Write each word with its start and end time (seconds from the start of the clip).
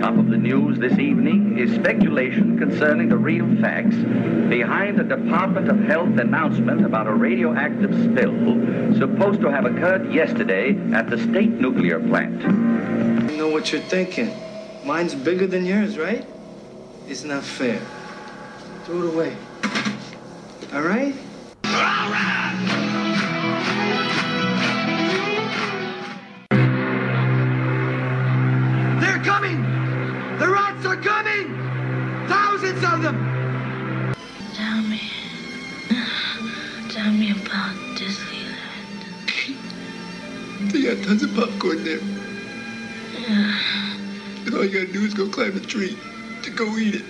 Top 0.00 0.16
of 0.18 0.28
the 0.28 0.36
news 0.36 0.78
this 0.78 0.98
evening 0.98 1.58
is 1.58 1.74
speculation 1.74 2.58
concerning 2.58 3.08
the 3.08 3.16
real 3.16 3.46
facts 3.62 3.96
behind 4.50 4.98
the 4.98 5.04
Department 5.04 5.70
of 5.70 5.80
Health 5.80 6.18
announcement 6.18 6.84
about 6.84 7.06
a 7.06 7.12
radioactive 7.12 7.90
spill 7.90 8.34
supposed 8.98 9.40
to 9.40 9.50
have 9.50 9.64
occurred 9.64 10.12
yesterday 10.12 10.76
at 10.92 11.08
the 11.08 11.16
state 11.16 11.52
nuclear 11.52 12.00
plant. 12.00 12.44
I 12.44 13.36
know 13.36 13.48
what 13.48 13.72
you're 13.72 13.80
thinking. 13.80 14.30
Mine's 14.84 15.14
bigger 15.14 15.46
than 15.46 15.64
yours, 15.64 15.96
right? 15.96 16.26
It's 17.08 17.24
not 17.24 17.44
fair. 17.44 17.80
Throw 18.84 19.04
it 19.04 19.14
away. 19.14 19.34
All 20.74 20.82
right? 20.82 21.14
They're 21.62 21.84
them! 33.04 34.14
Tell 34.54 34.82
me. 34.82 35.00
Tell 36.88 37.12
me 37.12 37.32
about 37.32 37.76
Disneyland. 37.98 39.02
They 40.72 40.82
got 40.82 41.04
tons 41.04 41.22
of 41.22 41.34
popcorn 41.34 41.84
there. 41.84 42.00
And 44.46 44.54
all 44.54 44.64
you 44.64 44.70
gotta 44.70 44.92
do 44.92 45.04
is 45.04 45.12
go 45.12 45.28
climb 45.28 45.56
a 45.56 45.60
tree 45.60 45.98
to 46.42 46.50
go 46.50 46.64
eat 46.78 46.96
it. 46.96 47.04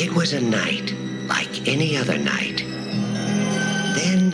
It 0.00 0.12
was 0.12 0.32
a 0.32 0.40
night 0.40 0.94
like 1.28 1.68
any 1.68 1.96
other 1.96 2.18
night. 2.18 2.64
Then 3.94 4.32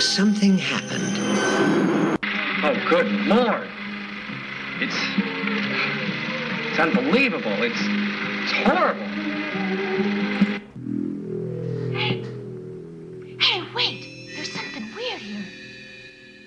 something 0.00 0.58
happened. 0.58 1.18
Oh, 2.62 2.74
good 2.88 3.10
lord! 3.26 3.68
It's 4.80 4.96
it's 6.68 6.78
unbelievable. 6.78 7.62
It's 7.62 7.99
it's 8.50 8.68
horrible. 8.68 9.00
Hey. 11.92 12.24
Hey, 13.38 13.62
wait. 13.74 14.06
There's 14.34 14.52
something 14.52 14.84
weird 14.96 15.20
here. 15.20 15.44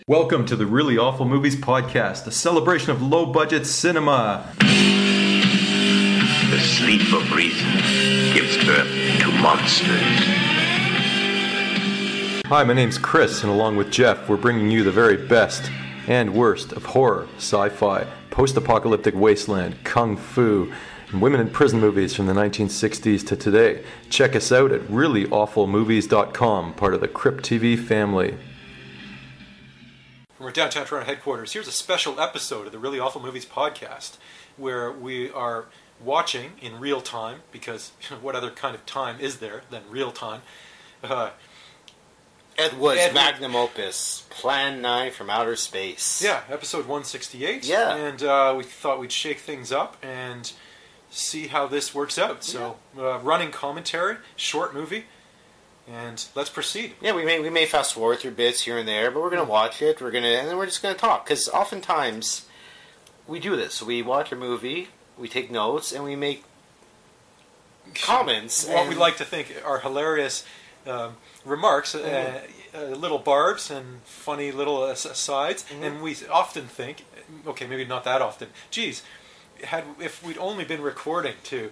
Welcome 0.07 0.45
to 0.47 0.55
the 0.55 0.65
Really 0.65 0.97
Awful 0.97 1.25
Movies 1.25 1.55
Podcast, 1.55 2.27
a 2.27 2.31
celebration 2.31 2.91
of 2.91 3.01
low 3.01 3.25
budget 3.25 3.65
cinema. 3.65 4.53
The 4.59 6.59
sleep 6.59 7.13
of 7.13 7.31
reason 7.31 7.71
gives 8.33 8.57
birth 8.65 8.89
to 9.21 9.31
monsters. 9.41 10.01
Hi, 12.47 12.63
my 12.65 12.73
name's 12.73 12.97
Chris, 12.97 13.43
and 13.43 13.51
along 13.51 13.77
with 13.77 13.89
Jeff, 13.91 14.27
we're 14.27 14.35
bringing 14.37 14.69
you 14.69 14.83
the 14.83 14.91
very 14.91 15.15
best 15.15 15.71
and 16.07 16.33
worst 16.33 16.73
of 16.73 16.83
horror, 16.83 17.27
sci 17.37 17.69
fi, 17.69 18.05
post 18.29 18.57
apocalyptic 18.57 19.15
wasteland, 19.15 19.81
kung 19.85 20.17
fu, 20.17 20.65
and 20.65 20.73
women 21.21 21.41
in 21.41 21.49
prison 21.49 21.79
movies 21.79 22.15
from 22.15 22.25
the 22.27 22.33
1960s 22.33 23.25
to 23.27 23.35
today. 23.35 23.83
Check 24.09 24.35
us 24.35 24.51
out 24.51 24.71
at 24.71 24.81
reallyawfulmovies.com, 24.81 26.73
part 26.73 26.93
of 26.93 27.01
the 27.01 27.07
Crypt 27.07 27.43
TV 27.43 27.77
family. 27.77 28.37
From 30.35 30.45
our 30.47 30.51
downtown 30.51 30.85
Toronto 30.85 31.05
headquarters, 31.05 31.53
here's 31.53 31.67
a 31.67 31.71
special 31.71 32.19
episode 32.19 32.65
of 32.65 32.71
the 32.71 32.79
Really 32.79 32.99
Awful 32.99 33.21
Movies 33.21 33.45
podcast 33.45 34.17
where 34.57 34.91
we 34.91 35.29
are 35.31 35.65
watching 36.03 36.51
in 36.61 36.79
real 36.79 37.01
time, 37.01 37.41
because 37.51 37.91
what 38.21 38.35
other 38.35 38.51
kind 38.51 38.75
of 38.75 38.85
time 38.85 39.19
is 39.19 39.37
there 39.37 39.61
than 39.69 39.83
real 39.89 40.11
time? 40.11 40.41
Uh, 41.03 41.31
Ed 42.57 42.77
Wood's 42.77 42.99
Ed 42.99 43.07
Wood- 43.07 43.15
magnum 43.15 43.55
opus, 43.55 44.25
Plan 44.29 44.81
9 44.81 45.11
from 45.11 45.29
Outer 45.29 45.55
Space. 45.55 46.21
Yeah, 46.23 46.41
episode 46.49 46.81
168. 46.81 47.65
Yeah. 47.65 47.95
And 47.95 48.21
uh, 48.21 48.53
we 48.55 48.63
thought 48.63 48.99
we'd 48.99 49.11
shake 49.11 49.39
things 49.39 49.71
up 49.71 49.97
and 50.03 50.51
see 51.13 51.47
how 51.47 51.67
this 51.67 51.93
works 51.93 52.17
out. 52.17 52.43
So, 52.43 52.77
uh, 52.97 53.19
running 53.19 53.51
commentary, 53.51 54.17
short 54.35 54.73
movie, 54.73 55.05
and 55.87 56.23
let's 56.35 56.49
proceed. 56.49 56.93
Yeah, 57.01 57.13
we 57.13 57.23
may 57.25 57.39
we 57.39 57.49
may 57.49 57.65
fast 57.65 57.93
forward 57.93 58.19
through 58.19 58.31
bits 58.31 58.61
here 58.61 58.77
and 58.77 58.87
there, 58.87 59.11
but 59.11 59.21
we're 59.21 59.29
gonna 59.29 59.43
watch 59.43 59.81
it. 59.81 60.01
We're 60.01 60.11
gonna 60.11 60.27
and 60.27 60.47
then 60.47 60.57
we're 60.57 60.65
just 60.65 60.81
gonna 60.81 60.95
talk 60.95 61.25
because 61.25 61.47
oftentimes 61.49 62.45
we 63.27 63.39
do 63.39 63.55
this. 63.55 63.81
We 63.81 64.01
watch 64.01 64.31
a 64.31 64.35
movie, 64.35 64.89
we 65.17 65.27
take 65.27 65.51
notes, 65.51 65.91
and 65.91 66.03
we 66.03 66.15
make 66.15 66.43
comments. 67.95 68.65
What 68.65 68.77
and- 68.77 68.89
we 68.89 68.95
like 68.95 69.17
to 69.17 69.25
think 69.25 69.53
are 69.65 69.79
hilarious 69.79 70.45
um, 70.85 71.15
remarks, 71.45 71.95
uh, 71.95 72.41
uh, 72.75 72.79
little 72.81 73.19
barbs 73.19 73.71
and 73.71 74.01
funny 74.03 74.51
little 74.51 74.83
as- 74.85 75.05
asides, 75.05 75.63
and 75.81 76.01
we 76.01 76.15
often 76.29 76.67
think, 76.67 77.05
okay, 77.47 77.65
maybe 77.67 77.85
not 77.85 78.03
that 78.03 78.21
often. 78.21 78.49
Geez, 78.69 79.01
had 79.63 79.83
if 79.99 80.23
we'd 80.23 80.37
only 80.37 80.65
been 80.65 80.81
recording 80.81 81.35
to 81.43 81.71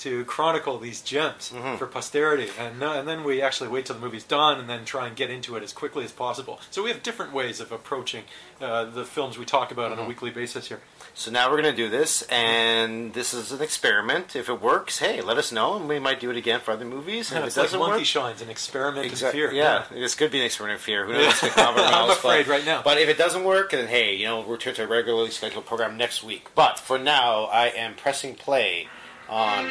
to 0.00 0.24
chronicle 0.24 0.78
these 0.78 1.00
gems 1.02 1.52
for 1.78 1.86
posterity, 1.86 2.48
and 2.58 2.82
uh, 2.82 2.92
and 2.92 3.06
then 3.06 3.24
we 3.24 3.42
actually 3.42 3.68
wait 3.68 3.86
till 3.86 3.94
the 3.96 4.00
movie's 4.00 4.24
done 4.24 4.58
and 4.58 4.68
then 4.68 4.84
try 4.84 5.06
and 5.06 5.14
get 5.16 5.30
into 5.30 5.56
it 5.56 5.62
as 5.62 5.72
quickly 5.72 6.04
as 6.04 6.12
possible. 6.12 6.58
So 6.70 6.82
we 6.82 6.90
have 6.90 7.02
different 7.02 7.32
ways 7.32 7.60
of 7.60 7.70
approaching 7.72 8.24
uh, 8.60 8.84
the 8.86 9.04
films 9.04 9.38
we 9.38 9.44
talk 9.44 9.70
about 9.70 9.92
on 9.92 9.98
a 9.98 10.04
weekly 10.04 10.30
basis 10.30 10.68
here. 10.68 10.80
So 11.14 11.30
now 11.30 11.50
we're 11.50 11.56
gonna 11.56 11.76
do 11.76 11.88
this, 11.88 12.22
and 12.30 13.12
this 13.12 13.34
is 13.34 13.52
an 13.52 13.60
experiment. 13.60 14.34
If 14.34 14.48
it 14.48 14.62
works, 14.62 14.98
hey, 15.00 15.20
let 15.20 15.36
us 15.38 15.52
know, 15.52 15.76
and 15.76 15.88
we 15.88 15.98
might 15.98 16.20
do 16.20 16.30
it 16.30 16.36
again 16.36 16.60
for 16.60 16.72
other 16.72 16.84
movies. 16.84 17.30
And 17.30 17.44
if 17.44 17.56
it 17.56 17.60
like 17.60 17.64
doesn't 17.66 17.78
Monkey 17.78 17.96
work, 17.98 18.04
Shines, 18.04 18.42
an 18.42 18.48
experiment 18.48 19.06
in 19.06 19.30
fear. 19.30 19.52
Yeah, 19.52 19.84
this 19.90 20.14
could 20.14 20.30
be 20.30 20.38
an 20.40 20.46
experiment 20.46 20.78
in 20.80 20.84
fear. 20.84 21.04
Who 21.04 21.12
knows? 21.12 21.26
what's 21.26 21.40
gonna 21.40 21.52
come 21.52 21.76
out 21.76 21.92
I'm 21.92 22.10
afraid 22.10 22.46
but- 22.46 22.52
right 22.52 22.64
now. 22.64 22.82
But 22.82 22.98
if 22.98 23.08
it 23.08 23.18
doesn't 23.18 23.44
work, 23.44 23.72
then 23.72 23.88
hey, 23.88 24.14
you 24.16 24.24
know, 24.26 24.40
we'll 24.40 24.48
return 24.48 24.74
to 24.74 24.82
our 24.82 24.88
regularly 24.88 25.30
scheduled 25.30 25.66
program 25.66 25.96
next 25.96 26.22
week. 26.24 26.48
But 26.54 26.78
for 26.78 26.98
now, 26.98 27.44
I 27.44 27.66
am 27.66 27.94
pressing 27.94 28.34
play 28.34 28.88
on 29.30 29.68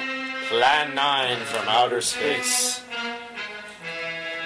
Plan 0.47 0.95
9 0.95 1.37
from 1.45 1.67
Outer 1.67 2.01
Space. 2.01 2.81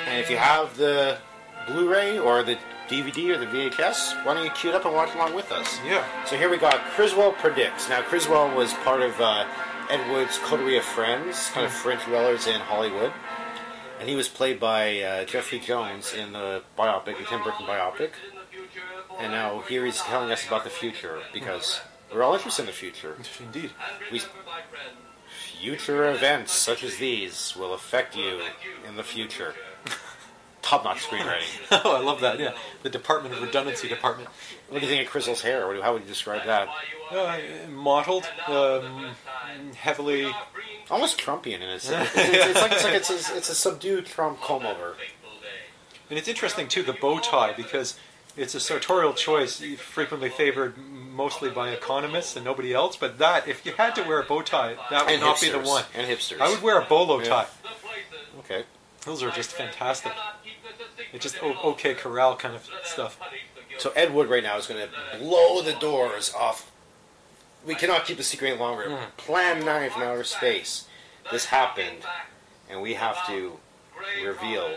And 0.08 0.20
if 0.20 0.30
you 0.30 0.38
have 0.38 0.76
the 0.76 1.20
Blu-ray 1.68 2.20
or 2.20 2.44
the 2.44 2.58
DVD 2.90 3.30
or 3.30 3.38
the 3.38 3.46
VHS, 3.46 4.26
why 4.26 4.34
don't 4.34 4.44
you 4.44 4.52
cue 4.52 4.72
it 4.72 4.76
up 4.76 4.86
and 4.86 4.94
watch 4.94 5.14
along 5.16 5.34
with 5.34 5.52
us? 5.52 5.80
Yeah. 5.86 6.06
So 6.26 6.36
here 6.36 6.50
we 6.50 6.58
got 6.58 6.82
Criswell 6.92 7.32
Predicts. 7.32 7.88
Now, 7.90 8.02
Criswell 8.02 8.54
was 8.56 8.74
part 8.74 9.02
of 9.02 9.20
uh, 9.22 9.48
Ed 9.90 10.12
Wood's 10.12 10.38
coterie 10.40 10.78
of 10.78 10.84
friends, 10.84 11.50
kind 11.52 11.66
of 11.66 11.72
French 11.72 12.04
dwellers 12.06 12.48
in 12.48 12.60
Hollywood. 12.60 13.14
And 14.00 14.10
he 14.10 14.16
was 14.16 14.28
played 14.28 14.60
by 14.60 15.00
uh, 15.00 15.26
Jeffrey 15.26 15.60
Jones 15.60 16.14
in 16.14 16.34
the 16.34 16.64
biopic, 16.78 17.18
the 17.18 17.24
Tim 17.24 17.44
Burton 17.44 17.66
biopic. 17.66 18.10
And 19.20 19.32
now 19.32 19.62
here 19.62 19.86
he's 19.86 20.02
telling 20.02 20.32
us 20.32 20.46
about 20.46 20.64
the 20.64 20.70
future 20.70 21.20
because 21.32 21.80
we're 22.14 22.24
all 22.24 22.34
interested 22.34 22.64
in 22.64 22.66
the 22.68 22.74
future. 22.74 23.18
Indeed. 23.40 23.72
We, 24.12 24.22
future 25.60 26.12
events 26.12 26.52
such 26.52 26.84
as 26.84 26.98
these 26.98 27.56
will 27.58 27.74
affect 27.74 28.16
you 28.16 28.42
in 28.88 28.96
the 28.96 29.04
future. 29.04 29.54
Top-notch 30.62 31.04
screenwriting. 31.04 31.50
oh, 31.72 31.96
I 31.96 32.00
love 32.00 32.22
that. 32.22 32.40
Yeah, 32.40 32.54
the 32.84 32.90
Department 32.90 33.36
of 33.36 33.42
Redundancy 33.42 33.88
Department. 33.88 34.30
What 34.70 34.80
do 34.80 34.86
you 34.86 34.92
think 34.92 35.06
of 35.06 35.12
Criswell's 35.12 35.42
hair? 35.42 35.68
What 35.68 35.82
How 35.82 35.94
would 35.94 36.04
you 36.04 36.08
describe 36.08 36.46
that? 36.46 36.70
Uh, 37.12 37.38
mottled, 37.70 38.26
um, 38.48 39.12
heavily. 39.76 40.32
Almost 40.90 41.20
Trumpian 41.20 41.56
in 41.56 41.70
a 41.70 41.80
sense. 41.82 42.10
It's, 42.16 42.30
it's, 42.30 42.46
it's 42.48 42.62
like 42.62 42.72
it's 42.72 42.84
like 42.84 42.94
it's 42.94 43.10
a, 43.10 43.38
it's 43.38 43.50
a 43.50 43.56
subdued 43.56 44.06
Trump 44.06 44.40
comb 44.42 44.66
over. 44.66 44.96
And 46.10 46.20
it's 46.20 46.28
interesting 46.28 46.68
too 46.68 46.84
the 46.84 46.94
bow 46.94 47.20
tie 47.20 47.54
because 47.54 47.98
it's 48.36 48.56
a 48.56 48.60
sartorial 48.60 49.14
choice, 49.14 49.62
frequently 49.78 50.30
favored 50.30 50.76
mostly 50.78 51.50
by 51.50 51.70
economists 51.70 52.36
and 52.36 52.44
nobody 52.44 52.74
else. 52.74 52.96
But 52.96 53.20
that, 53.20 53.48
if 53.48 53.66
you 53.66 53.74
had 53.74 53.96
to 53.96 54.04
wear 54.04 54.20
a 54.20 54.24
bow 54.24 54.42
tie, 54.42 54.76
that 54.90 55.06
would 55.06 55.14
And 55.14 55.22
not 55.22 55.40
be 55.40 55.50
the 55.50 55.60
one. 55.60 55.84
And 55.94 56.08
hipsters. 56.08 56.42
I 56.42 56.50
would 56.50 56.62
wear 56.62 56.80
a 56.80 56.86
bolo 56.86 57.20
Yeah. 57.20 57.26
tie. 57.26 57.48
Okay. 58.40 58.64
Those 59.06 59.22
are 59.22 59.32
just 59.32 59.52
fantastic. 59.52 60.14
It's 61.12 61.24
just 61.24 61.42
okay 61.44 61.94
corral 61.94 62.36
kind 62.36 62.56
of 62.56 62.68
stuff. 62.84 63.20
So 63.78 63.92
Ed 63.96 64.14
Wood 64.14 64.30
right 64.30 64.44
now 64.44 64.58
is 64.58 64.68
going 64.68 64.88
to 64.88 65.18
blow 65.20 65.62
the 65.62 65.74
doors 65.74 66.34
off. 66.34 66.72
We 67.66 67.76
cannot 67.76 68.06
keep 68.06 68.18
the 68.18 68.24
secret 68.24 68.50
any 68.52 68.60
longer. 68.60 68.86
Mm. 68.86 69.18
Plan 69.18 69.66
9 69.66 69.90
from 69.92 70.04
outer 70.04 70.24
space. 70.24 70.88
This 71.32 71.46
happened, 71.46 72.04
and 72.70 72.82
we 72.82 72.96
have 72.96 73.26
to 73.28 73.58
reveal. 74.24 74.70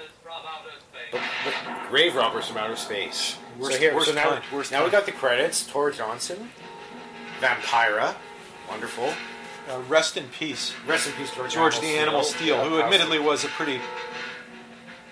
But, 1.12 1.20
but 1.44 1.88
grave 1.88 2.14
robbers 2.14 2.46
from 2.48 2.58
outer 2.58 2.76
space. 2.76 3.36
Worst- 3.58 3.72
so 3.74 3.78
here, 3.80 4.00
so 4.04 4.12
now, 4.12 4.40
worst 4.52 4.72
now 4.72 4.84
we 4.84 4.90
got 4.90 5.06
the 5.06 5.12
credits. 5.12 5.66
Tor 5.66 5.90
Johnson, 5.90 6.50
Vampira, 7.40 8.14
wonderful. 8.68 9.12
Uh, 9.68 9.80
rest 9.88 10.16
in 10.16 10.28
peace, 10.28 10.72
Rest 10.86 11.08
in 11.08 11.12
peace, 11.14 11.34
George. 11.34 11.52
George 11.52 11.80
the 11.80 11.86
Animal 11.98 12.22
Steele, 12.22 12.56
Yeah, 12.56 12.68
who 12.68 12.80
admittedly 12.80 13.18
was 13.18 13.44
a 13.44 13.48
pretty 13.48 13.80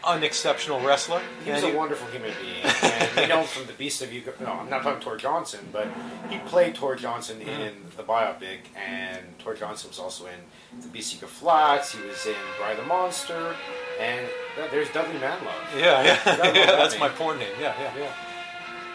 unexceptional 0.05 0.81
wrestler. 0.81 1.21
He 1.45 1.51
was 1.51 1.63
a 1.63 1.75
wonderful 1.75 2.07
human 2.09 2.31
being, 2.41 2.63
and 2.83 3.17
we 3.17 3.27
know 3.27 3.43
from 3.45 3.67
the 3.67 3.73
Beast 3.73 4.03
of 4.03 4.13
Ego. 4.13 4.33
No, 4.41 4.47
I'm 4.53 4.69
not 4.69 4.83
talking 4.83 5.01
Tor 5.01 5.17
Johnson, 5.17 5.61
but 5.73 5.89
he 6.31 6.39
played 6.41 6.75
Tor 6.75 6.95
Johnson 6.95 7.41
in 7.41 7.73
the 7.97 8.03
biopic, 8.03 8.59
and 8.77 9.23
Tor 9.39 9.55
Johnson 9.55 9.89
was 9.91 9.99
also 9.99 10.27
in 10.27 10.81
the 10.83 10.89
Beast 10.89 11.21
of 11.23 11.31
Flats. 11.31 11.93
He 11.95 12.07
was 12.07 12.25
in 12.27 12.35
Bride 12.59 12.77
the 12.79 12.83
Monster, 12.83 13.55
and 13.99 14.27
th- 14.57 14.71
there's 14.71 14.91
Dudley 14.91 15.19
Manlove. 15.19 15.79
Yeah, 15.79 16.03
yeah, 16.03 16.19
yeah. 16.55 16.67
That's 16.67 16.99
my 16.99 17.09
porn 17.09 17.39
name. 17.39 17.49
Yeah, 17.61 17.75
yeah, 17.81 17.93
yeah. 17.99 18.13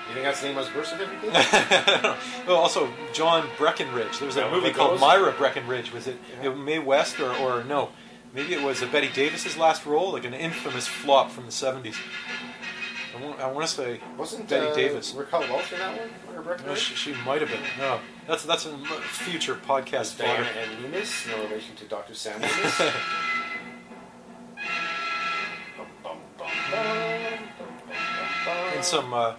You 0.09 0.15
think 0.15 0.25
that's 0.25 0.41
the 0.41 0.47
name 0.47 0.57
of 0.57 0.65
his 0.65 0.73
birth 0.73 0.87
certificate? 0.87 2.47
well, 2.47 2.57
also 2.57 2.91
John 3.13 3.47
Breckinridge. 3.59 4.17
There 4.17 4.25
was 4.25 4.37
a 4.37 4.49
movie 4.49 4.71
called? 4.71 4.99
Myra 4.99 5.31
Breckinridge. 5.31 5.93
Was 5.93 6.07
it, 6.07 6.17
it 6.41 6.57
Mae 6.57 6.79
West 6.79 7.19
or, 7.19 7.31
or 7.35 7.63
no? 7.63 7.89
Maybe 8.33 8.53
it 8.53 8.63
was 8.63 8.81
Bette 8.81 9.09
Davis's 9.09 9.55
last 9.55 9.85
role, 9.85 10.13
like 10.13 10.25
an 10.25 10.33
infamous 10.33 10.87
flop 10.87 11.29
from 11.29 11.45
the 11.45 11.51
seventies. 11.51 11.95
I 13.15 13.23
want, 13.23 13.39
I 13.39 13.51
want 13.51 13.67
to 13.67 13.73
say 13.73 13.99
Wasn't 14.17 14.47
Bette 14.49 14.67
uh, 14.67 14.73
Davis. 14.73 15.13
Raquel 15.13 15.41
Welch 15.41 15.73
in 15.73 15.79
that 15.79 15.99
one? 15.99 16.09
No, 16.35 16.41
Breckinridge? 16.41 16.79
she, 16.79 16.95
she 16.95 17.13
might 17.23 17.41
have 17.41 17.51
been. 17.51 17.61
No, 17.77 17.99
that's 18.27 18.45
that's 18.45 18.65
a 18.65 18.75
future 18.77 19.55
podcast 19.55 20.17
Diana 20.17 20.47
and 20.57 20.81
Loomis, 20.81 21.27
no 21.27 21.43
relation 21.43 21.75
to 21.75 21.85
Dr. 21.85 22.15
Sam 22.15 22.41
Loomis. 22.41 22.81
and 28.75 28.83
some, 28.83 29.13
uh, 29.13 29.35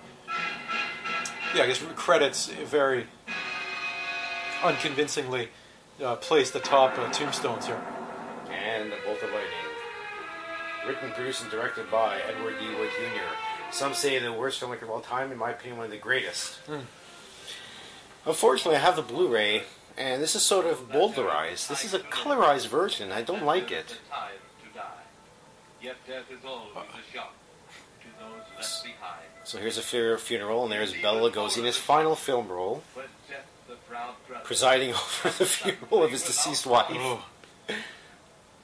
yeah, 1.55 1.63
I 1.63 1.67
guess 1.67 1.83
credits 1.97 2.47
very 2.47 3.07
unconvincingly 4.63 5.49
uh, 6.03 6.17
placed 6.17 6.55
atop 6.55 6.99
uh, 6.99 7.11
tombstones 7.13 7.67
here. 7.67 7.81
and 8.53 8.91
The 8.93 8.97
Bolt 9.05 9.23
of 9.23 9.31
Lightning. 9.31 9.49
Written, 10.87 11.11
produced, 11.13 11.43
and 11.43 11.51
directed 11.51 11.91
by 11.91 12.21
Edward 12.29 12.55
D. 12.59 12.67
Wood 12.79 12.89
Jr. 12.97 13.73
Some 13.73 13.93
say 13.95 14.19
the 14.19 14.33
worst 14.33 14.61
filmmaker 14.61 14.83
of 14.83 14.91
all 14.91 15.01
time, 15.01 15.31
in 15.31 15.39
my 15.39 15.51
opinion, 15.51 15.77
one 15.77 15.85
of 15.87 15.91
the 15.91 15.99
greatest. 15.99 16.59
Unfortunately, 18.27 18.77
I 18.77 18.81
have 18.81 18.97
the 18.97 19.03
Blu-ray, 19.03 19.63
and 19.97 20.23
this 20.23 20.35
is 20.35 20.43
sort 20.43 20.67
of 20.67 20.91
bowdlerized. 20.91 21.69
This 21.69 21.85
is 21.85 21.93
a 21.95 21.99
colorized 22.01 22.69
version. 22.69 23.13
I 23.13 23.23
don't 23.23 23.45
like 23.45 23.71
it. 23.71 23.99
Yet 25.83 25.97
death 26.07 26.25
is 26.31 26.45
always 26.45 26.73
a 26.77 27.13
shock 27.15 27.35
to 28.03 28.09
those 28.19 28.43
left 28.57 28.85
behind. 28.85 29.25
So 29.51 29.59
here's 29.59 29.79
a 29.79 30.17
funeral, 30.17 30.63
and 30.63 30.71
there's 30.71 30.93
Bela 30.93 31.29
Lugosi 31.29 31.59
in 31.59 31.65
his 31.65 31.77
final 31.77 32.15
film 32.15 32.47
role, 32.47 32.85
But 32.95 33.09
death, 33.29 33.45
the 33.67 33.75
proud 33.75 34.15
brother, 34.29 34.45
presiding 34.45 34.91
over 35.25 35.29
the 35.39 35.45
funeral 35.45 36.05
of 36.05 36.13
his 36.13 36.23
deceased 36.23 36.69
wife. 36.69 36.87
Oh. 36.91 37.25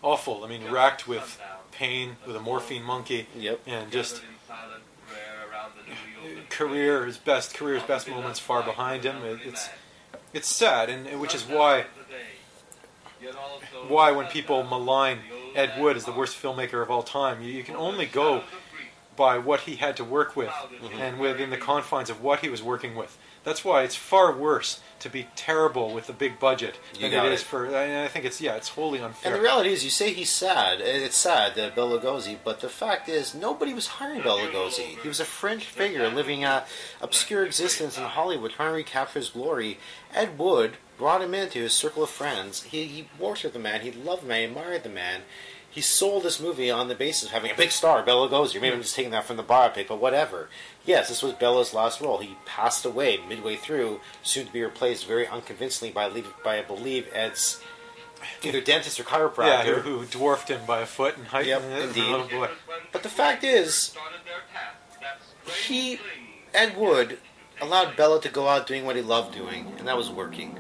Awful. 0.01 0.45
I 0.45 0.49
mean, 0.49 0.71
racked 0.71 1.09
with 1.09 1.43
pain, 1.73 2.19
with 2.25 2.37
a 2.37 2.41
morphine 2.41 2.85
monkey, 2.85 3.27
Yep. 3.35 3.63
and 3.67 3.91
just 3.91 4.23
gathered 4.23 4.29
in 4.29 4.37
silent 4.47 4.83
prayer 5.09 5.51
around 5.51 5.73
the 5.75 5.91
New 5.91 6.37
York 6.37 6.51
career, 6.51 7.05
his 7.05 7.19
best 7.19 7.53
career's 7.53 7.83
best 7.83 8.09
moments 8.09 8.39
far 8.39 8.63
behind 8.63 9.03
him. 9.03 9.25
It, 9.25 9.41
it's 9.45 9.69
it's 10.33 10.49
sad, 10.49 10.89
and 10.89 11.09
and 11.09 11.21
which 11.21 11.35
is 11.35 11.43
why 11.43 11.87
why 13.89 14.13
when 14.13 14.27
people 14.27 14.63
malign 14.63 15.19
Ed 15.57 15.81
Wood 15.81 15.97
as 15.97 16.05
the 16.05 16.13
worst 16.13 16.41
filmmaker 16.41 16.81
of 16.81 16.93
all 16.93 17.03
time, 17.03 17.43
you, 17.43 17.51
you 17.51 17.65
can 17.65 17.75
only 17.75 18.07
go 18.07 18.45
by 19.17 19.39
what 19.39 19.61
he 19.61 19.77
had 19.77 19.97
to 19.97 20.05
work 20.05 20.37
with 20.37 20.53
and 20.99 21.19
within 21.19 21.51
the 21.51 21.57
confines 21.57 22.11
of 22.11 22.23
what 22.23 22.41
he 22.41 22.49
was 22.49 22.63
working 22.63 22.95
with. 22.95 23.17
That's 23.45 23.65
why 23.65 23.83
it's 23.85 23.95
far 23.95 24.33
worse 24.37 24.81
to 24.99 25.09
be 25.09 25.29
terrible 25.37 25.95
with 25.95 26.09
a 26.09 26.13
big 26.13 26.41
budget 26.41 26.81
You 26.95 27.03
than 27.03 27.11
got 27.13 27.27
it 27.27 27.33
is 27.33 27.43
it. 27.43 27.45
for. 27.45 27.69
I 27.77 28.05
I 28.05 28.09
think 28.09 28.25
it's 28.25 28.41
yeah, 28.41 28.57
it's 28.57 28.71
wholly 28.71 28.99
unfair. 29.01 29.31
And 29.33 29.39
the 29.39 29.43
reality 29.43 29.71
is, 29.73 29.85
you 29.85 29.91
say 29.91 30.13
he's 30.13 30.31
sad. 30.31 30.81
It's 30.81 31.17
sad 31.17 31.55
that 31.55 31.77
Bela 31.77 32.01
Lugosi, 32.01 32.39
but 32.43 32.59
the 32.59 32.69
fact 32.69 33.09
is, 33.09 33.37
nobody 33.37 33.73
was 33.73 33.87
hiring 33.87 34.23
Bela 34.23 34.41
Lugosi. 34.49 34.99
He 35.01 35.07
was 35.07 35.21
a 35.21 35.25
fringe 35.25 35.63
figure 35.65 36.09
living 36.09 36.45
a 36.45 36.65
obscure 37.01 37.45
existence 37.47 37.97
in 37.97 38.03
Hollywood, 38.05 38.51
trying 38.51 38.71
to 38.71 38.75
recapture 38.77 39.21
his 39.21 39.29
glory. 39.29 39.79
Ed 40.13 40.37
Wood 40.39 40.79
brought 40.99 41.23
him 41.23 41.33
into 41.35 41.61
his 41.61 41.73
circle 41.73 42.03
of 42.03 42.11
friends. 42.11 42.65
He, 42.65 42.85
he 42.87 43.09
worshipped 43.19 43.55
the 43.55 43.61
man. 43.61 43.83
He 43.83 43.93
loved 43.93 44.23
the 44.25 44.27
man. 44.29 44.41
He 44.41 44.47
admired 44.47 44.83
the 44.83 44.89
man. 44.89 45.21
He 45.77 45.83
sold 45.83 46.23
this 46.23 46.41
movie 46.41 46.71
on 46.71 46.89
the 46.89 46.95
basis 46.95 47.25
of 47.25 47.33
having 47.33 47.51
a 47.51 47.55
big 47.55 47.71
star, 47.71 48.03
Bela 48.03 48.31
Lugosi. 48.31 48.59
Maybe 48.59 48.75
I'm 48.75 48.81
just 48.81 48.95
taking 48.95 49.11
that 49.11 49.25
from 49.25 49.37
the 49.37 49.43
biopic, 49.43 49.89
but 49.89 50.01
whatever. 50.01 50.49
Yes, 50.87 51.11
this 51.11 51.23
was 51.23 51.35
Bela's 51.35 51.75
last 51.75 52.01
role. 52.01 52.17
He 52.17 52.35
passed 52.47 52.87
away 52.87 53.21
midway 53.29 53.57
through, 53.57 54.01
soon 54.23 54.47
to 54.47 54.53
be 54.55 54.63
replaced 54.63 55.07
very 55.07 55.27
unconvincingly 55.29 55.93
by, 55.93 56.09
by 56.43 56.61
I 56.61 56.63
believe, 56.63 57.11
Ed's 57.13 57.61
either 58.43 58.63
dentist 58.63 58.99
or 58.99 59.03
yeah, 59.03 59.19
chiropractor. 59.19 59.83
who, 59.83 59.99
who 59.99 60.07
dwarfed 60.07 60.49
him 60.49 60.63
by 60.67 60.81
a 60.81 60.87
foot 60.87 61.19
in 61.19 61.27
height. 61.27 61.45
Yep, 61.45 61.63
indeed. 61.83 62.05
Oh 62.07 62.27
boy. 62.27 62.49
But 62.91 63.03
the 63.03 63.11
fact 63.11 63.45
is, 63.45 63.95
he, 65.67 66.01
Ed 66.55 66.75
Wood, 66.79 67.19
allowed 67.61 67.99
Bella 67.99 68.23
to 68.23 68.31
go 68.31 68.49
out 68.49 68.67
doing 68.67 68.87
what 68.87 68.97
he 68.97 69.03
loved 69.03 69.35
doing, 69.35 69.75
and 69.77 69.87
that 69.87 69.99
was 69.99 70.09
working. 70.09 70.59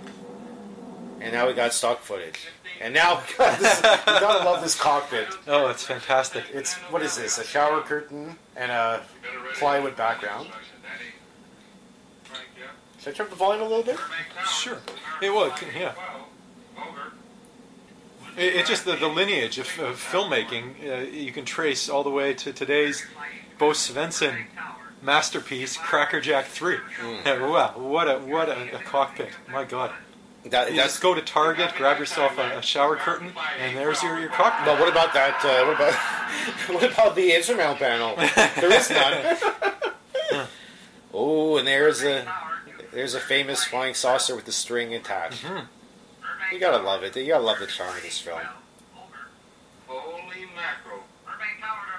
And 1.22 1.32
now 1.32 1.46
we 1.46 1.54
got 1.54 1.72
stock 1.72 2.02
footage. 2.02 2.48
And 2.81 2.94
now 2.94 3.17
we 3.28 3.34
got 3.37 3.58
this, 3.58 3.76
you 3.78 4.20
gotta 4.20 4.44
love 4.44 4.62
this 4.62 4.75
cockpit. 4.75 5.28
Oh, 5.46 5.69
it's 5.69 5.82
fantastic. 5.82 6.44
It's 6.52 6.75
what 6.75 7.02
is 7.02 7.17
this? 7.17 7.38
A 7.38 7.44
shower 7.44 7.81
curtain 7.82 8.37
and 8.56 8.70
a 8.70 9.02
plywood 9.55 9.96
background. 9.96 10.49
Should 13.00 13.14
I 13.14 13.17
turn 13.17 13.26
up 13.26 13.31
the 13.31 13.37
volume 13.37 13.62
a 13.62 13.69
little 13.69 13.84
bit? 13.84 13.99
Sure. 14.49 14.78
It 15.23 15.32
would, 15.32 15.52
yeah. 15.76 15.94
It, 18.37 18.56
it's 18.56 18.69
just 18.69 18.84
the, 18.84 18.96
the 18.96 19.08
lineage 19.08 19.58
of, 19.58 19.67
of 19.78 19.96
filmmaking 19.96 20.75
uh, 20.88 21.11
you 21.11 21.32
can 21.32 21.44
trace 21.44 21.88
all 21.88 22.02
the 22.02 22.11
way 22.11 22.34
to 22.34 22.52
today's 22.52 23.06
Bo 23.58 23.70
Svenson 23.70 24.46
masterpiece, 25.02 25.76
Crackerjack 25.76 26.46
3. 26.46 26.78
Yeah, 27.25 27.46
wow, 27.46 27.73
what 27.76 28.08
a 28.08 28.19
what 28.19 28.49
a, 28.49 28.76
a 28.76 28.78
cockpit. 28.81 29.31
My 29.50 29.64
God. 29.64 29.93
That, 30.50 30.70
You 30.70 30.76
that's 30.76 30.93
just 30.93 31.02
go 31.02 31.14
to 31.14 31.20
Target, 31.20 31.72
grab 31.76 31.98
yourself 31.98 32.38
a, 32.38 32.58
a 32.58 32.62
shower 32.62 32.96
curtain, 32.96 33.32
and 33.58 33.76
there's 33.76 34.02
your, 34.02 34.19
your 34.20 34.28
cockpit. 34.28 34.66
But 34.66 34.78
what 34.78 34.88
about 34.88 35.12
that? 35.14 35.44
Uh, 35.44 35.66
what 35.66 35.76
about 35.76 35.94
what 36.82 36.93
about 36.93 37.16
the 37.16 37.34
instrumental 37.34 37.75
panel? 37.75 38.14
There 38.60 38.72
is 38.72 38.90
none. 38.90 40.46
oh, 41.14 41.56
and 41.56 41.66
there's 41.66 42.04
a 42.04 42.26
there's 42.93 43.14
a 43.14 43.20
famous 43.20 43.64
flying 43.64 43.94
saucer 43.94 44.37
with 44.37 44.44
the 44.44 44.52
string 44.52 44.94
attached. 44.94 45.44
You 46.52 46.60
gotta 46.60 46.82
love 46.82 47.02
it. 47.02 47.16
You 47.16 47.26
gotta 47.26 47.44
love 47.44 47.58
the 47.58 47.66
charm 47.66 47.96
of 47.96 48.02
this 48.02 48.19
film. 48.20 48.40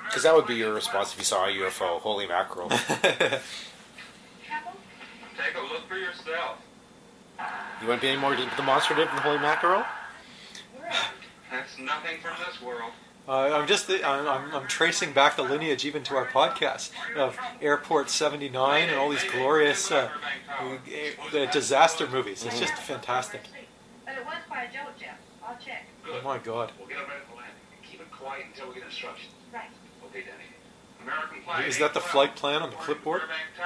Because 0.05 0.23
that 0.23 0.33
would 0.33 0.47
be 0.47 0.55
your 0.55 0.73
response 0.73 1.11
if 1.13 1.19
you 1.19 1.25
saw 1.25 1.45
a 1.45 1.49
UFO. 1.49 1.99
Holy 1.99 2.27
mackerel! 2.27 2.69
Take 2.69 2.79
a 5.55 5.61
look 5.71 5.87
for 5.87 5.97
yourself. 5.97 6.59
You 7.81 7.87
want 7.87 8.01
to 8.01 8.07
be 8.07 8.11
any 8.11 8.19
more 8.19 8.35
demonstrative 8.35 9.07
than 9.07 9.17
holy 9.17 9.37
mackerel? 9.39 9.83
That's 11.51 11.77
nothing 11.79 12.17
from 12.21 12.35
this 12.45 12.61
world. 12.61 12.91
Uh, 13.27 13.57
I'm 13.57 13.67
just 13.67 13.89
I'm, 13.89 14.27
I'm, 14.27 14.55
I'm 14.55 14.67
tracing 14.67 15.11
back 15.11 15.35
the 15.35 15.43
lineage 15.43 15.85
even 15.85 16.01
to 16.03 16.15
our 16.15 16.25
podcast 16.27 16.91
of 17.17 17.37
Airport 17.61 18.09
79 18.09 18.89
and 18.89 18.97
all 18.97 19.09
these 19.09 19.23
glorious 19.25 19.91
uh, 19.91 20.09
uh, 20.59 21.45
disaster 21.51 22.07
movies. 22.07 22.45
It's 22.45 22.59
just 22.59 22.73
fantastic. 22.73 23.41
But 24.05 24.15
it 24.15 24.25
was 24.25 24.37
by 24.49 24.63
a 24.63 24.71
joke, 24.71 24.97
Jeff. 24.97 25.17
I'll 25.45 25.57
check. 25.57 25.85
Oh 26.09 26.21
my 26.23 26.37
God. 26.37 26.71
We'll 26.79 26.87
get 26.87 26.99
it 26.99 27.07
ready 27.07 27.21
for 27.29 27.35
landing. 27.35 27.53
And 27.75 27.89
keep 27.89 27.99
it 27.99 28.09
quiet 28.11 28.45
until 28.47 28.69
we 28.69 28.75
get 28.75 28.83
instructions. 28.83 29.33
Right. 29.53 29.69
Okay, 30.09 30.21
Danny. 30.21 30.31
American 30.31 30.53
flag. 30.53 30.87
Is 31.65 31.77
that 31.79 31.93
the 31.93 31.99
flight 32.01 32.35
plan 32.35 32.61
on 32.61 32.69
the 32.69 32.75
clipboard? 32.75 33.21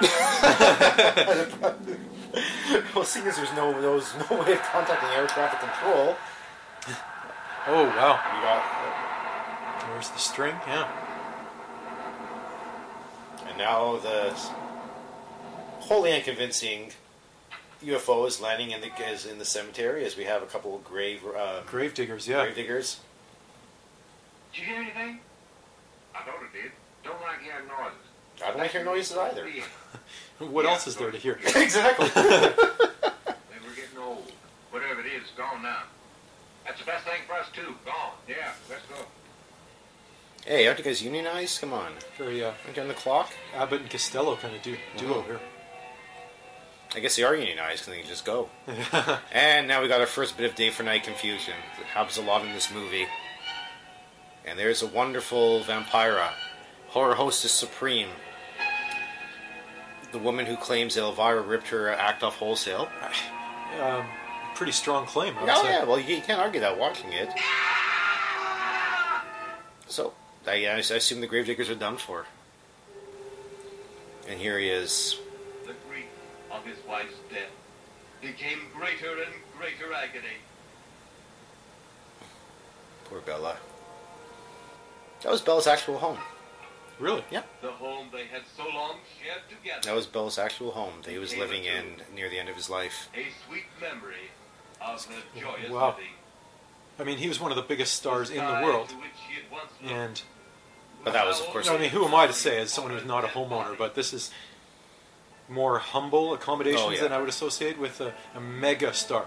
well, 2.94 3.04
seeing 3.04 3.26
as 3.26 3.36
there's 3.36 3.52
no 3.54 3.72
there's 3.80 4.14
no 4.30 4.40
way 4.42 4.52
of 4.52 4.62
contacting 4.62 5.08
air 5.10 5.26
traffic 5.26 5.60
control, 5.60 6.16
Oh 7.66 7.84
wow. 7.84 8.20
you 8.34 8.42
got 8.42 9.92
There's 9.94 10.08
the 10.10 10.18
string. 10.18 10.54
Yeah. 10.66 10.88
And 13.48 13.58
now 13.58 13.98
the 13.98 14.30
wholly 15.80 16.12
unconvincing 16.12 16.92
UFO 17.84 18.26
is 18.26 18.40
landing 18.40 18.70
in 18.70 18.80
the 18.80 18.90
is 19.10 19.26
in 19.26 19.38
the 19.38 19.44
cemetery 19.44 20.04
as 20.04 20.16
we 20.16 20.24
have 20.24 20.42
a 20.42 20.46
couple 20.46 20.74
of 20.76 20.84
grave 20.84 21.22
uh, 21.36 21.62
Grave 21.66 21.94
diggers. 21.94 22.26
Yeah. 22.28 22.44
grave 22.44 22.56
diggers. 22.56 23.00
Did 24.52 24.60
you 24.60 24.66
hear 24.66 24.82
anything? 24.82 25.18
I 26.14 26.22
thought 26.22 26.42
it 26.42 26.52
did. 26.52 26.72
Don't 27.04 27.20
like 27.20 27.42
hearing 27.42 27.66
noises. 27.68 27.98
I 28.44 28.48
don't 28.50 28.58
like 28.58 28.70
hearing 28.70 28.86
noises 28.86 29.16
either. 29.16 29.46
What 30.38 30.66
else 30.66 30.88
is 30.88 30.96
there 30.96 31.10
to 31.12 31.18
hear? 31.18 31.38
exactly. 31.54 32.10
we're 32.16 33.74
getting 33.76 33.98
old. 34.00 34.32
Whatever 34.72 35.00
it 35.00 35.06
is, 35.06 35.30
gone 35.36 35.62
now. 35.62 35.82
That's 36.64 36.80
the 36.80 36.86
best 36.86 37.04
thing 37.04 37.20
for 37.28 37.34
us 37.34 37.46
too. 37.52 37.74
Gone. 37.86 38.12
Yeah, 38.28 38.50
let's 38.68 38.82
go. 38.86 38.96
hey, 40.44 40.66
aren't 40.66 40.78
you 40.80 40.84
guys 40.84 41.00
unionized? 41.00 41.60
Come 41.60 41.72
on, 41.72 41.92
Very 42.18 42.42
uh, 42.42 42.52
aren't 42.64 42.76
you 42.76 42.82
on 42.82 42.88
the 42.88 42.94
clock? 42.94 43.30
Abbott 43.54 43.82
and 43.82 43.90
Costello 43.90 44.34
kind 44.36 44.56
of 44.56 44.62
du- 44.62 44.76
duo 44.96 45.22
here. 45.22 45.38
I 46.94 47.00
guess 47.00 47.14
they 47.16 47.22
are 47.22 47.34
unionized 47.36 47.84
because 47.86 47.94
they 47.94 48.00
can 48.00 48.08
just 48.08 48.24
go. 48.24 48.48
and 49.32 49.68
now 49.68 49.80
we 49.80 49.86
got 49.88 50.00
our 50.00 50.06
first 50.06 50.36
bit 50.36 50.50
of 50.50 50.56
day 50.56 50.70
for 50.70 50.82
night 50.82 51.04
confusion. 51.04 51.54
It 51.80 51.86
happens 51.86 52.16
a 52.18 52.22
lot 52.22 52.44
in 52.44 52.52
this 52.52 52.72
movie. 52.72 53.06
And 54.44 54.58
there's 54.58 54.82
a 54.82 54.86
wonderful 54.88 55.60
vampira, 55.60 56.30
horror 56.92 57.14
hostess 57.14 57.52
supreme. 57.52 58.08
The 60.12 60.18
woman 60.18 60.44
who 60.44 60.56
claims 60.56 60.96
Elvira 60.96 61.40
ripped 61.40 61.68
her 61.68 61.88
act 61.88 62.22
off 62.22 62.36
wholesale. 62.36 62.88
Um, 63.80 64.04
pretty 64.54 64.72
strong 64.72 65.06
claim. 65.06 65.34
I 65.38 65.46
Oh 65.48 65.64
yeah, 65.64 65.84
well 65.84 65.98
you, 65.98 66.16
you 66.16 66.22
can't 66.22 66.40
argue 66.40 66.60
that 66.60 66.78
watching 66.78 67.12
it. 67.12 67.30
So, 69.88 70.12
I, 70.46 70.66
I 70.66 70.78
assume 70.78 71.20
the 71.20 71.26
gravediggers 71.26 71.70
are 71.70 71.74
done 71.74 71.96
for. 71.96 72.26
And 74.28 74.38
here 74.38 74.58
he 74.58 74.68
is. 74.68 75.18
The 75.66 75.74
grief 75.88 76.04
of 76.50 76.64
his 76.64 76.76
wife's 76.86 77.14
death 77.30 77.50
became 78.20 78.58
greater 78.74 79.12
and 79.22 79.32
greater 79.58 79.92
agony. 79.92 80.38
Poor 83.04 83.20
Bela. 83.20 83.56
That 85.22 85.32
was 85.32 85.40
Bela's 85.40 85.66
actual 85.66 85.98
home. 85.98 86.18
Really? 87.02 87.24
Yeah. 87.32 87.42
The 87.60 87.72
home 87.72 88.06
they 88.12 88.26
had 88.26 88.42
so 88.56 88.62
long 88.72 88.98
shared 89.20 89.42
together. 89.48 89.80
That 89.82 89.94
was 89.96 90.06
Bela's 90.06 90.38
actual 90.38 90.70
home 90.70 90.94
that 91.02 91.10
he 91.10 91.18
was 91.18 91.36
living 91.36 91.64
in 91.64 91.96
near 92.14 92.30
the 92.30 92.38
end 92.38 92.48
of 92.48 92.54
his 92.54 92.70
life. 92.70 93.08
a 93.12 93.26
sweet 93.48 93.64
memory 93.80 94.30
of 94.80 95.04
her 95.06 95.14
joyous 95.40 95.68
Wow. 95.70 95.96
living. 95.96 96.12
I 97.00 97.04
mean, 97.04 97.18
he 97.18 97.26
was 97.26 97.40
one 97.40 97.50
of 97.50 97.56
the 97.56 97.62
biggest 97.62 97.94
stars 97.94 98.30
in 98.30 98.36
the 98.36 98.60
world, 98.62 98.88
to 98.90 98.94
which 98.96 99.10
she 99.28 99.34
had 99.34 99.50
once 99.50 99.72
looked. 99.80 99.92
and 99.92 100.22
But 101.02 101.12
that 101.14 101.26
was, 101.26 101.40
of 101.40 101.46
course, 101.46 101.68
I 101.68 101.76
mean, 101.76 101.90
who 101.90 102.04
am 102.06 102.14
I 102.14 102.28
to 102.28 102.32
say 102.32 102.60
as 102.60 102.70
someone 102.72 102.92
who's 102.92 103.04
not 103.04 103.24
a 103.24 103.28
homeowner? 103.28 103.76
But 103.76 103.96
this 103.96 104.12
is 104.12 104.30
more 105.48 105.80
humble 105.80 106.32
accommodations 106.34 106.82
Oh, 106.86 106.90
yeah. 106.90 107.00
than 107.02 107.12
I 107.12 107.18
would 107.18 107.28
associate 107.28 107.78
with 107.78 108.00
a, 108.00 108.14
a 108.36 108.40
mega 108.40 108.94
star. 108.94 109.26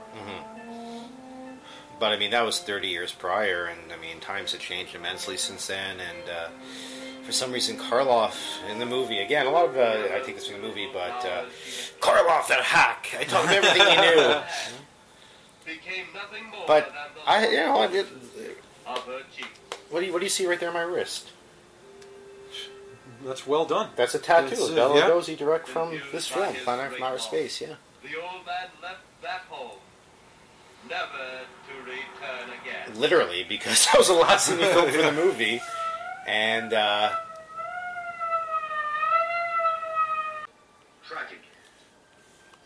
But 1.99 2.11
I 2.13 2.17
mean, 2.17 2.31
that 2.31 2.43
was 2.45 2.59
30 2.59 2.87
years 2.87 3.11
prior, 3.13 3.65
and 3.65 3.91
I 3.91 3.97
mean, 3.97 4.19
times 4.21 4.51
have 4.53 4.61
changed 4.61 4.95
immensely 4.95 5.35
since 5.37 5.67
then. 5.67 5.97
And 5.99 6.29
uh, 6.29 6.49
for 7.25 7.31
some 7.31 7.51
reason, 7.51 7.77
Karloff 7.77 8.37
in 8.69 8.79
the 8.79 8.85
movie 8.85 9.19
again, 9.19 9.47
a 9.47 9.49
lot 9.49 9.65
of 9.65 9.77
uh, 9.77 10.13
I 10.15 10.19
think 10.23 10.37
it's 10.37 10.47
from 10.47 10.61
the 10.61 10.67
movie, 10.67 10.87
but 10.93 11.25
uh, 11.25 11.45
Karloff 11.99 12.47
that 12.47 12.61
hack. 12.63 13.15
I 13.19 13.23
told 13.23 13.47
him 13.49 13.63
everything 13.63 13.87
he 13.87 13.95
knew. 13.97 14.41
became 15.65 16.05
nothing 16.13 16.45
more 16.51 16.63
But 16.67 16.85
than 16.85 16.93
the 17.15 17.29
I, 17.29 17.47
you 17.49 17.57
know, 17.57 17.79
I 17.79 17.87
did. 17.87 18.05
of 18.85 18.99
her 18.99 19.21
cheek. 19.35 19.47
What 19.89 20.01
do 20.01 20.05
you 20.05 20.13
What 20.13 20.19
do 20.19 20.25
you 20.25 20.29
see 20.29 20.45
right 20.45 20.59
there 20.59 20.69
on 20.69 20.75
my 20.75 20.81
wrist? 20.81 21.31
That's 23.25 23.47
well 23.47 23.65
done. 23.65 23.89
That's 23.95 24.13
a 24.13 24.19
tattoo. 24.19 24.49
It's, 24.53 24.69
uh, 24.69 24.75
Bela 24.75 24.95
yeah. 24.95 25.09
Lugosi 25.09 25.35
direct 25.35 25.67
from 25.67 25.99
this 26.11 26.27
film, 26.27 26.53
Planet 26.63 26.93
from 26.93 27.03
Outer 27.03 27.17
Space. 27.17 27.59
Yeah. 27.59 27.75
The 28.03 28.21
old 28.21 28.45
man 28.45 28.67
left 28.83 28.99
that 29.23 29.41
home, 29.49 29.79
never 30.87 31.07
to 31.07 31.73
return 31.83 32.49
again. 32.61 32.99
Literally, 32.99 33.43
because 33.43 33.85
that 33.87 33.97
was 33.97 34.09
the 34.09 34.13
last 34.13 34.49
thing 34.49 34.59
he 34.59 34.65
filmed 34.65 34.91
for 34.91 35.01
the 35.01 35.11
movie, 35.11 35.59
and. 36.27 36.73
Uh, 36.73 37.11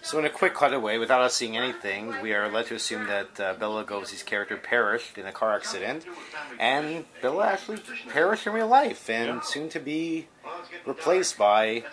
So 0.09 0.17
in 0.17 0.25
a 0.25 0.29
quick 0.31 0.55
cutaway, 0.55 0.97
without 0.97 1.21
us 1.21 1.35
seeing 1.35 1.55
anything, 1.55 2.19
we 2.23 2.33
are 2.33 2.49
led 2.49 2.65
to 2.67 2.73
assume 2.73 3.05
that 3.05 3.39
uh, 3.39 3.53
Bela 3.59 3.85
Lugosi's 3.85 4.23
character 4.23 4.57
perished 4.57 5.19
in 5.19 5.27
a 5.27 5.31
car 5.31 5.55
accident, 5.55 6.03
and 6.57 7.05
Bela 7.21 7.45
actually 7.45 7.77
perished 8.07 8.47
in 8.47 8.53
real 8.53 8.67
life, 8.67 9.07
and 9.07 9.43
soon 9.43 9.69
to 9.69 9.79
be 9.79 10.27
replaced 10.87 11.37
by 11.37 11.83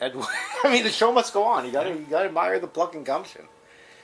Edward. 0.00 0.28
I 0.64 0.70
mean, 0.70 0.84
the 0.84 0.90
show 0.90 1.10
must 1.10 1.34
go 1.34 1.42
on. 1.42 1.66
You 1.66 1.72
gotta, 1.72 1.90
you 1.90 2.06
gotta 2.08 2.26
admire 2.26 2.60
the 2.60 2.68
pluck 2.68 2.94
and 2.94 3.04
gumption. 3.04 3.42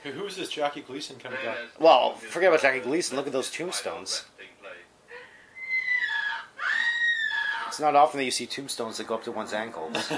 Hey, 0.03 0.11
Who 0.11 0.27
is 0.27 0.35
this 0.35 0.49
Jackie 0.49 0.81
Gleason 0.81 1.17
kind 1.21 1.37
of 1.37 1.41
guy? 1.41 1.55
Well, 1.79 2.15
forget 2.15 2.49
about 2.49 2.61
Jackie 2.61 2.81
Gleason. 2.81 3.17
Look 3.17 3.29
at 3.29 3.33
those 3.33 3.53
tombstones. 3.53 4.25
It's 7.75 7.81
not 7.81 7.97
often 7.97 8.19
that 8.19 8.25
you 8.25 8.31
see 8.31 8.47
tombstones 8.47 8.99
that 8.99 9.09
go 9.09 9.17
up 9.17 9.25
to 9.25 9.33
one's 9.33 9.53
ankles. 9.53 9.97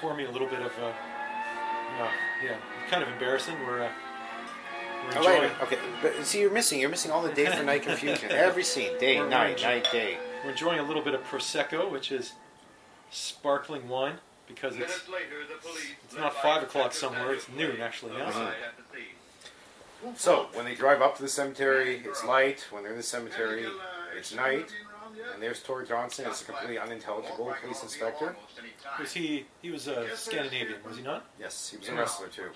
Pour 0.00 0.14
me 0.14 0.26
a 0.26 0.30
little 0.30 0.46
bit 0.46 0.62
of, 0.62 0.70
uh, 0.78 0.84
uh, 0.84 0.92
yeah, 2.44 2.56
kind 2.88 3.02
of 3.02 3.08
embarrassing. 3.08 3.56
We're, 3.66 3.82
uh, 3.82 3.90
we're 5.10 5.16
Oh, 5.16 5.18
enjoying. 5.20 5.42
wait, 5.42 5.62
okay, 5.62 5.78
but 6.02 6.24
see, 6.26 6.40
you're 6.40 6.50
missing. 6.50 6.80
You're 6.80 6.90
missing 6.90 7.10
all 7.10 7.22
the 7.22 7.32
day 7.32 7.46
for 7.46 7.62
night 7.62 7.82
confusion. 7.82 8.30
Every 8.32 8.64
scene, 8.64 8.98
day, 8.98 9.14
We're- 9.16 9.20
we're 9.24 9.28
night, 9.30 9.50
enjoy- 9.52 9.66
night, 9.68 9.88
day. 9.92 10.18
We're 10.44 10.50
enjoying 10.50 10.78
a 10.78 10.82
little 10.82 11.02
bit 11.02 11.14
of 11.14 11.22
prosecco, 11.24 11.90
which 11.90 12.10
is 12.12 12.32
sparkling 13.10 13.88
wine, 13.88 14.16
because 14.46 14.76
it's 14.76 15.08
later, 15.08 15.42
it's 16.04 16.16
not 16.16 16.34
five 16.34 16.62
o'clock 16.62 16.92
somewhere. 16.92 17.32
It's 17.34 17.48
noon 17.48 17.80
actually 17.80 18.16
now. 18.16 18.30
Mhm. 18.30 18.52
So 20.16 20.48
when 20.54 20.64
they 20.64 20.74
drive 20.74 21.02
up 21.02 21.16
to 21.16 21.22
the 21.22 21.28
cemetery, 21.28 22.02
it's 22.06 22.24
light. 22.24 22.66
When 22.70 22.82
they're 22.82 22.92
in 22.92 22.96
the 22.98 23.02
cemetery, 23.04 23.66
it's 24.16 24.32
night. 24.34 24.72
And 25.34 25.42
there's 25.42 25.62
Tor 25.62 25.82
Johnson 25.82 26.24
as 26.26 26.40
a 26.40 26.44
completely 26.44 26.78
unintelligible 26.78 27.52
police 27.60 27.82
inspector. 27.82 28.34
Was 28.98 29.12
he? 29.12 29.44
He 29.60 29.70
was 29.70 29.88
a 29.88 30.16
Scandinavian, 30.16 30.82
was 30.84 30.96
he 30.96 31.02
not? 31.02 31.26
Yes, 31.38 31.68
he 31.70 31.76
was 31.76 31.88
a 31.88 31.94
wrestler 31.94 32.28
too. 32.28 32.50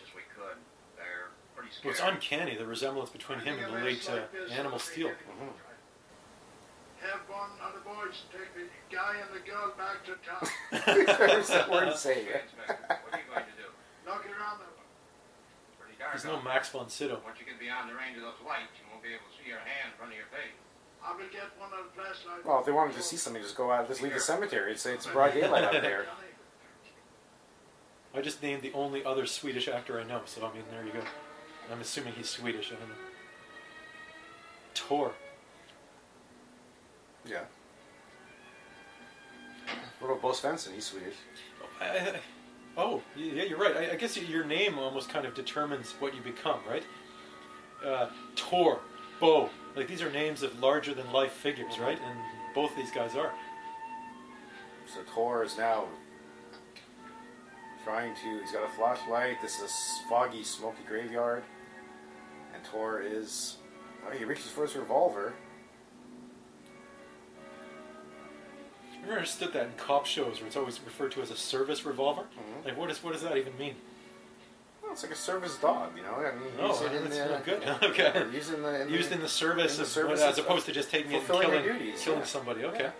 Well, 1.85 1.93
it's 1.93 2.01
uncanny 2.01 2.57
the 2.57 2.67
resemblance 2.67 3.11
between 3.11 3.41
him 3.41 3.59
and 3.59 3.75
the 3.75 3.85
late 3.85 4.09
uh, 4.09 4.53
Animal 4.53 4.79
Steele. 4.79 5.11
Have 7.01 7.21
one 7.29 7.53
of 7.61 7.77
the 7.77 7.85
boys 7.85 8.25
take 8.33 8.49
the 8.57 8.65
guy 8.89 9.21
and 9.21 9.29
the 9.29 9.45
girl 9.45 9.77
back 9.77 10.01
to 10.09 10.17
town. 10.25 10.41
There's 11.29 11.49
that 11.49 11.71
word 11.71 11.87
to 11.93 11.97
say. 11.99 12.25
What 12.25 13.13
are 13.13 13.21
you 13.21 13.29
going 13.29 13.45
to 13.45 13.57
do? 13.61 13.69
Knock 14.07 14.25
around 14.25 14.65
the 14.65 14.73
Pretty 15.77 16.01
dark. 16.01 16.15
He's 16.15 16.25
no 16.25 16.41
Max 16.41 16.71
von 16.71 16.89
Sydow. 16.89 17.21
Once 17.25 17.37
you 17.39 17.45
get 17.45 17.61
beyond 17.61 17.91
the 17.91 17.95
range 17.95 18.17
of 18.17 18.23
those 18.23 18.41
lights, 18.47 18.73
you 18.81 18.89
won't 18.89 19.03
be 19.05 19.13
able 19.13 19.29
to 19.29 19.37
see 19.37 19.49
your 19.53 19.61
hand 19.61 19.93
in 19.93 19.97
front 20.01 20.13
of 20.13 20.17
your 20.17 20.33
face. 20.33 20.57
I 21.05 21.13
will 21.13 21.29
get 21.29 21.53
one 21.61 21.69
of 21.77 21.85
the 21.85 21.93
flashlights. 21.93 22.47
Well, 22.47 22.61
if 22.61 22.65
they 22.65 22.73
wanted 22.73 22.97
to 22.97 23.03
see 23.05 23.17
something, 23.21 23.43
just 23.43 23.57
go 23.57 23.71
out, 23.71 23.87
just 23.87 24.01
leave 24.01 24.15
the 24.15 24.21
cemetery. 24.21 24.73
It's 24.73 24.87
it's 24.87 25.07
broad 25.07 25.35
daylight 25.35 25.65
out 25.65 25.77
there. 25.85 26.07
I 28.17 28.21
just 28.23 28.43
named 28.43 28.63
the 28.63 28.73
only 28.73 29.05
other 29.05 29.27
Swedish 29.27 29.69
actor 29.69 30.01
I 30.01 30.05
know, 30.05 30.23
so 30.25 30.47
I 30.47 30.55
mean, 30.55 30.65
there 30.71 30.87
you 30.87 30.93
go. 30.93 31.05
I'm 31.73 31.81
assuming 31.81 32.15
he's 32.15 32.29
Swedish. 32.29 32.69
I 32.69 32.77
don't 32.77 32.89
know. 32.89 32.95
Tor. 34.75 35.13
Yeah. 37.27 37.45
What 39.99 40.11
about 40.11 40.23
Bo 40.23 40.29
Svenson? 40.31 40.75
He's 40.75 40.87
Swedish. 40.87 41.15
I, 41.81 41.85
I, 41.85 42.21
oh, 42.77 43.01
yeah, 43.17 43.45
you're 43.45 43.59
right. 43.59 43.77
I, 43.77 43.93
I 43.93 43.95
guess 43.97 44.17
your 44.17 44.45
name 44.45 44.79
almost 44.79 45.09
kind 45.09 45.27
of 45.27 45.35
determines 45.35 45.93
what 45.99 46.15
you 46.15 46.21
become, 46.21 46.61
right? 46.69 46.85
Uh, 47.85 48.09
Tor, 48.37 48.81
Bo, 49.21 49.49
like 49.77 49.89
these 49.89 50.03
are 50.03 50.11
names 50.11 50.43
of 50.43 50.59
larger 50.61 50.95
than 50.95 51.11
life 51.13 51.33
figures, 51.33 51.79
right? 51.79 51.99
And 51.99 52.19
both 52.55 52.77
these 52.77 52.91
guys 52.91 53.17
are. 53.17 53.33
So 54.87 55.01
Tor 55.13 55.43
is 55.43 55.57
now 55.57 55.87
trying 57.85 58.15
to. 58.15 58.41
He's 58.41 58.53
got 58.53 58.65
a 58.65 58.73
flashlight. 58.77 59.41
This 59.41 59.61
is 59.61 59.63
a 59.63 60.09
foggy, 60.09 60.45
smoky 60.45 60.83
graveyard, 60.87 61.43
and 62.65 62.73
Tor 62.73 63.01
is. 63.01 63.57
Oh, 64.07 64.11
he 64.11 64.25
reaches 64.25 64.47
for 64.47 64.63
his 64.63 64.77
revolver. 64.77 65.33
I 68.93 69.01
never 69.01 69.15
understood 69.15 69.53
that 69.53 69.67
in 69.67 69.73
cop 69.77 70.07
shows 70.07 70.39
where 70.39 70.47
it's 70.47 70.57
always 70.57 70.81
referred 70.81 71.13
to 71.13 71.23
as 71.23 71.31
a 71.31 71.37
service 71.37 71.85
revolver. 71.85 72.23
Mm-hmm. 72.23 72.69
Like, 72.69 72.79
what, 72.79 72.91
is, 72.91 73.03
what 73.03 73.13
does 73.13 73.23
that 73.23 73.37
even 73.37 73.57
mean? 73.59 73.75
Well, 74.83 74.93
it's 74.93 75.03
like 75.03 75.13
a 75.13 75.17
service 75.17 75.57
dog, 75.57 75.97
you 75.97 76.03
know. 76.03 76.15
I 76.15 76.35
mean, 76.35 76.49
Oh, 76.59 76.69
use 76.69 76.81
it 76.83 76.93
in 76.95 77.05
that's 77.05 77.19
the, 77.19 77.25
not 77.27 77.45
good. 77.45 77.63
Okay. 77.91 78.27
Used 78.35 78.55
in 78.55 78.63
the, 78.63 78.83
in 78.83 78.89
Used 78.91 79.13
in 79.13 79.21
the 79.21 79.29
service, 79.29 79.73
in 79.73 79.79
the 79.79 79.83
of, 79.85 79.89
service 79.89 80.21
as 80.21 80.39
opposed 80.39 80.67
to 80.67 80.73
just 80.73 80.91
taking 80.91 81.13
it 81.13 81.17
and 81.17 81.27
killing, 81.27 81.51
their 81.51 81.63
duties, 81.63 82.03
killing 82.03 82.21
yeah. 82.21 82.25
somebody. 82.25 82.65
Okay. 82.65 82.79
Yeah. 82.81 82.91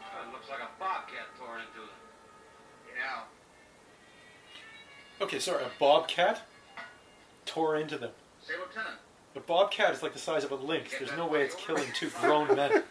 Uh, 0.00 0.32
looks 0.32 0.48
like 0.48 0.60
a 0.60 0.68
bobcat 0.78 1.26
tore 1.38 1.56
into 1.56 1.80
them. 1.80 1.88
Yeah. 2.96 3.22
Okay, 5.24 5.38
sorry. 5.38 5.64
A 5.64 5.70
bobcat 5.78 6.42
tore 7.46 7.76
into 7.76 7.98
them. 7.98 8.10
Say, 8.46 8.54
Lieutenant. 8.58 8.96
A 9.36 9.40
bobcat 9.40 9.92
is 9.94 10.02
like 10.02 10.12
the 10.12 10.18
size 10.18 10.44
of 10.44 10.52
a 10.52 10.54
lynx. 10.54 10.92
There's 10.98 11.16
no 11.16 11.26
way 11.26 11.42
it's 11.42 11.54
killing 11.54 11.86
two 11.94 12.10
grown 12.20 12.54
men. 12.54 12.82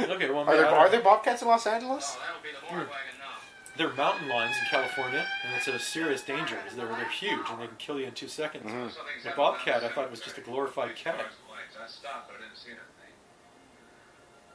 Okay, 0.00 0.30
well, 0.30 0.48
Are 0.48 0.56
there, 0.56 0.66
are 0.66 0.88
there 0.88 1.00
bobcats 1.00 1.42
in 1.42 1.48
Los 1.48 1.66
Angeles? 1.66 2.16
Oh, 2.16 2.22
that'll 2.26 2.42
be 2.42 2.48
the 2.48 2.66
board 2.66 2.88
wagon 2.88 3.18
now. 3.18 3.76
They're 3.76 3.92
mountain 3.92 4.28
lions 4.28 4.56
in 4.56 4.64
California, 4.70 5.24
and 5.44 5.54
it's 5.54 5.68
a 5.68 5.78
serious 5.78 6.22
danger. 6.22 6.56
because 6.56 6.76
They're 6.76 6.86
they're 6.86 7.08
huge 7.08 7.46
and 7.50 7.60
they 7.60 7.66
can 7.66 7.76
kill 7.76 8.00
you 8.00 8.06
in 8.06 8.12
two 8.12 8.28
seconds. 8.28 8.64
Mm-hmm. 8.64 9.28
The 9.28 9.34
bobcat, 9.36 9.84
I 9.84 9.88
thought 9.90 10.10
was 10.10 10.20
just 10.20 10.38
a 10.38 10.40
glorified 10.40 10.96
cat. 10.96 11.26
I 11.80 11.86
stopped, 11.86 12.30
I 12.36 12.42
didn't 12.42 12.56
see 12.56 12.70
anything. 12.70 12.84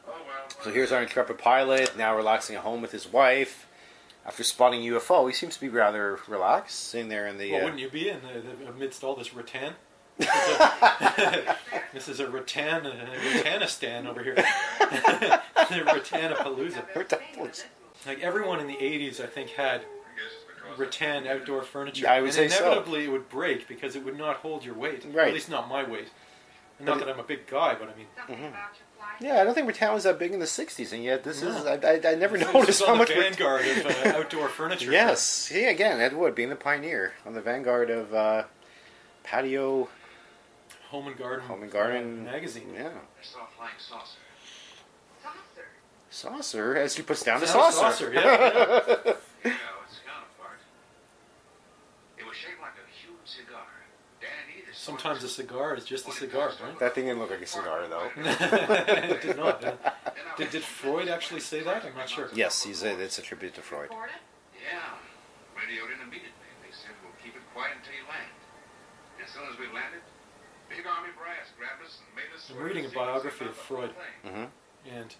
Oh, 0.07 0.11
well. 0.27 0.63
So 0.63 0.71
here's 0.71 0.91
our 0.91 1.01
intrepid 1.01 1.37
pilot 1.37 1.97
now 1.97 2.15
relaxing 2.17 2.55
at 2.55 2.63
home 2.63 2.81
with 2.81 2.91
his 2.91 3.11
wife. 3.11 3.67
After 4.25 4.43
spotting 4.43 4.81
UFO, 4.81 5.27
he 5.27 5.33
seems 5.33 5.55
to 5.55 5.61
be 5.61 5.69
rather 5.69 6.19
relaxed, 6.27 6.89
sitting 6.89 7.09
there 7.09 7.27
in 7.27 7.37
the. 7.37 7.51
Well, 7.51 7.61
uh, 7.61 7.63
wouldn't 7.65 7.81
you 7.81 7.89
be 7.89 8.09
in 8.09 8.21
the, 8.21 8.41
the, 8.41 8.69
amidst 8.69 9.03
all 9.03 9.15
this 9.15 9.33
rattan? 9.33 9.73
This 10.17 10.27
is 10.27 10.59
a, 10.59 11.57
this 11.93 12.07
is 12.09 12.19
rattan, 12.21 12.85
a 12.85 12.91
Rattanistan 12.91 14.05
over 14.07 14.23
here. 14.23 14.35
the 14.79 15.41
Rattanapalooza. 15.85 17.63
Like 18.05 18.21
everyone 18.21 18.59
in 18.59 18.67
the 18.67 18.75
'80s, 18.75 19.19
I 19.21 19.27
think 19.27 19.51
had 19.51 19.81
rattan 20.77 21.27
outdoor 21.27 21.61
furniture. 21.63 22.03
Yeah, 22.03 22.13
I 22.13 22.19
would 22.21 22.27
and 22.27 22.33
say 22.35 22.47
so. 22.47 22.65
inevitably 22.65 23.05
it 23.05 23.11
would 23.11 23.29
break 23.29 23.67
because 23.67 23.95
it 23.95 24.03
would 24.03 24.17
not 24.17 24.37
hold 24.37 24.63
your 24.65 24.75
weight. 24.75 25.05
Or 25.05 25.09
Right. 25.09 25.27
at 25.29 25.33
least 25.33 25.49
not 25.49 25.67
my 25.69 25.83
weight. 25.83 26.09
And 26.79 26.87
not 26.87 26.97
But 26.99 27.05
that 27.05 27.13
I'm 27.13 27.19
a 27.19 27.23
big 27.23 27.45
guy, 27.47 27.75
but 27.75 27.89
I 27.89 27.95
mean, 27.95 28.07
Mhm. 28.27 28.53
Yeah, 29.19 29.39
I 29.39 29.43
don't 29.43 29.53
think 29.53 29.67
Britannia 29.67 29.93
was 29.93 30.03
that 30.05 30.17
big 30.17 30.31
in 30.33 30.39
the 30.39 30.45
'60s, 30.47 30.91
and 30.91 31.03
yet 31.03 31.23
this 31.23 31.41
is—I 31.43 31.73
I, 31.75 32.01
I 32.13 32.15
never 32.15 32.35
It's 32.35 32.51
noticed 32.51 32.81
on 32.81 32.87
how 32.87 32.93
the 32.93 32.99
much. 32.99 33.09
vanguard 33.13 33.65
of 33.67 33.85
uh, 33.85 34.17
outdoor 34.17 34.47
furniture. 34.57 34.91
Yes, 34.91 35.21
see 35.21 35.65
again, 35.65 35.99
Ed 36.01 36.13
Wood 36.13 36.33
being 36.35 36.49
the 36.49 36.55
pioneer 36.55 37.13
on 37.25 37.33
the 37.33 37.41
vanguard 37.41 37.89
of 37.91 38.13
uh, 38.13 38.43
patio 39.23 39.89
Home 40.93 41.07
and 41.07 41.17
Garden. 41.17 41.45
home 41.47 41.63
and 41.63 41.71
garden 41.71 42.23
magazine. 42.23 42.69
Yeah, 42.75 42.89
I 42.89 43.23
saw 43.23 43.39
a 43.45 43.47
flying 43.57 43.73
saucer. 43.79 44.19
saucer 45.23 45.65
Saucer 46.11 46.75
as 46.77 46.95
he 46.95 47.01
puts 47.01 47.23
down 47.23 47.39
the 47.41 47.47
saucer. 47.47 47.77
saucer, 47.79 48.13
yeah, 48.13 48.21
Yeah, 48.21 49.57
it's 49.81 49.97
counterpart. 50.05 50.61
It 52.19 52.23
was 52.27 52.37
shaped 52.37 52.61
like 52.61 52.77
a 52.77 52.85
huge 53.01 53.25
cigar. 53.25 53.65
Dan 54.21 54.29
either 54.55 54.69
Sometimes 54.71 55.23
a 55.23 55.27
cigar 55.29 55.73
is 55.73 55.83
just 55.83 56.07
a 56.07 56.11
cigar, 56.11 56.51
right? 56.63 56.77
That 56.77 56.93
thing 56.93 57.05
didn't 57.05 57.17
look 57.21 57.31
like 57.31 57.41
a 57.41 57.47
cigar, 57.47 57.87
though. 57.89 58.11
it 58.15 59.21
did 59.23 59.35
not. 59.37 59.63
uh, 59.63 59.73
did, 60.37 60.51
did 60.51 60.61
Freud 60.63 61.07
actually 61.09 61.39
say 61.41 61.63
that? 61.63 61.83
I'm 61.85 61.95
not 61.97 62.07
sure. 62.07 62.29
yes, 62.35 62.61
he 62.61 62.71
said 62.75 62.99
it's 62.99 63.17
a 63.17 63.23
tribute 63.23 63.55
to 63.55 63.61
Freud. 63.61 63.89
Yeah. 63.89 64.77
Radioed 65.57 65.89
in 65.89 66.01
immediately. 66.05 66.29
They 66.61 66.69
said 66.71 66.91
we'll 67.01 67.17
keep 67.23 67.35
it 67.35 67.41
quiet 67.51 67.73
until 67.81 67.93
you 67.97 68.05
land. 68.07 68.29
As 69.25 69.31
soon 69.33 69.43
as 69.51 69.57
we 69.57 69.65
landed, 69.73 70.01
I'm 72.51 72.63
reading 72.63 72.85
a 72.85 72.89
biography 72.89 73.45
of 73.45 73.55
Freud, 73.55 73.91
Mm-hmm. 74.25 74.43
and 74.95 75.15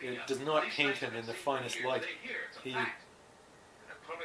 it 0.00 0.26
does 0.26 0.40
not 0.40 0.64
paint 0.64 0.96
him 0.96 1.14
in 1.14 1.26
the 1.26 1.32
finest 1.34 1.82
light. 1.84 2.04
He, 2.62 2.74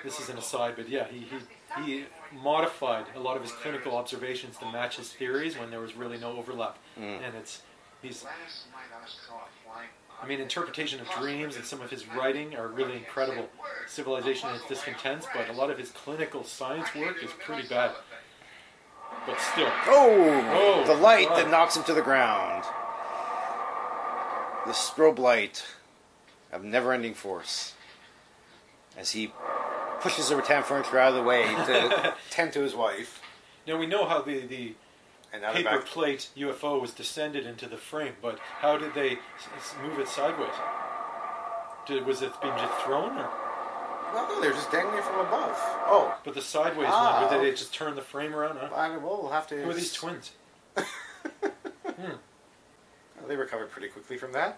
this 0.03 0.19
is 0.19 0.29
an 0.29 0.37
aside, 0.37 0.73
but 0.75 0.89
yeah, 0.89 1.07
he, 1.07 1.19
he, 1.19 1.83
he 1.83 2.05
modified 2.43 3.05
a 3.15 3.19
lot 3.19 3.35
of 3.35 3.43
his 3.43 3.51
clinical 3.51 3.95
observations 3.95 4.57
to 4.57 4.65
match 4.71 4.97
his 4.97 5.11
theories 5.11 5.57
when 5.57 5.69
there 5.71 5.79
was 5.79 5.95
really 5.95 6.17
no 6.17 6.37
overlap. 6.37 6.77
Mm. 6.99 7.19
And 7.25 7.35
it's, 7.35 7.61
he's, 8.01 8.23
Last 8.23 8.67
night 8.71 8.81
I 8.95 9.07
saw 9.07 9.35
a 9.35 9.47
flying. 9.65 9.89
I 10.21 10.27
mean, 10.27 10.41
interpretation 10.41 10.99
of 10.99 11.09
dreams 11.11 11.55
and 11.55 11.63
some 11.63 11.81
of 11.81 11.89
his 11.89 12.05
writing 12.09 12.55
are 12.55 12.67
really 12.67 12.97
incredible. 12.97 13.47
Civilization 13.87 14.49
and 14.49 14.57
its 14.57 14.67
discontents, 14.67 15.25
but 15.33 15.49
a 15.49 15.53
lot 15.53 15.69
of 15.69 15.77
his 15.77 15.91
clinical 15.91 16.43
science 16.43 16.93
work 16.93 17.23
is 17.23 17.31
pretty 17.45 17.67
bad. 17.67 17.91
But 19.25 19.39
still. 19.39 19.67
Oh, 19.87 20.49
Oh, 20.53 20.83
the 20.85 20.93
light 20.99 21.27
God. 21.29 21.37
that 21.37 21.49
knocks 21.51 21.75
him 21.77 21.83
to 21.83 21.93
the 21.93 22.01
ground. 22.01 22.63
The 24.65 24.73
strobe 24.73 25.19
light 25.19 25.65
of 26.51 26.63
never-ending 26.63 27.13
force 27.13 27.73
as 28.97 29.11
he 29.11 29.31
pushes 30.01 30.29
the 30.29 30.35
rattan 30.35 30.63
furniture 30.63 30.99
out 30.99 31.09
of 31.09 31.15
the 31.15 31.23
way 31.23 31.43
to 31.43 32.13
tend 32.29 32.53
to 32.53 32.61
his 32.61 32.75
wife. 32.75 33.21
Now 33.67 33.77
we 33.77 33.85
know 33.85 34.05
how 34.05 34.21
the, 34.21 34.39
the 34.45 34.73
paper 35.31 35.63
back. 35.63 35.85
plate 35.85 36.29
UFO 36.37 36.81
was 36.81 36.91
descended 36.91 37.45
into 37.45 37.67
the 37.67 37.77
frame, 37.77 38.13
but 38.21 38.39
how 38.39 38.77
did 38.77 38.93
they 38.93 39.19
move 39.83 39.99
it 39.99 40.07
sideways? 40.07 40.49
Did, 41.85 42.05
was 42.05 42.21
it 42.21 42.31
being 42.41 42.55
just 42.57 42.73
thrown, 42.83 43.17
or? 43.17 43.29
No, 44.13 44.27
no, 44.27 44.41
they're 44.41 44.51
just 44.53 44.71
dangling 44.71 45.01
from 45.03 45.19
above. 45.19 45.51
Oh, 45.87 46.17
But 46.23 46.33
the 46.33 46.41
sideways 46.41 46.87
Ah. 46.91 47.23
one, 47.27 47.31
did 47.33 47.45
they 47.45 47.55
just 47.55 47.73
turn 47.73 47.95
the 47.95 48.01
frame 48.01 48.33
around? 48.35 48.57
Huh? 48.57 48.69
I, 48.73 48.89
well, 48.97 49.19
we'll 49.21 49.31
have 49.31 49.47
to. 49.47 49.55
Who 49.61 49.69
are 49.69 49.73
these 49.73 49.93
twins? 49.93 50.31
Hmm. 51.99 52.13
They 53.27 53.35
recovered 53.35 53.71
pretty 53.71 53.89
quickly 53.89 54.15
from 54.17 54.31
that. 54.31 54.57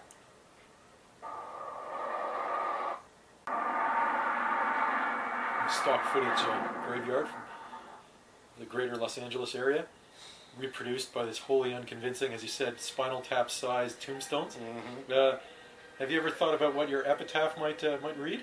Stock 5.68 6.04
footage 6.12 6.28
uh, 6.38 6.68
graveyard 6.86 7.28
from 7.28 7.40
the 8.58 8.66
greater 8.66 8.94
Los 8.96 9.16
Angeles 9.16 9.54
area, 9.54 9.86
reproduced 10.58 11.14
by 11.14 11.24
this 11.24 11.38
wholly 11.38 11.72
unconvincing, 11.72 12.34
as 12.34 12.42
you 12.42 12.48
said, 12.48 12.78
Spinal 12.78 13.22
Tap 13.22 13.50
sized 13.50 14.00
tombstones. 14.02 14.56
Mm-hmm. 14.56 15.12
Uh, 15.12 15.38
have 15.98 16.10
you 16.10 16.18
ever 16.20 16.28
thought 16.30 16.52
about 16.52 16.74
what 16.74 16.90
your 16.90 17.08
epitaph 17.08 17.56
might 17.58 17.82
uh, 17.84 17.96
might 18.02 18.18
read? 18.18 18.42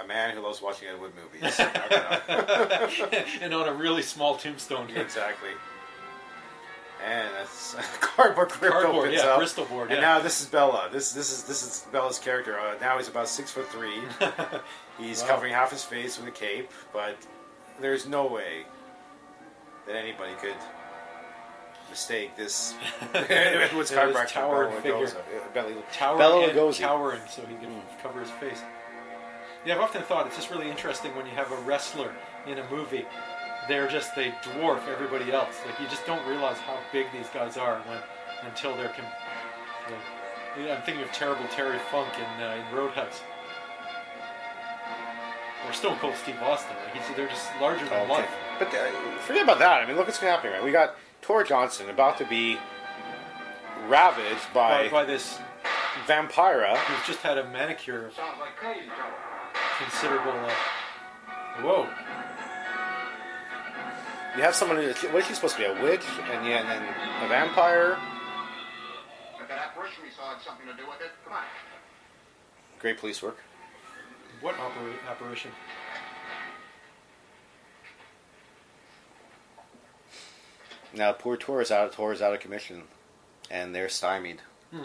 A 0.00 0.06
man 0.06 0.34
who 0.34 0.40
loves 0.42 0.60
watching 0.60 0.88
Ed 0.88 1.00
Wood 1.00 1.12
movies. 1.14 1.58
and 3.40 3.54
on 3.54 3.68
a 3.68 3.72
really 3.72 4.02
small 4.02 4.36
tombstone. 4.36 4.90
exactly. 4.90 5.50
And 7.06 7.28
that's 7.34 7.74
cardboard 8.00 8.48
crypto 8.48 8.80
Cardboard, 8.80 9.08
opens 9.08 9.22
yeah, 9.22 9.28
up. 9.30 9.38
Bristol 9.38 9.66
board, 9.66 9.90
And 9.92 10.00
now 10.00 10.20
this 10.20 10.40
is 10.40 10.46
Bela. 10.48 10.88
This 10.90 11.12
this 11.12 11.30
is 11.32 11.44
this 11.44 11.62
is 11.62 11.86
Bela's 11.92 12.18
character. 12.18 12.58
Uh, 12.58 12.74
now 12.80 12.96
he's 12.98 13.08
about 13.08 13.28
six 13.28 13.50
foot 13.50 13.68
three. 13.68 13.98
He's 14.98 15.22
Wow. 15.22 15.28
covering 15.28 15.52
half 15.52 15.72
his 15.72 15.82
face 15.82 16.18
with 16.18 16.28
a 16.28 16.30
cape, 16.30 16.70
but 16.92 17.16
there's 17.80 18.06
no 18.06 18.26
way 18.26 18.62
that 19.88 19.96
anybody 19.96 20.32
could 20.40 20.54
mistake 21.90 22.36
this 22.36 22.74
Edward's 23.12 23.90
Yeah, 23.90 24.06
this 24.06 24.16
chiropractor 24.16 24.28
towering 24.28 24.70
Bela 24.70 24.82
figure. 24.82 25.20
Lugosi. 25.52 25.52
Bela- 25.54 26.72
Towering 26.72 27.20
and 27.20 27.30
so 27.30 27.42
he 27.46 27.56
can 27.56 27.82
cover 28.02 28.20
his 28.20 28.30
face. 28.30 28.62
Yeah, 29.66 29.74
I've 29.76 29.80
often 29.80 30.02
thought 30.02 30.26
it's 30.26 30.36
just 30.36 30.50
really 30.50 30.70
interesting 30.70 31.14
when 31.16 31.24
you 31.26 31.32
have 31.32 31.50
a 31.50 31.56
wrestler 31.62 32.12
in 32.46 32.58
a 32.58 32.70
movie. 32.70 33.06
They're 33.68 33.88
just 33.88 34.14
they 34.14 34.30
dwarf 34.42 34.86
everybody 34.88 35.32
else. 35.32 35.56
Like 35.66 35.80
you 35.80 35.86
just 35.88 36.04
don't 36.06 36.26
realize 36.28 36.58
how 36.58 36.78
big 36.92 37.06
these 37.12 37.28
guys 37.30 37.56
are 37.56 37.78
when 37.80 37.98
until 38.44 38.76
they're. 38.76 38.88
Com- 38.90 39.04
like, 39.90 40.70
I'm 40.70 40.82
thinking 40.82 41.02
of 41.02 41.10
terrible 41.12 41.44
Terry 41.50 41.78
Funk 41.90 42.12
in 42.18 42.42
uh, 42.42 42.56
in 42.70 42.76
Roadhouse. 42.76 43.22
Or 45.66 45.72
Stone 45.72 45.96
Cold 45.98 46.14
Steve 46.22 46.36
Austin. 46.42 46.76
Like 46.84 47.02
he's, 47.02 47.16
they're 47.16 47.26
just 47.28 47.48
larger 47.58 47.84
than 47.86 48.02
Okay. 48.02 48.12
life. 48.12 48.30
But 48.58 48.68
uh, 48.68 49.18
forget 49.20 49.44
about 49.44 49.58
that. 49.60 49.82
I 49.82 49.86
mean, 49.86 49.96
look 49.96 50.06
what's 50.06 50.18
happening. 50.18 50.52
Right? 50.52 50.62
We 50.62 50.72
got 50.72 50.96
Tor 51.22 51.42
Johnson 51.42 51.88
about 51.88 52.18
to 52.18 52.26
be 52.26 52.58
ravaged 53.88 54.52
by, 54.52 54.84
By, 54.84 54.90
by 54.90 55.04
this 55.06 55.38
Vampira. 56.06 56.76
who's 56.76 57.06
just 57.06 57.20
had 57.20 57.38
a 57.38 57.48
manicure 57.48 58.10
Sounds 58.14 58.38
like 58.38 58.56
crazy, 58.56 58.86
Joe. 58.86 58.92
Considerable. 59.78 60.32
Uh, 60.32 60.52
whoa. 61.62 61.88
You 64.36 64.42
have 64.42 64.54
someone. 64.54 64.78
Who, 64.78 65.08
what 65.08 65.22
is 65.22 65.26
she 65.26 65.34
supposed 65.34 65.56
to 65.56 65.60
be? 65.60 65.66
A 65.66 65.82
witch, 65.82 66.04
and 66.30 66.46
yeah, 66.46 66.58
and 66.60 66.68
then 66.68 66.82
a 67.24 67.28
vampire. 67.28 67.96
But 69.38 69.48
that 69.48 69.58
apparition 69.58 70.02
we 70.02 70.10
saw 70.10 70.34
had 70.34 70.42
something 70.42 70.66
to 70.66 70.72
do 70.74 70.86
with 70.88 71.00
it. 71.00 71.10
Come 71.24 71.34
on. 71.34 71.42
Great 72.80 72.98
police 72.98 73.22
work. 73.22 73.38
What 74.40 74.58
opera- 74.58 74.92
apparition? 75.08 75.52
Now, 80.92 81.12
poor 81.12 81.36
Tor 81.36 81.60
is 81.60 81.70
out. 81.70 81.92
Tor 81.92 82.12
is 82.12 82.22
out 82.22 82.34
of 82.34 82.40
commission, 82.40 82.82
and 83.50 83.74
they're 83.74 83.88
stymied. 83.88 84.40
Hmm. 84.70 84.84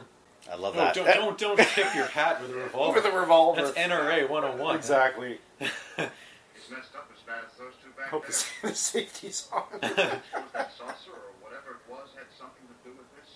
I 0.52 0.56
love 0.56 0.76
No, 0.76 0.82
that. 0.86 0.96
don't, 0.96 1.06
don't 1.06 1.38
don't 1.38 1.60
tip 1.60 1.94
your 1.96 2.06
hat 2.06 2.42
with 2.42 2.52
a 2.52 2.56
revolver. 2.56 3.02
With 3.02 3.06
a 3.14 3.18
revolver. 3.18 3.62
That's 3.64 3.78
NRA 3.78 4.30
101. 4.30 4.76
Exactly. 4.76 5.40
It's 5.60 6.70
messed 6.78 6.96
up 6.96 7.10
as 7.16 7.22
bad 7.24 7.44
as 7.52 7.58
those 7.58 7.74
two 7.84 7.90
back 7.98 8.10
Hope 8.10 8.24
there. 8.28 8.36
the, 8.62 8.68
the 8.70 8.76
safety's 8.76 9.48
on. 9.52 9.64
Was 9.74 9.82
that 9.82 10.72
saucer 10.78 11.12
or 11.12 11.34
whatever 11.42 11.72
it 11.72 11.90
was 11.92 12.10
had 12.16 12.26
something 12.38 12.62
to 12.68 12.90
do 12.90 12.96
with 12.96 13.08
this? 13.18 13.30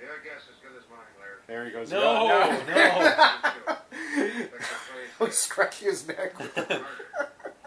Your 0.00 0.16
guess 0.24 0.42
as 0.48 0.56
good 0.62 0.74
as 0.78 0.84
mine, 0.88 1.12
Larry. 1.20 1.40
there 1.46 1.64
he 1.66 1.70
goes. 1.70 1.90
No, 1.90 2.50
no. 2.68 3.76
Oh, 5.20 5.26
he's 5.26 5.38
scratching 5.38 5.88
his 5.88 6.06
neck. 6.08 6.34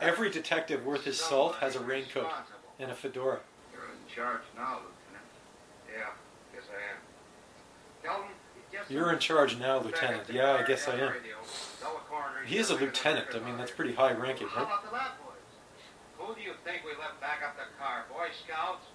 Every 0.01 0.29
detective 0.29 0.85
worth 0.85 1.03
his 1.05 1.19
salt 1.19 1.55
has 1.57 1.75
a 1.75 1.79
raincoat 1.79 2.29
and 2.79 2.91
a 2.91 2.95
fedora. 2.95 3.39
You're 3.71 3.83
in 3.83 4.13
charge 4.13 4.41
now, 4.55 4.79
Lieutenant. 4.81 5.29
Yeah, 5.87 6.09
yes 6.53 6.63
I 6.69 6.75
am. 6.91 6.97
Kelton, 8.05 8.27
get 8.71 8.89
You're 8.91 9.11
in 9.11 9.19
charge 9.19 9.57
now, 9.57 9.79
Lieutenant. 9.79 10.23
Yeah, 10.31 10.53
I 10.53 10.63
guess 10.63 10.87
I 10.87 10.95
am. 10.95 11.13
He 12.45 12.57
is 12.57 12.69
a 12.69 12.75
lieutenant. 12.75 13.27
I 13.33 13.39
mean, 13.39 13.57
that's 13.57 13.71
pretty 13.71 13.93
high 13.93 14.11
ranking, 14.13 14.47
right? 14.47 14.63
about 14.63 14.85
the 14.85 14.91
lab 14.93 15.11
boys? 15.23 15.33
Who 16.19 16.35
do 16.35 16.41
you 16.41 16.53
think 16.63 16.83
we 16.85 16.91
left 16.91 17.19
back 17.19 17.41
up 17.45 17.55
the 17.55 17.63
car? 17.81 18.05
Boy 18.09 18.27
Scouts? 18.45 18.85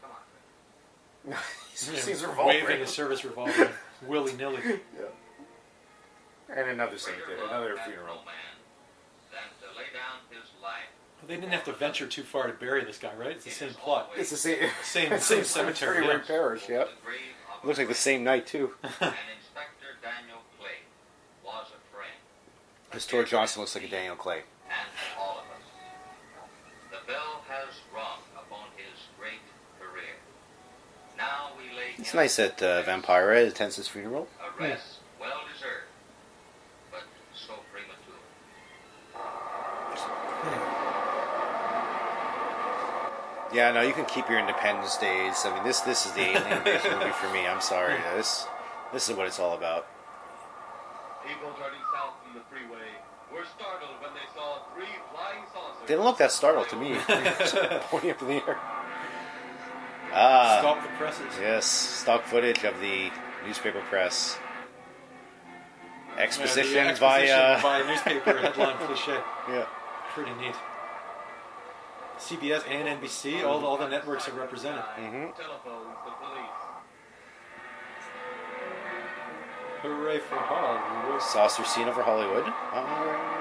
Come 0.00 0.10
on. 0.12 1.38
He 1.74 1.94
Yeah, 1.96 2.00
sees 2.02 2.22
a. 2.22 2.30
Waving 2.30 2.82
a 2.82 2.86
service 2.86 3.24
revolver 3.24 3.70
willy 4.06 4.34
nilly. 4.34 4.60
And 6.52 6.68
another 6.68 6.98
cemetery, 6.98 7.38
another 7.48 7.76
funeral. 7.84 8.24
Than 9.30 9.38
to 9.60 9.78
lay 9.78 9.84
down 9.94 10.18
his 10.30 10.50
life. 10.60 10.90
They 11.28 11.36
didn't 11.36 11.50
have 11.52 11.62
to 11.64 11.72
venture 11.72 12.08
too 12.08 12.24
far 12.24 12.48
to 12.48 12.52
bury 12.52 12.84
this 12.84 12.98
guy, 12.98 13.14
right? 13.14 13.32
It's 13.36 13.44
the 13.44 13.50
same 13.52 13.74
plot. 13.74 14.10
It's 14.16 14.30
the 14.30 14.36
same, 14.36 14.68
Same, 14.82 15.16
same 15.20 15.44
cemetery. 15.56 16.00
Same 16.00 16.08
yeah. 16.10 16.18
Parish. 16.26 16.68
Yep. 17.60 17.66
Looks 17.66 17.78
like 17.78 17.88
the 17.88 17.94
same 17.94 18.24
night 18.24 18.46
too. 18.46 18.70
And 18.82 18.92
Inspector 19.36 19.90
Daniel 20.02 20.40
Clay 20.58 20.80
was 21.44 21.66
a 21.68 21.94
friend. 21.94 22.12
This 22.92 23.06
Tor 23.06 23.24
Johnson 23.24 23.60
looks 23.60 23.74
like 23.74 23.84
a 23.84 23.88
Daniel 23.88 24.16
Clay. 24.16 24.42
And 24.68 24.88
all 25.18 25.38
of 25.40 25.44
us. 25.56 25.66
The 26.90 27.06
bell 27.12 27.42
has 27.48 27.74
rung 27.94 28.20
upon 28.36 28.66
his 28.76 28.98
great 29.18 29.42
career. 29.78 30.16
Now 31.16 31.50
we 31.58 31.76
lay 31.76 31.90
It's 31.98 32.14
nice 32.14 32.36
that 32.36 32.62
uh, 32.62 32.82
Vampira 32.84 33.46
attends 33.46 33.76
his 33.76 33.88
funeral. 33.88 34.28
a 34.40 34.62
rest 34.62 34.98
well 35.20 35.40
deserved, 35.52 35.84
but 36.90 37.02
so 37.34 37.54
premature. 37.72 38.20
Yeah, 43.52 43.72
no, 43.72 43.82
you 43.82 43.92
can 43.92 44.04
keep 44.06 44.28
your 44.28 44.38
Independence 44.38 44.96
Days. 44.96 45.44
I 45.44 45.54
mean, 45.54 45.64
this 45.64 45.80
this 45.80 46.06
is 46.06 46.12
the 46.12 46.20
alien 46.30 46.58
invasion 46.58 46.98
movie 46.98 47.10
for 47.12 47.28
me. 47.32 47.46
I'm 47.46 47.60
sorry. 47.60 47.96
This 48.16 48.46
this 48.92 49.08
is 49.08 49.16
what 49.16 49.26
it's 49.26 49.40
all 49.40 49.54
about. 49.56 49.86
People 51.26 51.50
turning 51.58 51.80
south 51.92 52.14
from 52.22 52.34
the 52.34 52.44
freeway 52.48 52.88
were 53.32 53.44
startled 53.56 53.90
when 54.00 54.10
they 54.14 54.26
saw 54.34 54.58
three 54.74 54.86
flying 55.12 55.44
saucers. 55.52 55.86
Didn't 55.86 56.04
look 56.04 56.18
that 56.18 56.32
startled 56.32 56.68
to 56.70 56.76
me. 56.76 56.94
Pointing 57.90 58.10
up 58.12 58.22
in 58.22 58.28
the 58.28 58.34
air. 58.48 58.58
Ah, 60.12 60.58
Stop 60.60 60.82
the 60.82 60.88
presses. 60.96 61.32
Yes, 61.40 61.66
stock 61.66 62.24
footage 62.24 62.64
of 62.64 62.80
the 62.80 63.10
newspaper 63.46 63.80
press. 63.90 64.38
Exposition, 66.18 66.74
Yeah, 66.74 66.84
the 66.84 66.90
exposition 66.90 67.36
via 67.36 67.60
via 67.60 67.86
newspaper 67.86 68.38
headline 68.38 68.76
cliche. 68.78 69.18
Yeah. 69.48 69.66
Pretty 70.14 70.34
neat. 70.34 70.54
CBS 72.20 72.62
and 72.68 73.00
NBC, 73.00 73.44
all, 73.44 73.64
all 73.64 73.78
the 73.78 73.88
networks 73.88 74.28
are 74.28 74.32
represented. 74.32 74.84
Mm-hmm. 74.96 75.40
Telephones 75.40 75.96
the 76.04 76.12
police. 76.20 76.60
Hooray 79.82 80.18
for 80.18 80.36
Hollywood. 80.36 81.22
Saucer 81.22 81.64
scene 81.64 81.88
over 81.88 82.02
Hollywood. 82.02 82.44
Alright. 82.44 83.36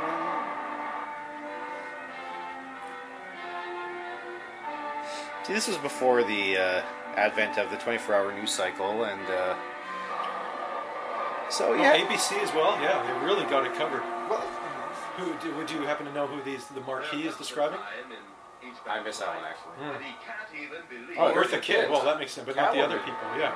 See, 5.46 5.54
this 5.54 5.68
was 5.68 5.78
before 5.78 6.24
the 6.24 6.58
uh, 6.58 6.82
advent 7.16 7.58
of 7.58 7.70
the 7.72 7.78
24-hour 7.78 8.34
news 8.34 8.52
cycle, 8.52 9.04
and 9.04 9.28
uh, 9.28 9.56
so 11.50 11.74
Oh, 11.74 11.74
yeah. 11.74 11.98
ABC 11.98 12.42
as 12.42 12.54
well. 12.54 12.80
Yeah, 12.82 13.02
they 13.04 13.26
really 13.26 13.44
got 13.50 13.66
it 13.66 13.74
covered. 13.74 14.04
Well, 14.30 14.40
who 15.18 15.34
do, 15.42 15.54
would 15.58 15.70
you 15.70 15.82
happen 15.82 16.06
to 16.06 16.14
know 16.14 16.28
who 16.28 16.42
these 16.44 16.66
the 16.68 16.82
marquee 16.82 17.28
is 17.28 17.36
describing? 17.36 17.80
I 18.88 19.02
miss 19.04 19.18
that 19.20 19.28
one 19.30 19.46
actually. 19.46 19.72
Hmm. 19.80 19.92
But 19.94 20.02
he 20.02 20.14
can't 20.26 20.52
even 20.56 20.82
believe 20.90 21.18
Oh, 21.18 21.28
it. 21.30 21.36
Eartha 21.36 21.62
Kitt. 21.62 21.90
Well, 21.90 22.04
that 22.04 22.20
makes 22.20 22.34
sense, 22.34 22.46
but 22.46 22.56
not 22.56 22.74
the 22.74 22.82
other 22.82 23.00
people. 23.00 23.20
Yeah, 23.38 23.54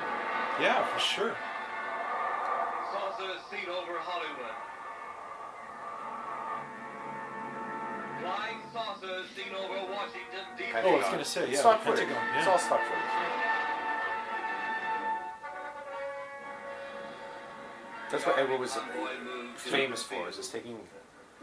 yeah, 0.61 0.85
for 0.85 0.99
sure. 0.99 1.35
Saucers 2.93 3.41
seen 3.51 3.67
over 3.69 3.99
Hollywood. 3.99 4.55
Flying 8.21 8.61
saucers 8.71 9.27
seen 9.35 9.53
over 9.53 9.91
Washington, 9.91 10.45
D.C. 10.57 10.71
Oh, 10.83 10.93
I 10.93 10.95
was 10.95 11.05
gonna 11.11 11.25
say, 11.25 11.51
yeah, 11.51 11.59
stock 11.59 11.83
footage. 11.83 12.07
Yeah. 12.07 12.37
It's 12.39 12.47
all 12.47 12.59
stock 12.59 12.79
footage. 12.79 13.11
That's 18.11 18.25
what 18.25 18.37
Edward 18.37 18.59
was 18.59 18.77
famous 19.57 20.03
for, 20.03 20.29
is 20.29 20.37
just 20.37 20.51
taking 20.51 20.77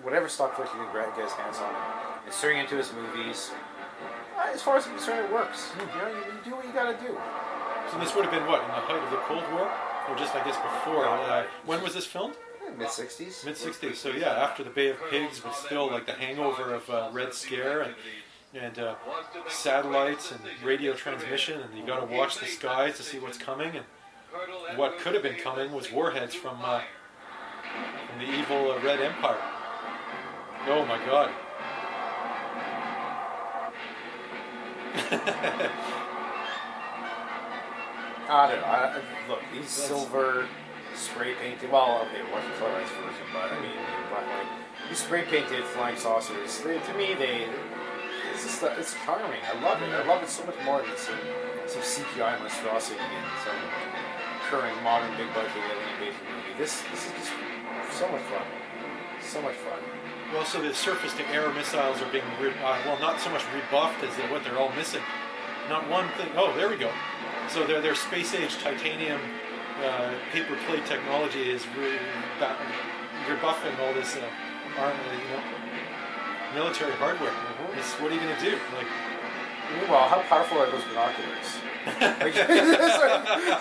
whatever 0.03 0.29
stock 0.29 0.57
footage 0.57 0.70
he 0.73 0.79
can 0.79 0.90
gra- 0.92 1.12
get 1.16 1.25
his 1.25 1.33
hands 1.33 1.59
on 1.59 1.75
and 1.75 2.10
inserting 2.26 2.59
it 2.59 2.62
into 2.62 2.76
his 2.76 2.92
movies. 2.92 3.50
Uh, 4.38 4.50
As 4.52 4.62
far 4.62 4.76
as 4.76 4.87
I'm 4.87 4.94
concerned, 4.94 5.26
it 5.26 5.33
works. 5.33 5.70
You 5.78 5.87
know, 5.87 6.09
you, 6.09 6.16
you 6.16 6.40
do 6.44 6.50
what 6.56 6.66
you 6.66 6.72
gotta 6.72 6.96
do. 6.98 7.16
So 7.90 7.98
this 7.98 8.14
would 8.14 8.24
have 8.24 8.33
been 8.33 8.46
what 8.46 8.62
in 8.62 8.68
the 8.68 8.74
height 8.74 9.02
of 9.02 9.11
the 9.11 9.16
Cold 9.18 9.42
War, 9.52 9.70
or 10.09 10.16
just 10.16 10.35
I 10.35 10.44
guess 10.44 10.56
before? 10.56 11.06
Uh, 11.06 11.44
when 11.66 11.83
was 11.83 11.94
this 11.94 12.06
filmed? 12.06 12.35
Mid 12.78 12.87
60s. 12.87 13.44
Mid 13.44 13.56
'60s. 13.56 13.96
So 13.96 14.11
yeah, 14.11 14.28
after 14.28 14.62
the 14.62 14.70
Bay 14.70 14.90
of 14.90 14.98
Pigs, 15.11 15.40
but 15.40 15.54
still 15.54 15.90
like 15.90 16.06
the 16.06 16.12
hangover 16.12 16.72
of 16.72 16.88
uh, 16.88 17.09
Red 17.12 17.35
Scare 17.35 17.80
and 17.83 17.94
and 18.54 18.78
uh, 18.78 18.94
satellites 19.48 20.30
and 20.33 20.40
radio 20.64 20.92
transmission, 20.92 21.61
and 21.61 21.76
you 21.76 21.85
got 21.85 22.00
to 22.00 22.16
watch 22.16 22.38
the 22.38 22.46
skies 22.46 22.96
to 22.96 23.02
see 23.02 23.18
what's 23.18 23.38
coming. 23.38 23.72
And 23.74 24.78
what 24.78 24.98
could 24.98 25.14
have 25.14 25.22
been 25.22 25.37
coming 25.37 25.72
was 25.72 25.90
warheads 25.90 26.35
from 26.35 26.59
uh, 26.62 26.83
from 28.09 28.18
the 28.18 28.33
evil 28.38 28.70
uh, 28.72 28.78
Red 28.85 29.00
Empire. 29.00 29.40
Oh 30.68 30.85
my 30.87 30.98
God. 31.06 31.30
I 38.29 38.46
don't 38.50 38.61
know. 38.61 38.66
I, 38.66 38.98
I- 38.98 39.29
look, 39.29 39.40
these 39.53 39.68
silver 39.68 40.46
spray 40.94 41.35
painted. 41.35 41.70
Well, 41.70 42.03
okay, 42.07 42.20
it 42.20 42.33
wasn't 42.33 42.55
colorized 42.55 42.90
version, 42.98 43.26
but 43.33 43.50
I 43.53 43.61
mean, 43.61 43.72
black 44.11 44.22
and 44.26 44.48
white. 44.48 44.88
These 44.88 44.98
spray 44.98 45.22
painted 45.24 45.64
flying 45.64 45.96
saucers. 45.96 46.59
They, 46.61 46.79
to 46.79 46.94
me, 46.94 47.14
they 47.14 47.46
it's 48.33 48.44
just 48.44 48.62
it's 48.62 48.94
charming. 49.05 49.40
I 49.46 49.61
love 49.62 49.83
it. 49.83 49.90
I 49.90 50.07
love 50.07 50.22
it 50.22 50.29
so 50.29 50.44
much 50.46 50.57
more 50.64 50.83
than 50.83 50.96
some 50.96 51.18
some 51.66 51.83
CGI 51.83 52.38
monstrosity 52.40 52.98
in 52.98 53.24
some 53.44 53.59
current 54.50 54.81
modern 54.83 55.11
big 55.16 55.33
budget 55.35 55.53
alien 55.55 55.88
invasion 55.94 56.22
movie. 56.31 56.55
This 56.59 56.83
this 56.90 57.07
is 57.07 57.12
just 57.12 57.33
so 57.98 58.09
much 58.11 58.22
fun. 58.22 58.46
So 59.22 59.40
much 59.42 59.55
fun. 59.57 59.79
Well, 60.33 60.45
so 60.45 60.62
the 60.62 60.73
surface-to-air 60.73 61.53
missiles 61.53 62.01
are 62.01 62.12
being, 62.12 62.25
re- 62.40 62.55
uh, 62.62 62.79
well, 62.87 62.99
not 63.01 63.21
so 63.21 63.31
much 63.31 63.43
rebuffed 63.53 64.03
as 64.05 64.14
what 64.31 64.45
they're 64.45 64.59
all 64.59 64.73
missing. 64.73 65.03
Not 65.69 65.88
one 65.88 66.09
thing. 66.16 66.29
Oh, 66.37 66.55
there 66.57 66.69
we 66.69 66.77
go. 66.77 66.90
So 67.49 67.66
their 67.66 67.81
their 67.81 67.97
space-age 67.97 68.59
titanium 68.59 69.21
uh, 69.85 70.14
paper 70.33 70.57
plate 70.66 70.87
technology 70.87 71.51
is 71.51 71.66
re- 71.77 71.99
rebuffing 73.29 73.75
all 73.81 73.93
this, 73.95 74.16
uh, 74.16 74.21
arm, 74.79 74.93
uh, 74.93 75.12
you 75.12 75.29
know, 75.35 75.43
military 76.55 76.93
hardware. 76.93 77.33
It's, 77.77 77.93
what 77.95 78.12
are 78.12 78.14
you 78.14 78.21
going 78.21 78.37
to 78.37 78.45
do? 78.51 78.59
Like, 78.77 78.87
Meanwhile, 79.79 80.09
how 80.09 80.21
powerful 80.23 80.59
are 80.59 80.71
those 80.71 80.83
binoculars? 80.85 81.59
like, 82.01 82.35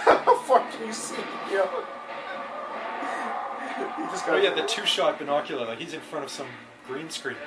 how 0.02 0.38
far 0.40 0.68
can 0.72 0.88
you 0.88 0.94
see? 0.94 1.16
You 1.52 1.58
know? 1.58 1.84
You 3.80 4.06
just 4.12 4.26
oh 4.26 4.32
gotta- 4.32 4.44
yeah, 4.44 4.54
the 4.54 4.66
two-shot 4.68 5.20
binocular. 5.20 5.66
Like 5.66 5.80
he's 5.80 5.94
in 5.94 6.02
front 6.02 6.26
of 6.26 6.32
some 6.32 6.48
green 6.88 7.10
screen. 7.10 7.38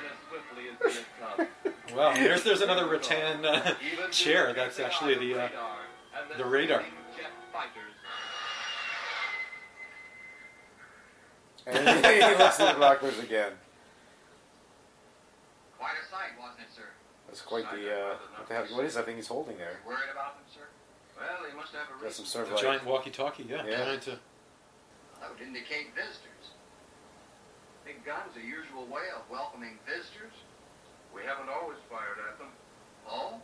Wow, 1.95 2.13
there's 2.13 2.43
there's 2.43 2.61
another 2.61 2.87
rattan 2.87 3.45
uh, 3.45 3.75
chair. 4.11 4.53
That's 4.53 4.79
actually 4.79 5.15
the 5.15 5.43
uh, 5.43 5.49
the 6.37 6.45
radar. 6.45 6.83
And 11.65 11.77
he 12.05 12.43
looks 12.43 12.59
at 12.59 12.73
the 12.73 12.79
binoculars 12.79 13.19
again. 13.19 13.53
Quite 15.77 15.93
a 16.03 16.09
sight, 16.11 16.31
wasn't 16.39 16.59
it, 16.61 16.75
sir? 16.75 16.81
That's 17.27 17.41
quite 17.41 17.69
the, 17.71 17.89
uh, 17.91 18.15
what 18.37 18.47
the 18.47 18.53
hell, 18.53 18.65
what 18.75 18.85
is 18.85 18.95
that 18.95 19.05
thing 19.05 19.15
he's 19.15 19.27
holding 19.27 19.57
there? 19.57 19.77
Worried 19.87 19.99
about 20.11 20.35
them, 20.35 20.43
sir? 20.53 20.67
Well, 21.17 21.49
he 21.49 21.55
must 21.55 21.71
have 21.73 21.83
a 21.99 22.03
That's 22.03 22.17
some 22.17 22.25
sort 22.25 22.45
of 22.47 22.51
A 22.51 22.55
like, 22.55 22.63
giant 22.63 22.85
walkie-talkie. 22.85 23.45
Yeah, 23.49 23.65
Yeah. 23.65 23.85
trying 23.85 23.99
to. 24.01 24.19
That 25.23 25.31
would 25.31 25.39
indicate 25.47 25.95
visitors. 25.95 26.51
Big 27.87 28.03
gun's 28.03 28.35
the 28.35 28.43
usual 28.43 28.83
way 28.91 29.07
of 29.15 29.23
welcoming 29.31 29.79
visitors. 29.87 30.35
We 31.15 31.21
haven't 31.23 31.47
always 31.47 31.79
fired 31.89 32.19
at 32.27 32.37
them. 32.37 32.51
Oh? 33.07 33.39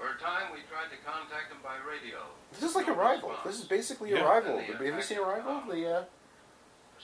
For 0.00 0.16
a 0.16 0.18
time, 0.18 0.48
we 0.48 0.64
tried 0.64 0.88
to 0.88 0.96
contact 1.04 1.50
them 1.52 1.58
by 1.62 1.76
radio. 1.84 2.24
this 2.52 2.62
is 2.70 2.74
like 2.74 2.88
Arrival. 2.88 3.34
This 3.44 3.58
is 3.60 3.66
basically 3.66 4.12
Yeah. 4.12 4.24
Arrival. 4.24 4.58
Have 4.60 4.80
you 4.80 5.02
seen 5.02 5.18
Arrival? 5.18 5.60
The, 5.68 5.92
uh, 5.92 6.04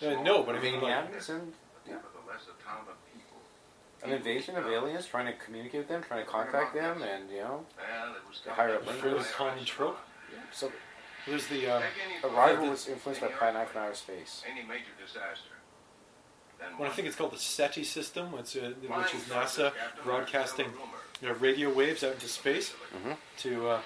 Uh, 0.00 0.22
no, 0.22 0.42
but 0.42 0.54
I 0.56 0.60
mean, 0.60 0.80
like, 0.80 0.90
aliens 1.04 1.28
and 1.28 1.52
Nevertheless, 1.86 2.48
a 2.48 2.62
town 2.64 2.86
of 2.88 2.96
people. 3.12 3.36
an 4.02 4.12
invasion 4.12 4.56
of 4.56 4.66
aliens 4.66 5.04
trying 5.06 5.26
to 5.26 5.34
communicate 5.34 5.80
with 5.80 5.88
them, 5.88 6.02
trying 6.02 6.24
to 6.24 6.30
contact 6.30 6.72
them, 6.72 7.02
and, 7.02 7.30
you 7.30 7.40
know, 7.42 7.66
Well, 7.76 8.14
it 8.16 8.26
was 8.26 8.40
the 8.40 8.54
higher 8.54 8.76
up 8.76 8.84
fairly 8.86 9.10
links. 9.18 9.30
common 9.32 9.64
trope. 9.66 9.98
So, 10.52 10.72
There's 11.26 11.46
the 11.46 11.66
um, 11.68 11.82
Arrival 12.22 12.68
was 12.70 12.86
influenced 12.88 13.20
by 13.22 13.28
Plan 13.28 13.54
9 13.54 13.66
from 13.66 13.82
Outer 13.82 13.94
Space. 13.94 14.42
Any 14.50 14.66
major 14.66 14.92
disaster. 15.00 15.50
Well, 16.78 16.88
I 16.90 16.92
think 16.94 17.06
it's 17.08 17.16
called 17.16 17.32
the 17.32 17.38
SETI 17.38 17.84
system, 17.84 18.32
which, 18.32 18.56
uh, 18.56 18.70
which 18.70 19.14
is 19.14 19.22
NASA 19.24 19.72
broadcasting 20.02 20.66
you 21.20 21.28
know, 21.28 21.34
radio 21.34 21.72
waves 21.72 22.02
out 22.04 22.12
into 22.14 22.28
space 22.28 22.72
Mhm. 22.94 23.16
to 23.38 23.68
uh, 23.68 23.80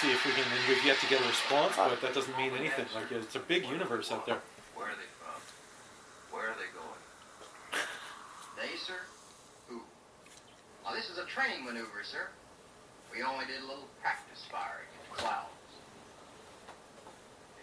see 0.00 0.10
if 0.12 0.24
we 0.24 0.32
can. 0.32 0.44
And 0.44 0.68
we've 0.68 0.84
yet 0.84 0.98
to 0.98 1.06
get 1.06 1.20
a 1.20 1.26
response, 1.26 1.74
but 1.76 2.00
that 2.02 2.14
doesn't 2.14 2.36
mean 2.36 2.52
anything. 2.54 2.86
Like 2.94 3.10
it's 3.12 3.34
a 3.36 3.40
big 3.40 3.66
universe 3.66 4.10
out 4.12 4.26
there. 4.26 4.38
Where 4.74 4.86
are 4.86 4.94
they 4.94 5.08
from? 5.18 5.40
Where 6.30 6.48
are 6.50 6.54
they 6.54 6.70
going? 6.72 7.84
They, 8.56 8.76
sir? 8.76 9.00
Who? 9.68 9.80
Now, 10.84 10.92
this 10.94 11.10
is 11.10 11.18
a 11.18 11.24
training 11.24 11.64
maneuver, 11.64 12.02
sir. 12.04 12.28
We 13.12 13.22
only 13.22 13.44
did 13.46 13.58
a 13.62 13.66
little 13.66 13.88
practice 14.00 14.44
firing 14.50 14.86
in 15.10 15.16
clouds. 15.16 15.48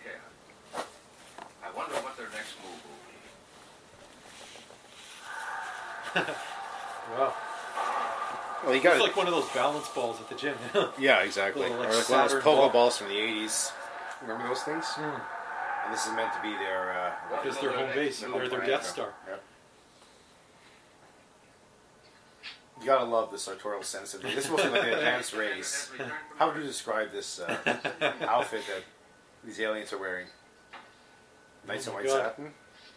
Yeah. 0.05 0.81
I 1.63 1.71
wonder 1.75 1.95
what 1.95 2.17
their 2.17 2.26
next 2.37 2.53
move 2.63 2.79
will 6.15 6.23
be. 6.25 6.31
Wow. 7.17 7.33
Well, 8.63 8.71
you 8.73 8.77
It's 8.79 8.83
got 8.83 8.99
like 8.99 9.15
one 9.15 9.27
of 9.27 9.33
those 9.33 9.47
balance 9.51 9.87
balls 9.89 10.19
at 10.19 10.27
the 10.27 10.35
gym. 10.35 10.55
Yeah, 10.99 11.21
exactly. 11.21 11.61
Little, 11.63 11.77
or 11.77 11.87
like, 11.87 11.89
like 11.95 12.09
one 12.09 12.19
of 12.19 12.29
those 12.31 12.31
Saturn 12.31 12.41
pogo 12.41 12.57
ball. 12.57 12.69
balls 12.69 12.97
from 12.97 13.07
the 13.07 13.13
80s. 13.15 13.71
Remember 14.21 14.47
those 14.49 14.63
things? 14.63 14.85
Hmm. 14.87 15.03
And 15.85 15.93
this 15.93 16.05
is 16.05 16.11
meant 16.13 16.33
to 16.33 16.41
be 16.41 16.49
their... 16.49 16.91
Uh, 16.91 17.37
Because 17.41 17.57
their 17.61 17.71
home 17.71 17.89
base, 17.95 18.19
their 18.19 18.29
their, 18.29 18.41
home 18.41 18.49
their. 18.49 18.65
Death 18.65 18.85
Star. 18.85 19.13
Yep. 19.29 19.43
You 22.81 22.85
gotta 22.85 23.05
love 23.05 23.31
the 23.31 23.37
sartorial 23.37 23.83
sense 23.83 24.13
of 24.13 24.25
it. 24.25 24.35
This 24.35 24.49
was 24.49 24.63
like 24.65 24.83
an 24.83 24.89
advanced 24.89 25.33
race. 25.37 25.89
How 26.37 26.47
would 26.49 26.57
you 26.57 26.63
describe 26.67 27.11
this 27.13 27.39
uh, 27.39 27.55
outfit 28.21 28.63
that 28.67 28.83
these 29.45 29.59
aliens 29.61 29.93
are 29.93 29.97
wearing? 29.97 30.27
Knights 31.67 31.87
Oh 31.87 31.91
in 31.91 31.95
white 31.97 32.05
God. 32.05 32.21
satin? 32.21 32.53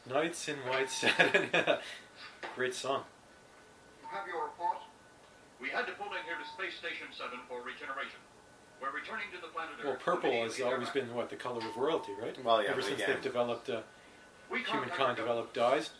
Nights 0.08 0.48
in 0.48 0.56
White 0.58 0.90
Satin. 0.90 1.50
Great 2.56 2.74
song. 2.74 3.02
You 4.02 4.08
have 4.16 4.26
your 4.26 4.44
report? 4.44 4.78
We 5.60 5.68
had 5.68 5.86
to 5.86 5.92
pull 5.92 6.06
in 6.16 6.24
here 6.24 6.36
to 6.40 6.46
Space 6.56 6.78
Station 6.78 7.08
7 7.12 7.36
for 7.48 7.60
regeneration. 7.60 8.18
We're 8.80 8.92
returning 8.96 9.26
to 9.34 9.40
the 9.40 9.48
planet 9.52 9.76
Well, 9.84 9.96
purple 10.00 10.30
has 10.30 10.56
immediately 10.56 10.72
always 10.72 10.88
been 10.90 11.12
what 11.14 11.28
the 11.28 11.36
color 11.36 11.58
of 11.60 11.76
royalty, 11.76 12.12
right? 12.20 12.32
Well, 12.42 12.62
yeah, 12.62 12.70
Ever 12.70 12.80
since 12.80 12.94
again- 12.96 13.10
they've 13.12 13.22
developed, 13.22 13.68
uh, 13.68 13.82
We 14.48 14.60
humankind 14.64 14.96
contact 14.96 15.16
the 15.16 15.22
developed 15.22 15.54
dyes. 15.54 15.90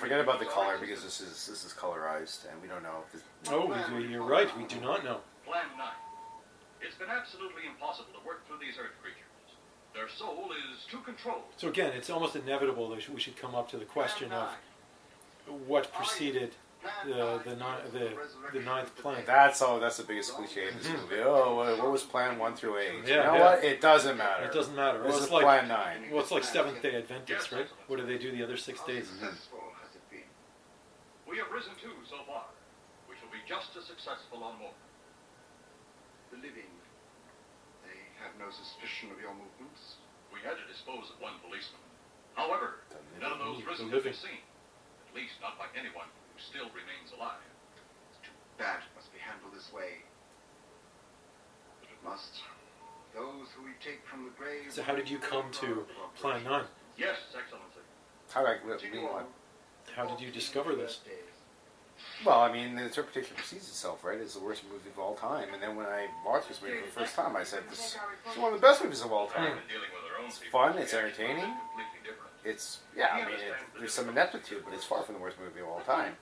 Forget 0.00 0.20
about 0.20 0.38
the 0.40 0.46
color 0.46 0.78
because 0.78 1.02
this 1.04 1.20
is 1.20 1.46
this 1.46 1.64
is 1.64 1.72
colorized 1.72 2.50
and 2.50 2.60
we 2.62 2.66
don't 2.68 2.82
know 2.82 3.02
if 3.06 3.12
this. 3.12 3.22
Oh, 3.50 3.66
we 3.66 3.74
do, 4.02 4.08
you're 4.08 4.22
right. 4.22 4.48
We 4.56 4.64
do 4.64 4.80
not 4.80 5.04
know. 5.04 5.20
Plan 5.44 5.66
9. 5.76 5.86
It's 6.80 6.96
been 6.96 7.10
absolutely 7.10 7.66
impossible 7.66 8.10
to 8.18 8.26
work 8.26 8.46
through 8.46 8.58
these 8.58 8.78
Earth 8.78 8.94
creatures. 9.02 9.25
Their 9.96 10.08
soul 10.08 10.50
is 10.52 10.84
too 10.84 10.98
controlled. 10.98 11.44
So 11.56 11.68
again, 11.68 11.92
it's 11.96 12.10
almost 12.10 12.36
inevitable 12.36 12.90
that 12.90 13.08
we 13.08 13.18
should 13.18 13.36
come 13.36 13.54
up 13.54 13.70
to 13.70 13.78
the 13.78 13.86
question 13.86 14.30
of 14.30 14.48
what 15.66 15.90
preceded 15.92 16.54
the 17.06 17.40
the, 17.44 17.56
ni- 17.56 17.90
the, 17.92 18.10
the 18.52 18.60
ninth 18.60 18.94
plan. 18.96 19.22
That's 19.26 19.62
all. 19.62 19.80
That's 19.80 19.96
the 19.96 20.04
biggest 20.04 20.34
cliche 20.34 20.68
in 20.68 20.76
this 20.76 20.86
mm-hmm. 20.86 21.02
movie. 21.02 21.22
Oh, 21.24 21.56
what, 21.56 21.78
what 21.78 21.90
was 21.90 22.02
Plan 22.02 22.38
One 22.38 22.54
through 22.54 22.78
Eight? 22.78 22.92
Yeah, 23.06 23.08
you 23.08 23.16
know 23.16 23.34
yeah. 23.34 23.40
what? 23.40 23.64
It 23.64 23.80
doesn't 23.80 24.16
matter. 24.18 24.44
It 24.44 24.52
doesn't 24.52 24.76
matter. 24.76 24.98
This 24.98 25.08
Well, 25.08 25.16
is 25.16 25.24
it's 25.24 25.32
like 25.32 25.44
Plan 25.44 25.68
Nine. 25.68 26.10
Well, 26.12 26.20
it's 26.20 26.30
like 26.30 26.44
Seventh 26.44 26.82
Day 26.82 26.94
Adventists, 26.96 27.50
right? 27.50 27.66
What 27.86 27.98
do 27.98 28.06
they 28.06 28.18
do 28.18 28.30
the 28.30 28.44
other 28.44 28.56
six 28.56 28.82
days? 28.84 29.08
We 31.28 31.38
have 31.38 31.50
risen 31.50 31.72
two 31.82 31.90
so 32.08 32.16
far. 32.26 32.44
We 33.08 33.16
shall 33.16 33.30
be 33.32 33.38
just 33.48 33.76
as 33.76 33.84
successful 33.84 34.44
on 34.44 34.58
more. 34.58 34.70
The 36.30 36.36
living, 36.36 36.52
they 36.52 36.75
have 38.26 38.34
no 38.42 38.50
suspicion 38.50 39.14
of 39.14 39.22
your 39.22 39.30
movements. 39.38 40.02
We 40.34 40.42
had 40.42 40.58
to 40.58 40.66
dispose 40.66 41.14
of 41.14 41.22
one 41.22 41.38
policeman. 41.46 41.78
However, 42.34 42.82
none 43.22 43.30
of 43.30 43.38
those 43.38 43.62
The 43.62 43.70
risen 43.70 43.86
have 43.94 44.02
been 44.02 44.18
seen. 44.18 44.42
At 45.06 45.14
least 45.14 45.38
not 45.38 45.54
by 45.54 45.70
anyone 45.78 46.10
who 46.10 46.36
still 46.42 46.66
remains 46.74 47.14
alive. 47.14 47.38
too 48.26 48.34
Bad 48.58 48.82
it 48.82 48.90
must 48.98 49.14
be 49.14 49.22
handled 49.22 49.54
this 49.54 49.70
way. 49.70 50.02
But 51.78 51.94
it 51.94 52.00
must. 52.02 52.42
Those 53.14 53.46
who 53.54 53.62
we 53.62 53.78
take 53.78 54.02
from 54.10 54.26
the 54.26 54.34
grave. 54.34 54.74
So 54.74 54.82
how 54.82 54.98
did 54.98 55.06
you 55.08 55.22
come 55.22 55.46
to 55.62 55.86
Plan 56.18 56.42
Nine? 56.42 56.66
Yes, 56.98 57.30
Excellency. 57.30 57.80
How 58.34 58.42
did 58.42 58.58
I? 58.58 58.74
I 58.74 58.90
mean, 58.90 59.06
what? 59.06 59.30
How 59.94 60.04
did 60.04 60.20
you 60.20 60.34
discover 60.34 60.74
this? 60.74 61.00
Well, 62.24 62.40
I 62.40 62.52
mean, 62.52 62.74
the 62.76 62.84
interpretation 62.84 63.34
precedes 63.36 63.68
itself, 63.68 64.04
right? 64.04 64.18
It's 64.18 64.34
the 64.34 64.40
worst 64.44 64.62
movie 64.70 64.88
of 64.92 64.98
all 64.98 65.14
time. 65.14 65.48
And 65.52 65.62
then 65.62 65.76
when 65.76 65.86
I 65.86 66.06
watched 66.24 66.48
this 66.48 66.60
movie 66.62 66.78
for 66.78 66.86
the 66.86 66.92
first 66.92 67.14
time, 67.14 67.36
I 67.36 67.44
said, 67.44 67.62
"This 67.70 67.96
is 68.32 68.38
one 68.38 68.52
of 68.52 68.60
the 68.60 68.66
best 68.66 68.82
movies 68.82 69.02
of 69.02 69.12
all 69.12 69.26
time." 69.28 69.58
It's 70.26 70.38
fun. 70.50 70.78
It's 70.78 70.94
entertaining. 70.94 71.52
It's 72.44 72.80
yeah. 72.96 73.08
I 73.12 73.16
mean, 73.24 73.34
it, 73.34 73.54
there's 73.78 73.92
some 73.92 74.08
ineptitude, 74.08 74.62
but 74.64 74.72
it's 74.74 74.84
far 74.84 75.02
from 75.02 75.16
the 75.16 75.20
worst 75.20 75.36
movie 75.40 75.60
of 75.60 75.68
all 75.68 75.80
time. 75.80 76.14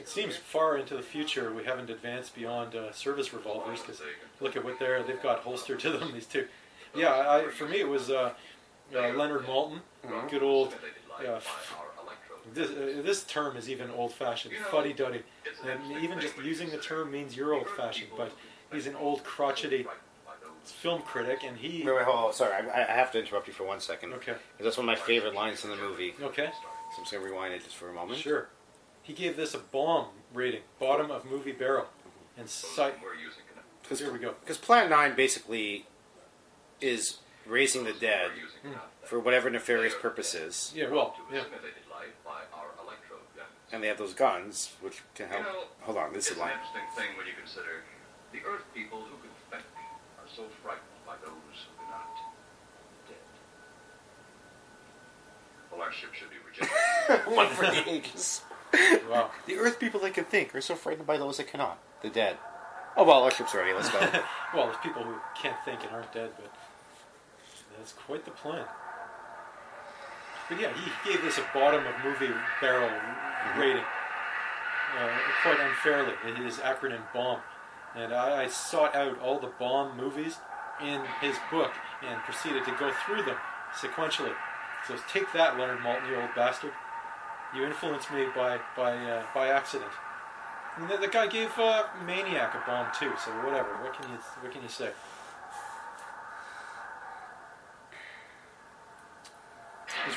It 0.00 0.08
seems 0.08 0.36
far 0.36 0.76
into 0.78 0.96
the 0.96 1.02
future. 1.02 1.52
We 1.52 1.64
haven't 1.64 1.90
advanced 1.90 2.34
beyond 2.34 2.74
uh, 2.74 2.92
service 2.92 3.32
revolvers 3.32 3.80
because 3.80 4.00
look 4.40 4.56
at 4.56 4.64
what 4.64 4.78
they're 4.78 5.02
they've 5.02 5.22
got 5.22 5.40
holster 5.40 5.76
to 5.76 5.90
them. 5.90 6.12
These 6.14 6.26
two. 6.26 6.46
Yeah, 6.96 7.12
I, 7.46 7.50
for 7.50 7.66
me 7.68 7.80
it 7.80 7.88
was 7.88 8.10
uh, 8.10 8.32
uh, 8.94 9.08
Leonard 9.10 9.42
Maltin, 9.46 9.80
good 10.30 10.42
old. 10.42 10.74
Uh, 11.18 11.40
this, 12.52 12.70
uh, 12.70 13.02
this 13.02 13.24
term 13.24 13.56
is 13.56 13.70
even 13.70 13.90
old-fashioned, 13.90 14.54
fuddy-duddy, 14.70 15.22
and 15.66 16.02
even 16.02 16.20
just 16.20 16.36
using 16.42 16.70
the 16.70 16.78
term 16.78 17.10
means 17.10 17.36
you're 17.36 17.54
old-fashioned. 17.54 18.10
But 18.16 18.32
he's 18.72 18.86
an 18.86 18.96
old 18.96 19.24
crotchety 19.24 19.86
film 20.64 21.02
critic, 21.02 21.40
and 21.44 21.56
he. 21.56 21.82
Wait, 21.84 21.94
wait, 21.96 22.04
hold 22.04 22.16
on. 22.26 22.32
Sorry, 22.32 22.52
I, 22.52 22.82
I 22.82 22.92
have 22.92 23.12
to 23.12 23.18
interrupt 23.20 23.46
you 23.48 23.52
for 23.54 23.64
one 23.64 23.80
second. 23.80 24.12
Okay. 24.14 24.32
'Cause 24.32 24.40
That's 24.60 24.76
one 24.76 24.88
of 24.88 24.98
my 24.98 25.02
favorite 25.06 25.34
lines 25.34 25.64
in 25.64 25.70
the 25.70 25.76
movie. 25.76 26.14
Okay. 26.20 26.46
So 26.46 26.98
I'm 26.98 27.04
just 27.04 27.12
gonna 27.12 27.24
rewind 27.24 27.54
it 27.54 27.64
just 27.64 27.76
for 27.76 27.88
a 27.88 27.92
moment. 27.92 28.18
Sure. 28.20 28.48
He 29.02 29.12
gave 29.12 29.36
this 29.36 29.52
a 29.54 29.58
bomb 29.58 30.06
rating, 30.32 30.62
bottom 30.78 31.10
of 31.10 31.24
movie 31.24 31.52
barrel, 31.52 31.86
and 32.38 32.48
cite. 32.48 32.94
Because 33.82 33.98
here 34.00 34.10
we 34.12 34.18
go. 34.18 34.34
Because 34.40 34.56
Plan 34.56 34.88
9 34.88 35.14
basically 35.14 35.86
is 36.80 37.18
raising 37.46 37.84
the 37.84 37.92
dead 37.92 38.30
for 39.02 39.20
whatever 39.20 39.50
nefarious 39.50 39.94
purposes. 40.00 40.72
Yeah, 40.74 40.88
well, 40.88 41.14
yeah. 41.30 41.42
And 43.72 43.82
they 43.82 43.88
have 43.88 43.98
those 43.98 44.14
guns, 44.14 44.70
which 44.80 45.02
can 45.16 45.28
help. 45.28 45.40
You 45.40 45.52
know, 45.52 45.64
Hold 45.82 45.98
on, 45.98 46.12
this 46.12 46.26
is 46.30 46.32
a 46.32 46.34
an 46.34 46.40
line. 46.46 46.52
interesting 46.52 46.82
thing 46.96 47.16
when 47.18 47.26
you 47.26 47.32
consider 47.36 47.82
the 48.30 48.38
Earth 48.46 48.62
people 48.72 48.98
who 49.00 49.16
can 49.18 49.34
think 49.50 49.64
are 50.18 50.28
so 50.30 50.44
frightened 50.62 51.02
by 51.04 51.14
those 51.20 51.66
who 51.66 51.82
cannot. 51.82 52.14
Dead. 53.08 53.16
Well, 55.72 55.82
our 55.82 55.90
ship 55.92 56.14
should 56.14 56.30
be 56.30 56.36
rejected. 56.46 57.26
One 57.34 57.48
for 57.48 57.66
the 57.66 57.82
ages. 57.90 58.42
Wow. 59.10 59.30
The 59.46 59.56
Earth 59.56 59.80
people 59.80 59.98
that 60.00 60.14
can 60.14 60.24
think 60.24 60.54
are 60.54 60.60
so 60.60 60.76
frightened 60.76 61.06
by 61.06 61.18
those 61.18 61.38
that 61.38 61.48
cannot. 61.48 61.78
The 62.02 62.10
dead. 62.10 62.36
Oh 62.96 63.02
well, 63.02 63.24
our 63.24 63.30
ship's 63.32 63.54
ready. 63.56 63.72
Let's 63.72 63.90
go. 63.90 63.98
well, 64.54 64.66
there's 64.66 64.76
people 64.84 65.02
who 65.02 65.16
can't 65.36 65.56
think 65.64 65.82
and 65.82 65.90
aren't 65.90 66.12
dead, 66.12 66.30
but 66.36 66.52
that's 67.76 67.92
quite 67.92 68.24
the 68.24 68.30
plan. 68.30 68.66
But 70.48 70.60
yeah, 70.60 70.72
he 70.74 71.10
gave 71.10 71.22
this 71.22 71.38
a 71.38 71.46
bottom 71.54 71.86
of 71.86 71.94
movie 72.04 72.32
barrel 72.60 72.90
rating, 73.58 73.84
uh, 74.98 75.08
quite 75.42 75.58
unfairly. 75.60 76.12
His 76.36 76.58
acronym 76.58 77.02
BOMB, 77.14 77.40
and 77.96 78.12
I, 78.12 78.44
I 78.44 78.46
sought 78.48 78.94
out 78.94 79.18
all 79.20 79.38
the 79.38 79.52
bomb 79.58 79.96
movies 79.96 80.38
in 80.82 81.00
his 81.20 81.36
book 81.50 81.72
and 82.06 82.20
proceeded 82.22 82.64
to 82.64 82.72
go 82.78 82.92
through 83.06 83.22
them 83.22 83.36
sequentially. 83.72 84.34
So 84.86 84.96
take 85.10 85.32
that, 85.32 85.58
Leonard 85.58 85.78
Maltin, 85.78 86.10
you 86.10 86.16
old 86.16 86.34
bastard. 86.36 86.72
You 87.54 87.64
influenced 87.64 88.12
me 88.12 88.26
by 88.34 88.58
by 88.76 88.96
uh, 88.96 89.22
by 89.34 89.48
accident. 89.48 89.90
And 90.76 90.90
the, 90.90 90.96
the 90.96 91.08
guy 91.08 91.28
gave 91.28 91.56
uh, 91.56 91.84
Maniac 92.04 92.54
a 92.54 92.62
bomb 92.66 92.88
too, 92.98 93.12
so 93.24 93.30
whatever. 93.46 93.70
What 93.82 93.94
can 93.94 94.10
you 94.10 94.18
what 94.40 94.52
can 94.52 94.62
you 94.62 94.68
say? 94.68 94.90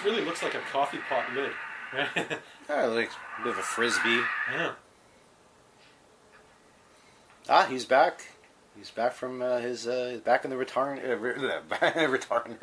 Really 0.07 0.23
looks 0.23 0.41
like 0.41 0.55
a 0.55 0.59
coffee 0.71 0.99
pot 1.09 1.25
lid, 1.35 1.51
right? 1.93 2.39
Ah, 2.69 2.85
like 2.85 3.09
a 3.39 3.43
bit 3.43 3.51
of 3.53 3.59
a 3.59 3.61
frisbee. 3.61 4.21
yeah. 4.53 4.71
Ah, 7.49 7.65
he's 7.65 7.85
back. 7.85 8.23
He's 8.77 8.91
back 8.91 9.13
from 9.13 9.41
uh, 9.41 9.57
his 9.59 9.87
uh, 9.87 10.19
back 10.23 10.43
in 10.45 10.49
the 10.49 10.57
return 10.57 10.99
uh, 10.99 11.15
re- 11.15 11.33
return 12.07 12.57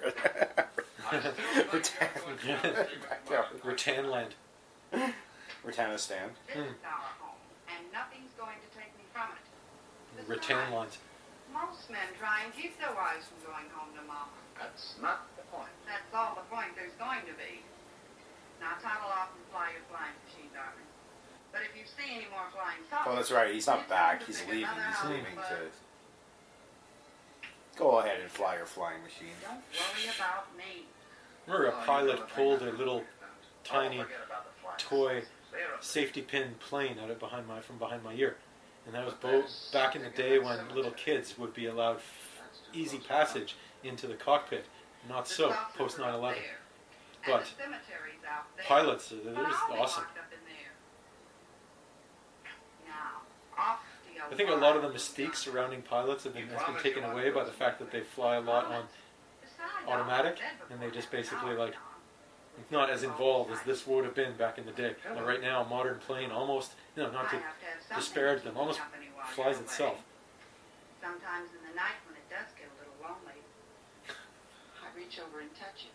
Ratanland. 3.63 4.33
Ratanistan. 5.65 6.29
This 6.47 6.57
is 6.57 6.77
our 6.85 7.09
home, 7.19 7.41
and 7.69 7.93
nothing's 7.93 8.33
going 8.39 8.57
to 8.61 8.79
take 8.79 8.93
me 8.97 9.05
from 9.13 9.29
it. 9.33 9.45
Ratanland. 10.29 10.97
Most 11.53 11.91
men 11.91 12.09
try 12.19 12.45
and 12.45 12.55
keep 12.55 12.79
their 12.79 12.95
wives 12.95 13.27
from 13.27 13.53
going 13.53 13.69
home 13.73 13.89
to 13.97 14.03
mama. 14.07 14.29
That's 14.61 14.95
not 15.01 15.27
the 15.34 15.34
point. 15.55 15.75
That's 15.87 16.11
all 16.11 16.35
the 16.35 16.47
point 16.51 16.75
there's 16.75 16.97
going 16.99 17.23
to 17.31 17.35
be. 17.39 17.63
Now 18.59 18.75
toddle 18.83 19.11
off 19.15 19.31
and 19.35 19.45
fly 19.55 19.71
your 19.71 19.87
flying 19.87 20.17
machine, 20.27 20.51
darling. 20.51 20.89
But 21.55 21.63
if 21.63 21.73
you 21.79 21.87
see 21.87 22.11
any 22.19 22.27
more 22.35 22.51
flying 22.51 22.83
saucers, 22.91 23.07
Oh, 23.07 23.15
that's 23.15 23.31
right. 23.31 23.55
He's 23.55 23.71
not 23.71 23.87
back. 23.89 24.27
He's 24.27 24.43
leaving. 24.51 24.75
He's 24.75 25.03
leaving 25.07 25.39
to 25.39 25.71
go 27.77 27.99
ahead 27.99 28.21
and 28.21 28.31
fly 28.31 28.57
your 28.57 28.67
flying 28.67 29.03
machine. 29.03 29.35
Don't 29.43 29.55
worry 29.55 30.11
about 30.17 30.57
me. 30.57 30.87
Remember, 31.47 31.69
a 31.69 31.75
oh, 31.75 31.87
pilot 31.87 32.29
pulled 32.35 32.63
a 32.63 32.73
little 32.73 33.05
tiny 33.65 34.01
oh, 34.01 34.07
toy 34.79 35.23
safety 35.81 36.23
pin 36.23 36.55
plane 36.59 36.97
out 37.03 37.11
of 37.11 37.19
behind 37.19 37.47
my 37.47 37.61
from 37.61 37.79
behind 37.79 38.03
my 38.03 38.15
ear, 38.15 38.37
and 38.87 38.95
that 38.95 39.05
was 39.05 39.15
bo- 39.15 39.45
back 39.73 39.95
in 39.95 40.03
the 40.03 40.11
day 40.11 40.39
when 40.39 40.59
little 40.75 40.91
kids 40.93 41.39
would 41.39 41.55
be 41.55 41.67
allowed 41.67 41.99
easy 42.73 42.99
passage 42.99 43.57
into 43.83 44.07
the 44.07 44.15
cockpit. 44.15 44.65
Not 45.09 45.29
so 45.29 45.55
post 45.77 45.99
9/11. 45.99 46.37
But 47.27 47.47
Cemeteries 47.47 48.21
out 48.29 48.45
pilots, 48.59 49.09
they're 49.09 49.33
But 49.33 49.49
just 49.49 49.63
awesome. 49.63 50.05
locked 50.05 50.19
up 50.19 50.33
in 50.33 50.39
there. 50.45 50.73
Now, 52.87 53.23
off 53.57 53.81
to 54.07 54.15
your 54.15 54.25
I 54.27 54.35
think 54.35 54.51
a 54.51 54.55
lot 54.55 54.77
of 54.77 54.83
the 54.83 54.91
mystique 54.91 55.35
surrounding 55.35 55.83
pilots 55.83 56.25
have 56.25 56.35
been, 56.35 56.49
has 56.49 56.63
been 56.65 56.83
taken 56.83 57.05
away 57.05 57.31
by 57.31 57.45
the 57.45 57.53
fact 57.53 57.79
that 57.79 57.91
they 57.91 58.01
fly 58.01 58.37
a 58.37 58.41
lot 58.41 58.67
on 58.67 58.89
automatic, 59.87 60.39
and 60.71 60.81
they 60.81 60.91
just 60.91 61.11
basically 61.11 61.55
like 61.55 61.75
it's 62.59 62.71
not 62.71 62.89
as 62.91 63.03
involved 63.03 63.51
as 63.51 63.61
this 63.63 63.87
would 63.87 64.05
have 64.05 64.15
been 64.15 64.37
back 64.37 64.59
in 64.59 64.67
the 64.67 64.73
day. 64.73 64.95
Now, 65.15 65.25
right 65.25 65.41
now, 65.41 65.63
a 65.63 65.65
modern 65.65 65.99
plane 65.99 66.31
almost 66.31 66.73
you 66.97 67.03
know, 67.03 67.11
not 67.11 67.31
to 67.31 67.43
disparage 67.95 68.43
them, 68.45 68.57
almost 68.57 68.81
flies 69.31 69.59
itself. 69.59 69.99
Sometimes 71.01 71.51
in 71.51 71.69
the 71.69 71.75
night 71.75 71.99
when 72.07 72.17
it 72.17 72.29
does 72.31 72.53
get 72.57 72.69
a 72.71 72.75
little 72.79 72.95
lonely, 73.03 73.43
I 74.09 74.94
reach 75.05 75.21
over 75.21 75.41
and 75.41 75.55
touch 75.55 75.87
it. 75.87 75.93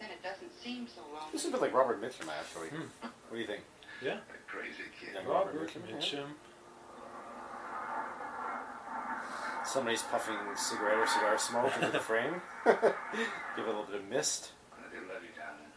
Then 0.00 0.10
it 0.10 0.22
doesn't 0.22 0.52
seem 0.62 0.86
so 0.88 1.00
lonely. 1.12 1.32
This 1.32 1.42
is 1.42 1.48
a 1.48 1.52
bit 1.52 1.60
like 1.60 1.72
Robert 1.74 2.02
Mitchum, 2.02 2.28
actually. 2.28 2.68
Hmm. 2.68 2.88
What 3.00 3.32
do 3.32 3.38
you 3.38 3.46
think? 3.46 3.62
Yeah. 4.02 4.18
Crazy 4.46 4.90
kid. 5.00 5.10
Yeah, 5.14 5.20
Robert 5.30 5.54
Robert 5.54 5.70
Mitchum, 5.70 5.96
Mitchum. 5.96 6.26
Somebody's 9.64 10.02
puffing 10.02 10.36
cigarette 10.56 10.98
or 10.98 11.06
cigar 11.06 11.38
smoke 11.38 11.72
into 11.76 11.90
the 11.90 12.00
frame. 12.10 12.42
Give 12.64 12.74
it 12.76 12.94
a 13.58 13.66
little 13.66 13.84
bit 13.84 13.96
of 13.96 14.08
mist. 14.08 14.52
I 14.72 14.92
do 14.92 15.00
love 15.00 15.22
you, 15.22 15.30
darling. 15.34 15.72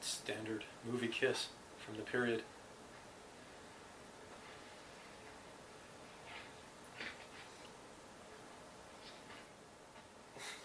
Standard 0.00 0.64
movie 0.90 1.08
kiss. 1.08 1.48
from 1.84 1.96
the 1.96 2.02
period. 2.02 2.42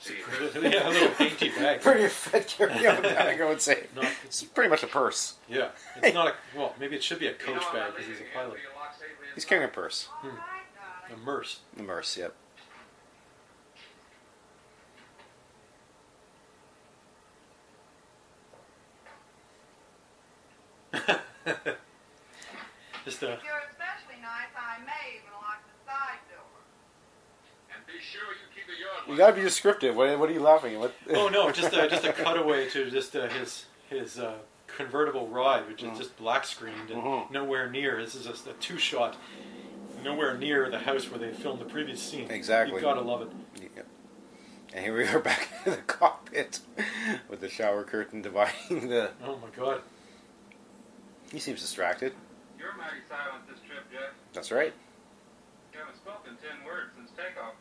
yeah, 0.61 0.87
a 0.87 0.89
little 0.89 1.13
dainty 1.17 1.49
bag. 1.49 1.81
Pretty 1.83 2.07
fit 2.07 2.47
carry-on 2.47 3.01
bag, 3.01 3.41
I 3.41 3.45
would 3.45 3.61
say. 3.61 3.87
Not- 3.95 4.07
it's 4.25 4.43
pretty 4.43 4.69
much 4.69 4.83
a 4.83 4.87
purse. 4.87 5.35
Yeah, 5.47 5.69
it's 6.01 6.13
not 6.13 6.27
a 6.27 6.33
well. 6.57 6.73
Maybe 6.79 6.95
it 6.95 7.03
should 7.03 7.19
be 7.19 7.27
a 7.27 7.33
coach 7.33 7.63
bag 7.73 7.93
because 7.93 8.07
he's 8.07 8.19
a 8.19 8.37
pilot. 8.37 8.57
He's 9.35 9.45
carrying 9.45 9.67
a 9.67 9.71
purse. 9.71 10.07
Hmm. 10.11 10.29
Oh 11.11 11.13
a 11.13 11.17
merce. 11.17 11.59
The 11.75 11.83
Merce, 11.83 12.17
yep. 12.17 12.35
Just 23.05 23.23
a 23.23 23.33
If 23.33 23.43
you're 23.43 23.63
especially 23.71 24.19
nice, 24.21 24.51
I 24.57 24.77
may 24.85 25.17
even 25.17 25.33
lock 25.33 25.61
the 25.65 25.73
side 25.85 26.19
door. 26.29 26.61
And 27.73 27.79
be 27.87 27.93
sure 28.01 28.21
you 28.21 28.35
keep 28.35 28.37
the 28.37 28.37
yard 28.37 28.48
You 29.07 29.17
gotta 29.17 29.33
be 29.33 29.41
descriptive. 29.41 29.95
What, 29.95 30.17
what 30.19 30.29
are 30.29 30.33
you 30.33 30.39
laughing 30.41 30.73
at? 30.75 30.79
What? 30.79 30.93
oh 31.13 31.27
no, 31.29 31.51
just 31.51 31.73
a, 31.73 31.87
just 31.89 32.05
a 32.05 32.13
cutaway 32.23 32.69
to 32.69 32.89
just 32.89 33.15
uh, 33.15 33.27
his 33.29 33.65
his 33.89 34.19
uh, 34.19 34.35
convertible 34.67 35.27
ride, 35.27 35.67
which 35.67 35.83
is 35.83 35.97
just 35.97 36.15
black 36.17 36.45
screened 36.45 36.89
and 36.91 37.01
Mhm. 37.01 37.31
nowhere 37.31 37.69
near. 37.69 38.01
This 38.01 38.15
is 38.15 38.25
just 38.25 38.47
a 38.47 38.53
two 38.53 38.77
shot, 38.77 39.17
nowhere 40.03 40.37
near 40.37 40.69
the 40.69 40.79
house 40.79 41.09
where 41.09 41.19
they 41.19 41.31
filmed 41.33 41.59
the 41.59 41.65
previous 41.65 42.01
scene. 42.01 42.29
Exactly. 42.29 42.75
you 42.75 42.81
gotta 42.81 43.01
love 43.01 43.21
it. 43.23 43.29
Yep. 43.75 43.87
And 44.73 44.85
here 44.85 44.95
we 44.95 45.07
are 45.07 45.19
back 45.31 45.49
in 45.65 45.71
the 45.71 45.77
cockpit 45.77 46.59
with 47.29 47.41
the 47.41 47.49
shower 47.49 47.83
curtain 47.83 48.21
dividing 48.21 48.89
the. 48.89 49.11
Oh 49.23 49.37
my 49.37 49.49
god. 49.57 49.81
He 51.31 51.39
seems 51.39 51.61
distracted. 51.61 52.13
You're 52.57 52.75
mighty 52.77 53.01
silent 53.07 53.47
this 53.47 53.59
trip, 53.67 53.83
Jeff. 53.91 54.13
That's 54.33 54.51
right. 54.51 54.73
You 55.73 55.79
haven't 55.79 55.95
spoken 55.95 56.33
ten 56.41 56.65
words 56.65 56.91
since 56.95 57.09
takeoff. 57.11 57.53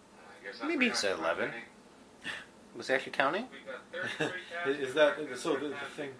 I 0.48 0.52
guess 0.52 0.62
Maybe 0.66 0.88
he 0.88 0.94
said 0.94 1.18
11. 1.18 1.50
Was 2.76 2.88
he 2.88 2.94
actually 2.94 3.12
counting? 3.12 3.46
is 4.66 4.94
that 4.94 5.16
so? 5.36 5.56
The, 5.56 5.68
the 5.68 5.74
thing. 5.96 6.10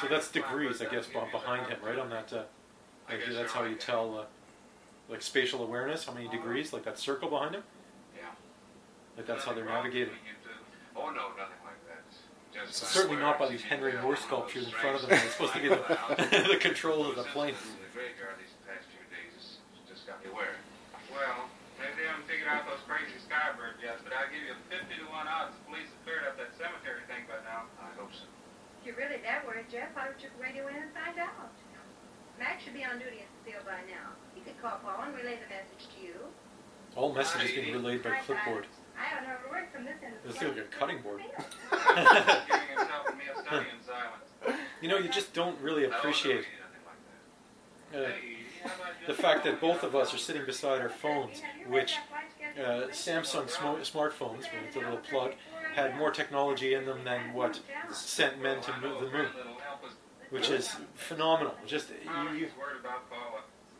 So 0.00 0.08
that's 0.08 0.30
degrees, 0.30 0.82
I 0.82 0.86
guess, 0.86 1.06
behind 1.06 1.66
him, 1.66 1.78
right 1.84 1.98
on 1.98 2.10
that. 2.10 2.32
Uh, 2.32 2.42
like, 3.08 3.20
that's 3.30 3.52
how 3.52 3.64
you 3.64 3.76
tell, 3.76 4.18
uh, 4.18 4.24
like 5.08 5.22
spatial 5.22 5.62
awareness, 5.62 6.06
how 6.06 6.14
many 6.14 6.28
degrees, 6.28 6.72
like 6.72 6.84
that 6.84 6.98
circle 6.98 7.28
behind 7.28 7.54
him. 7.54 7.62
Yeah. 8.16 8.24
Like 9.16 9.26
that's 9.26 9.44
how 9.44 9.52
they're 9.52 9.64
navigating. 9.64 10.14
Oh 10.96 11.08
no, 11.08 11.32
nothing 11.36 11.60
like 11.64 11.80
that. 11.88 12.04
Just 12.52 12.84
Certainly 12.92 13.16
not 13.16 13.38
by 13.38 13.48
these 13.48 13.62
Henry 13.62 13.92
Moore 14.00 14.16
sculptures 14.16 14.66
in 14.66 14.72
front 14.72 14.96
of 14.96 15.08
them. 15.08 15.18
It's 15.24 15.32
supposed 15.32 15.54
to 15.54 15.60
be 15.60 15.68
the, 15.68 15.80
the 16.52 16.60
control 16.60 17.08
of 17.08 17.16
the 17.16 17.24
plane. 17.32 17.54
The 17.56 17.92
graveyard 17.92 18.36
these 18.40 18.52
past 18.68 18.88
few 18.92 19.04
days 19.08 19.32
has 19.36 19.84
just 19.88 20.04
got 20.08 20.20
me 20.24 20.28
worried. 20.32 20.60
Well, 21.12 21.48
maybe 21.80 22.04
they 22.04 22.08
haven't 22.08 22.28
figured 22.28 22.48
out 22.48 22.68
those 22.68 22.80
crazy 22.84 23.16
skybirds 23.24 23.80
yet, 23.80 24.00
but 24.04 24.12
I 24.12 24.28
give 24.32 24.44
you 24.44 24.56
50 24.68 24.84
to 24.84 25.06
1 25.08 25.28
odds 25.28 25.56
the 25.56 25.64
police 25.68 25.88
have 25.88 26.00
cleared 26.04 26.24
up 26.28 26.36
that 26.40 26.52
cemetery 26.56 27.04
thing 27.08 27.24
by 27.28 27.40
now. 27.44 27.68
I 27.80 27.92
hope 27.96 28.12
so. 28.12 28.28
If 28.82 28.86
you're 28.88 28.96
really 28.96 29.22
that 29.22 29.46
worried, 29.46 29.66
Jeff, 29.70 29.94
why 29.94 30.06
don't 30.06 30.20
you 30.20 30.28
radio 30.42 30.66
in 30.66 30.74
and 30.74 30.90
find 30.90 31.16
out? 31.16 31.54
Max 32.36 32.64
should 32.64 32.74
be 32.74 32.82
on 32.82 32.98
duty 32.98 33.22
at 33.22 33.30
the 33.30 33.52
field 33.52 33.64
by 33.64 33.78
now. 33.86 34.10
He 34.34 34.40
could 34.40 34.60
call 34.60 34.80
Paul 34.82 35.04
and 35.06 35.14
relay 35.14 35.38
the 35.38 35.46
message 35.46 35.86
to 35.94 36.02
you. 36.04 36.14
All 36.96 37.14
messages 37.14 37.52
being 37.52 37.72
relayed 37.72 38.02
by 38.02 38.18
clipboard. 38.26 38.66
I 38.98 39.04
haven't 39.04 39.28
heard 39.28 39.38
a 39.46 39.50
word 39.52 39.66
from 39.72 39.84
this 39.84 39.94
end 40.04 40.16
of 40.16 40.22
the 40.24 40.28
This 40.32 40.42
looks 40.42 40.56
like 40.56 40.66
a 40.66 40.76
cutting 40.76 41.00
board. 41.00 41.22
Giving 41.22 42.66
himself 42.74 43.06
and 43.08 43.18
me 43.18 43.24
a 43.30 43.38
study 43.38 43.66
in 43.70 43.86
silence. 43.86 44.60
You 44.80 44.88
know, 44.88 44.98
you 44.98 45.08
just 45.08 45.32
don't 45.32 45.60
really 45.60 45.84
appreciate 45.84 46.44
uh, 47.94 47.98
the 49.06 49.14
fact 49.14 49.44
that 49.44 49.60
both 49.60 49.84
of 49.84 49.94
us 49.94 50.12
are 50.12 50.18
sitting 50.18 50.44
beside 50.44 50.80
our 50.80 50.88
phones, 50.88 51.40
which 51.68 51.98
uh, 52.58 52.88
Samsung 52.90 53.48
smo- 53.48 53.78
smartphones, 53.88 54.38
with 54.52 54.74
a 54.74 54.80
little 54.80 54.96
plug, 54.96 55.34
had 55.74 55.96
more 55.96 56.10
technology 56.10 56.74
in 56.74 56.86
them 56.86 57.04
than 57.04 57.32
what 57.32 57.60
sent 57.90 58.42
men 58.42 58.60
to 58.62 58.72
the 58.80 59.10
moon, 59.10 59.28
which 60.30 60.50
is 60.50 60.76
phenomenal. 60.94 61.54
Just 61.66 61.90
you, 61.90 62.36
you, 62.36 62.48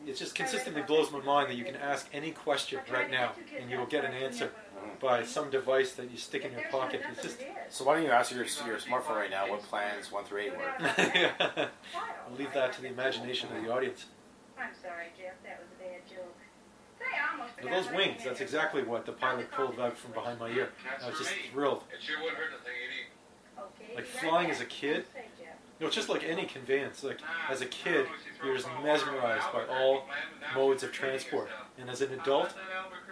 it 0.05 0.17
just 0.17 0.35
consistently 0.35 0.81
blows 0.81 1.11
my 1.11 1.21
mind 1.21 1.49
that 1.49 1.55
you 1.55 1.63
can 1.63 1.75
ask 1.75 2.07
any 2.13 2.31
question 2.31 2.79
right 2.91 3.09
now 3.09 3.31
and 3.59 3.69
you 3.69 3.77
will 3.77 3.85
get 3.85 4.03
an 4.03 4.13
answer 4.13 4.51
by 4.99 5.23
some 5.23 5.49
device 5.49 5.93
that 5.93 6.11
you 6.11 6.17
stick 6.17 6.43
in 6.43 6.51
your 6.51 6.67
pocket. 6.69 7.01
It's 7.11 7.21
just 7.21 7.37
So 7.69 7.85
why 7.85 7.95
don't 7.95 8.03
you 8.03 8.11
ask 8.11 8.31
your 8.31 8.45
your 8.67 8.77
smartphone 8.77 9.15
right 9.15 9.31
now 9.31 9.49
what 9.49 9.61
plans 9.63 10.11
one 10.11 10.25
through 10.25 10.41
eight 10.41 10.57
were? 10.57 10.73
I'll 10.79 12.35
leave 12.37 12.53
that 12.53 12.73
to 12.73 12.81
the 12.81 12.89
imagination 12.89 13.49
of 13.55 13.63
the 13.63 13.71
audience. 13.71 14.05
I'm 14.57 14.71
sorry, 14.81 15.07
Jeff. 15.17 15.35
That 15.43 15.59
was 15.59 15.69
a 15.75 15.83
bad 15.83 16.01
joke. 16.07 16.37
Say, 16.99 17.11
I 17.65 17.69
almost 17.69 17.91
Now, 17.91 17.91
forgot 17.91 17.97
those 17.97 18.05
wings, 18.07 18.23
that's 18.25 18.41
exactly 18.41 18.83
what 18.83 19.05
the 19.05 19.11
pilot 19.13 19.51
pulled 19.51 19.79
out 19.79 19.97
from 19.97 20.11
behind 20.11 20.39
my 20.39 20.49
ear. 20.49 20.69
I 21.03 21.09
was 21.09 21.17
just 21.19 21.31
thrilled. 21.51 21.83
It 21.93 22.01
sure 22.01 22.19
wouldn't 22.19 22.37
hurt 22.37 22.51
a 22.59 22.63
thing, 22.63 23.95
Like 23.95 24.05
flying 24.05 24.49
as 24.51 24.61
a 24.61 24.65
kid, 24.65 25.05
Say, 25.13 25.25
Jeff. 25.39 25.49
No, 25.79 25.87
it's 25.87 25.95
just 25.95 26.09
like 26.09 26.23
any 26.23 26.45
conveyance. 26.45 27.03
Like 27.03 27.19
as 27.49 27.61
a 27.61 27.65
kid, 27.65 28.07
you're 28.43 28.55
just 28.55 28.67
mesmerized 28.83 29.51
by 29.51 29.65
all 29.65 30.05
modes 30.55 30.83
of 30.83 30.91
transport, 30.91 31.49
and 31.77 31.89
as 31.89 32.01
an 32.01 32.13
adult, 32.13 32.53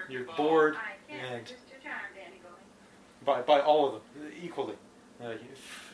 you're 0.09 0.25
bored 0.37 0.75
and 1.09 1.41
resist 1.41 1.59
your 1.69 1.79
charm, 1.81 2.01
Danny 2.15 2.39
Boy. 2.43 3.25
by 3.25 3.41
by 3.41 3.59
all 3.61 3.85
of 3.87 3.93
them 3.93 4.01
equally. 4.41 4.75
Uh, 5.23 5.33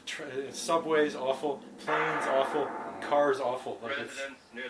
tra- 0.06 0.54
subways 0.54 1.14
awful, 1.16 1.62
planes 1.80 2.26
awful, 2.28 2.70
cars 3.02 3.40
awful. 3.40 3.80
Like 3.82 3.98
it's, 4.00 4.20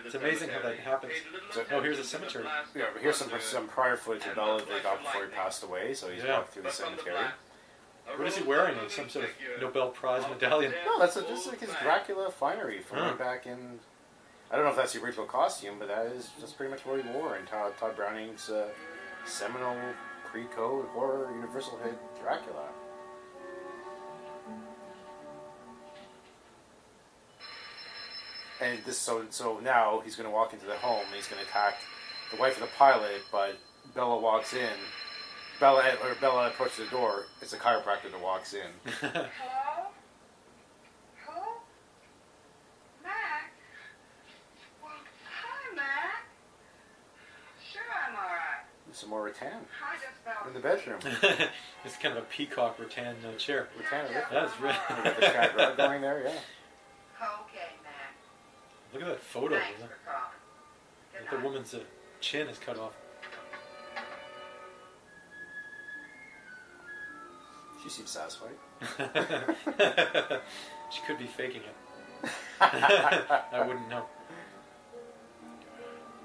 it's 0.06 0.14
amazing 0.14 0.50
how 0.50 0.60
that 0.62 0.78
happens. 0.78 1.12
Oh, 1.72 1.80
here's 1.82 1.98
a 1.98 2.04
cemetery. 2.04 2.44
Yeah, 2.74 2.86
but 2.92 3.02
here's 3.02 3.16
some 3.16 3.30
some 3.40 3.66
prior 3.68 3.96
footage 3.96 4.26
of 4.26 4.34
Bela 4.34 4.60
they 4.60 4.80
got 4.82 5.02
before 5.02 5.24
he 5.24 5.30
passed 5.30 5.62
away. 5.62 5.94
So 5.94 6.08
he's 6.08 6.22
Yeah. 6.24 6.38
walked 6.38 6.52
through 6.52 6.64
the 6.64 6.70
cemetery. 6.70 7.16
What 8.16 8.26
is 8.26 8.36
he 8.36 8.42
wearing? 8.44 8.76
Like 8.78 8.90
some 8.90 9.08
sort 9.08 9.26
of 9.26 9.30
Nobel 9.60 9.88
Prize 9.90 10.22
medallion? 10.30 10.72
No, 10.86 10.98
that's 10.98 11.16
a, 11.16 11.20
this 11.20 11.42
is 11.42 11.46
like 11.48 11.60
his 11.60 11.70
Dracula 11.82 12.30
finery 12.30 12.80
from 12.80 12.98
Huh. 12.98 13.12
back 13.18 13.46
in. 13.46 13.78
I 14.50 14.56
don't 14.56 14.64
know 14.64 14.70
if 14.70 14.76
that's 14.76 14.94
the 14.94 15.02
original 15.02 15.26
costume, 15.26 15.74
but 15.78 15.88
that 15.88 16.06
is 16.06 16.30
that's 16.40 16.52
pretty 16.52 16.70
much 16.70 16.86
what 16.86 17.02
he 17.04 17.08
wore 17.10 17.36
in 17.36 17.44
Tod, 17.44 17.76
Tod 17.78 17.94
Browning's 17.96 18.48
uh, 18.48 18.68
seminal 19.26 19.76
pre-code 20.24 20.86
horror 20.94 21.30
universal 21.34 21.78
hit 21.84 21.98
Dracula. 22.22 22.64
And 28.60 28.78
this 28.84 28.98
so 28.98 29.24
so 29.30 29.60
now 29.60 30.02
he's 30.04 30.16
going 30.16 30.28
to 30.28 30.34
walk 30.34 30.52
into 30.52 30.66
the 30.66 30.74
home 30.74 31.04
and 31.06 31.14
he's 31.14 31.28
going 31.28 31.42
to 31.42 31.48
attack 31.48 31.76
the 32.32 32.36
wife 32.36 32.54
of 32.54 32.62
the 32.62 32.74
pilot, 32.76 33.22
but 33.30 33.56
Bela 33.94 34.18
walks 34.18 34.52
in. 34.52 34.76
Bela 35.60 35.82
or 36.04 36.14
Bela 36.20 36.48
approaches 36.48 36.78
the 36.78 36.86
door. 36.86 37.26
It's 37.40 37.52
a 37.52 37.56
chiropractor 37.56 38.10
that 38.10 38.22
walks 38.22 38.54
in. 38.54 38.60
Hello? 39.00 39.88
Who? 41.26 41.40
Mac? 43.02 43.52
Well, 44.82 44.92
hi, 45.24 45.74
Mac. 45.76 46.26
Sure, 47.72 47.82
I'm 48.08 48.14
all 48.14 48.22
right. 48.22 48.64
Some 48.92 49.10
more 49.10 49.24
rattan 49.24 49.64
I 49.84 49.94
just 49.94 50.18
fell 50.24 50.46
in 50.48 50.54
the 50.54 50.60
bedroom. 50.60 51.00
it's 51.84 51.96
kind 51.96 52.16
of 52.16 52.24
a 52.24 52.26
peacock 52.26 52.78
rattan 52.78 53.16
uh, 53.24 53.36
chair. 53.36 53.68
Rattan, 53.76 54.14
look. 54.14 54.24
That's 54.30 54.60
really. 54.60 54.74
We 54.90 55.04
got 55.04 55.16
the 55.16 55.26
Chad 55.26 55.56
Rudd 55.56 55.76
going 55.76 56.02
there, 56.02 56.22
yeah. 56.22 56.28
Okay, 56.28 56.36
Mac. 57.20 57.47
Look 58.92 59.02
at 59.02 59.08
that 59.08 59.20
photo. 59.20 59.56
Thanks 59.56 59.66
for 59.68 59.76
calling. 59.78 59.90
Good 61.12 61.20
Like 61.20 61.30
the 61.30 61.46
woman's 61.46 61.74
uh, 61.74 61.80
chin 62.20 62.48
is 62.48 62.58
cut 62.58 62.78
off. 62.78 62.92
She 67.82 67.90
seems 67.90 68.10
satisfied. 68.10 68.54
she 70.90 71.00
could 71.06 71.18
be 71.18 71.26
faking 71.26 71.62
it. 71.62 72.30
I 72.60 73.64
wouldn't 73.66 73.88
know. 73.88 74.04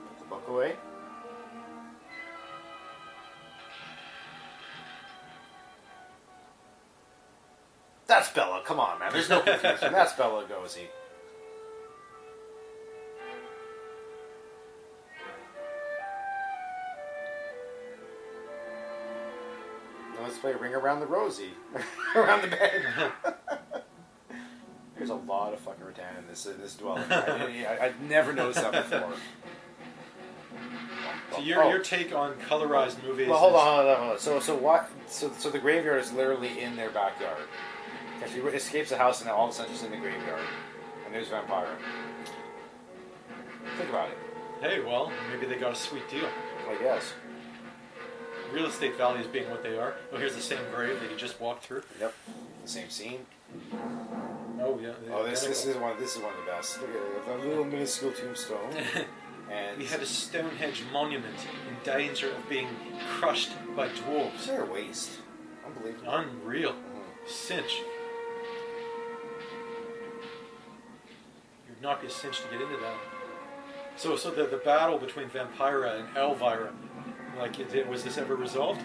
Put 0.08 0.20
the 0.20 0.26
book 0.26 0.48
away. 0.48 0.76
That's 8.08 8.30
Bela. 8.30 8.62
Come 8.66 8.80
on, 8.80 9.00
man. 9.00 9.12
There's 9.12 9.30
no 9.30 9.42
confusion. 9.42 9.92
That's 9.92 10.14
Bela 10.14 10.44
Lugosi. 10.44 10.88
Play 20.44 20.54
Ring 20.56 20.76
Around 20.76 21.00
the 21.00 21.08
Rosie. 21.08 21.52
around 22.18 22.42
the 22.42 22.50
bed. 22.50 22.84
There's 24.98 25.10
a 25.10 25.16
lot 25.16 25.54
of 25.54 25.60
fucking 25.60 25.86
rattan 25.86 26.18
in 26.18 26.28
this 26.28 26.46
in 26.46 26.60
this 26.60 26.76
dwelling. 26.76 27.04
I, 27.10 27.66
I, 27.66 27.86
I'd 27.86 28.02
never 28.10 28.34
noticed 28.34 28.60
that 28.62 28.74
before. 28.90 29.14
So 31.34 31.40
your 31.40 31.64
Oh. 31.64 31.70
your 31.70 31.80
take 31.80 32.14
on 32.14 32.34
colorized 32.50 33.02
movies? 33.04 33.30
Well, 33.30 33.40
hold 33.40 33.56
on, 33.56 33.66
hold 33.66 33.88
on, 33.88 33.98
hold 34.00 34.12
on. 34.12 34.20
So, 34.20 34.42
so 34.42 34.54
what? 34.54 34.90
So, 35.08 35.32
so 35.38 35.50
the 35.50 35.60
graveyard 35.60 36.02
is 36.02 36.12
literally 36.12 36.62
in 36.62 36.76
their 36.76 36.90
backyard. 36.90 37.44
She 38.34 38.40
escapes 38.40 38.90
the 38.90 38.98
house, 38.98 39.22
and 39.22 39.30
then 39.30 39.36
all 39.36 39.46
of 39.46 39.52
a 39.52 39.54
sudden 39.54 39.72
she's 39.72 39.84
in 39.84 39.92
the 39.92 39.98
graveyard, 39.98 40.42
and 41.06 41.16
there's 41.16 41.30
Vampira. 41.30 41.68
Think 43.78 43.90
about 43.90 44.10
it. 44.10 44.18
Hey, 44.60 44.82
well, 44.82 45.10
maybe 45.32 45.46
they 45.46 45.58
got 45.58 45.72
a 45.72 45.76
sweet 45.76 46.10
deal. 46.10 46.28
I 46.70 46.82
guess. 46.82 47.14
Real 48.54 48.68
estate 48.68 48.96
values 48.98 49.26
being 49.26 49.50
what 49.50 49.64
they 49.64 49.78
are. 49.78 49.96
Oh, 50.12 50.18
here's 50.18 50.36
the 50.36 50.42
same 50.42 50.60
grave 50.74 51.00
that 51.00 51.10
you 51.10 51.18
just 51.18 51.42
walked 51.42 51.66
through. 51.66 51.82
Yep. 52.00 52.14
The 52.64 52.70
same 52.70 52.90
scene. 52.90 53.26
Oh 54.62 54.80
yeah. 54.82 54.92
Oh, 55.12 55.26
this 55.26 55.44
this 55.44 55.66
is 55.66 55.76
one 55.76 56.00
this 56.00 56.16
is 56.16 56.22
one 56.22 56.32
of 56.32 56.46
the 56.46 56.52
best. 56.52 56.80
Look 56.80 56.90
at 57.28 57.46
a 57.46 57.48
little 57.48 57.66
minuscule 57.66 58.12
tombstone. 58.12 58.72
and 59.52 59.78
We 59.78 59.86
had 59.86 60.02
a 60.02 60.06
Stonehenge 60.06 60.84
monument 60.92 61.36
in 61.68 61.76
danger 61.84 62.32
of 62.32 62.48
being 62.48 62.68
crushed 63.10 63.52
by 63.76 63.90
dwarves. 63.90 64.46
They're 64.46 64.64
a 64.64 64.72
waste. 64.72 65.12
Unbelievable. 65.66 66.14
Unreal. 66.14 66.72
Mm-hmm. 66.74 67.28
Cinch. 67.28 67.82
You'd 71.68 71.82
not 71.82 72.02
be 72.02 72.08
a 72.08 72.12
cinch 72.12 72.42
to 72.42 72.48
get 72.50 72.62
into 72.62 72.78
that. 72.78 72.98
So, 73.96 74.16
so 74.16 74.32
the, 74.32 74.46
the 74.46 74.58
battle 74.58 74.98
between 74.98 75.30
Vampira 75.30 76.00
and 76.00 76.18
Elvira, 76.18 76.74
like, 77.38 77.60
it, 77.60 77.74
it- 77.74 77.88
was 77.88 78.04
this 78.04 78.18
ever 78.18 78.36
resolved? 78.36 78.82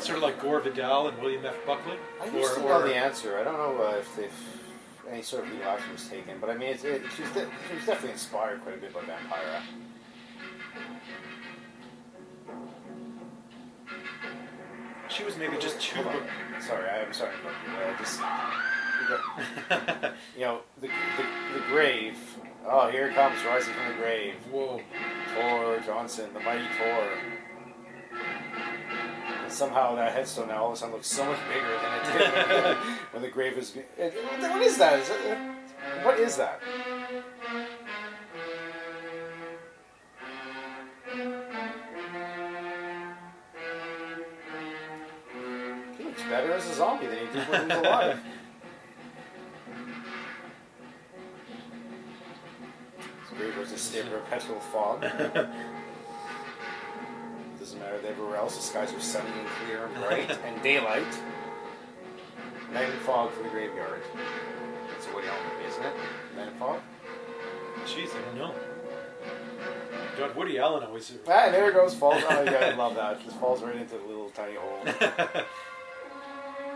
Sort 0.00 0.16
of 0.18 0.22
like 0.22 0.40
Gore 0.40 0.60
Vidal 0.60 1.08
and 1.08 1.18
William 1.20 1.44
F. 1.44 1.54
Buckley? 1.66 1.96
I 2.20 2.26
used 2.26 2.54
to 2.54 2.60
know 2.60 2.82
the 2.86 2.94
answer. 2.94 3.38
I 3.38 3.44
don't 3.44 3.56
know 3.56 3.82
uh, 3.82 3.96
if, 3.96 4.18
if 4.18 4.58
any 5.10 5.22
sort 5.22 5.44
of 5.44 5.50
legal 5.52 5.68
action 5.68 5.92
was 5.92 6.06
taken, 6.08 6.38
but 6.40 6.50
I 6.50 6.56
mean, 6.56 6.68
it, 6.70 6.80
she, 7.16 7.22
was 7.22 7.30
de- 7.32 7.48
she 7.68 7.74
was 7.76 7.86
definitely 7.86 8.12
inspired 8.12 8.62
quite 8.62 8.76
a 8.76 8.78
bit 8.78 8.92
by 8.94 9.00
Vampira. 9.00 9.62
She 15.08 15.24
was 15.24 15.36
maybe 15.36 15.56
just 15.58 15.80
too. 15.80 16.02
Sorry, 16.60 16.88
I'm 16.88 17.12
sorry 17.12 17.34
about 17.40 17.54
you. 17.64 17.76
Uh, 17.76 17.98
just 17.98 18.20
you 18.20 19.08
got- 20.00 20.14
you 20.34 20.40
know 20.42 20.60
the, 20.80 20.88
the 20.88 21.24
the 21.54 21.60
grave. 21.68 22.18
Oh, 22.68 22.90
here 22.90 23.06
it 23.08 23.14
comes, 23.14 23.38
rising 23.44 23.72
from 23.74 23.88
the 23.88 23.94
grave. 23.94 24.34
Whoa. 24.50 24.80
Tor 25.34 25.78
Johnson, 25.86 26.32
the 26.34 26.40
mighty 26.40 26.64
Tor. 26.76 27.08
And 29.44 29.52
somehow 29.52 29.94
that 29.94 30.12
headstone 30.12 30.48
now 30.48 30.64
all 30.64 30.68
of 30.68 30.74
a 30.74 30.76
sudden 30.76 30.94
looks 30.94 31.06
so 31.06 31.24
much 31.24 31.38
bigger 31.48 31.78
than 31.80 31.92
it 31.94 32.18
did 32.18 32.76
when 33.12 33.22
the 33.22 33.28
grave 33.32 33.56
was. 33.56 33.72
What 33.72 34.62
is 34.62 34.78
that? 34.78 34.98
Is 34.98 35.10
it, 35.10 35.38
what 36.04 36.18
is 36.18 36.36
that? 36.36 36.60
He 45.96 46.04
looks 46.04 46.22
better 46.24 46.52
as 46.52 46.68
a 46.68 46.74
zombie 46.74 47.06
than 47.06 47.18
he 47.18 47.26
did 47.32 47.48
when 47.48 47.70
he 47.70 47.76
was 47.76 47.86
alive. 47.86 48.20
His 53.38 53.56
was 53.56 53.68
a 53.68 53.74
just 53.74 53.94
of 53.94 54.10
perpetual 54.10 54.60
fog. 54.60 55.00
Doesn't 57.58 57.78
matter 57.80 57.98
that 58.00 58.08
everywhere 58.08 58.36
else 58.36 58.56
the 58.56 58.62
skies 58.62 58.92
are 58.94 59.00
sunny 59.00 59.30
and 59.38 59.48
clear 59.48 59.86
and 59.86 59.94
bright 59.94 60.38
and 60.46 60.62
daylight. 60.62 61.04
Night 62.72 62.88
and 62.90 63.00
fog 63.00 63.32
for 63.32 63.42
the 63.42 63.48
graveyard. 63.48 64.02
That's 64.90 65.06
a 65.06 65.14
Woody 65.14 65.28
Allen 65.28 65.40
movie, 65.52 65.68
isn't 65.68 65.84
it? 65.84 65.92
Night 66.36 66.48
and 66.48 66.56
fog? 66.58 66.80
Jeez, 67.84 68.10
I 68.16 68.20
don't 68.26 68.36
know. 68.38 68.54
God, 70.18 70.34
Woody 70.34 70.58
Allen 70.58 70.82
always. 70.84 71.12
Ah, 71.28 71.50
there 71.50 71.68
it 71.70 71.74
goes. 71.74 71.94
Falls. 71.94 72.22
Oh, 72.28 72.42
yeah, 72.42 72.72
I 72.72 72.74
love 72.74 72.94
that. 72.94 73.22
Just 73.22 73.36
falls 73.36 73.62
right 73.62 73.76
into 73.76 73.98
the 73.98 74.06
little 74.06 74.30
tiny 74.30 74.54
hole. 74.54 74.80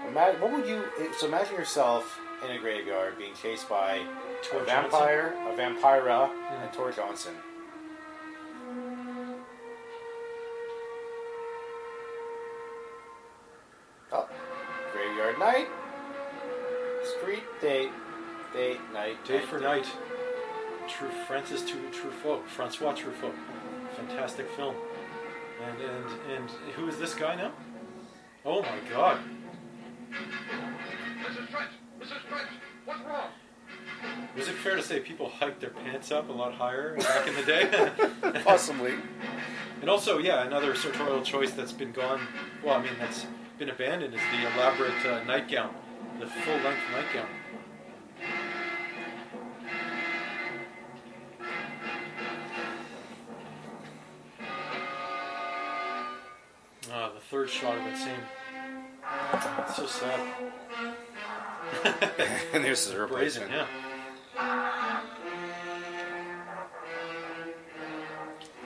Imagine, 0.09 0.41
what 0.41 0.53
would 0.53 0.67
you? 0.67 0.85
So 1.19 1.27
imagine 1.27 1.55
yourself 1.55 2.19
in 2.45 2.51
a 2.53 2.59
graveyard 2.59 3.19
being 3.19 3.35
chased 3.35 3.69
by 3.69 4.01
Tor 4.43 4.63
a 4.63 4.65
vampire, 4.65 5.35
a 5.49 5.57
vampira, 5.57 6.31
and 6.51 6.73
Tor 6.73 6.91
Johnson. 6.93 7.35
Oh, 14.13 14.29
graveyard 14.93 15.39
night, 15.39 15.69
street 17.19 17.45
date, 17.61 17.91
date 18.55 18.81
night, 18.93 19.25
Day 19.25 19.41
for 19.41 19.61
Night. 19.61 19.87
True 20.89 21.11
Francis 21.27 21.63
Truffaut, 21.63 22.45
Francois 22.49 22.95
Truffaut. 22.95 23.35
Fantastic 23.97 24.51
film. 24.57 24.75
And 25.63 25.81
and 25.81 26.05
and 26.35 26.51
who 26.75 26.89
is 26.89 26.99
this 26.99 27.15
guy 27.15 27.37
now? 27.37 27.53
Oh 28.45 28.63
my 28.63 28.79
God! 28.91 29.21
What's 32.85 33.01
wrong? 33.01 33.31
Was 34.37 34.49
it 34.49 34.55
fair 34.55 34.77
to 34.77 34.83
say 34.83 35.01
people 35.01 35.29
hiked 35.29 35.61
their 35.61 35.71
pants 35.71 36.11
up 36.11 36.29
a 36.29 36.33
lot 36.33 36.55
higher 36.55 36.97
back 36.97 37.27
in 37.27 37.35
the 37.35 37.43
day? 37.43 37.91
Possibly. 38.45 38.95
And 39.81 39.91
also, 39.91 40.19
yeah, 40.19 40.45
another 40.45 40.75
sartorial 40.75 41.23
choice 41.23 41.53
that's 41.53 41.73
been 41.73 41.93
gone. 41.93 42.21
Well, 42.63 42.77
I 42.77 42.83
mean, 42.83 42.93
that's 42.99 43.27
been 43.59 43.71
abandoned 43.71 44.15
is 44.15 44.21
the 44.33 44.55
elaborate 44.55 45.05
uh, 45.05 45.25
nightgown, 45.25 45.75
the 46.19 46.27
full-length 46.27 46.81
nightgown. 46.93 47.29
Ah, 56.93 57.13
the 57.15 57.21
third 57.21 57.49
shot 57.49 57.79
of 57.79 57.85
that 57.85 57.97
scene. 57.97 58.15
It's 59.67 59.77
so 59.77 59.87
sad. 59.87 60.21
and 62.53 62.65
there's 62.65 62.85
his 62.85 62.95
Brazen, 62.95 63.01
replacement. 63.01 63.51
yeah. 63.51 63.67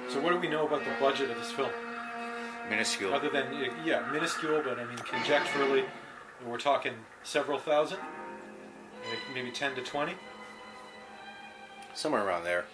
So, 0.08 0.20
what 0.20 0.32
do 0.32 0.38
we 0.38 0.48
know 0.48 0.66
about 0.66 0.84
the 0.84 0.90
budget 1.00 1.30
of 1.30 1.36
this 1.38 1.50
film? 1.50 1.70
Minuscule. 2.70 3.12
Other 3.12 3.28
than, 3.30 3.46
yeah, 3.84 4.08
minuscule, 4.12 4.62
but 4.64 4.78
I 4.78 4.84
mean, 4.84 4.96
conjecturally, 4.98 5.84
we're 6.46 6.58
talking 6.58 6.94
several 7.22 7.58
thousand, 7.58 7.98
maybe 9.34 9.50
10 9.50 9.74
to 9.76 9.82
20 9.82 10.14
Somewhere 11.94 12.26
around 12.26 12.44
there. 12.44 12.64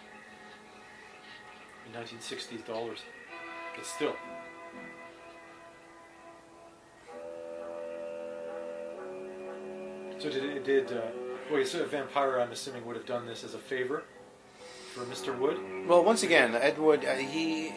in 1.87 1.93
1960s 2.01 2.65
dollars. 2.67 3.01
But 3.77 3.85
still. 3.87 4.17
So 10.21 10.29
did 10.29 10.45
it 10.45 10.65
did 10.65 10.93
uh, 10.93 11.01
wait? 11.51 11.67
So 11.67 11.83
Vampire, 11.87 12.39
I'm 12.41 12.53
assuming, 12.53 12.85
would 12.85 12.97
have 12.97 13.07
done 13.07 13.27
this 13.27 13.43
as 13.43 13.55
a 13.55 13.59
favor 13.59 14.03
for 14.93 15.05
Mr. 15.05 15.37
Wood. 15.37 15.59
Well, 15.89 16.05
once 16.05 16.23
again, 16.23 16.55
Ed 16.55 16.79
Wood, 16.79 17.07
uh, 17.07 17.15
he 17.15 17.73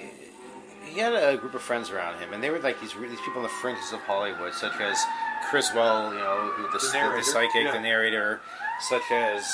he 0.83 0.99
had 0.99 1.13
a 1.13 1.37
group 1.37 1.53
of 1.53 1.61
friends 1.61 1.89
around 1.89 2.19
him, 2.19 2.33
and 2.33 2.43
they 2.43 2.49
were 2.49 2.59
like 2.59 2.81
these 2.81 2.93
these 2.93 3.21
people 3.21 3.37
on 3.37 3.43
the 3.43 3.49
fringes 3.49 3.93
of 3.93 3.99
Hollywood, 3.99 4.53
such 4.53 4.77
as 4.81 5.01
Criswell, 5.49 6.11
you 6.13 6.19
know, 6.19 6.51
who 6.55 6.63
the, 6.63 6.79
The 6.79 6.79
the, 6.79 7.15
the, 7.17 7.23
psychic, 7.23 7.63
yeah. 7.63 7.71
the 7.71 7.79
narrator, 7.79 8.41
such 8.81 9.09
as 9.11 9.49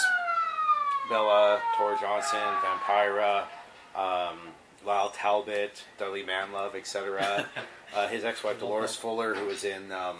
Bela, 1.09 1.61
Tor 1.77 1.95
Johnson, 2.01 2.39
Vampira, 2.39 3.43
um, 3.95 4.37
Lyle 4.83 5.11
Talbot, 5.11 5.83
Dudley 5.99 6.23
Manlove, 6.23 6.73
etc. 6.73 7.45
uh, 7.95 8.07
his 8.07 8.25
ex-wife 8.25 8.59
Dolores 8.59 8.95
Fuller, 8.95 9.35
who 9.35 9.45
was 9.45 9.63
in 9.63 9.91
um, 9.91 10.17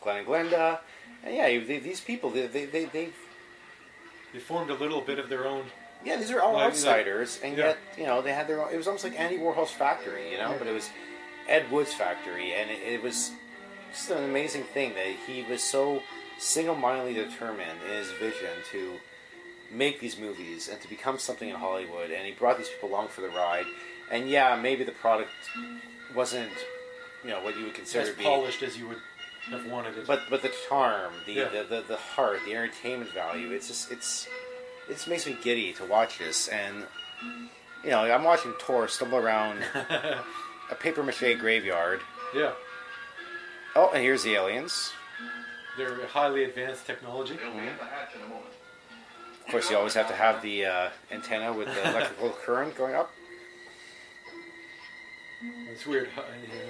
Glen 0.00 0.18
and 0.18 0.26
Glenda, 0.26 0.78
yeah, 1.26 1.46
they, 1.46 1.78
these 1.78 2.00
people, 2.00 2.30
they, 2.30 2.46
they, 2.46 2.64
they, 2.66 2.84
they 2.86 3.08
They 4.32 4.38
formed 4.38 4.70
a 4.70 4.74
little 4.74 5.00
bit 5.00 5.18
of 5.18 5.28
their 5.28 5.46
own. 5.46 5.64
yeah, 6.04 6.16
these 6.16 6.30
are 6.30 6.40
all 6.40 6.54
Like, 6.54 6.68
outsiders, 6.72 7.38
and 7.44 7.56
yeah. 7.56 7.66
yet 7.66 7.78
you 7.98 8.06
know 8.06 8.22
they 8.22 8.32
had 8.32 8.48
their 8.48 8.62
own. 8.62 8.72
It 8.72 8.76
was 8.76 8.86
almost 8.86 9.04
like 9.04 9.18
Andy 9.18 9.38
Warhol's 9.38 9.70
factory, 9.70 10.32
you 10.32 10.38
know, 10.38 10.54
but 10.58 10.66
it 10.66 10.72
was 10.72 10.90
Ed 11.48 11.70
Wood's 11.70 11.92
factory, 11.92 12.52
and 12.54 12.70
it, 12.70 12.80
it 12.94 13.02
was 13.02 13.30
just 13.92 14.10
an 14.10 14.24
amazing 14.24 14.64
thing 14.64 14.94
that 14.94 15.06
he 15.26 15.42
was 15.42 15.62
so 15.62 16.02
single-mindedly 16.38 17.14
determined 17.14 17.78
in 17.88 17.96
his 17.96 18.10
vision 18.12 18.50
to 18.72 18.94
make 19.70 20.00
these 20.00 20.18
movies 20.18 20.68
and 20.68 20.80
to 20.80 20.88
become 20.88 21.18
something 21.18 21.48
in 21.48 21.56
Hollywood, 21.56 22.10
and 22.10 22.26
he 22.26 22.32
brought 22.32 22.58
these 22.58 22.68
people 22.68 22.88
along 22.88 23.08
for 23.08 23.20
the 23.20 23.28
ride. 23.28 23.66
And 24.10 24.28
yeah, 24.28 24.58
maybe 24.60 24.82
the 24.84 24.92
product 24.92 25.30
wasn't, 26.14 26.52
you 27.24 27.30
know, 27.30 27.42
what 27.42 27.56
you 27.56 27.64
would 27.64 27.74
consider 27.74 28.04
as 28.04 28.10
to 28.10 28.16
be 28.16 28.24
polished 28.24 28.62
as 28.62 28.76
you 28.76 28.88
would 28.88 28.98
have 29.50 29.66
wanted 29.70 29.98
it. 29.98 30.06
but 30.06 30.20
but 30.30 30.42
the 30.42 30.50
charm, 30.68 31.12
the, 31.26 31.32
Yeah. 31.32 31.48
the, 31.48 31.64
the 31.64 31.82
the 31.88 31.96
heart, 31.96 32.38
the 32.46 32.52
entertainment 32.54 33.10
value, 33.12 33.50
it's 33.52 33.68
just 33.68 33.90
it's 33.90 34.26
it 34.88 34.94
just 34.94 35.08
makes 35.08 35.26
me 35.26 35.36
giddy 35.42 35.72
to 35.74 35.84
watch 35.84 36.18
this. 36.18 36.48
And 36.48 36.84
you 37.84 37.90
know, 37.90 38.00
I'm 38.02 38.24
watching 38.24 38.52
Tor 38.58 38.88
stumble 38.88 39.18
around 39.18 39.62
a 40.70 40.74
paper 40.78 41.02
mache 41.02 41.36
graveyard. 41.38 42.00
yeah, 42.34 42.52
Oh, 43.74 43.90
and 43.94 44.02
here's 44.02 44.22
the 44.22 44.34
aliens. 44.34 44.92
they're 45.76 46.06
highly 46.06 46.44
advanced 46.44 46.86
technology. 46.86 47.36
They'll 47.36 47.52
be 47.52 47.60
at 47.66 47.78
the 47.78 47.84
hatch 47.86 48.14
in 48.14 48.20
a 48.22 48.24
moment. 48.28 48.46
Of 49.46 49.50
course, 49.50 49.70
you 49.70 49.76
always 49.76 49.94
have 49.94 50.06
to 50.08 50.14
have 50.14 50.40
the 50.42 50.66
uh, 50.66 50.88
antenna 51.10 51.52
with 51.52 51.66
the 51.66 51.90
electrical 51.90 52.30
current 52.44 52.76
going 52.76 52.94
up. 52.94 53.10
It's 55.72 55.84
weird. 55.86 56.08
how- 56.14 56.22
you 56.22 56.48
know. 56.48 56.64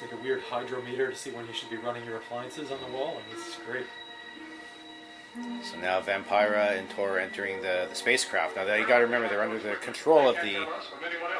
Like 0.00 0.12
a 0.12 0.16
weird 0.22 0.42
hydrometer 0.42 1.10
to 1.10 1.16
see 1.16 1.30
when 1.30 1.46
you 1.46 1.52
should 1.52 1.70
be 1.70 1.76
running 1.76 2.04
your 2.04 2.16
appliances 2.16 2.70
on 2.70 2.78
the 2.80 2.96
wall, 2.96 3.16
and 3.16 3.38
this 3.38 3.48
is 3.48 3.56
great. 3.66 3.86
So 5.64 5.76
now 5.78 6.00
Vampira 6.00 6.78
and 6.78 6.88
Tor 6.90 7.16
are 7.16 7.18
entering 7.18 7.60
the, 7.60 7.86
the 7.88 7.94
spacecraft. 7.96 8.54
Now 8.56 8.72
you 8.74 8.86
got 8.86 8.98
to 8.98 9.04
remember 9.04 9.28
they're 9.28 9.42
under 9.42 9.58
the 9.58 9.74
control 9.76 10.28
of 10.28 10.36
the 10.36 10.64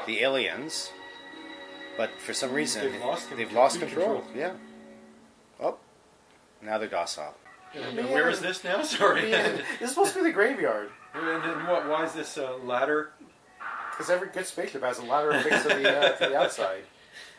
the 0.06 0.20
aliens, 0.20 0.90
but 1.96 2.10
for 2.18 2.34
some 2.34 2.52
reason 2.52 2.90
They've 2.90 3.00
lost 3.00 3.36
they've 3.36 3.52
lost 3.52 3.78
control. 3.78 4.22
control. 4.22 4.36
Yeah. 4.36 4.52
Oh, 5.60 5.76
now 6.60 6.78
they're 6.78 6.88
docile. 6.88 7.34
And, 7.72 7.98
and 7.98 8.10
where 8.10 8.28
is 8.30 8.40
this 8.40 8.64
now? 8.64 8.82
Sorry. 8.84 9.30
Man, 9.30 9.56
this 9.78 9.82
is 9.82 9.90
supposed 9.90 10.12
to 10.14 10.18
be 10.20 10.24
the 10.24 10.32
graveyard. 10.32 10.90
and, 11.14 11.44
and 11.44 11.68
what? 11.68 11.88
Why 11.88 12.04
is 12.04 12.14
this 12.14 12.36
uh, 12.36 12.56
ladder? 12.64 13.12
Because 13.94 14.10
every 14.10 14.28
good 14.28 14.46
spaceship 14.46 14.82
has 14.82 14.98
a 14.98 15.04
ladder 15.04 15.30
affixed 15.30 15.62
to 15.68 15.74
the 15.74 15.88
uh, 15.98 16.12
to 16.18 16.28
the 16.30 16.36
outside. 16.36 16.82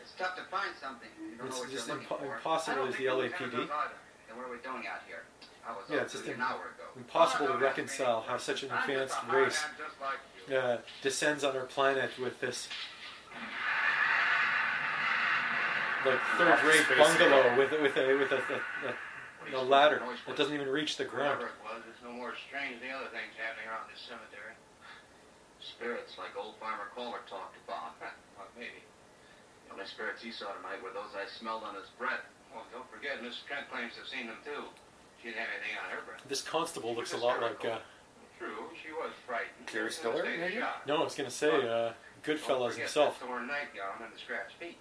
It's 0.02 0.12
tough 0.16 0.36
to 0.36 0.42
find 0.50 0.70
something. 0.80 1.08
You 1.20 1.36
don't 1.36 1.46
It's 1.48 1.56
know 1.56 1.62
what 1.62 1.70
just 1.70 1.86
you're 1.86 1.96
looking 1.96 2.08
impo- 2.08 2.20
for. 2.20 2.36
impossible 2.36 2.86
as 2.88 2.96
the 2.96 3.04
LAPD. 3.04 3.50
Then 3.52 3.68
what 3.68 4.46
are 4.48 4.50
we 4.50 4.58
doing 4.64 4.86
out 4.88 5.02
here? 5.06 5.24
I 5.68 5.72
was 5.72 5.84
Yeah, 5.90 5.96
up 5.96 6.02
it's 6.04 6.12
just 6.14 6.26
an 6.26 6.40
hour 6.40 6.72
ago. 6.72 6.84
impossible 6.96 7.48
to 7.48 7.58
reconcile 7.58 8.24
how 8.26 8.38
such 8.38 8.62
an 8.62 8.70
advanced 8.70 9.16
race 9.30 9.62
uh, 10.54 10.78
descends 11.02 11.44
on 11.44 11.56
our 11.56 11.64
planet 11.64 12.10
with 12.18 12.40
this 12.40 12.68
like 16.06 16.20
third-rate 16.38 16.86
bungalow 16.96 17.42
here. 17.42 17.56
with 17.58 17.70
with 17.82 17.96
a 17.96 18.14
with 18.16 18.30
a, 18.32 18.36
a, 18.36 19.58
a, 19.58 19.60
a 19.60 19.62
ladder 19.64 20.00
that 20.26 20.36
doesn't 20.36 20.54
even 20.54 20.68
reach 20.68 20.96
the 20.96 21.04
ground. 21.04 21.40
Whatever 21.40 21.46
it 21.46 21.64
was, 21.64 21.82
it's 21.90 22.02
no 22.02 22.12
more 22.12 22.32
strange 22.48 22.78
than 22.80 22.88
the 22.88 22.94
other 22.94 23.10
things 23.10 23.34
happening 23.36 23.66
around 23.68 23.90
this 23.90 24.00
cemetery. 24.06 24.54
Spirits 25.76 26.16
like 26.16 26.32
old 26.36 26.56
Farmer 26.56 26.88
Kohler 26.96 27.20
talked 27.28 27.56
about. 27.68 28.00
well, 28.36 28.48
maybe. 28.56 28.80
The 29.68 29.76
only 29.76 29.84
spirits 29.86 30.22
he 30.24 30.32
saw 30.32 30.52
tonight 30.56 30.80
were 30.82 30.90
those 30.96 31.12
I 31.12 31.28
smelled 31.28 31.64
on 31.64 31.74
his 31.76 31.92
breath. 32.00 32.24
Well, 32.54 32.64
don't 32.72 32.88
forget, 32.88 33.20
Mrs. 33.20 33.44
Trent 33.44 33.68
claims 33.68 33.92
to 33.94 34.00
have 34.00 34.08
seen 34.08 34.26
them 34.26 34.40
too. 34.40 34.72
She 35.20 35.28
didn't 35.28 35.44
have 35.44 35.52
anything 35.52 35.76
on 35.76 35.92
her 35.92 36.00
breath. 36.06 36.24
This 36.28 36.40
constable 36.40 36.94
looks 36.96 37.12
a 37.12 37.20
lot 37.20 37.42
like. 37.42 37.60
Uh, 37.64 37.84
True, 38.38 38.68
she 38.76 38.92
was 38.92 39.12
frightened. 39.26 39.64
Jerry 39.68 39.88
She 39.92 40.04
was 40.04 40.16
Stiller, 40.16 40.24
in 40.24 40.40
a 40.40 40.48
state 40.48 40.60
of 40.60 40.64
maybe? 40.64 40.88
no, 40.88 40.96
I 41.00 41.04
was 41.04 41.14
gonna 41.14 41.30
say 41.30 41.48
uh, 41.48 41.58
Don't 41.60 41.96
Goodfellas 42.24 42.76
forget 42.76 42.88
himself. 42.88 43.18
The 43.20 43.26
torn 43.26 43.46
nightgown 43.48 44.04
and 44.04 44.12
the 44.12 44.18
scratched 44.20 44.56
feet. 44.60 44.76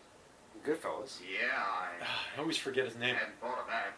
Goodfellas. 0.66 1.20
Yeah, 1.24 1.56
I 1.56 1.88
I 2.36 2.40
always 2.40 2.58
forget 2.58 2.84
his 2.86 2.96
name. 2.96 3.16
hadn't 3.16 3.40
thought 3.40 3.60
of 3.60 3.68
that. 3.68 3.96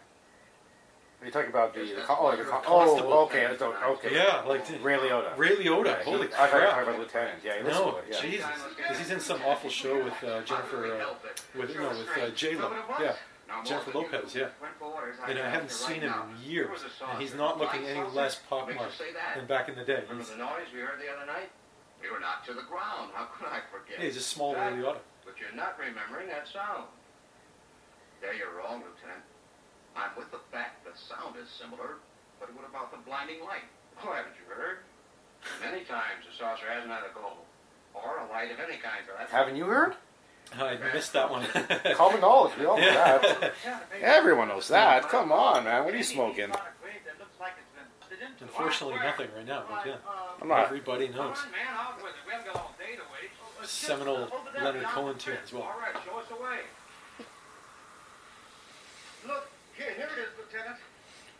Are 1.19 1.25
you 1.25 1.31
talking 1.31 1.49
about 1.49 1.73
the, 1.73 1.79
Yes, 1.81 1.89
the 1.89 1.95
that's 1.95 2.09
oh, 2.11 2.29
the 2.31 2.37
you're 2.37 2.45
con- 2.45 2.61
a 2.61 2.65
constable. 2.65 3.13
oh 3.13 3.25
okay 3.25 3.45
I 3.47 3.55
don't, 3.55 3.75
okay 3.97 4.13
Yeah, 4.13 4.41
like 4.47 4.63
Ray 4.83 4.97
Liotta. 4.97 5.35
Ray 5.35 5.49
Liotta. 5.55 5.85
Yeah, 5.85 6.03
he- 6.03 6.11
Holy 6.11 6.27
I 6.27 6.29
thought 6.29 6.47
you 6.47 6.53
were 6.53 6.59
crap! 6.59 6.69
talking 6.69 6.87
about 6.89 6.99
Lieutenant. 6.99 7.39
Yeah, 7.43 7.57
he 7.57 7.63
looks 7.63 7.75
No, 7.75 7.91
good, 7.91 8.03
yeah. 8.11 8.21
Jesus, 8.21 8.45
'Cause 8.87 8.97
he's 8.99 9.09
in 9.11 9.19
some 9.19 9.41
awful 9.43 9.69
show 9.71 10.03
with 10.03 10.23
uh, 10.23 10.41
Jennifer, 10.43 10.85
uh, 11.01 11.13
with 11.57 11.75
no, 11.75 11.89
with 11.89 12.17
uh, 12.23 12.29
J 12.35 12.55
Lo. 12.55 12.71
Yeah, 13.01 13.13
Jennifer 13.65 13.91
Lopez. 13.97 14.35
Yeah, 14.35 14.49
and 15.27 15.39
I 15.39 15.49
haven't 15.49 15.71
seen 15.71 16.01
him 16.01 16.13
in 16.13 16.49
years, 16.51 16.81
and 17.09 17.19
he's 17.19 17.33
not 17.33 17.57
looking 17.57 17.83
any 17.87 18.07
less 18.11 18.39
pockmarked 18.49 19.01
than 19.35 19.47
back 19.47 19.69
in 19.69 19.75
the 19.75 19.83
day. 19.83 20.01
Remember 20.03 20.21
He's, 20.23 20.29
the 20.29 20.37
noise 20.37 20.69
we 20.71 20.81
heard 20.81 20.99
the 21.01 21.11
other 21.11 21.25
night? 21.25 21.49
We 21.99 22.11
were 22.11 22.19
knocked 22.19 22.45
to 22.45 22.53
the 22.53 22.61
ground. 22.61 23.09
How 23.15 23.25
could 23.25 23.47
I 23.47 23.61
forget? 23.71 23.97
yeah, 23.97 24.05
he's 24.05 24.17
a 24.17 24.21
small 24.21 24.53
Ray 24.53 24.69
Liotta. 24.77 24.99
But 25.25 25.33
you're 25.41 25.55
not 25.55 25.79
remembering 25.79 26.27
that 26.29 26.47
sound. 26.47 26.83
There 28.21 28.33
you're 28.35 28.53
wrong, 28.55 28.83
Lieutenant. 28.85 29.23
I'm 29.97 30.13
with 30.15 30.29
the 30.31 30.39
fact 30.51 30.85
the 30.85 30.93
sound 30.93 31.35
is 31.41 31.49
similar, 31.49 31.97
but 32.39 32.53
what 32.53 32.69
about 32.69 32.91
the 32.91 33.01
blinding 33.01 33.41
light? 33.41 33.65
Oh, 34.03 34.13
haven't 34.13 34.37
you 34.37 34.45
heard? 34.53 34.85
Many 35.61 35.83
times 35.85 36.21
the 36.29 36.37
saucer 36.37 36.69
hasn't 36.69 36.91
had 36.91 37.01
a 37.01 37.13
globe, 37.13 37.41
or 37.93 38.21
a 38.21 38.31
light 38.31 38.51
of 38.51 38.59
any 38.59 38.77
kind 38.77 39.01
for 39.05 39.17
that. 39.17 39.29
Haven't 39.29 39.55
you 39.55 39.65
heard? 39.65 39.95
Oh, 40.59 40.65
I 40.65 40.77
missed 40.93 41.13
that 41.13 41.29
one. 41.29 41.45
Common 41.95 42.21
knowledge. 42.21 42.53
We 42.57 42.65
all 42.65 42.77
know 42.77 42.85
that. 42.85 43.53
Everyone 44.01 44.47
knows 44.47 44.69
that. 44.69 45.09
Come 45.09 45.31
on, 45.31 45.65
man. 45.65 45.83
What 45.83 45.93
are 45.93 45.97
you 45.97 46.03
smoking? 46.03 46.51
Unfortunately, 48.39 48.95
nothing 49.03 49.27
right 49.35 49.45
now. 49.45 49.63
But 49.69 49.85
yeah, 49.85 49.93
uh, 50.07 50.41
I'm 50.41 50.47
not. 50.47 50.65
everybody 50.65 51.09
knows. 51.09 51.37
man, 51.51 51.67
out 51.73 51.97
with 51.97 52.13
it. 52.13 52.25
We 52.25 52.31
haven't 52.31 52.53
got 52.53 52.55
all 52.55 52.75
day 52.79 52.95
to. 52.95 53.01
Seminal 53.67 54.29
Leonard 54.55 54.83
Cohen 54.83 55.17
tune 55.17 55.37
as 55.43 55.51
well. 55.51 55.63
All 55.63 55.75
right, 55.79 55.95
show 56.05 56.19
us 56.19 56.27
the 56.29 56.35
way. 56.35 56.59
Look, 59.27 59.49
here, 59.75 59.93
here 59.95 60.09
it 60.15 60.21
is, 60.21 60.29
Lieutenant. 60.37 60.77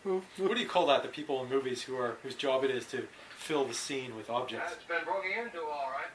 What 0.08 0.56
do 0.56 0.62
you 0.62 0.68
call 0.68 0.88
that? 0.88 1.04
The 1.04 1.10
people 1.10 1.44
in 1.44 1.50
movies 1.50 1.82
who 1.82 1.98
are 1.98 2.18
whose 2.24 2.36
job 2.36 2.64
it 2.64 2.72
is 2.72 2.86
to 2.88 3.08
fill 3.38 3.66
the 3.66 3.74
scene 3.74 4.16
with 4.16 4.30
objects. 4.30 4.74
It's 4.74 4.86
been 4.86 5.04
broken 5.04 5.32
into, 5.32 5.60
all 5.60 5.92
right. 5.92 6.12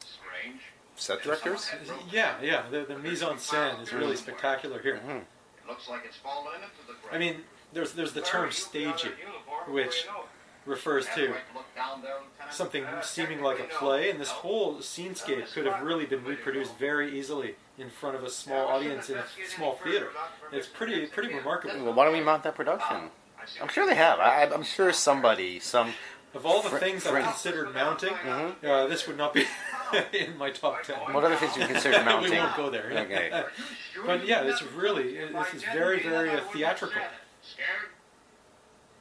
Strange. 0.00 0.60
Set 0.96 1.22
directors? 1.22 1.70
Yeah, 2.10 2.34
yeah. 2.42 2.64
The, 2.70 2.84
the 2.84 2.98
mise 2.98 3.22
en 3.22 3.36
scène 3.36 3.82
is 3.82 3.92
really 3.92 4.16
spectacular 4.16 4.80
here. 4.80 4.96
Mm-hmm. 4.96 5.10
It 5.10 5.68
looks 5.68 5.88
like 5.88 6.02
it's 6.04 6.16
fallen 6.16 6.54
into 6.56 6.86
the 6.86 6.94
ground. 7.00 7.14
I 7.14 7.18
mean, 7.18 7.36
there's 7.72 7.92
there's 7.92 8.12
the 8.12 8.20
term 8.20 8.50
staging, 8.50 9.12
which 9.68 10.06
refers 10.66 11.06
to 11.14 11.34
something 12.50 12.84
seeming 13.02 13.40
like 13.42 13.58
a 13.58 13.64
play, 13.64 14.10
and 14.10 14.20
this 14.20 14.30
whole 14.30 14.76
scenescape 14.76 15.52
could 15.52 15.66
have 15.66 15.82
really 15.82 16.04
been 16.04 16.24
reproduced 16.24 16.76
very 16.78 17.18
easily 17.18 17.54
in 17.78 17.90
front 17.90 18.16
of 18.16 18.24
a 18.24 18.30
small 18.30 18.66
audience 18.68 19.08
in 19.10 19.16
a 19.16 19.24
small 19.48 19.74
theater. 19.82 20.08
It's 20.52 20.66
pretty 20.66 21.06
pretty 21.06 21.34
remarkable. 21.34 21.84
Well, 21.84 21.94
why 21.94 22.04
don't 22.04 22.14
we 22.14 22.20
mount 22.20 22.42
that 22.44 22.54
production? 22.54 23.10
I'm 23.60 23.68
sure 23.68 23.86
they 23.86 23.94
have. 23.96 24.20
I, 24.20 24.44
I'm 24.44 24.62
sure 24.62 24.92
somebody, 24.92 25.58
some. 25.58 25.92
Of 26.34 26.46
all 26.46 26.62
the 26.62 26.70
Fr- 26.70 26.78
things 26.78 27.06
I've 27.06 27.24
considered 27.24 27.74
mounting, 27.74 28.14
Mhm. 28.14 28.64
uh, 28.64 28.86
this 28.86 29.06
would 29.06 29.18
not 29.18 29.34
be 29.34 29.44
in 30.14 30.38
my 30.38 30.50
top 30.50 30.82
ten. 30.82 30.96
What 31.12 31.24
other 31.24 31.36
things 31.36 31.56
you 31.56 31.66
consider 31.66 32.02
mounting? 32.04 32.30
we 32.32 32.38
won't 32.38 32.56
go 32.56 32.70
there. 32.70 32.90
Okay. 32.90 33.44
but 34.06 34.26
yeah, 34.26 34.42
this 34.42 34.62
really 34.62 35.16
this 35.18 35.54
is 35.54 35.62
very 35.64 36.02
very 36.02 36.30
uh, 36.30 36.40
theatrical. 36.52 37.02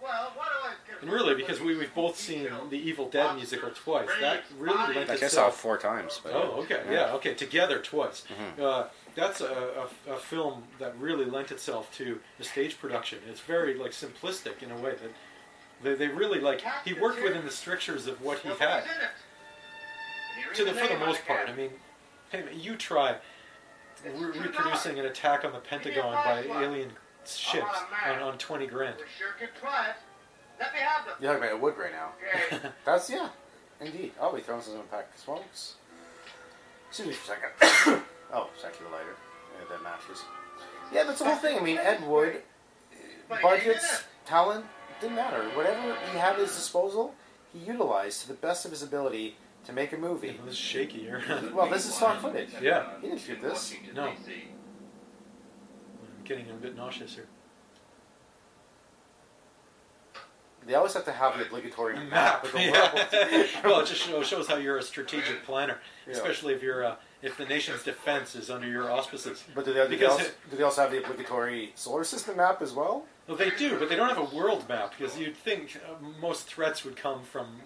Well, 0.02 0.32
what 0.36 0.48
do 0.48 0.68
I 0.68 0.71
get? 0.71 0.71
And 1.02 1.12
really, 1.12 1.34
because 1.36 1.60
we, 1.60 1.76
we've 1.76 1.94
both 1.96 2.16
seen 2.18 2.48
the 2.70 2.78
Evil 2.78 3.10
Dead 3.10 3.36
musical 3.36 3.72
twice, 3.72 4.08
that 4.20 4.44
really 4.58 4.78
lent 4.96 5.10
Actually, 5.10 5.14
I 5.14 5.16
saw 5.18 5.24
it 5.24 5.24
itself. 5.26 5.58
four 5.58 5.78
times. 5.78 6.20
But, 6.24 6.34
Oh, 6.34 6.62
okay, 6.62 6.84
yeah, 6.92 7.14
okay, 7.14 7.34
together 7.34 7.80
twice. 7.80 8.24
Mhm. 8.58 8.62
Uh, 8.64 8.88
that's 9.16 9.42
a, 9.42 9.88
a, 10.08 10.14
a 10.14 10.18
film 10.18 10.64
that 10.80 10.96
really 11.00 11.26
lent 11.26 11.52
itself 11.52 11.92
to 11.98 12.20
the 12.38 12.44
stage 12.44 12.80
production. 12.80 13.20
It's 13.30 13.42
very 13.42 13.74
like 13.74 13.92
simplistic 13.92 14.62
in 14.62 14.72
a 14.72 14.78
way 14.78 14.92
that 14.92 15.12
they, 15.84 15.96
they 15.96 16.08
really 16.08 16.40
like. 16.40 16.62
He 16.86 16.94
worked 16.94 17.22
within 17.24 17.44
the 17.46 17.52
strictures 17.52 18.06
of 18.08 18.22
what 18.22 18.40
he 18.40 18.50
had. 18.50 18.84
To 20.54 20.64
the 20.66 20.74
for 20.74 20.88
the 20.88 21.00
most 21.00 21.26
part, 21.26 21.50
I 21.50 21.54
mean, 21.54 21.72
hey, 22.32 22.44
you 22.56 22.76
try 22.76 23.16
re- 24.06 24.40
reproducing 24.40 25.00
an 25.00 25.06
attack 25.06 25.44
on 25.46 25.52
the 25.54 25.60
Pentagon 25.60 26.14
by 26.14 26.44
alien 26.62 26.92
ships 27.26 27.66
on, 28.08 28.20
on 28.20 28.38
twenty 28.38 28.68
grand. 28.68 28.96
We 28.98 29.04
sure 29.18 29.34
can 29.40 29.50
try 29.60 29.90
it. 29.90 29.96
Let 30.62 30.74
me 30.74 30.80
have 30.80 31.06
them. 31.06 31.16
You're 31.20 31.34
talking 31.34 31.50
about 31.50 31.62
wood 31.62 31.74
right 31.78 31.92
now. 31.92 32.10
Okay. 32.54 32.70
That's 32.86 33.10
yeah, 33.10 33.30
indeed. 33.80 34.12
Oh, 34.20 34.28
I'll 34.28 34.36
be 34.36 34.42
throwing 34.42 34.62
some 34.62 34.76
in 34.76 34.82
a 34.82 34.84
pack 34.84 35.10
of 35.14 35.20
smokes. 35.20 35.76
Excuse 36.90 37.08
me 37.08 37.14
for 37.16 37.34
a 37.34 37.36
second. 37.36 38.04
oh, 38.34 38.50
it's 38.54 38.64
actually 38.64 38.86
the 38.86 38.92
lighter. 38.92 39.16
Yeah, 39.60 39.76
that 39.76 39.84
matches. 39.84 40.24
Yeah, 40.94 41.04
that's 41.06 41.20
the 41.20 41.26
whole 41.26 41.36
thing. 41.36 41.58
I 41.58 41.64
mean, 41.64 41.78
Ed 41.78 42.08
Wood, 42.08 42.44
budgets, 43.42 44.04
talent, 44.26 44.66
didn't 45.00 45.16
matter. 45.16 45.44
Whatever 45.56 45.98
he 46.12 46.18
had 46.20 46.34
at 46.34 46.40
his 46.40 46.54
disposal, 46.54 47.16
he 47.52 47.60
utilized 47.60 48.22
to 48.22 48.28
the 48.28 48.36
best 48.36 48.66
of 48.66 48.72
his 48.72 48.84
ability 48.84 49.38
to 49.66 49.74
make 49.74 49.94
a 49.94 49.98
movie. 49.98 50.38
This 50.46 50.54
is 50.54 50.60
shaky 50.60 51.00
here. 51.00 51.24
well, 51.56 51.70
this 51.70 51.88
is 51.88 51.96
stock 51.96 52.22
footage. 52.22 52.50
Yeah. 52.62 52.90
He 53.02 53.08
didn't 53.08 53.22
shoot 53.22 53.42
this. 53.42 53.74
No. 53.96 54.10
I'm 54.10 54.18
getting 56.24 56.50
a 56.50 56.54
bit 56.54 56.76
nauseous 56.76 57.16
here. 57.16 57.28
They 60.66 60.76
always 60.76 60.94
have 60.94 61.06
to 61.06 61.12
have 61.12 61.38
the 61.38 61.46
obligatory 61.46 61.98
map 62.10 62.44
of 62.44 62.52
the 62.52 62.58
world. 62.58 63.48
well, 63.64 63.80
it 63.82 63.88
just 63.88 64.02
shows, 64.02 64.48
how 64.48 64.58
you're 64.58 64.78
a 64.78 64.84
strategic 64.84 65.44
planner, 65.44 65.80
especially 66.10 66.54
if 66.54 66.62
you're 66.62 66.86
uh, 66.86 66.96
if 67.22 67.38
the 67.38 67.46
nation's 67.46 67.84
defense 67.84 68.36
is 68.36 68.50
under 68.50 68.68
your 68.68 68.92
auspices. 68.92 69.44
But 69.54 69.66
do 69.66 69.74
they, 69.74 69.88
do, 69.88 69.98
they 69.98 70.06
also, 70.06 70.26
do 70.50 70.58
they 70.58 70.64
also 70.64 70.82
have 70.82 70.92
the 70.92 71.04
obligatory 71.04 71.72
solar 71.76 72.04
system 72.04 72.38
map 72.38 72.62
as 72.62 72.74
well? 72.74 73.06
Well, 73.28 73.38
they 73.38 73.52
do, 73.52 73.78
but 73.78 73.90
they 73.90 73.96
don't 73.96 74.10
have 74.10 74.18
a 74.18 74.36
world 74.36 74.68
map 74.68 74.94
because 74.98 75.18
you'd 75.18 75.38
think 75.38 75.80
uh, 75.88 75.94
most 76.20 76.48
threats 76.48 76.84
would 76.84 76.96
come 76.96 77.24
from 77.24 77.62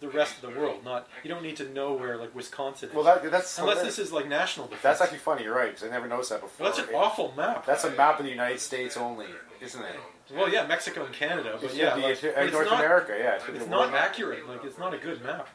the 0.00 0.08
rest 0.08 0.36
of 0.36 0.42
the 0.52 0.60
world. 0.60 0.84
Not 0.84 1.08
you 1.22 1.28
don't 1.28 1.42
need 1.42 1.56
to 1.56 1.68
know 1.68 1.94
where 1.94 2.16
like 2.16 2.34
Wisconsin 2.34 2.90
is. 2.90 2.94
Well, 2.94 3.04
that, 3.04 3.22
that's 3.30 3.58
unless 3.58 3.76
hilarious. 3.78 3.96
this 3.96 4.06
is 4.06 4.12
like 4.12 4.28
national 4.28 4.66
defense. 4.66 4.82
That's 4.82 5.00
actually 5.00 5.18
funny. 5.18 5.44
You're 5.44 5.54
right 5.54 5.70
because 5.70 5.84
I 5.84 5.90
never 5.90 6.08
noticed 6.08 6.30
that 6.30 6.40
before. 6.40 6.64
Well, 6.66 6.74
that's 6.74 6.88
an 6.88 6.94
awful 6.94 7.32
map. 7.36 7.66
That's 7.66 7.84
a 7.84 7.90
map 7.90 8.18
of 8.18 8.24
the 8.24 8.30
United 8.30 8.60
States 8.60 8.96
only, 8.96 9.26
isn't 9.60 9.82
it? 9.82 9.96
Well, 10.34 10.48
yeah, 10.52 10.66
Mexico 10.66 11.04
and 11.04 11.14
Canada, 11.14 11.58
but 11.60 11.74
yeah, 11.74 11.94
be- 11.96 12.02
like, 12.02 12.22
it 12.22 12.34
but 12.34 12.44
it's 12.44 12.52
North 12.52 12.66
not- 12.66 12.80
America, 12.80 13.16
yeah, 13.18 13.36
it 13.36 13.42
It's 13.56 13.66
not 13.68 13.94
accurate. 13.94 14.46
Like 14.48 14.64
it's 14.64 14.78
not 14.78 14.92
a 14.92 14.98
good 14.98 15.22
map. 15.24 15.48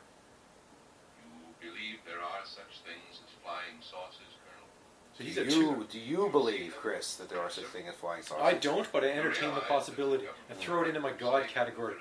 You 1.61 1.69
believe 1.69 1.99
there 2.05 2.19
are 2.19 2.43
such 2.43 2.81
things 2.83 3.19
as 3.23 3.29
flying 3.43 3.79
saucers, 3.81 4.33
Colonel? 4.43 4.67
So 5.17 5.23
he's 5.23 5.35
do 5.35 5.41
a 5.41 5.45
you 5.45 5.87
do 5.89 5.99
you 5.99 6.29
believe, 6.31 6.75
Chris, 6.75 7.15
that 7.15 7.29
there 7.29 7.39
are 7.39 7.49
such 7.49 7.65
things 7.65 7.87
as 7.89 7.95
flying 7.95 8.23
saucers? 8.23 8.43
I 8.43 8.53
don't, 8.53 8.91
but 8.91 9.03
I 9.03 9.09
entertain 9.09 9.53
the 9.53 9.61
possibility. 9.61 10.25
and 10.49 10.57
throw 10.57 10.81
it 10.81 10.87
into 10.87 10.99
my 10.99 11.11
God 11.11 11.47
category, 11.47 11.95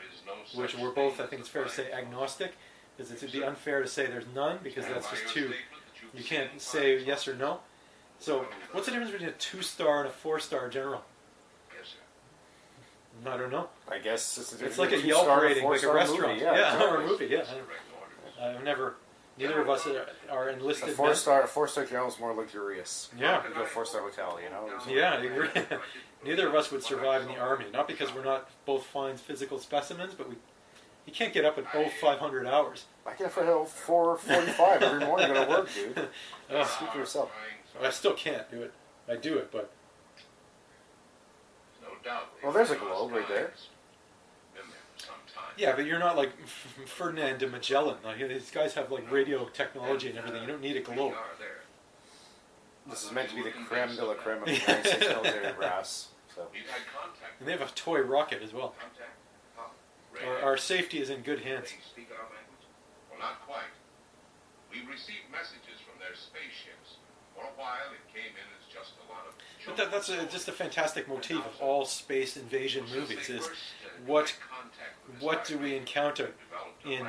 which 0.54 0.76
we're 0.78 0.92
both, 0.92 1.20
I 1.20 1.26
think 1.26 1.40
it's 1.40 1.48
fair 1.50 1.64
to 1.64 1.70
say, 1.70 1.92
agnostic, 1.92 2.54
because 2.96 3.12
it'd 3.12 3.32
be 3.32 3.44
unfair 3.44 3.82
to 3.82 3.88
say 3.88 4.06
there's 4.06 4.24
none, 4.34 4.58
because 4.62 4.86
that's 4.86 5.10
just 5.10 5.28
too. 5.28 5.52
You 6.14 6.24
can't 6.24 6.60
say 6.60 7.02
yes 7.04 7.28
or 7.28 7.34
no. 7.34 7.60
So, 8.18 8.46
what's 8.72 8.86
the 8.86 8.92
difference 8.92 9.10
between 9.12 9.30
a 9.30 9.32
two-star 9.32 10.00
and 10.00 10.08
a 10.08 10.12
four-star 10.12 10.68
general? 10.68 11.02
Yes, 13.24 13.24
sir. 13.24 13.30
I 13.32 13.36
don't 13.36 13.50
know. 13.50 13.68
I 13.90 13.98
guess 13.98 14.38
it's, 14.38 14.60
It's 14.60 14.78
like 14.78 14.92
a 14.92 15.00
Yelp 15.00 15.40
rating, 15.40 15.64
like 15.64 15.82
a 15.82 15.92
restaurant. 15.92 16.40
yeah, 16.40 16.82
or 16.82 17.02
a 17.02 17.06
movie. 17.06 17.26
Yeah, 17.26 17.44
I- 18.40 18.50
I've 18.50 18.64
never. 18.64 18.96
Neither 19.38 19.62
of 19.62 19.70
us 19.70 19.86
are, 19.86 20.06
are 20.30 20.48
A 20.50 20.52
enlisted. 20.52 20.90
four 20.94 21.06
men. 21.06 21.16
star, 21.16 21.46
four 21.46 21.66
star 21.66 21.86
general 21.86 22.08
is 22.08 22.18
more 22.20 22.34
luxurious. 22.34 23.08
Yeah. 23.18 23.42
you 23.48 23.54
go 23.54 23.64
four 23.64 23.86
star 23.86 24.02
hotel, 24.02 24.38
you 24.42 24.50
know. 24.50 24.68
Yeah, 24.88 25.14
I 25.14 25.22
agree. 25.24 25.48
Neither 26.24 26.48
of 26.48 26.54
us 26.54 26.70
would 26.70 26.82
survive 26.82 27.22
in 27.22 27.28
the 27.28 27.38
army. 27.38 27.64
Not 27.72 27.88
because 27.88 28.14
we're 28.14 28.24
not 28.24 28.50
both 28.66 28.84
fine 28.84 29.16
physical 29.16 29.58
specimens, 29.58 30.14
but 30.14 30.28
we. 30.28 30.36
You 31.06 31.12
can't 31.12 31.32
get 31.32 31.44
up 31.44 31.58
at 31.58 31.64
oh 31.74 31.88
500 32.00 32.46
hours. 32.46 32.84
I 33.06 33.14
get 33.14 33.26
up 33.28 33.38
at 33.38 33.46
oh, 33.46 33.64
four 33.64 34.16
forty-five 34.18 34.82
every 34.82 35.04
morning 35.04 35.28
to 35.28 35.34
go 35.34 35.44
to 35.44 35.50
work, 35.50 35.68
dude. 35.74 35.98
Ugh. 36.54 36.66
Speak 36.66 36.90
for 36.90 36.98
yourself. 36.98 37.32
I 37.82 37.90
still 37.90 38.12
can't 38.14 38.48
do 38.50 38.62
it. 38.62 38.72
I 39.08 39.16
do 39.16 39.36
it, 39.38 39.50
but 39.50 39.72
No 42.04 42.10
doubt. 42.10 42.28
Well, 42.42 42.52
there's 42.52 42.70
a 42.70 42.76
globe 42.76 43.12
right 43.12 43.28
there. 43.28 43.52
Been 44.54 44.64
there 44.68 44.78
for 44.96 45.00
some 45.00 45.14
time. 45.34 45.52
yeah, 45.56 45.74
but 45.74 45.86
you're 45.86 45.98
not 45.98 46.16
like 46.16 46.30
Ferdinand 46.86 47.38
de 47.38 47.46
Magellan. 47.48 47.96
Like 48.04 48.18
these 48.18 48.50
guys 48.50 48.74
have 48.74 48.90
like 48.90 49.10
radio 49.10 49.46
technology 49.48 50.08
and 50.08 50.18
everything. 50.18 50.42
You 50.42 50.48
don't 50.48 50.60
need 50.60 50.76
a 50.76 50.80
globe. 50.80 51.14
There. 51.38 51.48
This 52.88 53.04
is 53.04 53.12
meant 53.12 53.28
to 53.30 53.36
be 53.36 53.42
the 53.42 53.50
creme 53.52 53.94
de 53.94 54.04
la 54.04 54.14
creme 54.14 54.42
of 54.42 54.46
the 54.46 54.52
United 54.58 54.86
States 54.86 55.08
military 55.08 55.52
brass. 55.54 56.08
So 56.34 56.48
We've 56.52 56.66
had 56.66 56.82
contact. 56.90 57.38
And 57.38 57.46
they 57.46 57.52
have 57.52 57.62
a 57.62 57.70
toy 57.76 58.00
rocket 58.00 58.42
as 58.42 58.52
well. 58.52 58.74
Our, 60.26 60.52
our 60.52 60.56
safety 60.56 61.00
is 61.00 61.08
in 61.08 61.22
good 61.22 61.40
hands. 61.40 61.70
They 61.72 61.80
speak 62.04 62.08
our 62.12 62.26
language? 62.28 62.64
Well, 63.08 63.20
not 63.20 63.40
quite. 63.48 63.70
We've 64.68 64.88
received 64.88 65.28
messages 65.32 65.80
from 65.84 65.96
their 66.00 66.12
spaceships. 66.16 67.00
For 67.36 67.44
a 67.48 67.54
while, 67.56 67.88
it 67.96 68.04
came 68.12 68.32
in 68.36 68.48
as 68.56 68.64
just 68.68 68.96
a 69.00 69.06
lot 69.08 69.24
of. 69.28 69.36
But 69.66 69.76
that, 69.76 69.90
that's 69.90 70.08
a, 70.08 70.26
just 70.26 70.48
a 70.48 70.52
fantastic 70.52 71.08
motif 71.08 71.38
of 71.38 71.60
all 71.60 71.84
space 71.84 72.36
invasion 72.36 72.84
movies. 72.94 73.28
Is 73.28 73.48
what 74.06 74.34
what 75.20 75.44
do 75.44 75.58
we 75.58 75.76
encounter 75.76 76.32
in 76.84 77.06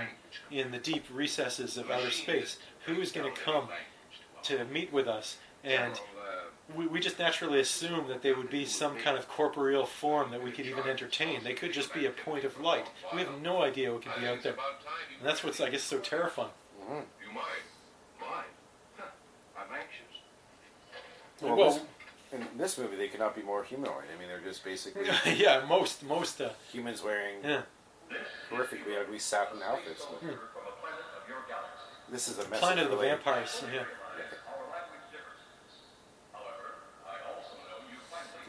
in 0.51 0.71
the 0.71 0.77
deep 0.77 1.05
recesses 1.11 1.77
of 1.77 1.89
outer 1.89 2.11
space? 2.11 2.57
Who 2.85 2.99
is 3.01 3.11
going 3.11 3.33
to 3.33 3.41
come 3.41 3.69
to 4.43 4.65
meet 4.65 4.91
with 4.91 5.07
us? 5.07 5.37
And 5.63 5.99
we, 6.75 6.87
we 6.87 6.99
just 6.99 7.19
naturally 7.19 7.59
assume 7.59 8.07
that 8.07 8.21
they 8.21 8.33
would 8.33 8.49
be 8.49 8.65
some 8.65 8.97
kind 8.97 9.17
of 9.17 9.27
corporeal 9.27 9.85
form 9.85 10.31
that 10.31 10.43
we 10.43 10.51
could 10.51 10.65
even 10.65 10.87
entertain. 10.87 11.43
They 11.43 11.53
could 11.53 11.73
just 11.73 11.93
be 11.93 12.05
a 12.05 12.09
point 12.09 12.43
of 12.43 12.59
light. 12.59 12.87
We 13.13 13.19
have 13.19 13.41
no 13.41 13.61
idea 13.61 13.91
what 13.91 14.03
could 14.03 14.19
be 14.19 14.27
out 14.27 14.43
there, 14.43 14.55
and 15.19 15.27
that's 15.27 15.43
what's 15.43 15.59
I 15.61 15.69
guess 15.69 15.83
so 15.83 15.99
terrifying. 15.99 16.49
Mm-hmm. 16.81 16.93
You 16.93 17.33
mind? 17.33 17.45
Mind? 18.19 18.45
I'm 19.57 19.73
anxious. 19.73 21.41
well, 21.41 21.55
Well- 21.55 21.73
this, 21.73 21.81
in 22.33 22.57
this 22.57 22.77
movie, 22.77 22.95
they 22.95 23.07
could 23.07 23.19
not 23.19 23.35
be 23.35 23.41
more 23.43 23.63
humanoid. 23.63 24.05
I 24.13 24.19
mean, 24.19 24.27
they're 24.27 24.39
just 24.39 24.63
basically 24.63 25.03
yeah, 25.37 25.63
most 25.67 26.03
most 26.03 26.41
uh, 26.41 26.49
humans 26.71 27.03
wearing 27.03 27.35
yeah. 27.43 27.61
horrifically 28.51 28.99
ugly 28.99 29.19
satin 29.19 29.61
outfits. 29.63 30.05
But 30.05 30.19
Hmm. 30.29 30.35
This 32.11 32.27
is 32.27 32.37
a 32.37 32.43
message. 32.43 32.59
Planet 32.59 32.83
of 32.85 32.91
the 32.91 32.97
really. 32.97 33.09
Vampires. 33.09 33.63
Yeah. 33.73 33.83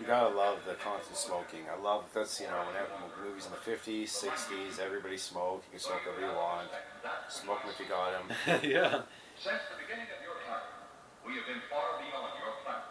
You 0.01 0.07
gotta 0.07 0.35
love 0.35 0.59
the 0.67 0.75
constant 0.75 1.17
smoking. 1.17 1.65
I 1.71 1.81
love 1.81 2.05
that's 2.13 2.41
you 2.41 2.47
know 2.49 2.61
whenever 2.67 2.91
movies 3.25 3.47
in 3.47 3.53
the 3.53 3.63
fifties, 3.63 4.11
sixties, 4.13 4.79
everybody 4.83 5.17
smoked. 5.17 5.65
You 5.71 5.79
can 5.79 5.81
smoke 5.81 6.05
whatever 6.05 6.27
you 6.27 6.37
want. 6.37 6.69
Smoke 7.31 7.61
'em 7.65 7.71
if 7.71 7.79
you 7.81 7.87
got 7.89 8.13
them. 8.13 8.27
yeah. 8.69 9.09
Since 9.39 9.65
the 9.71 9.79
beginning 9.81 10.11
of 10.13 10.21
your 10.21 10.37
time, 10.45 10.67
we 11.25 11.39
have 11.41 11.47
been 11.47 11.63
far 11.73 11.97
beyond 12.03 12.37
your 12.37 12.53
planet. 12.67 12.85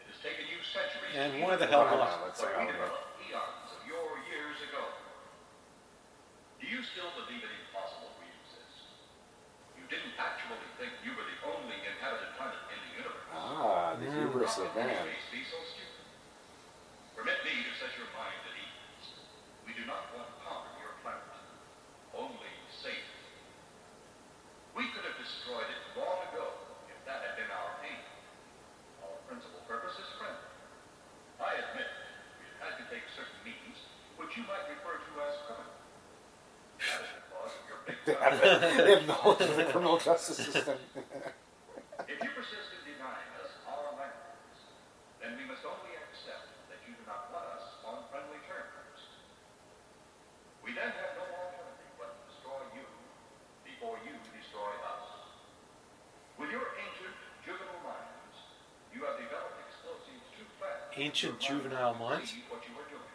It 0.00 0.06
has 0.06 0.09
taken 0.09 0.09
you 0.09 0.09
centuries 0.09 0.09
And 0.20 1.32
to 1.34 1.40
why 1.42 1.56
the 1.56 1.66
hell 1.66 1.84
realize 1.88 2.12
not? 2.20 2.28
Let's 2.28 2.40
say 2.40 2.52
I 2.52 2.64
would- 2.64 2.72
developed 2.72 3.18
eons 3.24 3.70
of 3.72 3.80
your 3.88 4.20
years 4.28 4.58
ago. 4.68 4.84
Do 6.60 6.66
you 6.68 6.84
still 6.84 7.10
believe 7.16 7.40
it 7.42 7.50
impossible 7.66 8.12
we 8.20 8.28
exist? 8.28 8.94
You 9.80 9.84
didn't 9.88 10.14
actually 10.20 10.60
think 10.78 10.92
you 11.02 11.16
were 11.16 11.24
the 11.24 11.38
only 11.48 11.76
inhabited 11.82 12.36
planet 12.36 12.60
in 12.68 12.78
the 12.84 12.92
universe. 13.00 13.26
Ah, 13.32 13.96
the 13.96 14.06
hubris 14.12 14.56
of 14.60 14.70
man. 14.76 14.92
Please 15.08 15.28
be 15.32 15.42
so 15.48 15.56
stupid. 15.72 16.04
Permit 17.16 17.40
me 17.44 17.64
to 17.64 17.72
set 17.80 17.96
your 17.96 18.08
mind 18.14 18.38
at 18.44 18.54
ease. 18.60 19.08
We 19.66 19.72
do 19.72 19.84
not 19.88 20.12
want 20.14 20.28
to 20.30 20.36
conquer 20.44 20.76
your 20.84 20.94
planet. 21.02 21.24
Only 22.14 22.52
save 22.70 23.00
it. 23.02 23.24
We 24.76 24.92
could 24.94 25.04
have 25.08 25.16
destroyed 25.18 25.66
it 25.66 25.80
long 25.98 26.22
ago 26.30 26.54
if 26.92 27.00
that 27.08 27.24
had 27.24 27.34
been 27.40 27.50
our 27.50 27.72
aim. 27.82 28.04
Our 29.02 29.16
principal 29.26 29.64
purpose 29.66 29.96
is 29.98 30.06
friendly. 30.20 30.46
I 31.40 31.56
admit 31.56 31.88
we've 32.36 32.60
had 32.60 32.76
to 32.76 32.84
take 32.92 33.08
certain 33.16 33.40
means 33.48 33.80
which 34.20 34.36
you 34.36 34.44
might 34.44 34.68
refer 34.68 35.00
to 35.00 35.10
as 35.24 35.40
criminal. 35.48 35.72
That 36.84 37.00
is 37.00 37.12
because 37.16 37.52
of 37.56 37.64
your 37.64 37.80
big 37.88 37.89
They 38.06 38.14
have, 38.16 38.40
they 38.40 38.94
have 38.96 39.06
knowledge 39.06 39.44
of 39.44 39.56
the 39.56 39.64
criminal 39.68 39.98
justice 39.98 40.36
system. 40.40 40.78
If 42.08 42.16
you 42.16 42.30
persist 42.32 42.72
in 42.80 42.96
denying 42.96 43.28
us 43.44 43.52
our 43.68 43.92
languages, 43.92 44.56
then 45.20 45.36
we 45.36 45.44
must 45.44 45.60
only 45.68 45.92
accept 46.00 46.48
that 46.72 46.80
you 46.88 46.96
do 46.96 47.04
not 47.04 47.28
want 47.28 47.44
us 47.60 47.76
on 47.84 48.08
friendly 48.08 48.40
terms. 48.48 49.04
We 50.64 50.72
then 50.72 50.96
have 50.96 51.12
no 51.20 51.28
alternative 51.28 51.92
but 52.00 52.08
to 52.16 52.24
destroy 52.32 52.62
you 52.72 52.88
before 53.68 54.00
you 54.00 54.16
destroy 54.32 54.72
us. 54.80 55.04
With 56.40 56.48
your 56.48 56.72
ancient 56.80 57.14
juvenile 57.44 57.84
minds, 57.84 58.36
you 58.96 59.04
have 59.04 59.20
developed 59.20 59.60
explosives 59.68 60.24
too 60.32 60.48
fast. 60.56 60.96
Ancient 60.96 61.36
juvenile 61.36 62.00
minds. 62.00 62.32
See 62.32 62.48
what 62.48 62.64
you 62.64 62.72
are 62.80 62.88
doing. 62.88 63.12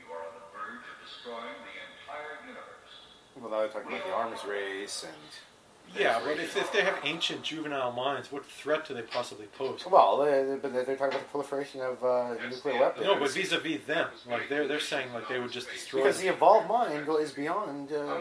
You 0.00 0.08
are 0.16 0.24
on 0.24 0.32
the 0.32 0.48
verge 0.48 0.80
of 0.88 0.96
destroying 1.04 1.60
the 1.60 1.76
entire 1.76 2.40
universe. 2.48 2.94
well, 3.38 3.52
now 3.52 3.60
they're 3.62 3.72
talking 3.72 3.92
about 3.94 4.04
the 4.08 4.16
arms 4.30 4.44
race 4.48 5.04
and. 5.04 5.14
Yeah, 5.98 6.20
but 6.24 6.38
if, 6.38 6.56
if 6.56 6.72
they 6.72 6.82
have 6.82 6.98
ancient 7.02 7.42
juvenile 7.42 7.90
minds, 7.90 8.30
what 8.30 8.44
threat 8.46 8.86
do 8.86 8.94
they 8.94 9.02
possibly 9.02 9.46
pose? 9.46 9.84
Well, 9.90 10.18
they, 10.18 10.56
but 10.62 10.72
they're 10.72 10.84
talking 10.84 11.14
about 11.14 11.22
the 11.22 11.28
proliferation 11.30 11.80
of 11.80 12.04
uh, 12.04 12.34
nuclear 12.48 12.78
weapons. 12.78 13.04
No, 13.04 13.18
but 13.18 13.32
vis-a-vis 13.32 13.84
them, 13.86 14.08
like 14.28 14.48
they're 14.48 14.68
they're 14.68 14.78
saying 14.78 15.12
like 15.12 15.28
they 15.28 15.40
would 15.40 15.50
just 15.50 15.68
destroy. 15.68 16.02
because 16.02 16.18
them. 16.18 16.26
the 16.26 16.32
evolved 16.32 16.68
mind 16.68 17.08
is 17.08 17.32
beyond 17.32 17.92
uh, 17.92 18.20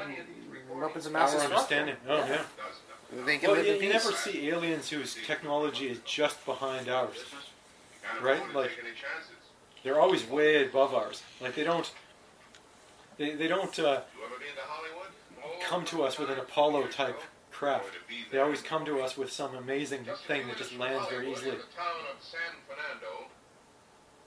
weapons 0.73 1.05
of 1.05 1.11
mass 1.11 1.35
Our 1.35 1.41
destruction. 1.41 1.51
understanding. 1.51 1.95
Oh 2.07 2.17
yeah. 2.17 2.41
They 3.25 3.37
can 3.37 3.51
Well, 3.51 3.63
you, 3.63 3.73
in 3.73 3.83
you 3.83 3.89
never 3.89 4.11
see 4.13 4.49
aliens 4.49 4.89
whose 4.89 5.15
technology 5.25 5.89
is 5.89 5.99
just 6.05 6.43
behind 6.45 6.89
ours, 6.89 7.23
right? 8.19 8.41
Like 8.53 8.71
they're 9.83 9.99
always 9.99 10.27
way 10.27 10.65
above 10.65 10.95
ours. 10.95 11.21
Like 11.39 11.53
they 11.53 11.63
don't, 11.63 11.91
they 13.17 13.35
they 13.35 13.47
don't 13.47 13.77
uh, 13.77 14.01
You 15.59 15.65
ever 15.65 15.77
been 15.77 15.85
to 15.85 15.91
Hollywood? 15.91 15.91
Come 15.91 15.99
to 15.99 16.03
us 16.07 16.19
with 16.19 16.29
an 16.29 16.39
Apollo 16.39 16.87
type 16.87 17.19
craft. 17.51 17.93
They 18.31 18.39
always 18.39 18.61
come 18.61 18.85
to 18.85 19.01
us 19.01 19.17
with 19.17 19.31
some 19.31 19.55
amazing 19.55 20.05
thing 20.27 20.47
that 20.47 20.57
just 20.57 20.77
lands 20.77 21.07
very 21.09 21.31
easily. 21.31 21.51
The 21.51 21.67
town 21.75 22.07
of 22.07 22.21
San 22.23 22.39
Fernando, 22.67 23.27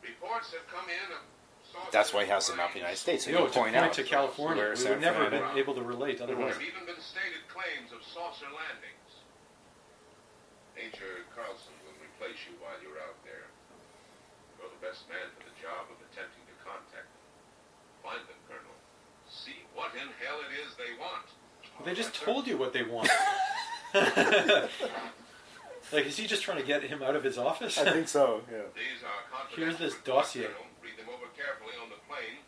reports 0.02 0.52
have 0.52 0.66
come 0.68 0.88
in 0.90 1.16
That's 1.90 2.12
why 2.12 2.24
he 2.24 2.30
has 2.30 2.48
the 2.48 2.56
map 2.56 2.68
of 2.68 2.72
the 2.74 2.80
United 2.84 2.98
States. 3.00 3.24
So 3.24 3.30
You 3.30 3.36
know, 3.40 3.46
to 3.48 3.52
point 3.52 3.72
point 3.72 3.76
out 3.76 3.92
to 3.94 4.04
California, 4.04 4.60
where 4.62 4.70
we 4.70 4.76
San 4.76 4.90
would 4.92 5.00
never 5.00 5.24
have 5.24 5.32
Fernando- 5.32 5.48
been 5.56 5.58
able 5.58 5.74
to 5.74 5.82
relate 5.82 6.20
otherwise. 6.20 6.58
There 6.60 6.68
have 6.68 6.76
even 6.76 6.84
been 6.84 7.00
stated 7.00 7.48
claims 7.48 7.92
of 7.96 8.04
saucer 8.04 8.50
landings. 8.52 9.24
Major 10.76 11.24
Carlson 11.32 11.72
will 11.86 11.96
replace 12.04 12.44
you 12.44 12.58
while 12.60 12.76
you're 12.84 13.00
out 13.00 13.16
there. 13.24 13.48
You're 14.60 14.68
the 14.68 14.82
best 14.84 15.08
man 15.08 15.24
for 15.38 15.48
the 15.48 15.56
job 15.56 15.88
of 15.88 15.96
attempting 16.12 16.44
to 16.44 16.56
contact 16.60 17.08
them. 17.08 17.24
Find 18.04 18.20
them, 18.28 18.40
Colonel. 18.50 18.76
See 19.32 19.64
what 19.72 19.94
in 19.96 20.12
hell 20.20 20.44
it 20.44 20.52
is 20.60 20.71
they 20.84 20.98
want. 20.98 21.26
They 21.84 21.94
just 21.94 22.14
told 22.14 22.46
you 22.46 22.56
what 22.56 22.72
they 22.72 22.82
want. 22.82 23.08
like, 25.92 26.06
is 26.06 26.16
he 26.16 26.26
just 26.26 26.42
trying 26.42 26.58
to 26.58 26.66
get 26.66 26.82
him 26.82 27.02
out 27.02 27.16
of 27.16 27.24
his 27.24 27.38
office? 27.38 27.78
I 27.78 27.90
think 27.90 28.08
so. 28.08 28.42
Yeah. 28.50 28.58
These 28.74 29.02
are 29.04 29.46
Here's 29.56 29.78
this 29.78 29.94
reports, 29.94 30.32
dossier. 30.32 30.48
Read 30.82 30.96
them 30.96 31.06
over 31.08 31.26
carefully 31.36 31.74
on 31.82 31.88
the 31.90 31.96
plane. 32.08 32.38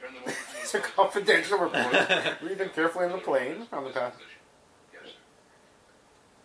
Turn 0.00 0.14
them 0.14 0.22
over 0.22 0.32
to 0.32 0.36
It's 0.62 0.74
a 0.74 0.80
confidential 0.80 1.58
report. 1.58 2.42
Read 2.42 2.58
them 2.58 2.70
carefully 2.74 3.06
on 3.06 3.12
the 3.12 3.18
plane 3.18 3.66
on 3.72 3.84
the 3.84 3.90
path. 3.90 4.16
Yes, 4.92 5.12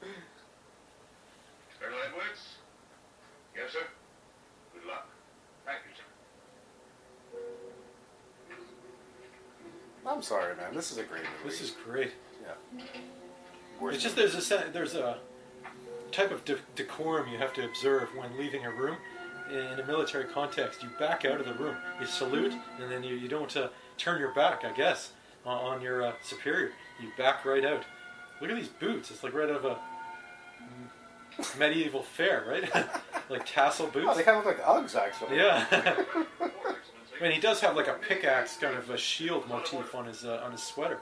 sir. 0.02 0.08
Colonel 1.80 2.00
Edwards? 2.08 2.51
I'm 10.06 10.22
sorry, 10.22 10.56
man. 10.56 10.74
This 10.74 10.92
is 10.92 10.98
a 10.98 11.04
great 11.04 11.24
movie. 11.24 11.50
This 11.50 11.62
is 11.62 11.72
great. 11.86 12.12
Yeah. 12.44 12.84
It's 13.90 14.04
just 14.04 14.16
there's 14.16 14.36
a 14.36 14.42
se- 14.42 14.70
there's 14.74 14.96
a 14.96 15.18
type 16.12 16.32
of 16.32 16.44
de- 16.46 16.58
decorum 16.76 17.32
you 17.32 17.38
have 17.38 17.54
to 17.54 17.66
observe 17.66 18.10
when 18.16 18.38
leaving 18.38 18.66
a 18.66 18.72
room. 18.72 18.98
In 19.50 19.80
a 19.80 19.86
military 19.86 20.26
context, 20.26 20.82
you 20.82 20.90
back 20.98 21.26
out 21.26 21.42
of 21.42 21.46
the 21.46 21.54
room, 21.56 21.76
you 22.00 22.06
salute, 22.06 22.54
and 22.80 22.90
then 22.90 23.04
you, 23.04 23.16
you 23.16 23.28
don't 23.28 23.56
uh, 23.58 23.68
turn 23.98 24.18
your 24.18 24.34
back, 24.34 24.64
I 24.64 24.72
guess, 24.72 25.12
on, 25.46 25.58
on 25.76 25.82
your 25.82 26.04
uh, 26.04 26.14
superior. 26.24 26.72
You 27.02 27.10
back 27.18 27.44
right 27.44 27.66
out. 27.66 27.84
Look 28.40 28.50
at 28.50 28.56
these 28.56 28.70
boots. 28.70 29.12
It's 29.12 29.24
like 29.24 29.34
right 29.34 29.50
out 29.50 29.58
of 29.58 29.66
a 29.66 29.78
medieval 31.60 32.02
fair, 32.02 32.46
right? 32.48 32.72
like 33.30 33.46
tassel 33.46 33.88
boots. 33.88 34.08
Oh, 34.10 34.16
they 34.16 34.24
kind 34.24 34.38
of 34.38 34.46
look 34.46 34.58
like 34.58 34.66
Uggs, 34.66 34.96
actually. 34.96 35.36
Yeah. 35.36 35.66
I 37.22 37.26
mean, 37.26 37.34
he 37.34 37.40
does 37.40 37.62
have 37.62 37.76
like 37.76 37.88
a 37.88 37.94
pickaxe 37.94 38.58
kind 38.58 38.76
of 38.76 38.90
a 38.90 38.98
shield 38.98 39.48
motif 39.48 39.94
on 39.94 40.06
his 40.08 40.26
uh, 40.26 40.42
on 40.44 40.52
his 40.52 40.64
sweater. 40.64 40.98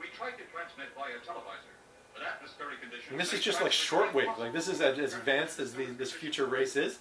We 0.00 0.06
tried 0.16 0.38
to 0.38 0.44
transmit 0.54 0.94
via 0.94 1.18
televisor, 1.26 1.74
but 2.14 2.22
atmospheric 2.22 2.80
conditions. 2.80 3.10
And 3.10 3.18
this 3.18 3.32
is 3.32 3.40
just 3.40 3.60
like 3.60 3.72
shortwave. 3.72 4.38
Like 4.38 4.52
this 4.52 4.68
is 4.68 4.80
as 4.80 5.00
as 5.00 5.14
advanced 5.14 5.58
as 5.58 5.74
the, 5.74 5.86
this 5.86 6.12
future 6.12 6.46
race 6.46 6.76
is. 6.76 7.00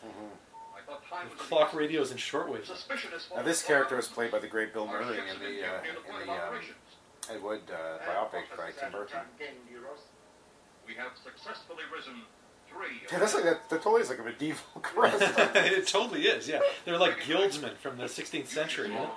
I 0.75 0.81
thought 0.89 1.07
time 1.07 1.29
With 1.29 1.37
clock 1.37 1.75
radios 1.75 2.09
and 2.09 2.19
shortwave. 2.19 2.67
Now, 3.35 3.43
this 3.43 3.61
character 3.61 3.95
was 3.95 4.07
played 4.07 4.31
by 4.31 4.39
the 4.39 4.47
great 4.47 4.73
Bill 4.73 4.87
Murray 4.87 5.19
in 5.19 5.39
the 5.39 5.61
uh, 5.61 5.83
in 5.85 6.27
the 6.27 6.33
um, 6.33 6.55
Ed 7.29 7.43
Wood 7.43 7.61
uh, 7.69 7.99
biopic 8.09 8.57
by 8.57 8.71
Tim 8.71 8.91
Burton. 8.91 9.19
We 10.87 10.95
have 10.95 11.11
successfully 11.23 11.83
risen 11.93 12.13
three. 12.15 12.40
Yeah, 13.11 13.19
that's 13.19 13.33
like 13.33 13.43
that. 13.43 13.69
That 13.69 13.81
totally 13.81 14.01
is 14.01 14.09
like 14.09 14.19
a 14.19 14.23
medieval 14.23 14.63
crest. 14.81 15.21
it 15.55 15.87
totally 15.87 16.21
is. 16.23 16.47
Yeah, 16.47 16.61
they're 16.85 16.97
like 16.97 17.25
guildsmen 17.25 17.75
from 17.81 17.97
the 17.97 18.05
16th 18.05 18.47
century. 18.47 18.87
You 18.87 18.93
know? 18.95 19.11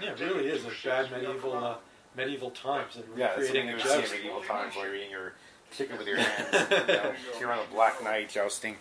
Yeah, 0.00 0.10
it 0.12 0.20
really 0.20 0.46
is 0.48 0.64
a 0.64 0.70
bad 0.84 1.10
medieval 1.10 1.56
uh, 1.56 1.76
medieval 2.16 2.50
times 2.50 2.96
and 2.96 3.04
Yeah, 3.16 3.28
that's 3.36 3.42
recreating 3.42 3.78
something 3.78 3.94
you 3.94 4.04
would 4.04 4.08
see 4.10 4.16
in 4.16 4.22
medieval 4.22 4.40
times 4.42 4.74
while 4.76 4.86
you're 4.86 4.96
eating 4.96 5.10
your 5.10 5.32
chicken 5.72 5.98
with 5.98 6.06
your 6.06 6.16
hands. 6.18 6.48
and, 6.52 6.88
you 6.88 6.94
know, 6.94 7.12
you're 7.40 7.52
on 7.52 7.58
a 7.60 7.72
black 7.74 8.02
knight 8.02 8.28
jousting. 8.28 8.76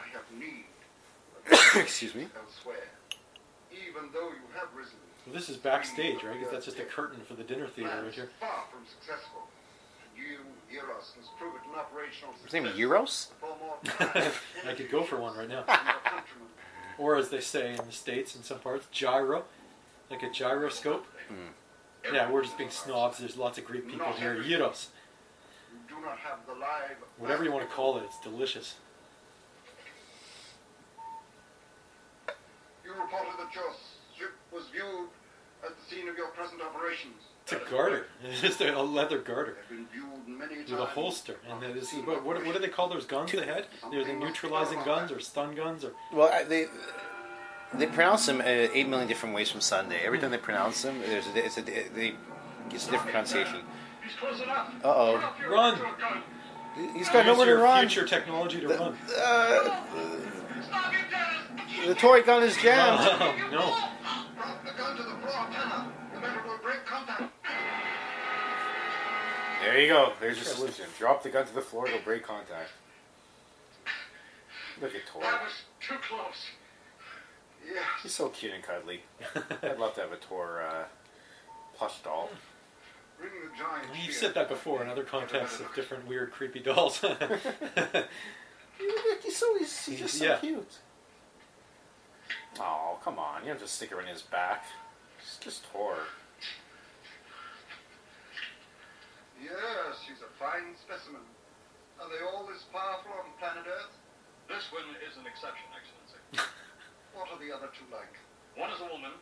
I 0.00 0.04
have 0.12 0.24
need 0.38 0.64
Excuse 1.80 2.14
me. 2.14 2.26
elsewhere. 2.36 2.76
Even 3.70 4.10
though 4.12 4.28
you 4.28 4.42
have 4.54 4.68
risen, 4.76 4.94
Well, 5.26 5.34
this 5.34 5.48
is 5.48 5.56
backstage, 5.56 6.22
right? 6.22 6.34
Because 6.38 6.52
that's 6.52 6.64
just 6.66 6.78
a 6.78 6.84
curtain 6.84 7.20
for 7.26 7.34
the 7.34 7.42
dinner 7.42 7.66
theater 7.66 8.02
right 8.04 8.12
here. 8.12 8.28
far 8.40 8.64
from 8.70 8.80
successful. 8.86 9.48
You, 10.16 10.38
Eros, 10.74 11.12
must 11.18 11.36
prove 11.36 11.54
it 11.56 11.60
an 11.70 11.78
operational 11.78 12.32
His 12.42 12.52
name 12.52 12.64
is 12.66 12.72
success 12.72 12.86
Euros? 12.88 13.28
before 13.40 13.56
more 13.60 13.78
time 14.22 14.32
I 14.68 14.72
could 14.74 14.90
go 14.90 15.02
for 15.02 15.16
one 15.16 15.36
right 15.36 15.48
now. 15.48 15.64
than 15.66 15.76
your 15.84 15.94
countrymen. 16.04 16.48
Or 16.98 17.16
as 17.16 17.28
they 17.28 17.40
say 17.40 17.70
in 17.72 17.84
the 17.84 17.92
states, 17.92 18.34
in 18.36 18.42
some 18.42 18.60
parts, 18.60 18.86
gyro, 18.90 19.44
like 20.10 20.22
a 20.22 20.30
gyroscope. 20.30 21.04
Hmm. 21.28 22.14
Yeah, 22.14 22.30
we're 22.30 22.44
just 22.44 22.56
being 22.56 22.70
snobs. 22.70 23.18
There's 23.18 23.36
lots 23.36 23.58
of 23.58 23.64
Greek 23.64 23.88
people 23.88 24.12
here. 24.12 24.40
Gyros, 24.40 24.88
You 25.72 25.96
do 25.96 26.00
not 26.02 26.18
have 26.18 26.38
the 26.46 26.52
live 26.54 26.96
whatever 27.18 27.42
you 27.44 27.50
want 27.52 27.68
to 27.68 27.74
call 27.74 27.98
it, 27.98 28.04
it's 28.04 28.20
delicious. 28.20 28.76
You 32.84 32.92
reported 32.92 33.32
that 33.38 33.52
your 33.54 33.64
ship 34.16 34.32
was 34.52 34.64
viewed 34.72 35.08
at 35.66 35.72
the 35.76 35.94
scene 35.94 36.08
of 36.08 36.16
your 36.16 36.28
present 36.28 36.60
operations. 36.62 37.14
It's 37.46 37.52
a 37.52 37.70
garter. 37.70 38.06
It's 38.24 38.40
just 38.40 38.60
a 38.60 38.82
leather 38.82 39.18
garter 39.18 39.56
Have 39.56 39.68
been 39.68 39.86
viewed 39.92 40.26
many 40.26 40.58
with 40.58 40.80
a 40.80 40.84
holster. 40.84 41.36
And 41.48 41.62
then 41.62 41.74
this 41.74 41.92
is 41.92 42.04
what, 42.04 42.24
what, 42.24 42.44
what 42.44 42.54
do 42.54 42.58
they 42.58 42.66
call 42.66 42.88
those 42.88 43.06
guns 43.06 43.30
they 43.30 43.46
had? 43.46 43.66
They're 43.92 44.04
the 44.04 44.14
neutralizing 44.14 44.82
guns 44.84 45.12
or 45.12 45.20
stun 45.20 45.54
guns 45.54 45.84
or 45.84 45.92
Well, 46.12 46.28
they 46.48 46.66
they 47.74 47.86
pronounce 47.86 48.26
them 48.26 48.40
uh, 48.40 48.44
eight 48.46 48.88
million 48.88 49.06
different 49.06 49.32
ways 49.32 49.48
from 49.48 49.60
Sunday. 49.60 50.00
Every 50.04 50.18
time 50.18 50.32
they 50.32 50.38
pronounce 50.38 50.82
them, 50.82 50.98
there's 51.06 51.28
a, 51.28 51.44
it's 51.44 51.56
a 51.56 51.62
they 51.62 52.14
it's 52.70 52.88
a 52.88 52.90
different 52.90 53.12
pronunciation. 53.12 53.60
He's 54.02 54.16
close 54.16 54.40
enough. 54.40 54.72
Uh 54.82 54.88
oh. 54.88 55.34
run. 55.48 55.78
He's 56.94 57.08
got 57.08 57.26
Use 57.26 57.26
nowhere 57.26 57.46
to 57.46 57.62
run. 57.62 57.88
Future 57.88 58.06
technology 58.08 58.60
to 58.60 58.68
run. 58.68 58.96
Uh, 59.16 59.82
the 61.86 61.94
toy 61.94 62.22
gun 62.22 62.42
is 62.42 62.56
jammed. 62.56 63.00
Oh, 63.00 63.48
no. 63.52 63.95
There 69.66 69.80
you 69.80 69.88
go. 69.88 70.12
There's 70.20 70.36
your 70.36 70.44
solution. 70.46 70.84
Drop 70.98 71.22
the 71.24 71.28
gun 71.28 71.44
to 71.46 71.52
the 71.54 71.60
floor. 71.60 71.88
It'll 71.88 72.00
break 72.00 72.22
contact. 72.22 72.70
Look 74.80 74.94
at 74.94 75.06
Tor. 75.12 75.22
That 75.22 75.42
was 75.42 75.52
too 75.86 75.96
close. 76.08 76.46
Yes. 77.66 77.82
He's 78.02 78.14
so 78.14 78.28
cute 78.28 78.52
and 78.54 78.62
cuddly. 78.62 79.00
I'd 79.62 79.78
love 79.78 79.94
to 79.94 80.02
have 80.02 80.12
a 80.12 80.16
Tor 80.16 80.62
uh, 80.62 80.84
plush 81.76 82.00
doll. 82.04 82.30
Ring 83.20 83.30
the 83.42 83.48
giant 83.58 83.88
You've 83.94 84.04
here. 84.04 84.12
said 84.12 84.34
that 84.34 84.48
before 84.48 84.82
in 84.84 84.88
other 84.88 85.02
contexts 85.02 85.58
of 85.58 85.74
different 85.74 86.06
weird, 86.06 86.30
creepy 86.30 86.60
dolls. 86.60 87.00
He's 89.22 89.36
so 89.36 89.58
he's, 89.58 89.86
he's 89.86 89.98
just 89.98 90.18
so 90.18 90.24
Yeah. 90.26 90.36
cute. 90.36 90.78
Oh, 92.60 92.98
come 93.02 93.18
on. 93.18 93.42
You 93.42 93.48
don't 93.48 93.58
just 93.60 93.74
stick 93.76 93.90
her 93.90 94.00
in 94.00 94.06
his 94.06 94.22
back. 94.22 94.64
It's 95.18 95.38
just 95.38 95.70
Tor. 95.72 95.96
Yes, 99.40 100.00
she's 100.04 100.20
a 100.24 100.30
fine 100.40 100.72
specimen. 100.80 101.22
Are 102.00 102.08
they 102.08 102.20
all 102.24 102.44
this 102.48 102.64
powerful 102.72 103.12
on 103.16 103.32
planet 103.40 103.64
Earth? 103.68 103.92
This 104.48 104.68
one 104.72 104.86
is 105.04 105.16
an 105.20 105.26
exception, 105.28 105.66
Excellency. 105.74 106.20
What 107.16 107.32
are 107.32 107.40
the 107.40 107.48
other 107.48 107.72
two 107.72 107.88
like? 107.88 108.12
One 108.60 108.68
is 108.68 108.76
a 108.84 108.88
woman, 108.92 109.16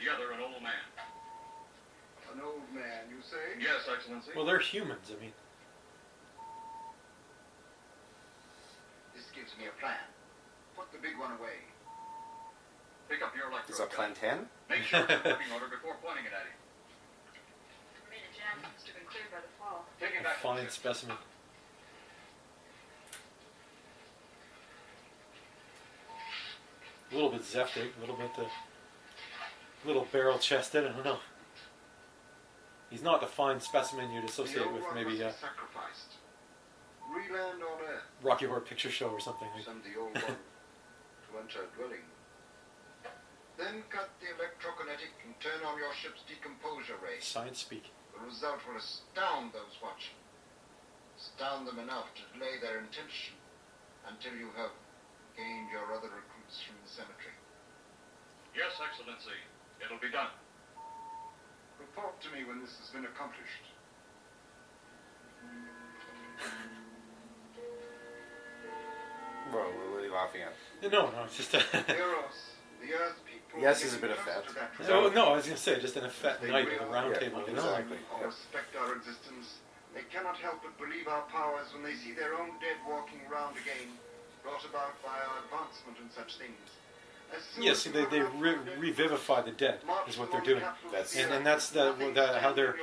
the 0.00 0.08
other 0.08 0.32
an 0.32 0.40
old 0.40 0.64
man. 0.64 0.80
An 2.32 2.40
old 2.40 2.64
man, 2.72 3.04
you 3.12 3.20
say? 3.20 3.60
Yes, 3.60 3.84
Excellency. 3.84 4.32
well, 4.32 4.48
they're 4.48 4.64
humans. 4.64 5.12
I 5.12 5.20
mean, 5.20 5.36
This 9.12 9.28
gives 9.36 9.52
me 9.60 9.68
a 9.68 9.74
plan. 9.76 10.00
Put 10.72 10.88
the 10.88 10.98
big 11.04 11.20
one 11.20 11.36
away. 11.36 11.60
Pick 13.12 13.20
up 13.20 13.36
your 13.36 13.52
electro 13.52 13.76
Is 13.76 13.78
that 13.78 13.92
plan 13.92 14.16
10? 14.16 14.48
Make 14.72 14.88
sure 14.88 15.04
it's 15.04 15.12
in 15.20 15.36
working 15.36 15.52
order 15.52 15.68
before 15.68 16.00
pointing 16.00 16.24
it 16.24 16.32
at 16.32 16.48
him. 16.48 16.56
Marina 18.08 18.32
Jam 18.32 18.56
must 18.64 18.88
have 18.88 18.96
been 18.96 19.04
cleared 19.04 19.28
by 19.28 19.44
the 19.44 19.52
fall. 19.60 19.83
Take 19.83 19.83
a 20.00 20.04
him 20.04 20.22
back 20.22 20.34
to 20.36 20.40
fine 20.40 20.68
specimen. 20.68 21.16
A 27.10 27.14
little 27.14 27.30
bit 27.30 27.42
zeftig, 27.42 27.96
a 27.96 28.00
little 28.00 28.16
bit, 28.16 28.30
uh, 28.38 28.44
little 29.86 30.06
barrel 30.10 30.38
chested. 30.38 30.84
I 30.84 30.88
don't 30.88 31.04
know. 31.04 31.18
He's 32.90 33.02
not 33.02 33.20
the 33.20 33.26
fine 33.26 33.60
specimen 33.60 34.10
you'd 34.10 34.24
associate 34.24 34.72
with 34.72 34.82
maybe 34.94 35.22
uh, 35.22 35.30
sacrificed. 35.30 36.14
Reland 37.08 37.62
on 37.62 37.78
Earth. 37.88 38.02
Rocky 38.22 38.46
Horror 38.46 38.60
Picture 38.60 38.90
Show 38.90 39.08
or 39.08 39.20
something. 39.20 39.48
Send 39.64 39.82
the 39.84 40.00
old 40.00 40.14
one 40.14 40.22
to 40.22 41.38
enter 41.40 41.60
a 41.62 41.76
dwelling. 41.76 42.02
Then 43.56 43.84
cut 43.90 44.10
the 44.20 44.26
electrokinetic 44.26 45.14
and 45.24 45.38
turn 45.38 45.64
on 45.66 45.78
your 45.78 45.94
ship's 45.94 46.22
decomposer 46.26 47.00
ray. 47.02 47.20
Science 47.20 47.58
speak. 47.60 47.92
The 48.14 48.22
result 48.24 48.62
will 48.66 48.78
astound 48.78 49.52
those 49.52 49.74
watching. 49.82 50.14
Astound 51.18 51.66
them 51.66 51.78
enough 51.78 52.14
to 52.14 52.22
delay 52.34 52.58
their 52.62 52.78
intention 52.78 53.34
until 54.06 54.34
you 54.38 54.50
have 54.54 54.70
gained 55.36 55.70
your 55.74 55.90
other 55.90 56.10
recruits 56.10 56.62
from 56.62 56.78
the 56.82 56.90
cemetery. 56.90 57.34
Yes, 58.54 58.78
Excellency. 58.78 59.34
It'll 59.82 59.98
be 59.98 60.10
done. 60.14 60.30
Report 61.80 62.14
to 62.22 62.30
me 62.30 62.46
when 62.46 62.62
this 62.62 62.78
has 62.78 62.90
been 62.94 63.04
accomplished. 63.04 63.66
Bro, 69.50 69.62
what 69.90 70.02
are 70.02 70.06
you 70.06 70.14
laughing 70.14 70.42
at? 70.42 70.54
No, 70.90 71.10
no, 71.10 71.24
it's 71.26 71.36
just 71.36 71.54
uh, 71.54 71.58
a. 71.74 71.92
Eros, 71.92 72.54
the 72.80 72.94
Earth 72.94 73.18
people. 73.26 73.33
Yes, 73.60 73.80
are 73.80 73.84
he's 73.84 73.94
a 73.94 73.98
bit 73.98 74.10
of 74.10 74.18
fat. 74.18 74.46
to 74.48 74.54
that 74.54 74.70
Oh, 74.90 75.08
no, 75.10 75.28
I 75.32 75.36
was 75.36 75.44
going 75.46 75.56
to 75.56 75.62
say, 75.62 75.80
just 75.80 75.96
an 75.96 76.04
effete 76.04 76.40
They 76.42 76.50
night 76.50 76.68
at 76.68 76.78
the 76.80 76.84
will, 76.86 76.92
round 76.92 77.14
yeah, 77.14 77.20
table, 77.20 77.42
you 77.46 77.54
know? 77.54 77.62
exactly. 77.70 77.98
All 78.12 78.24
respect 78.26 78.74
our 78.76 78.94
existence. 78.96 79.58
They 79.94 80.02
cannot 80.12 80.36
help 80.38 80.62
but 80.62 80.76
believe 80.78 81.06
our 81.06 81.22
powers 81.22 81.72
when 81.72 81.82
they 81.84 81.94
see 81.94 82.12
their 82.12 82.34
own 82.34 82.50
dead 82.60 82.76
walking 82.88 83.20
around 83.30 83.52
again, 83.56 83.94
brought 84.42 84.64
about 84.64 85.00
by 85.02 85.14
our 85.14 85.44
advancement 85.44 85.98
and 86.00 86.10
such 86.10 86.36
things. 86.36 86.58
Yes, 87.58 87.86
as 87.86 87.92
they, 87.92 88.04
they 88.06 88.20
re- 88.20 88.54
from 88.54 88.64
the 88.64 88.70
dead, 88.70 88.78
revivify 88.80 89.42
the 89.42 89.50
dead, 89.52 89.78
is 90.08 90.18
what 90.18 90.30
they're 90.30 90.40
doing. 90.40 90.62
That's- 90.90 91.16
And, 91.16 91.32
and 91.32 91.46
that's 91.46 91.70
the, 91.70 91.86
nothing 91.90 92.14
the, 92.14 92.38
how 92.38 92.52
they're. 92.52 92.72
in. 92.74 92.80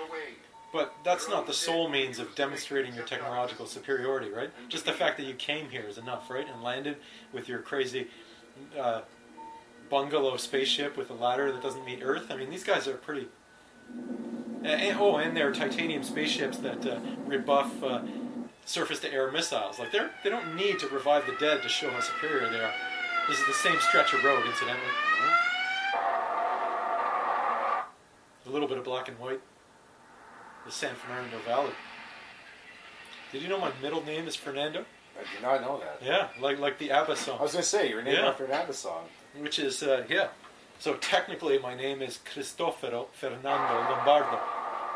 But 0.74 0.94
that's 1.04 1.28
not 1.28 1.48
the 1.48 1.54
sole 1.54 1.90
means 1.90 2.18
of 2.18 2.34
demonstrating 2.34 2.96
your 2.96 3.04
technological 3.04 3.66
superiority, 3.66 4.30
right? 4.32 4.50
Just 4.70 4.86
the 4.86 4.94
fact 4.94 5.18
that 5.18 5.26
you 5.26 5.34
came 5.34 5.70
here 5.70 5.84
is 5.84 5.98
enough, 5.98 6.30
right? 6.30 6.48
And 6.48 6.64
landed 6.64 6.96
with 7.34 7.50
your 7.50 7.60
crazy 7.60 8.08
uh, 8.80 9.02
bungalow 9.92 10.38
spaceship 10.38 10.98
with 10.98 11.12
a 11.12 11.14
ladder 11.14 11.52
that 11.52 11.62
doesn't 11.62 11.86
meet 11.86 12.00
Earth. 12.02 12.32
I 12.32 12.38
mean, 12.38 12.50
these 12.50 12.64
guys 12.64 12.88
are 12.88 12.96
pretty. 12.96 13.28
And, 14.64 14.98
oh, 15.00 15.18
and 15.18 15.36
they're 15.38 15.52
titanium 15.52 16.02
spaceships 16.02 16.58
that 16.60 16.86
uh, 16.86 17.00
rebuff 17.28 17.84
uh, 17.84 18.02
surface-to-air 18.66 19.32
missiles. 19.32 19.78
Like 19.78 19.92
they're 19.92 20.12
they 20.24 20.30
don't 20.30 20.56
need 20.56 20.80
to 20.80 20.88
revive 20.88 21.26
the 21.26 21.36
dead 21.40 21.62
to 21.62 21.70
show 21.70 21.90
how 21.92 22.00
superior 22.00 22.50
they 22.50 22.62
are. 22.62 22.74
This 23.28 23.40
is 23.40 23.46
the 23.46 23.54
same 23.54 23.80
stretch 23.82 24.14
of 24.14 24.24
road, 24.24 24.46
incidentally. 24.48 24.82
A 28.48 28.50
little 28.50 28.68
bit 28.68 28.78
of 28.78 28.84
black 28.84 29.08
and 29.08 29.20
white 29.20 29.42
the 30.66 30.72
San 30.72 30.96
Fernando 30.96 31.38
Valley. 31.46 31.74
Did 33.32 33.42
you 33.42 33.50
know 33.50 33.60
my 33.60 33.72
middle 33.82 34.04
name 34.04 34.28
is 34.28 34.36
Fernando? 34.36 34.86
I 35.18 35.34
did 35.34 35.42
not 35.42 35.62
know 35.62 35.80
that. 35.80 36.00
Yeah, 36.06 36.28
like 36.40 36.60
like 36.60 36.78
the 36.80 36.92
ABBA 36.92 37.16
song. 37.16 37.38
I 37.40 37.44
was 37.44 37.52
going 37.54 37.64
to 37.64 37.68
say, 37.70 37.90
you're 37.90 38.02
named 38.02 38.18
Yeah. 38.18 38.30
after 38.30 38.46
an 38.46 38.52
ABBA 38.52 38.74
song. 38.74 39.04
Which 39.38 39.60
is 39.60 39.84
uh, 39.84 40.04
yeah. 40.10 40.28
So 40.80 40.96
technically, 40.96 41.60
my 41.60 41.76
name 41.76 42.02
is 42.02 42.20
Cristoforo 42.34 43.08
Fernando 43.14 43.48
Lombardo. 43.50 44.40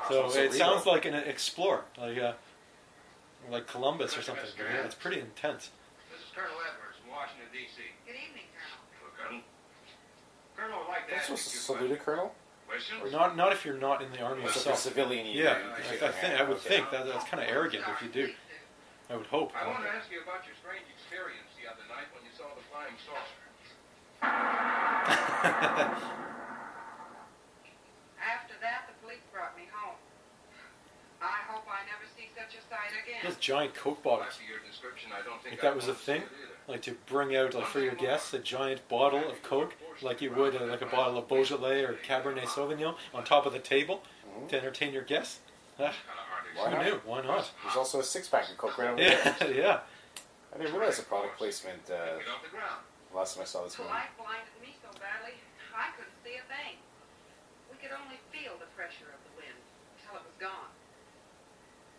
So 0.10 0.30
So 0.30 0.40
it 0.40 0.44
real. 0.44 0.52
sounds 0.54 0.86
like 0.86 1.06
an 1.06 1.14
explorer, 1.14 1.84
like 1.98 2.18
uh, 2.18 2.34
like 3.52 3.68
Columbus 3.68 4.18
or 4.18 4.22
something. 4.22 4.46
Yeah, 4.58 4.84
it's 4.86 4.96
pretty 4.96 5.20
intense. 5.20 5.70
This 6.12 6.20
is 6.22 6.26
Colonel 6.36 6.52
Edwards 6.52 6.98
from 7.02 7.12
Washington, 7.12 7.46
D.C. 7.54 7.82
Good 8.06 8.16
evening, 8.16 8.44
Colonel. 8.56 9.16
Colonel. 9.18 9.42
Colonel 10.58 10.80
would 10.80 10.88
like 10.90 11.08
to 11.08 11.12
That's 11.16 11.30
ask 11.30 11.32
you 11.32 11.38
supposed 11.38 11.52
to 11.68 11.74
a 11.74 11.78
salute 11.78 11.92
a 11.92 12.04
colonel? 12.04 12.36
questions. 12.68 13.02
Or 13.04 13.12
not 13.12 13.38
not 13.38 13.52
if 13.54 13.64
you're 13.64 13.78
not 13.78 14.02
in 14.02 14.12
the 14.12 14.22
army 14.22 14.42
Well, 14.44 14.52
so 14.52 14.60
yourself. 14.72 14.76
for 14.78 14.90
civilian, 14.90 15.26
you- 15.28 15.44
yeah, 15.44 15.58
I, 16.02 16.06
I 16.08 16.12
think 16.12 16.40
I 16.40 16.44
would 16.44 16.58
okay. 16.58 16.70
think 16.70 16.92
that 16.92 17.06
that's 17.06 17.26
kind 17.30 17.44
of 17.44 17.48
arrogant 17.50 17.84
if 17.88 18.02
you 18.02 18.10
do. 18.10 18.34
I 19.10 19.16
would 19.16 19.28
hope. 19.28 19.52
I 19.54 19.68
want 19.68 19.84
to 19.86 19.90
ask 19.94 20.10
you 20.10 20.22
about 20.26 20.42
your 20.50 20.58
strange 20.58 20.90
experience 20.90 21.54
the 21.62 21.70
other 21.70 21.86
night 21.94 22.10
when 22.10 22.26
you 22.26 22.34
saw 22.34 22.50
the 22.58 22.66
flying 22.74 22.98
saucer. 23.06 23.46
After 28.18 28.58
that, 28.66 28.90
the 28.90 28.98
police 29.06 29.22
brought 29.32 29.54
me 29.56 29.70
home. 29.70 29.94
I 31.22 31.38
hope 31.48 31.66
I 31.70 31.86
never 31.86 32.06
see 32.18 32.30
such 32.36 32.58
a 32.58 32.62
sight 32.70 32.92
again. 32.98 33.22
Those 33.24 33.38
giant 33.38 33.74
Coke 33.76 34.02
bottles. 34.04 34.28
After 34.30 34.44
your 34.44 34.60
description, 34.68 35.12
I 35.14 35.24
don't 35.26 35.42
think 35.42 35.56
Like 35.56 35.64
I 35.64 35.68
that 35.70 35.76
was 35.76 35.86
a 35.86 35.88
want 35.90 36.00
to 36.00 36.06
see 36.06 36.12
thing, 36.12 36.24
like 36.68 36.82
to 36.84 36.92
bring 37.06 37.36
out 37.36 37.54
like 37.54 37.66
for 37.66 37.80
your 37.80 37.96
guests 37.96 38.34
a 38.34 38.40
giant 38.40 38.88
bottle 38.90 39.28
of 39.30 39.42
Coke, 39.44 39.76
like 40.02 40.22
you 40.22 40.32
would 40.34 40.56
uh, 40.56 40.66
like 40.66 40.82
a 40.82 40.86
bottle 40.88 41.18
of 41.18 41.28
Beaujolais 41.28 41.84
or 41.84 41.94
Cabernet 41.94 42.46
Sauvignon 42.46 42.96
on 43.14 43.24
top 43.24 43.46
of 43.46 43.54
the 43.54 43.60
table 43.60 44.04
to 44.50 44.58
entertain 44.58 44.94
your 44.94 45.04
guests. 45.04 45.40
Why 46.56 46.70
who 46.70 46.76
not? 46.76 46.86
knew? 46.86 47.00
Why 47.06 47.22
not? 47.22 47.52
There's 47.64 47.76
also 47.78 48.00
a 48.00 48.04
six 48.04 48.28
pack 48.28 48.50
of 48.50 48.58
Coke 48.58 48.78
right 48.78 48.90
over 48.92 49.02
Yeah, 49.02 49.36
there. 49.40 49.54
yeah. 49.54 49.80
I 50.54 50.58
didn't 50.58 50.74
realize 50.74 50.98
the 50.98 51.04
product 51.04 51.38
placement 51.38 51.84
uh, 51.92 52.16
the 53.12 53.16
last 53.18 53.36
time 53.36 53.44
I 53.44 53.46
saw 53.46 53.64
this 53.64 53.76
The 53.76 53.84
one. 53.84 53.92
light 53.92 54.12
blinded 54.16 54.56
me 54.64 54.72
so 54.80 54.88
badly, 55.04 55.36
I 55.76 55.92
couldn't 56.00 56.16
see 56.24 56.40
a 56.40 56.46
thing. 56.48 56.80
We 57.68 57.76
could 57.84 57.92
only 57.92 58.20
feel 58.32 58.56
the 58.56 58.72
pressure 58.72 59.12
of 59.12 59.20
the 59.28 59.34
wind 59.36 59.60
until 60.00 60.16
it 60.20 60.24
was 60.24 60.38
gone. 60.40 60.72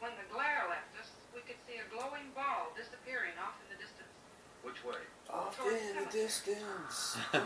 When 0.01 0.13
the 0.17 0.25
glare 0.33 0.65
left 0.73 0.89
us, 0.97 1.13
we 1.37 1.45
could 1.45 1.61
see 1.69 1.77
a 1.81 1.87
glowing 1.93 2.33
ball 2.33 2.73
disappearing 2.73 3.37
off 3.37 3.61
in 3.61 3.69
the 3.77 3.81
distance. 3.81 4.09
Which 4.65 4.81
way? 4.85 5.05
Off 5.29 5.61
in 5.61 6.01
the 6.01 6.09
distance. 6.09 7.17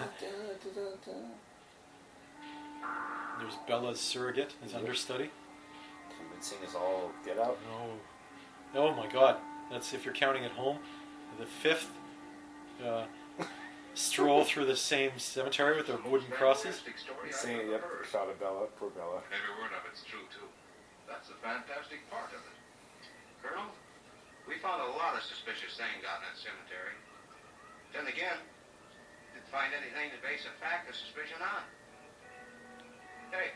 There's 3.39 3.57
Bela's 3.67 4.01
surrogate, 4.01 4.55
his 4.63 4.75
understudy. 4.75 5.31
Convincing 6.21 6.59
is 6.67 6.75
all 6.75 7.11
get 7.25 7.39
out. 7.39 7.59
Oh, 7.73 7.91
oh 8.75 8.95
my 8.95 9.07
God! 9.07 9.37
That's 9.71 9.93
if 9.95 10.05
you're 10.05 10.15
counting 10.15 10.45
at 10.45 10.53
home, 10.53 10.79
the 11.39 11.47
fifth 11.47 11.91
uh, 12.85 13.05
stroll 13.95 14.45
through 14.45 14.67
the 14.67 14.77
same 14.77 15.13
cemetery 15.17 15.77
with 15.77 15.87
the 15.87 15.99
wooden 16.09 16.31
crosses. 16.31 16.83
Saying, 17.31 17.71
yep, 17.71 17.85
shot 18.11 18.29
of 18.29 18.39
Bela, 18.41 18.67
poor 18.79 18.91
Bela. 18.91 19.23
Every 19.29 19.55
word 19.61 19.73
of 19.77 19.85
it's 19.91 20.03
true, 20.05 20.25
too. 20.33 20.47
That's 21.09 21.29
the 21.29 21.39
fantastic 21.43 22.05
part 22.11 22.31
of 22.31 22.41
it. 22.41 22.57
Colonel, 23.43 23.71
we 24.47 24.59
found 24.61 24.83
a 24.83 24.93
lot 24.97 25.17
of 25.17 25.23
suspicious 25.23 25.77
things 25.77 26.05
out 26.07 26.21
in 26.21 26.29
that 26.29 26.39
cemetery. 26.39 26.95
Then 27.93 28.07
again, 28.07 28.39
didn't 29.35 29.51
find 29.51 29.73
anything 29.75 30.15
to 30.15 30.19
base 30.23 30.47
a 30.47 30.55
fact 30.63 30.89
of 30.89 30.95
suspicion 30.95 31.41
on. 31.43 31.63
Hey, 33.33 33.55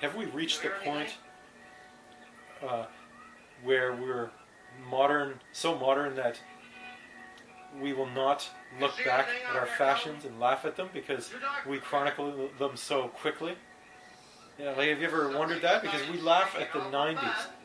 Have 0.00 0.14
we 0.14 0.26
reached 0.26 0.62
the 0.62 0.70
point 0.82 1.14
uh, 2.66 2.86
where 3.62 3.92
we're 3.94 4.30
modern, 4.90 5.40
so 5.52 5.76
modern 5.78 6.16
that 6.16 6.40
we 7.80 7.92
will 7.92 8.06
not 8.08 8.48
look 8.80 8.92
back 9.04 9.28
at 9.48 9.56
our 9.56 9.66
fashions 9.66 10.24
and 10.24 10.38
laugh 10.38 10.64
at 10.64 10.76
them 10.76 10.88
because 10.92 11.30
we 11.66 11.78
chronicle 11.78 12.48
them 12.58 12.72
so 12.76 13.08
quickly? 13.08 13.54
Yeah, 14.58 14.72
like 14.72 14.88
have 14.88 15.00
you 15.00 15.06
ever 15.06 15.36
wondered 15.36 15.62
that? 15.62 15.80
Because 15.82 16.06
we 16.10 16.20
laugh 16.20 16.54
at 16.58 16.72
the 16.72 16.80
'90s 16.80 17.18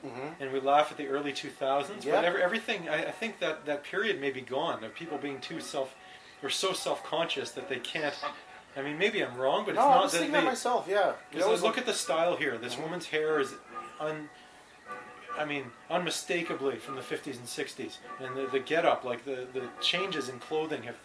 Mm-hmm. 0.05 0.41
and 0.41 0.53
we 0.53 0.59
laugh 0.61 0.89
at 0.91 0.97
the 0.97 1.07
early 1.07 1.33
2000s, 1.33 2.05
Yeah. 2.05 2.13
but 2.13 2.23
every, 2.23 2.41
everything. 2.41 2.87
I, 2.87 3.07
I 3.07 3.11
think 3.11 3.39
that 3.39 3.65
that 3.65 3.83
period 3.83 4.21
may 4.21 4.31
be 4.31 4.39
gone 4.41 4.83
of 4.83 4.93
people 4.93 5.17
being 5.17 5.41
too 5.41 5.59
self, 5.59 5.93
or 6.41 6.49
so 6.49 6.71
self-conscious 6.71 7.51
that 7.51 7.67
they 7.67 7.79
can't. 7.79 8.13
I 8.77 8.83
mean, 8.83 8.97
maybe 8.97 9.21
I'm 9.25 9.35
wrong, 9.35 9.65
but 9.65 9.75
no, 9.75 9.81
it's 9.81 9.87
I 9.87 9.93
not 9.95 10.03
was 10.03 10.11
that 10.13 10.17
thinking 10.19 10.33
they, 10.33 10.39
that 10.41 10.45
myself. 10.45 10.87
Yeah. 10.87 11.13
because 11.31 11.61
look 11.63 11.77
at 11.77 11.85
the 11.85 11.93
style 11.93 12.37
here. 12.37 12.57
This 12.57 12.77
woman's 12.77 13.07
hair 13.07 13.39
is 13.41 13.53
un. 13.99 14.29
I 15.37 15.45
mean, 15.45 15.65
unmistakably 15.89 16.77
from 16.77 16.95
the 16.95 17.01
50s 17.01 17.37
and 17.37 17.45
60s, 17.45 17.97
and 18.19 18.35
the, 18.35 18.47
the 18.51 18.59
get-up, 18.59 19.03
like 19.03 19.23
the, 19.23 19.47
the 19.53 19.69
changes 19.81 20.29
in 20.29 20.39
clothing, 20.39 20.83
have 20.83 20.97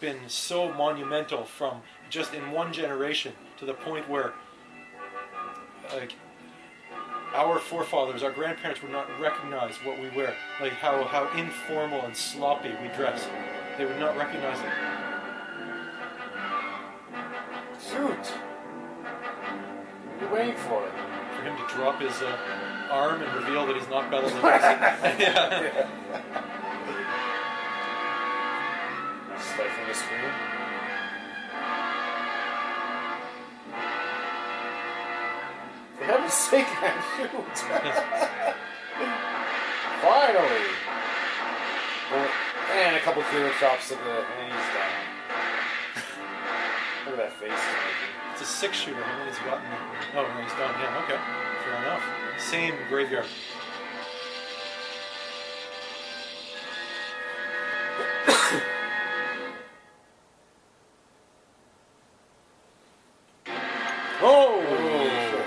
been 0.00 0.18
so 0.28 0.72
monumental 0.72 1.44
from 1.44 1.80
just 2.10 2.34
in 2.34 2.50
one 2.50 2.72
generation 2.72 3.32
to 3.56 3.64
the 3.64 3.72
point 3.72 4.08
where, 4.08 4.34
like, 5.94 6.12
our 7.34 7.58
forefathers, 7.58 8.22
our 8.22 8.30
grandparents 8.30 8.82
would 8.82 8.92
not 8.92 9.08
recognize 9.18 9.74
what 9.84 9.98
we 9.98 10.08
wear, 10.10 10.34
like 10.60 10.72
how 10.72 11.02
how 11.02 11.28
informal 11.36 12.02
and 12.02 12.16
sloppy 12.16 12.70
we 12.80 12.88
dress. 12.94 13.26
They 13.76 13.84
would 13.84 13.98
not 13.98 14.16
recognize 14.16 14.60
it. 14.60 14.72
Shoot. 17.90 18.26
What 20.20 20.22
are 20.22 20.44
you 20.44 20.52
waiting 20.52 20.60
for? 20.68 20.88
for 21.34 21.50
him 21.50 21.56
to 21.56 21.74
drop 21.74 22.00
his 22.00 22.22
uh, 22.22 22.36
arm 22.94 23.20
and 23.22 23.34
reveal 23.34 23.66
that 23.66 23.74
he's 23.74 23.88
not 23.88 24.08
Bela 24.08 24.30
Lugosi. 24.30 25.18
yeah. 25.18 25.88
Stifling 29.36 29.88
the 29.88 29.94
scream. 29.94 30.30
For 35.98 36.04
heaven's 36.04 36.32
sake, 36.32 36.66
man, 36.82 37.02
shoot! 37.16 37.58
Finally! 40.02 40.66
And 42.76 42.96
a 42.96 43.00
couple 43.00 43.22
kilo 43.30 43.50
chops 43.58 43.88
to 43.88 43.94
the. 43.94 44.00
and 44.38 44.52
he's 44.52 44.68
down. 44.70 44.94
Look 47.06 47.18
at 47.18 47.26
that 47.26 47.32
face. 47.40 47.62
It's 48.32 48.42
a 48.42 48.44
six 48.44 48.76
shooter. 48.78 49.02
How 49.02 49.18
many's 49.18 49.38
gotten? 49.38 49.66
Oh, 50.14 50.22
no, 50.22 50.42
he's 50.42 50.52
done. 50.52 50.74
Yeah, 50.78 51.02
okay. 51.04 51.53
Fair 51.64 51.76
enough. 51.76 52.04
Same 52.38 52.74
graveyard. 52.88 53.26
Oh! 64.26 64.60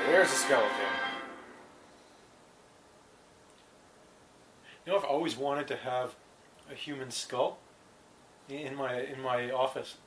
There's 0.07 0.31
a 0.31 0.35
skeleton. 0.35 0.71
You 4.85 4.91
know, 4.91 4.97
I've 4.99 5.05
always 5.05 5.35
wanted 5.35 5.67
to 5.67 5.77
have 5.77 6.15
a 6.71 6.75
human 6.75 7.11
skull 7.11 7.59
in 8.49 8.75
my 8.75 9.01
in 9.01 9.21
my 9.21 9.51
office. 9.51 9.97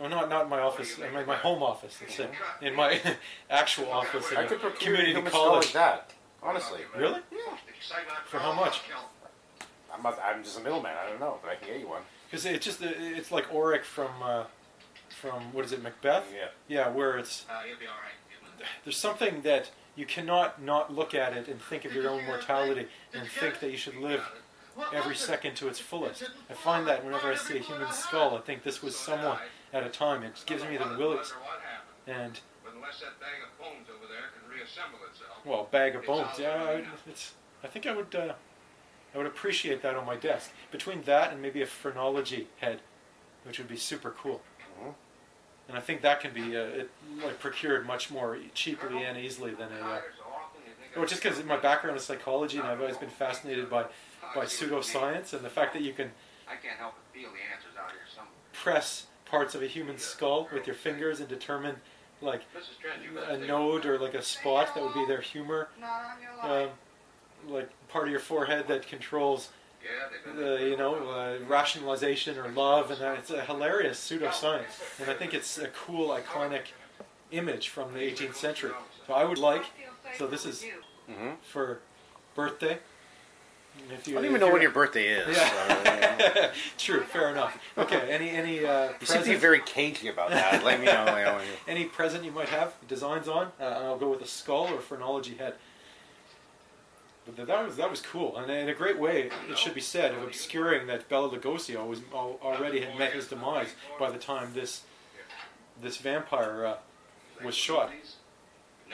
No, 0.00 0.08
not 0.08 0.30
not 0.30 0.48
my 0.48 0.60
office. 0.60 0.98
In 0.98 1.12
my, 1.12 1.24
my 1.24 1.36
home 1.36 1.62
office. 1.62 1.98
Let's 2.00 2.14
say. 2.14 2.28
In 2.62 2.74
my 2.74 3.00
actual 3.50 3.90
office 3.92 4.32
I 4.34 4.44
could 4.46 4.56
a 4.56 4.60
procure 4.60 4.94
a 4.94 4.96
community 4.96 5.12
human 5.12 5.30
skull 5.30 5.46
college. 5.50 5.64
like 5.66 5.74
that. 5.74 6.14
Honestly. 6.42 6.80
Really? 6.96 7.20
Yeah. 7.30 7.38
For 8.26 8.38
how 8.38 8.54
much? 8.54 8.80
I'm, 9.94 10.02
not, 10.02 10.18
I'm 10.24 10.42
just 10.42 10.58
a 10.58 10.62
middleman. 10.62 10.92
I 10.96 11.08
don't 11.10 11.20
know, 11.20 11.38
but 11.42 11.50
I 11.50 11.56
can 11.56 11.68
get 11.68 11.80
you 11.80 11.88
one. 11.88 12.02
Because 12.30 12.46
it's 12.46 12.64
just 12.64 12.80
it's 12.82 13.30
like 13.30 13.46
Yorick 13.52 13.84
from 13.84 14.10
uh, 14.22 14.44
from 15.10 15.52
what 15.52 15.64
is 15.66 15.72
it 15.72 15.82
Macbeth? 15.82 16.24
Yeah. 16.34 16.46
Yeah, 16.68 16.88
where 16.90 17.18
it's 17.18 17.44
Uh, 17.50 17.60
you'll 17.68 17.78
be 17.78 17.86
all 17.86 17.92
right. 17.92 18.66
there's 18.84 18.96
something 18.96 19.42
that 19.42 19.70
you 19.96 20.06
cannot 20.06 20.62
not 20.62 20.94
look 20.94 21.14
at 21.14 21.36
it 21.36 21.48
and 21.48 21.60
think 21.60 21.84
of 21.84 21.92
your 21.92 22.08
own 22.08 22.24
mortality 22.24 22.86
and 23.12 23.28
think 23.28 23.60
that 23.60 23.70
you 23.70 23.76
should 23.76 23.96
live 23.96 24.22
every 24.94 25.16
second 25.16 25.56
to 25.56 25.68
its 25.68 25.78
fullest. 25.78 26.22
I 26.48 26.54
find 26.54 26.86
that 26.86 27.04
whenever 27.04 27.30
I 27.30 27.34
see 27.34 27.58
a 27.58 27.60
human 27.60 27.92
skull, 27.92 28.34
I 28.36 28.40
think 28.40 28.62
this 28.62 28.82
was 28.82 28.96
someone 28.96 29.36
at 29.72 29.84
a 29.84 29.88
time. 29.88 30.22
It 30.22 30.42
gives 30.46 30.64
me 30.64 30.76
the 30.76 30.86
willies. 30.98 31.32
And 32.06 32.40
Unless 32.74 33.00
that 33.00 33.20
bag 33.20 33.42
of 33.44 33.58
bones 33.58 33.86
over 33.94 34.06
there 34.10 34.30
can 34.34 34.50
reassemble 34.50 34.98
itself. 35.10 35.44
well, 35.44 35.68
bag 35.70 35.94
of 35.96 36.04
bones. 36.06 36.38
Yeah, 36.38 36.54
I, 36.62 36.84
it's. 37.08 37.34
I 37.62 37.66
think 37.66 37.86
I 37.86 37.94
would. 37.94 38.14
Uh, 38.14 38.32
I 39.14 39.18
would 39.18 39.26
appreciate 39.26 39.82
that 39.82 39.96
on 39.96 40.06
my 40.06 40.16
desk. 40.16 40.50
Between 40.70 41.02
that 41.02 41.32
and 41.32 41.42
maybe 41.42 41.60
a 41.62 41.66
phrenology 41.66 42.48
head, 42.58 42.80
which 43.44 43.58
would 43.58 43.68
be 43.68 43.76
super 43.76 44.10
cool. 44.10 44.40
Mhm. 44.82 44.94
And 45.68 45.76
I 45.76 45.80
think 45.80 46.00
that 46.02 46.20
can 46.20 46.32
be 46.32 46.56
uh, 46.56 46.60
it, 46.62 46.90
like 47.22 47.38
procured 47.38 47.86
much 47.86 48.10
more 48.10 48.38
cheaply 48.54 49.02
and 49.04 49.18
easily 49.18 49.52
than 49.52 49.68
a. 49.72 49.80
Uh, 49.86 50.00
well, 50.96 51.06
just 51.06 51.22
because 51.22 51.42
my 51.44 51.56
background 51.56 51.96
is 51.96 52.04
psychology 52.04 52.58
and 52.58 52.66
I've 52.66 52.80
always 52.80 52.96
been 52.96 53.10
fascinated 53.10 53.68
by 53.70 53.84
by 54.34 54.44
pseudoscience 54.46 55.32
and 55.32 55.44
the 55.44 55.50
fact 55.50 55.72
that 55.74 55.82
you 55.82 55.92
can 55.92 56.10
I 56.48 56.56
can't 56.56 56.78
help 56.78 56.94
but 56.94 57.14
feel 57.20 57.30
the 57.30 57.38
answers 57.54 57.76
out 57.78 57.90
here 57.90 58.00
somewhere. 58.12 58.32
press 58.52 59.06
parts 59.30 59.54
of 59.54 59.62
a 59.62 59.66
human 59.66 59.98
skull 59.98 60.48
with 60.52 60.66
your 60.66 60.74
fingers 60.76 61.20
and 61.20 61.28
determine 61.28 61.76
like 62.20 62.40
Mrs. 62.54 62.78
Trent, 62.80 63.02
you 63.02 63.10
better 63.18 63.42
a 63.42 63.46
node 63.46 63.86
or 63.86 63.98
like 63.98 64.14
a 64.14 64.22
spot 64.22 64.74
that 64.74 64.82
would 64.84 64.92
be 64.94 65.06
their 65.06 65.20
humor, 65.20 65.68
Not 65.80 65.88
on 65.90 66.20
your 66.22 66.52
life. 66.60 66.68
um, 66.68 67.50
like 67.52 67.70
part 67.88 68.04
of 68.06 68.10
your 68.10 68.20
forehead 68.20 68.66
that 68.68 68.86
controls 68.86 69.48
Yeah, 69.82 69.88
they've 70.12 70.34
been 70.36 70.44
the 70.44 70.68
you 70.68 70.76
know 70.76 71.08
uh, 71.08 71.38
rationalization 71.48 72.36
or 72.38 72.48
love, 72.50 72.90
and 72.90 73.00
that 73.00 73.18
it's 73.18 73.30
a 73.30 73.42
hilarious 73.42 73.98
pseudoscience, 73.98 75.00
and 75.00 75.10
I 75.10 75.14
think 75.14 75.32
it's 75.32 75.56
a 75.56 75.68
cool 75.68 76.08
iconic 76.10 76.64
image 77.30 77.68
from 77.68 77.94
the 77.94 78.00
18th 78.00 78.36
century. 78.36 78.72
So 79.06 79.14
I 79.14 79.24
would 79.24 79.38
like 79.38 79.64
So 80.18 80.26
this 80.26 80.44
is 80.44 80.66
Mhm. 81.08 81.36
for 81.42 81.80
birthday. 82.34 82.80
If 83.90 84.08
I 84.08 84.12
don't 84.12 84.24
even 84.24 84.40
know 84.40 84.52
when 84.52 84.62
your 84.62 84.70
birthday 84.70 85.08
is. 85.08 85.36
Yeah. 85.36 86.52
True. 86.78 87.02
Fair 87.02 87.30
enough. 87.30 87.58
Okay. 87.78 88.10
Any 88.10 88.30
any 88.30 88.64
uh, 88.64 88.92
You 89.00 89.06
seem 89.06 89.22
to 89.22 89.28
be 89.30 89.36
very 89.36 89.60
cagey 89.60 90.08
about 90.08 90.30
that. 90.30 90.64
Let 90.64 90.80
me 90.80 90.86
know. 90.86 91.04
you 91.06 91.24
know, 91.24 91.40
Any 91.66 91.84
present 91.84 92.24
you 92.24 92.30
might 92.32 92.48
have 92.48 92.74
designs 92.88 93.28
on? 93.28 93.52
Uh, 93.60 93.64
I'll 93.64 93.98
go 93.98 94.10
with 94.10 94.22
a 94.22 94.26
skull 94.26 94.68
or 94.68 94.76
a 94.76 94.80
phrenology 94.82 95.34
head. 95.34 95.54
But 97.36 97.46
that 97.46 97.64
was 97.64 97.76
that 97.76 97.90
was 97.90 98.00
cool, 98.00 98.36
and 98.36 98.50
in 98.50 98.68
a 98.68 98.74
great 98.74 98.98
way, 98.98 99.30
it 99.48 99.58
should 99.58 99.74
be 99.74 99.80
said, 99.80 100.14
of 100.14 100.22
obscuring 100.22 100.86
that 100.88 101.08
Bela 101.08 101.28
Lugosi 101.30 101.76
was 101.86 102.00
already 102.12 102.80
had 102.80 102.98
met 102.98 103.12
his 103.12 103.28
demise 103.28 103.74
by 103.98 104.10
the 104.10 104.18
time 104.18 104.52
this 104.54 104.82
this 105.80 105.98
vampire 105.98 106.64
uh, 106.66 106.76
was 107.44 107.54
shot. 107.54 107.92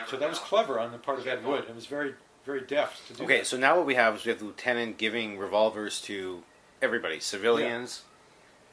So 0.09 0.17
that 0.19 0.29
was 0.29 0.39
clever 0.39 0.79
on 0.79 0.93
the 0.93 0.99
part 0.99 1.19
of 1.19 1.27
Ed 1.27 1.45
Wood. 1.45 1.65
It 1.69 1.75
was 1.75 1.87
very 1.87 2.15
very 2.47 2.61
deft 2.63 3.07
to 3.09 3.13
do. 3.15 3.25
Okay, 3.25 3.39
that. 3.39 3.47
so 3.47 3.59
now 3.59 3.77
what 3.77 3.85
we 3.85 3.97
have 3.97 4.15
is 4.15 4.25
we 4.25 4.31
have 4.31 4.39
the 4.39 4.47
lieutenant 4.47 4.97
giving 4.97 5.37
revolvers 5.37 6.01
to 6.03 6.43
everybody, 6.81 7.21
civilians, 7.21 8.03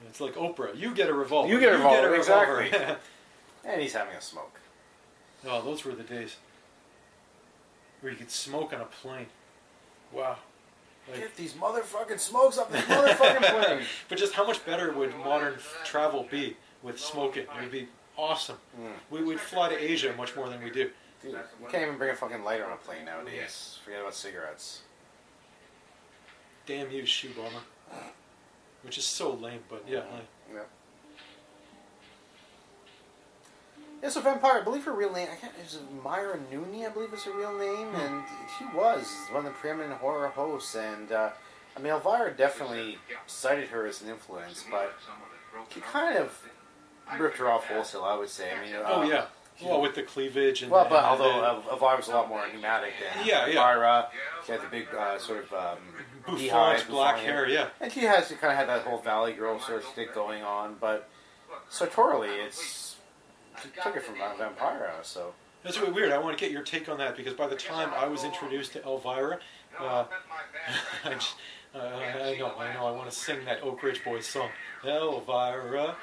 it's 0.08 0.22
like 0.22 0.36
Oprah. 0.36 0.78
You 0.78 0.94
get 0.94 1.10
a 1.10 1.14
revolver. 1.14 1.50
You 1.50 1.60
get 1.60 1.74
a 1.74 1.78
revolver, 1.78 2.12
revolver. 2.12 2.62
exactly. 2.62 2.96
and 3.66 3.82
he's 3.82 3.94
having 3.94 4.16
a 4.16 4.22
smoke. 4.22 4.60
oh, 5.48 5.62
those 5.62 5.86
were 5.86 5.94
the 5.94 6.04
days 6.04 6.36
where 8.02 8.12
you 8.12 8.18
could 8.18 8.32
smoke 8.32 8.74
on 8.74 8.82
a 8.82 8.86
plane. 8.86 9.28
Wow. 10.12 10.38
Like- 11.10 11.22
Get 11.22 11.36
these 11.36 11.54
motherfucking 11.54 12.20
smokes 12.20 12.58
up 12.58 12.72
this 12.72 12.84
motherfucking 12.86 13.64
plane. 13.64 13.86
but 14.10 14.18
just 14.18 14.34
how 14.34 14.46
much 14.46 14.66
better 14.66 14.92
would 14.92 15.16
modern 15.18 15.56
travel 15.86 16.28
be 16.30 16.58
with 16.82 17.00
smoking? 17.00 17.44
It 17.44 17.62
would 17.62 17.72
be 17.72 17.88
awesome. 18.18 18.58
Hmm. 18.76 18.88
We 19.10 19.24
would 19.24 19.40
fly 19.40 19.70
to 19.70 19.78
Asia 19.82 20.14
much 20.18 20.36
more 20.36 20.50
than 20.50 20.62
we 20.64 20.70
do. 20.70 20.90
Dude, 21.24 21.32
you 21.32 21.68
can't 21.70 21.84
even 21.84 21.98
bring 21.98 22.12
a 22.12 22.16
fucking 22.16 22.44
lighter 22.44 22.66
on 22.66 22.74
a 22.74 22.76
plane 22.76 23.06
nowadays. 23.06 23.80
Forget 23.84 24.02
about 24.02 24.14
cigarettes. 24.14 24.82
Damn 26.66 26.92
you, 26.92 27.06
shoe 27.06 27.30
bomber. 27.36 27.64
Which 28.84 28.98
is 28.98 29.06
so 29.06 29.34
lame, 29.34 29.62
but 29.70 29.86
yeah. 29.88 30.00
Like, 30.00 30.08
Yeah. 30.54 30.60
Yeah, 34.02 34.10
so 34.10 34.20
Vampira, 34.22 34.60
I 34.60 34.64
believe 34.66 34.84
her 34.84 34.92
real 34.92 35.14
name, 35.14 35.30
I 35.32 35.38
can't, 35.38 35.54
is 35.66 35.76
it 35.76 35.82
Myra 36.04 36.38
Nooney, 36.52 36.86
I 36.86 36.90
believe 36.90 37.14
is 37.14 37.24
her 37.24 37.32
real 37.32 37.58
name, 37.58 37.88
and 37.96 38.24
she 38.58 38.66
was 38.76 39.10
one 39.32 39.46
of 39.46 39.54
the 39.54 39.58
preeminent 39.58 39.94
horror 39.94 40.28
hosts, 40.28 40.76
and, 40.76 41.10
uh, 41.14 41.30
I 41.78 41.80
mean, 41.80 41.94
Elvira 41.94 42.34
definitely 42.36 42.98
cited 43.28 43.70
her 43.70 43.86
as 43.88 44.02
an 44.02 44.10
influence, 44.10 44.66
but 44.70 44.94
she 45.70 45.80
kind 45.80 46.18
of 46.18 46.38
ripped 47.18 47.38
her 47.38 47.50
off 47.50 47.66
wholesale, 47.68 48.04
I 48.04 48.18
would 48.18 48.28
say. 48.28 48.52
I 48.52 48.66
mean, 48.66 48.76
uh, 48.76 48.84
oh 48.86 49.04
yeah. 49.04 49.26
Well, 49.64 49.82
with 49.82 49.96
the 49.96 50.04
cleavage 50.04 50.62
and 50.64 50.72
Well, 50.72 50.88
but 50.90 50.98
and 50.98 51.06
although 51.06 51.62
the- 51.66 51.72
Elvira 51.72 51.98
was 51.98 52.08
a 52.08 52.12
lot 52.12 52.28
more 52.30 52.44
pneumatic 52.52 52.94
than 53.00 53.26
Yeah, 53.26 53.46
yeah. 53.48 53.60
Elvira, 53.62 54.08
she 54.46 54.52
had 54.52 54.62
the 54.62 54.68
big 54.68 54.88
uh, 54.94 55.18
sort 55.20 55.44
of 55.44 55.54
um, 55.54 56.36
beehive, 56.38 56.88
black 56.90 57.18
hair, 57.20 57.48
yeah. 57.48 57.68
and 57.80 57.92
she 57.92 58.02
has 58.02 58.28
she 58.28 58.36
kind 58.36 58.52
of 58.52 58.58
had 58.58 58.68
that 58.70 58.82
whole 58.82 59.00
Valley 59.00 59.34
Girl 59.34 59.60
sort 59.60 59.84
of 59.84 59.88
stick 59.90 60.14
going 60.14 60.44
on, 60.44 60.76
but 60.82 61.10
sartorially, 61.70 62.30
it's 62.30 62.96
she 63.62 63.70
took 63.82 63.96
it 63.96 64.04
from 64.04 64.16
Vampira, 64.16 64.92
so 65.04 65.34
That's 65.64 65.80
really 65.80 65.94
weird. 65.94 66.12
I 66.12 66.18
want 66.18 66.38
to 66.38 66.44
get 66.44 66.52
your 66.52 66.64
take 66.64 66.90
on 66.90 66.98
that 66.98 67.16
because 67.16 67.34
by 67.34 67.48
the 67.48 67.56
time 67.56 67.92
I 67.96 68.08
was 68.08 68.24
introduced 68.24 68.74
to 68.74 68.84
Elvira, 68.84 69.40
uh, 69.80 70.06
I, 71.06 71.14
just, 71.14 71.36
uh, 71.76 71.78
I 71.80 72.38
know, 72.38 72.54
I 72.58 72.74
know, 72.74 72.86
I 72.86 72.92
want 72.92 73.10
to 73.10 73.16
sing 73.16 73.44
that 73.46 73.64
Oak 73.64 73.82
Ridge 73.84 74.04
Boys 74.04 74.26
song. 74.26 74.50
Elvira, 74.86 75.96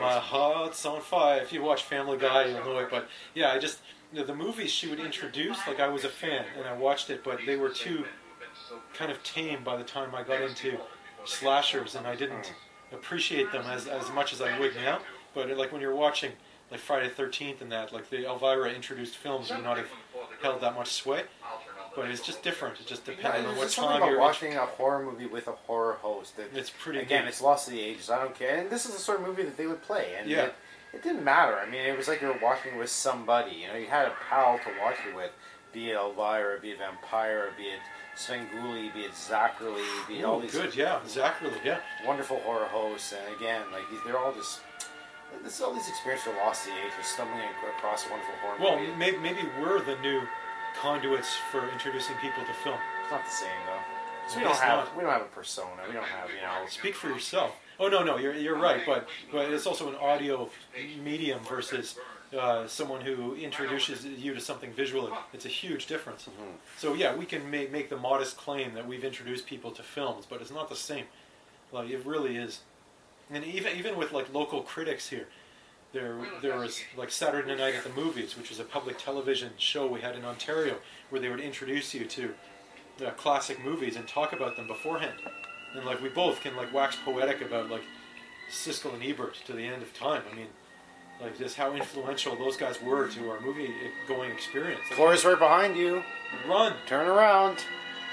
my 0.00 0.14
heart's 0.18 0.84
on 0.84 1.00
fire. 1.00 1.40
If 1.40 1.52
you 1.52 1.62
watch 1.62 1.84
Family 1.84 2.18
Guy, 2.18 2.46
you'll 2.46 2.64
know 2.64 2.78
it. 2.78 2.90
But 2.90 3.08
yeah, 3.34 3.52
I 3.52 3.58
just 3.58 3.80
you 4.12 4.20
know, 4.20 4.26
the 4.26 4.34
movies 4.34 4.70
she 4.70 4.88
would 4.88 5.00
introduce, 5.00 5.58
like 5.66 5.80
I 5.80 5.88
was 5.88 6.04
a 6.04 6.08
fan 6.08 6.44
and 6.58 6.66
I 6.66 6.72
watched 6.74 7.08
it, 7.10 7.22
but 7.24 7.40
they 7.46 7.56
were 7.56 7.70
too 7.70 8.04
kind 8.94 9.10
of 9.10 9.22
tame 9.22 9.62
by 9.64 9.76
the 9.76 9.84
time 9.84 10.14
I 10.14 10.22
got 10.22 10.42
into 10.42 10.78
slashers, 11.24 11.94
and 11.94 12.06
I 12.06 12.14
didn't 12.16 12.52
appreciate 12.92 13.52
them 13.52 13.64
as 13.66 13.86
as 13.86 14.10
much 14.12 14.32
as 14.32 14.40
I 14.42 14.58
would 14.58 14.74
now. 14.76 15.00
But 15.34 15.48
like 15.56 15.72
when 15.72 15.80
you're 15.80 15.94
watching 15.94 16.32
like 16.70 16.80
Friday 16.80 17.08
Thirteenth 17.08 17.62
and 17.62 17.70
that, 17.72 17.92
like 17.92 18.10
the 18.10 18.26
Elvira 18.26 18.70
introduced 18.70 19.16
films 19.16 19.50
would 19.50 19.62
not 19.62 19.76
have 19.76 19.88
held 20.42 20.60
that 20.60 20.74
much 20.74 20.92
sway. 20.92 21.22
But 21.96 22.10
it's 22.10 22.20
just 22.24 22.42
different. 22.42 22.78
It 22.78 22.86
just 22.86 23.04
depended 23.06 23.44
Yeah, 23.44 23.48
on 23.50 23.56
what 23.56 23.70
time 23.70 23.96
about 23.96 24.10
you're. 24.10 24.20
watching 24.20 24.54
a 24.54 24.66
horror 24.66 25.02
movie 25.04 25.26
with 25.26 25.48
a 25.48 25.52
horror 25.52 25.94
host. 26.02 26.36
That 26.36 26.54
It's 26.54 26.70
pretty 26.70 27.00
Again, 27.00 27.22
good. 27.22 27.28
it's 27.30 27.40
lost 27.40 27.64
to 27.66 27.70
the 27.72 27.80
ages. 27.80 28.10
I 28.10 28.18
don't 28.22 28.34
care. 28.34 28.56
And 28.58 28.70
this 28.70 28.84
is 28.86 28.92
the 28.92 29.00
sort 29.00 29.20
of 29.20 29.26
movie 29.26 29.42
that 29.44 29.56
they 29.56 29.66
would 29.66 29.82
play. 29.82 30.14
And 30.18 30.28
Yeah. 30.30 30.42
it, 30.44 30.54
it 30.92 31.02
didn't 31.02 31.24
matter. 31.24 31.58
I 31.58 31.64
mean, 31.66 31.80
it 31.80 31.96
was 31.96 32.06
like 32.06 32.20
you 32.20 32.28
were 32.28 32.38
watching 32.42 32.76
with 32.76 32.90
somebody. 32.90 33.52
You 33.56 33.68
know, 33.68 33.74
you 33.76 33.86
had 33.86 34.06
a 34.06 34.12
pal 34.28 34.58
to 34.58 34.70
watch 34.80 34.96
it 35.08 35.16
with. 35.16 35.30
Be 35.72 35.90
it 35.90 35.94
Elvira, 35.96 36.58
be 36.60 36.70
it 36.70 36.78
Vampira, 36.78 37.54
be 37.56 37.64
it 37.64 37.80
Svengoolie, 38.16 38.94
be 38.94 39.00
it 39.02 39.12
Zacherley, 39.12 39.84
be 40.08 40.20
it 40.20 40.24
all 40.24 40.40
these 40.40 40.52
good, 40.52 40.74
yeah, 40.74 41.00
Zacherley, 41.06 41.52
yeah. 41.62 41.80
wonderful 42.06 42.38
horror 42.40 42.64
hosts. 42.66 43.12
And 43.12 43.36
again, 43.36 43.60
like 43.72 43.82
they're 44.06 44.16
all 44.16 44.32
just. 44.32 44.60
This 45.42 45.56
is 45.56 45.60
all 45.60 45.74
these 45.74 45.88
experiences 45.88 46.28
are 46.32 46.36
lost 46.38 46.64
to 46.64 46.70
the 46.70 46.76
ages, 46.76 47.06
stumbling 47.06 47.42
across 47.76 48.06
a 48.06 48.10
wonderful 48.10 48.34
horror 48.40 48.56
Well, 48.58 48.78
movie. 48.78 48.92
maybe, 48.96 49.18
maybe 49.18 49.40
we're 49.60 49.80
the 49.84 49.96
new 50.00 50.22
conduits 50.80 51.36
for 51.50 51.68
introducing 51.70 52.16
people 52.16 52.44
to 52.44 52.52
film. 52.52 52.78
It's 53.02 53.10
not 53.10 53.24
the 53.24 53.30
same 53.30 53.60
though. 53.66 53.82
So 54.28 54.38
we 54.38 54.44
don't 54.44 54.56
have 54.56 54.78
not. 54.86 54.96
we 54.96 55.02
don't 55.02 55.12
have 55.12 55.22
a 55.22 55.26
persona. 55.26 55.82
We 55.86 55.94
don't 55.94 56.04
have 56.04 56.30
you 56.30 56.40
know. 56.42 56.66
Speak 56.68 56.94
for 56.94 57.08
yourself. 57.08 57.56
Oh 57.78 57.88
no, 57.88 58.02
no, 58.02 58.18
you're 58.18 58.34
you're 58.34 58.58
right, 58.58 58.82
but 58.84 59.08
but 59.30 59.50
it's 59.50 59.66
also 59.66 59.88
an 59.88 59.96
audio 59.96 60.50
medium 61.02 61.40
versus 61.48 61.98
uh, 62.36 62.66
someone 62.66 63.00
who 63.00 63.34
introduces 63.36 64.04
you 64.04 64.34
to 64.34 64.40
something 64.40 64.72
visually. 64.72 65.12
It's 65.32 65.44
a 65.44 65.50
huge 65.50 65.86
difference. 65.86 66.24
Mm-hmm. 66.24 66.56
So 66.76 66.94
yeah, 66.94 67.14
we 67.14 67.24
can 67.24 67.48
make 67.50 67.70
make 67.70 67.88
the 67.88 67.96
modest 67.96 68.36
claim 68.36 68.74
that 68.74 68.86
we've 68.86 69.04
introduced 69.04 69.46
people 69.46 69.70
to 69.72 69.82
films, 69.82 70.26
but 70.28 70.40
it's 70.40 70.50
not 70.50 70.68
the 70.68 70.76
same. 70.76 71.04
Like 71.72 71.90
it 71.90 72.04
really 72.04 72.36
is. 72.36 72.60
And 73.30 73.44
even 73.44 73.76
even 73.76 73.96
with 73.96 74.12
like 74.12 74.32
local 74.32 74.62
critics 74.62 75.08
here, 75.08 75.28
there 75.92 76.16
there 76.42 76.58
was 76.58 76.80
like 76.96 77.10
Saturday 77.10 77.54
Night 77.54 77.74
at 77.74 77.84
the 77.84 77.90
Movies, 77.90 78.36
which 78.36 78.50
was 78.50 78.60
a 78.60 78.64
public 78.64 78.98
television 78.98 79.52
show 79.56 79.86
we 79.86 80.00
had 80.00 80.16
in 80.16 80.24
Ontario, 80.24 80.76
where 81.10 81.20
they 81.20 81.28
would 81.28 81.40
introduce 81.40 81.94
you 81.94 82.04
to 82.04 82.34
uh, 83.04 83.10
classic 83.12 83.62
movies 83.64 83.96
and 83.96 84.06
talk 84.06 84.32
about 84.32 84.56
them 84.56 84.66
beforehand. 84.66 85.18
And 85.74 85.84
like 85.84 86.02
we 86.02 86.08
both 86.08 86.40
can 86.40 86.56
like 86.56 86.72
wax 86.72 86.96
poetic 87.04 87.40
about 87.40 87.70
like 87.70 87.82
Siskel 88.50 88.94
and 88.94 89.02
Ebert 89.02 89.36
to 89.46 89.52
the 89.52 89.62
end 89.62 89.82
of 89.82 89.92
time. 89.94 90.22
I 90.30 90.34
mean, 90.34 90.46
like 91.20 91.38
just 91.38 91.56
how 91.56 91.74
influential 91.74 92.36
those 92.36 92.56
guys 92.56 92.80
were 92.82 93.08
to 93.08 93.30
our 93.30 93.40
movie 93.40 93.70
going 94.06 94.30
experience. 94.30 94.80
Like, 94.90 95.14
is 95.14 95.24
right 95.24 95.38
behind 95.38 95.76
you. 95.76 96.02
Run. 96.48 96.74
Turn 96.86 97.06
around. 97.06 97.58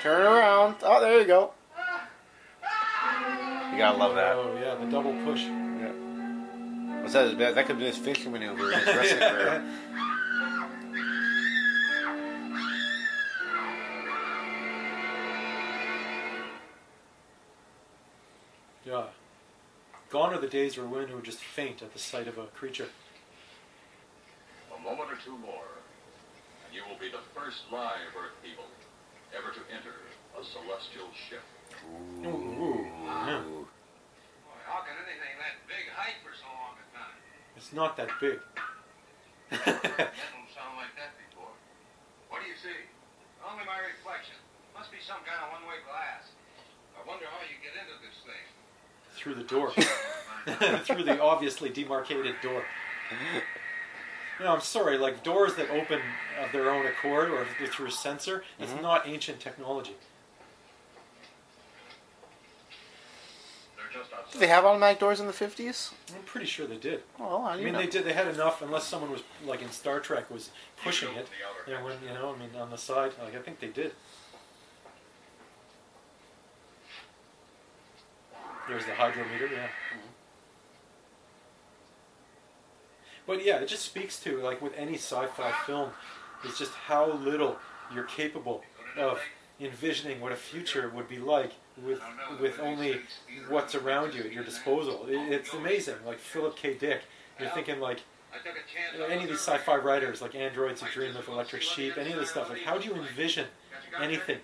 Turn 0.01 0.21
around. 0.21 0.76
Oh, 0.84 1.01
there 1.01 1.19
you 1.19 1.26
go. 1.26 1.51
You 3.71 3.80
gotta 3.80 3.97
love 3.97 4.15
that. 4.15 4.36
Oh 4.36 4.57
yeah, 4.61 4.76
the 4.76 4.91
double 4.91 5.13
push. 5.26 5.43
Yeah. 7.14 7.22
What's 7.22 7.32
that? 7.32 7.38
That 7.38 7.55
that 7.55 7.66
could 7.68 7.80
be 7.80 7.86
his 7.86 7.97
finishing 7.97 8.32
maneuver 8.32 8.72
in 8.72 8.80
his 8.80 8.88
wrestling 8.88 9.20
career. 9.30 9.64
Yeah. 18.86 19.03
Gone 20.09 20.34
are 20.34 20.39
the 20.39 20.47
days 20.47 20.78
where 20.78 20.86
women 20.86 21.16
would 21.16 21.24
just 21.24 21.39
faint 21.39 21.82
at 21.82 21.93
the 21.93 21.99
sight 21.99 22.28
of 22.28 22.38
a 22.38 22.45
creature. 22.47 22.89
A 24.76 24.82
moment 24.82 25.09
or 25.09 25.18
two 25.24 25.38
more, 25.38 25.82
and 26.66 26.76
you 26.76 26.82
will 26.88 26.99
be 26.99 27.09
the 27.09 27.24
first 27.34 27.64
live 27.72 28.14
Earth 28.14 28.36
people 28.43 28.66
ever 29.36 29.49
to 29.49 29.61
enter 29.74 29.95
a 30.38 30.43
celestial 30.43 31.09
ship. 31.30 31.41
Ooh. 32.26 32.86
yeah. 33.05 33.41
How 34.74 34.82
can 34.82 34.97
anything 35.05 35.38
that 35.38 35.61
big 35.70 35.86
hike 35.93 36.18
for 36.26 36.34
so 36.34 36.49
long 36.49 36.74
a 36.80 36.86
time? 36.97 37.14
It's 37.64 37.72
not 37.72 37.95
that 37.95 38.09
big. 38.20 38.39
That 39.49 39.64
don't 39.64 40.51
sound 40.51 40.76
like 40.76 40.91
that 40.99 41.16
before. 41.16 41.47
What 42.28 42.41
do 42.43 42.49
you 42.49 42.57
see? 42.61 42.76
Only 43.39 43.64
my 43.64 43.80
reflection. 43.80 44.36
Must 44.76 44.91
be 44.91 44.97
some 44.99 45.24
kind 45.24 45.39
of 45.47 45.53
one-way 45.64 45.80
glass. 45.88 46.28
I 46.91 47.07
wonder 47.07 47.24
how 47.24 47.39
you 47.47 47.55
get 47.64 47.72
into 47.80 47.95
this 48.03 48.20
thing. 48.28 48.43
Through 49.16 49.36
the 49.36 49.47
door. 49.47 49.72
Through 50.84 51.05
the 51.05 51.22
obviously 51.22 51.70
demarcated 51.70 52.36
door. 52.41 52.66
No, 54.41 54.53
I'm 54.55 54.59
sorry, 54.59 54.97
like 54.97 55.24
doors 55.24 55.55
that 55.55 55.70
open 55.70 56.01
of 56.43 56.51
their 56.51 56.70
own 56.70 56.86
accord 56.86 57.30
or 57.30 57.45
through 57.68 57.88
a 57.88 57.91
sensor, 57.91 58.43
it's 58.59 58.74
Mhm. 58.74 58.82
not 58.82 59.07
ancient 59.07 59.39
technology. 59.39 59.95
Did 64.34 64.41
they 64.41 64.47
have 64.47 64.65
automatic 64.65 64.99
doors 64.99 65.19
in 65.19 65.27
the 65.27 65.34
fifties? 65.34 65.91
I'm 66.09 66.23
pretty 66.23 66.47
sure 66.47 66.65
they 66.65 66.77
did. 66.77 67.03
Well, 67.19 67.43
I 67.43 67.53
I 67.53 67.57
mean, 67.57 67.75
they 67.75 67.86
did. 67.86 68.03
They 68.03 68.13
had 68.13 68.27
enough, 68.27 68.63
unless 68.63 68.84
someone 68.84 69.11
was 69.11 69.21
like 69.45 69.61
in 69.61 69.69
Star 69.69 69.99
Trek 69.99 70.31
was 70.31 70.49
pushing 70.84 71.13
it. 71.13 71.27
And 71.67 71.86
when 71.86 71.97
you 72.01 72.15
know, 72.15 72.34
I 72.36 72.39
mean, 72.39 72.49
on 72.59 72.71
the 72.71 72.77
side, 72.77 73.11
like 73.23 73.36
I 73.36 73.39
think 73.39 73.59
they 73.59 73.67
did. 73.67 73.91
There's 78.67 78.86
the 78.86 78.95
hydrometer, 78.95 79.45
yeah. 79.45 79.67
Mm-hmm. 79.67 80.07
But 83.27 83.45
yeah, 83.45 83.57
it 83.57 83.67
just 83.67 83.86
speaks 83.86 84.19
to 84.21 84.39
like 84.39 84.63
with 84.63 84.73
any 84.75 84.95
sci-fi 84.95 85.51
film, 85.67 85.91
it's 86.43 86.57
just 86.57 86.71
how 86.71 87.11
little 87.11 87.57
you're 87.93 88.05
capable 88.05 88.63
of 88.97 89.19
envisioning 89.59 90.21
what 90.21 90.31
a 90.31 90.36
future 90.36 90.89
would 90.89 91.07
be 91.07 91.19
like 91.19 91.51
with 91.82 92.01
with 92.39 92.59
only 92.59 93.01
what's 93.49 93.76
around 93.76 94.13
you 94.13 94.21
at 94.21 94.32
your 94.32 94.43
disposal. 94.43 95.05
It's 95.07 95.53
amazing. 95.53 95.95
Like 96.05 96.19
Philip 96.19 96.55
K. 96.55 96.76
Dick, 96.76 97.01
you're 97.39 97.49
thinking 97.49 97.80
like 97.80 97.99
any 99.09 99.24
of 99.24 99.30
these 99.30 99.39
sci-fi 99.39 99.78
writers, 99.78 100.21
like 100.21 100.36
Androids 100.36 100.82
Who 100.82 100.91
Dream 100.91 101.15
of 101.15 101.28
Electric 101.28 101.61
Sheep, 101.61 101.97
any 101.97 102.11
of 102.11 102.19
this 102.19 102.30
stuff. 102.30 102.49
Like, 102.49 102.61
how 102.61 102.78
do 102.78 102.88
you 102.88 102.95
envision 102.95 103.47
anything 104.01 104.38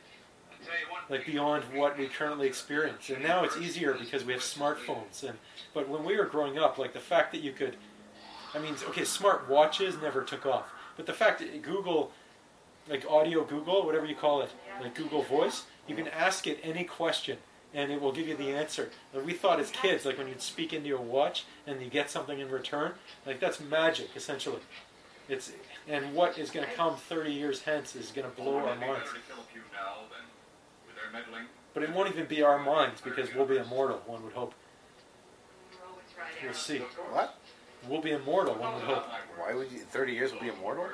like 1.09 1.25
beyond 1.25 1.63
what 1.73 1.97
we 1.97 2.07
currently 2.07 2.47
experience? 2.47 3.09
And 3.09 3.23
now 3.23 3.43
it's 3.43 3.57
easier 3.57 3.93
because 3.93 4.23
we 4.23 4.33
have 4.33 4.41
smartphones. 4.41 5.23
And 5.23 5.37
but 5.73 5.87
when 5.87 6.03
we 6.03 6.17
were 6.17 6.25
growing 6.25 6.57
up, 6.57 6.77
like 6.77 6.93
the 6.93 6.99
fact 6.99 7.31
that 7.31 7.41
you 7.41 7.51
could, 7.51 7.75
I 8.53 8.59
mean, 8.59 8.75
okay, 8.89 9.05
smart 9.05 9.49
watches 9.49 9.95
never 10.01 10.23
took 10.23 10.45
off, 10.45 10.65
but 10.97 11.05
the 11.05 11.13
fact 11.13 11.39
that 11.39 11.61
Google, 11.61 12.11
like 12.87 13.05
audio 13.09 13.43
Google, 13.43 13.85
whatever 13.85 14.05
you 14.05 14.15
call 14.15 14.41
it, 14.41 14.49
like 14.81 14.95
Google 14.95 15.23
Voice, 15.23 15.63
you 15.89 15.95
can 15.95 16.07
ask 16.07 16.47
it 16.47 16.59
any 16.63 16.83
question 16.83 17.37
and 17.73 17.91
it 17.91 18.01
will 18.01 18.11
give 18.11 18.27
you 18.27 18.35
the 18.35 18.49
answer. 18.49 18.89
Like 19.13 19.25
we 19.25 19.33
thought 19.33 19.59
as 19.59 19.71
kids, 19.71 20.05
like 20.05 20.17
when 20.17 20.27
you'd 20.27 20.41
speak 20.41 20.73
into 20.73 20.87
your 20.87 21.01
watch 21.01 21.45
and 21.67 21.81
you 21.81 21.89
get 21.89 22.09
something 22.09 22.39
in 22.39 22.49
return, 22.49 22.93
like 23.25 23.39
that's 23.39 23.59
magic 23.59 24.09
essentially. 24.15 24.59
It's 25.27 25.51
and 25.87 26.13
what 26.15 26.37
is 26.37 26.49
going 26.49 26.65
to 26.65 26.73
come 26.73 26.95
30 26.95 27.31
years 27.31 27.61
hence 27.61 27.95
is 27.95 28.11
going 28.11 28.29
to 28.29 28.35
blow 28.35 28.57
our 28.57 28.75
minds. 28.75 29.09
But 31.73 31.83
it 31.83 31.93
won't 31.93 32.09
even 32.09 32.25
be 32.25 32.41
our 32.41 32.57
minds 32.57 33.01
because 33.01 33.33
we'll 33.33 33.45
be 33.45 33.57
immortal. 33.57 34.01
One 34.05 34.23
would 34.23 34.33
hope. 34.33 34.53
We'll 36.43 36.53
see. 36.53 36.79
What? 37.11 37.37
We'll 37.87 38.01
be 38.01 38.11
immortal. 38.11 38.55
One 38.55 38.73
would 38.75 38.83
hope. 38.83 39.05
Why 39.37 39.53
would 39.53 39.71
you? 39.71 39.79
Thirty 39.79 40.13
years 40.13 40.33
will 40.33 40.41
be 40.41 40.49
immortal. 40.49 40.87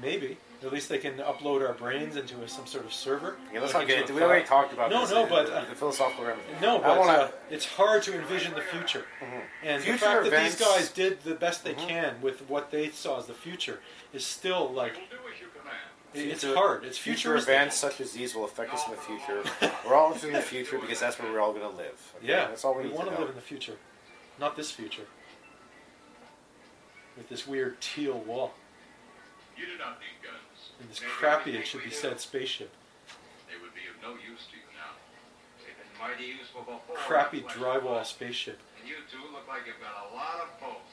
Maybe. 0.00 0.36
At 0.64 0.72
least 0.72 0.88
they 0.88 0.98
can 0.98 1.14
upload 1.14 1.66
our 1.66 1.74
brains 1.74 2.16
into 2.16 2.40
a, 2.42 2.48
some 2.48 2.66
sort 2.66 2.84
of 2.84 2.92
server. 2.92 3.36
Yeah, 3.52 3.60
let's 3.60 3.74
Like 3.74 3.82
not 3.82 3.88
get 3.88 3.98
into 3.98 4.12
into. 4.12 4.14
We 4.14 4.22
already 4.22 4.46
talked 4.46 4.72
about 4.72 4.90
no, 4.90 5.00
this. 5.00 5.10
No, 5.10 5.26
but 5.26 5.50
uh, 5.50 5.64
the 5.68 5.74
philosophical 5.74 6.24
remedy. 6.24 6.46
no, 6.60 6.78
but 6.78 6.98
wanna- 6.98 7.12
uh, 7.12 7.30
it's 7.50 7.64
hard 7.66 8.02
to 8.04 8.14
envision 8.14 8.54
the 8.54 8.60
future. 8.60 9.04
And 9.64 9.82
Future 9.82 9.98
the 9.98 10.30
fact 10.30 10.30
that 10.30 10.44
these 10.44 10.60
guys 10.60 10.90
did 10.90 11.22
the 11.24 11.34
best 11.34 11.64
they 11.64 11.74
can 11.74 12.20
with 12.22 12.48
what 12.48 12.70
they 12.70 12.90
saw 12.90 13.18
as 13.18 13.26
the 13.26 13.34
future 13.34 13.80
is 14.12 14.24
still 14.24 14.72
like 14.72 14.94
it's 16.14 16.44
hard. 16.44 16.84
It's 16.84 16.98
future 16.98 17.36
events 17.36 17.76
such 17.76 18.00
as 18.00 18.12
these 18.12 18.34
will 18.34 18.44
affect 18.44 18.72
us 18.74 18.84
in 18.86 18.92
the 18.92 18.98
future. 18.98 19.42
We're 19.86 19.94
all 19.94 20.12
in 20.12 20.32
the 20.32 20.40
future 20.42 20.78
because 20.78 21.00
that's 21.00 21.18
where 21.18 21.32
we're 21.32 21.40
all 21.40 21.52
going 21.52 21.68
to 21.68 21.76
live. 21.76 22.12
Okay? 22.18 22.28
Yeah, 22.28 22.48
that's 22.48 22.64
all 22.64 22.74
we, 22.76 22.84
we 22.84 22.88
want 22.90 23.04
to 23.04 23.06
to 23.06 23.12
know. 23.12 23.20
live 23.20 23.30
in 23.30 23.34
the 23.34 23.40
future, 23.40 23.76
not 24.38 24.56
this 24.56 24.70
future 24.70 25.06
with 27.16 27.28
this 27.28 27.46
weird 27.46 27.80
teal 27.80 28.18
wall 28.20 28.54
You 29.56 29.66
do 29.66 29.78
not 29.78 29.98
need 30.00 30.22
guns. 30.22 30.41
And 30.82 30.90
this 30.90 30.98
crappy. 30.98 31.54
It 31.54 31.66
should 31.66 31.86
be 31.86 31.94
said 31.94 32.18
spaceship. 32.18 32.74
They 33.46 33.54
would 33.62 33.70
be 33.70 33.86
of 33.86 33.96
no 34.02 34.18
use 34.18 34.50
to 34.50 34.58
you 34.58 34.66
now. 34.74 34.98
They've 35.62 35.78
been 35.78 35.94
mighty 35.94 36.34
useful 36.34 36.66
before. 36.66 36.98
Crappy 36.98 37.46
Flesh 37.46 37.54
drywall 37.54 38.02
spaceship. 38.02 38.58
And 38.82 38.90
you 38.90 38.98
two 39.06 39.22
look 39.30 39.46
like 39.46 39.62
you've 39.70 39.78
got 39.78 39.94
a 40.10 40.10
lot 40.10 40.42
of 40.42 40.50
both. 40.58 40.90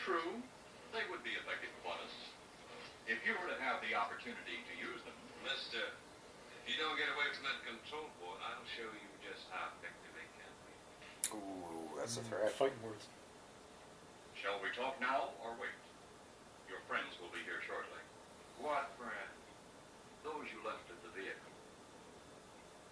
True, 0.00 0.40
they 0.96 1.04
would 1.12 1.20
be 1.20 1.36
effective 1.36 1.68
upon 1.84 2.00
us. 2.00 2.16
If 3.04 3.20
you 3.28 3.36
were 3.36 3.52
to 3.52 3.60
have 3.60 3.84
the 3.84 3.92
opportunity 3.92 4.64
to 4.64 4.74
use 4.80 5.04
them. 5.04 5.12
Mister, 5.44 5.92
if 6.56 6.64
you 6.64 6.80
don't 6.80 6.96
get 6.96 7.12
away 7.12 7.28
from 7.36 7.44
that 7.44 7.60
control 7.68 8.08
board, 8.16 8.40
I'll 8.40 8.64
show 8.64 8.88
you 8.88 9.08
just 9.20 9.44
how 9.52 9.68
effective 9.76 10.12
they 10.16 10.28
can 10.40 10.52
be. 10.64 10.72
Ooh, 11.36 12.00
that's 12.00 12.16
a 12.16 12.24
threat. 12.24 12.48
Fighting 12.56 12.80
words. 12.80 13.12
Shall 14.32 14.56
we 14.64 14.72
talk 14.72 14.96
now 15.04 15.36
or 15.44 15.52
wait? 15.60 15.76
Your 16.70 16.78
friends 16.86 17.18
will 17.18 17.34
be 17.34 17.42
here 17.42 17.58
shortly. 17.66 17.98
What 18.62 18.94
friends? 18.94 19.34
Those 20.22 20.46
you 20.54 20.62
left 20.62 20.86
at 20.86 21.02
the 21.02 21.10
vehicle. 21.10 21.50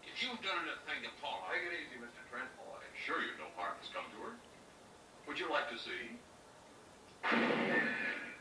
If 0.03 0.19
you've 0.19 0.43
done 0.43 0.67
anything 0.67 1.07
to 1.07 1.13
Paula... 1.23 1.47
Take 1.55 1.71
it 1.71 1.87
easy, 1.87 1.97
Mr. 2.03 2.19
Trent. 2.27 2.51
Oh, 2.59 2.75
I'm 2.75 2.97
sure 2.99 3.23
you 3.23 3.39
no 3.39 3.47
harm 3.55 3.79
has 3.79 3.87
come 3.95 4.03
to 4.11 4.19
her. 4.27 4.35
Would 5.31 5.39
you 5.39 5.47
like 5.47 5.71
to 5.71 5.79
see? 5.79 6.19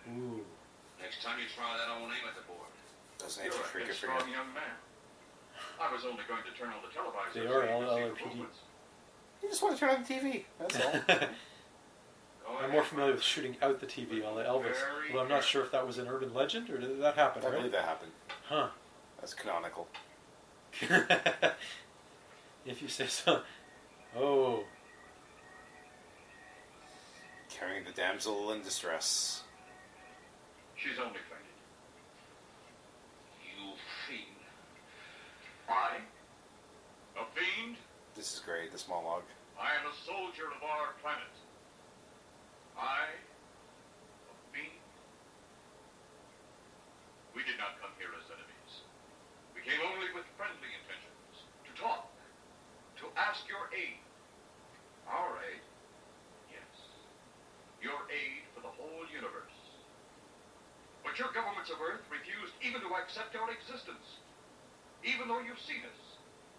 Ooh. 0.10 0.42
Next 0.98 1.22
time 1.22 1.38
you 1.38 1.46
try 1.54 1.70
that, 1.78 1.86
I 1.86 2.02
won't 2.02 2.18
aim 2.18 2.26
at 2.26 2.34
the 2.34 2.42
board. 2.50 2.74
Doesn't 3.22 3.46
You're 3.46 3.54
it 3.54 3.62
a 3.62 3.70
trigger 3.70 3.94
good, 3.94 4.00
for 4.02 4.10
strong 4.10 4.26
you? 4.26 4.42
young 4.42 4.50
man. 4.58 4.74
I 5.78 5.94
was 5.94 6.02
only 6.02 6.26
going 6.26 6.42
to 6.50 6.54
turn 6.58 6.74
on 6.74 6.82
the 6.82 6.90
televisor. 6.90 7.38
They 7.38 7.46
so 7.46 7.62
are 7.62 7.70
you 7.70 7.78
all 7.78 8.10
could 8.10 8.18
see 8.18 8.34
the 8.34 8.42
LAPD. 8.42 9.46
You 9.46 9.50
just 9.54 9.62
want 9.62 9.78
to 9.78 9.80
turn 9.80 9.94
on 9.94 10.02
the 10.02 10.10
TV. 10.10 10.50
That's 10.58 10.82
all. 10.82 11.30
I'm 12.50 12.72
more 12.72 12.84
familiar 12.84 13.14
with 13.14 13.22
shooting 13.22 13.56
out 13.62 13.80
the 13.80 13.86
TV, 13.86 14.24
a 14.24 14.30
la 14.30 14.41
Elvis. 14.43 14.64
Very 14.64 15.12
Although 15.12 15.24
I'm 15.24 15.30
not 15.30 15.43
sure 15.43 15.64
if 15.64 15.72
that 15.72 15.86
was 15.86 15.98
an 15.98 16.08
urban 16.08 16.34
legend 16.34 16.70
or 16.70 16.78
did 16.78 17.02
that 17.02 17.16
happen, 17.16 17.43
I 17.43 17.48
right? 17.48 17.58
believe 17.58 17.72
that 17.74 17.86
happened. 17.86 18.12
Huh. 18.48 18.68
That's 19.20 19.34
canonical. 19.34 19.88
if 22.66 22.82
you 22.82 22.88
say 22.88 23.08
so. 23.08 23.41
Oh. 24.16 24.64
Carrying 27.50 27.84
the 27.84 27.91
damsel 27.91 28.52
in 28.52 28.62
distress. 28.62 29.43
She's 30.76 31.00
only 31.00 31.20
fainted. 31.28 31.58
You 33.43 33.74
fiend. 34.08 34.24
I? 35.68 35.98
A 37.20 37.26
fiend? 37.34 37.78
This 38.16 38.34
is 38.34 38.39
great. 38.39 38.72
This 38.72 38.88
monologue. 38.88 39.24
I 39.60 39.70
am 39.82 39.91
a 39.91 39.95
soldier 40.06 40.45
of 40.56 40.64
our 40.64 40.93
planet. 41.02 41.24
I? 42.78 43.10
A 43.10 44.34
fiend? 44.54 44.82
We 47.34 47.42
did 47.42 47.58
not 47.58 47.82
come 47.82 47.94
here 47.98 48.14
as 48.14 48.26
enemies. 48.30 48.74
We 49.58 49.66
came 49.66 49.82
only 49.82 50.14
with 50.14 50.30
friendly 50.38 50.72
intentions. 50.78 51.34
To 51.66 51.72
talk. 51.74 52.10
To 53.02 53.06
ask 53.18 53.46
your 53.50 53.70
aid. 53.74 53.98
Our 55.10 55.42
aid? 55.42 55.64
Yes. 56.54 56.74
Your 57.82 57.98
aid 58.10 58.46
for 58.54 58.62
the 58.62 58.74
whole 58.74 59.06
universe. 59.10 59.58
But 61.06 61.18
your 61.18 61.34
governments 61.34 61.70
of 61.74 61.82
Earth 61.82 62.04
refused 62.14 62.54
even 62.62 62.82
to 62.82 62.90
accept 62.98 63.34
our 63.38 63.50
existence. 63.50 64.22
Even 65.06 65.30
though 65.30 65.40
you've 65.42 65.62
seen 65.62 65.86
us, 65.86 66.02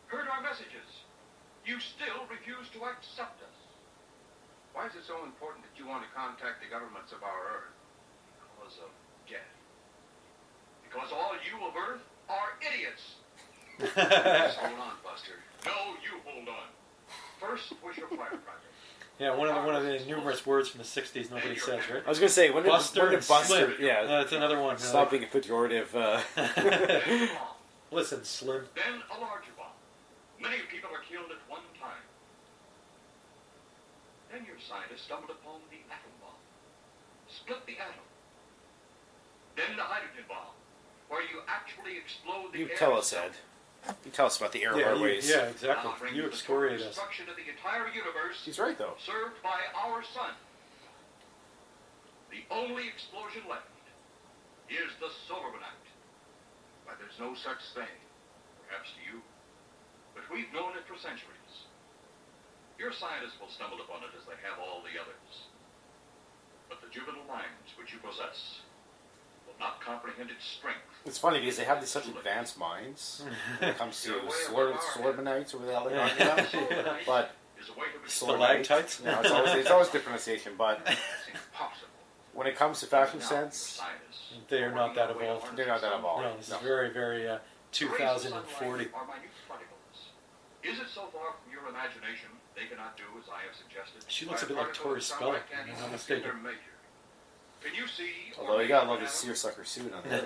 heard 0.08 0.30
our 0.30 0.40
messages, 0.40 0.88
you 1.66 1.76
still 1.82 2.24
refuse 2.32 2.70
to 2.72 2.86
accept 2.88 3.42
us. 3.44 3.57
Why 4.78 4.86
is 4.86 4.94
it 4.94 5.02
so 5.10 5.26
important 5.26 5.66
that 5.66 5.74
you 5.74 5.90
want 5.90 6.06
to 6.06 6.10
contact 6.14 6.62
the 6.62 6.70
governments 6.70 7.10
of 7.10 7.26
our 7.26 7.66
Earth? 7.66 7.74
Because 8.38 8.78
of 8.78 8.94
death. 9.26 9.42
Because 10.86 11.10
all 11.10 11.34
you 11.42 11.58
of 11.66 11.74
Earth 11.74 12.06
are 12.30 12.54
idiots. 12.62 13.18
Just 13.74 14.56
hold 14.62 14.78
on, 14.78 14.94
Buster. 15.02 15.42
No, 15.66 15.98
you 15.98 16.22
hold 16.22 16.46
on. 16.46 16.70
First 17.42 17.74
was 17.82 17.96
your 17.96 18.06
firecracker. 18.06 18.70
Yeah, 19.18 19.34
one 19.34 19.48
of 19.48 19.56
the, 19.56 19.62
one 19.62 19.74
of 19.74 19.82
the 19.82 19.98
numerous 20.06 20.46
words 20.46 20.68
from 20.68 20.78
the 20.78 20.86
'60s 20.86 21.28
nobody 21.28 21.58
says, 21.58 21.82
right? 21.90 22.02
I 22.06 22.08
was 22.08 22.20
going 22.20 22.28
to 22.28 22.34
say, 22.34 22.50
when 22.50 22.62
did 22.62 22.70
Buster 22.70 23.00
when 23.00 23.10
did 23.10 23.18
and 23.18 23.26
Buster? 23.26 23.74
Slim. 23.74 23.74
Yeah, 23.80 24.06
that's 24.06 24.30
another 24.30 24.60
one. 24.60 24.78
Stop 24.78 25.10
being 25.10 25.24
a 25.24 25.26
pejorative. 25.26 25.90
Uh, 25.92 26.22
Listen, 27.90 28.22
Slim. 28.22 28.62
Then 28.76 29.02
a 29.10 29.20
larger 29.20 29.50
bomb. 29.58 29.74
Many 30.40 30.58
people 30.70 30.90
are 30.94 31.02
killed 31.02 31.32
at 31.32 31.50
one 31.50 31.62
time. 31.74 31.77
Then 34.38 34.46
your 34.46 34.62
scientists 34.62 35.02
stumbled 35.10 35.34
upon 35.34 35.66
the 35.66 35.82
atom 35.90 36.14
bomb. 36.22 36.38
Split 37.26 37.66
the 37.66 37.74
atom. 37.82 38.06
Then 39.58 39.74
the 39.74 39.82
hydrogen 39.82 40.22
bomb, 40.30 40.54
where 41.10 41.26
you 41.26 41.42
actually 41.50 41.98
explode 41.98 42.54
the 42.54 42.62
you 42.62 42.68
air 42.70 42.78
tell 42.78 42.94
us. 42.94 43.10
Ed. 43.10 43.34
You 44.06 44.14
tell 44.14 44.26
us 44.30 44.38
about 44.38 44.52
the 44.54 44.62
air 44.62 44.78
Yeah, 44.78 44.94
you- 44.94 45.06
yeah, 45.26 45.50
exactly. 45.50 45.90
Now 45.90 45.96
bring 45.98 46.14
You 46.14 46.30
the 46.30 46.30
total 46.30 46.38
excoriate 46.38 46.80
us. 46.86 46.94
destruction 46.94 47.26
of 47.28 47.34
the 47.34 47.50
entire 47.50 47.88
universe 47.90 48.38
He's 48.46 48.60
right, 48.62 48.78
though. 48.78 48.94
served 49.02 49.42
by 49.42 49.58
our 49.74 50.04
sun. 50.04 50.34
The 52.30 52.44
only 52.54 52.86
explosion 52.86 53.42
left 53.50 53.66
is 54.70 54.94
the 55.02 55.10
solar 55.26 55.50
act. 55.66 55.82
But 56.86 57.02
there's 57.02 57.18
no 57.18 57.34
such 57.34 57.58
thing, 57.74 57.90
perhaps 58.68 58.90
to 58.94 59.00
you, 59.02 59.18
but 60.14 60.22
we've 60.30 60.52
known 60.52 60.76
it 60.78 60.86
for 60.86 60.94
centuries. 60.96 61.37
Your 62.78 62.92
scientists 62.92 63.34
will 63.40 63.48
stumble 63.48 63.78
upon 63.80 64.02
it 64.04 64.10
as 64.16 64.24
they 64.24 64.38
have 64.46 64.58
all 64.58 64.82
the 64.82 64.94
others. 65.00 65.50
But 66.68 66.80
the 66.80 66.88
juvenile 66.88 67.26
minds 67.26 67.74
which 67.76 67.92
you 67.92 67.98
possess 67.98 68.60
will 69.46 69.58
not 69.58 69.80
comprehend 69.80 70.30
its 70.30 70.44
strength. 70.46 70.86
It's 71.04 71.18
funny 71.18 71.40
because 71.40 71.56
they 71.56 71.64
have 71.64 71.80
these 71.80 71.90
such 71.90 72.06
advanced 72.06 72.58
minds 72.58 73.24
when 73.58 73.70
it 73.70 73.78
comes 73.78 74.00
to 74.04 74.20
sword, 74.46 74.76
swordmanites 74.94 75.54
or 75.54 75.58
whatever 75.58 75.88
the 75.88 75.94
hell 75.96 76.36
they're 76.36 76.36
talking 76.36 76.78
about. 76.78 76.96
But 77.06 77.34
Is 77.60 77.68
a 77.70 77.72
way 77.72 77.86
to 77.90 78.08
Stalactites? 78.08 79.02
No, 79.02 79.18
it's 79.20 79.32
always 79.32 79.52
it's 79.54 79.70
always 79.70 79.88
different 79.88 80.04
pronunciation. 80.04 80.52
But 80.56 80.86
when 82.32 82.46
it 82.46 82.54
comes 82.54 82.78
to 82.80 82.86
fashion 82.86 83.20
sense, 83.20 83.80
They 84.48 84.62
are 84.62 84.72
not 84.72 84.94
that 84.94 85.10
evolved. 85.10 85.56
they're 85.56 85.66
not 85.66 85.80
that 85.80 85.92
evolved. 85.98 86.22
No, 86.22 86.36
this 86.36 86.50
No. 86.50 86.56
is 86.58 86.62
very, 86.62 86.90
very 86.90 87.28
uh, 87.28 87.38
2040. 87.72 88.38
Are 88.70 88.78
minute 88.78 88.90
particles. 89.48 89.74
Is 90.62 90.78
it 90.78 90.86
so 90.94 91.08
far 91.12 91.34
from 91.34 91.50
your 91.50 91.66
imagination 91.68 92.30
they 92.58 92.66
cannot 92.66 92.96
do 92.96 93.04
as 93.18 93.28
I 93.30 93.46
have 93.46 93.54
suggested? 93.54 94.02
She 94.10 94.26
looks 94.26 94.42
a 94.42 94.46
bit 94.46 94.56
like 94.56 94.74
Tori 94.74 95.00
Spelling, 95.00 95.40
if 95.50 95.74
I'm 95.76 95.80
not 95.80 95.92
mistaken. 95.92 96.30
Can 97.62 97.74
you 97.74 97.86
see? 97.88 98.32
or 98.38 98.46
Although 98.50 98.60
you 98.62 98.68
gotta 98.68 98.86
read 98.86 98.92
love 98.92 99.00
his 99.02 99.10
seersucker 99.10 99.64
suit 99.64 99.92
on 99.92 100.02
there. 100.08 100.22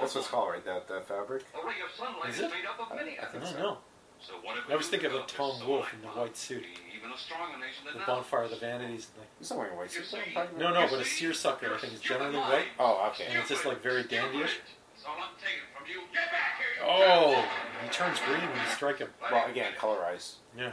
That's 0.00 0.14
what's 0.14 0.26
called, 0.28 0.50
right? 0.50 0.64
That 0.64 0.88
that 0.88 1.06
fabric. 1.06 1.44
A 1.54 1.64
ray 1.66 1.74
of 1.84 1.90
sunlight 1.96 2.30
Is 2.30 2.36
is, 2.36 2.42
it? 2.42 2.50
made 2.50 2.66
up 2.66 2.90
of 2.90 2.96
many 2.96 3.18
I 3.18 3.22
atoms. 3.24 3.50
don't 3.52 3.58
know. 3.60 3.78
So 4.20 4.34
what 4.42 4.58
if 4.58 4.64
I 4.68 4.72
always 4.72 4.90
we 4.90 4.98
think 4.98 5.04
of 5.04 5.14
a 5.14 5.22
Tom 5.26 5.56
so 5.58 5.66
Wolfe 5.68 5.94
in 5.94 6.02
the 6.02 6.08
white 6.08 6.36
suit. 6.36 6.64
Even 6.94 7.10
a 7.12 7.16
stronger 7.16 7.56
nation 7.56 7.84
than 7.86 7.94
The 7.94 8.00
now. 8.00 8.06
bonfire 8.06 8.42
of 8.44 8.50
the 8.50 8.56
vanities. 8.56 9.08
and 9.16 9.24
He's 9.38 9.48
not 9.50 9.58
wearing 9.60 9.74
a 9.74 9.76
white 9.76 9.90
suit. 9.92 10.04
see? 10.06 10.18
No, 10.58 10.74
no, 10.74 10.86
but 10.90 11.00
a 11.00 11.04
seersucker 11.04 11.72
I 11.72 11.78
think 11.78 11.94
is 11.94 12.00
generally 12.00 12.36
white. 12.36 12.66
Oh, 12.78 13.08
okay. 13.14 13.26
And 13.30 13.38
it's 13.38 13.48
just 13.48 13.64
like 13.64 13.80
very 13.82 14.02
dandyish. 14.04 14.58
So 14.98 15.08
I'm 15.08 15.32
taking 15.40 15.64
from 15.72 15.86
you. 15.88 16.00
Get 16.12 16.28
back 16.34 16.58
here. 16.58 16.84
you 16.84 16.92
Oh, 16.92 17.44
he 17.82 17.88
turns 17.88 18.18
green 18.20 18.40
when 18.40 18.58
you 18.60 18.70
strike 18.74 18.98
him. 18.98 19.08
Well, 19.22 19.46
again, 19.48 19.72
colorized. 19.78 20.34
Yeah. 20.58 20.72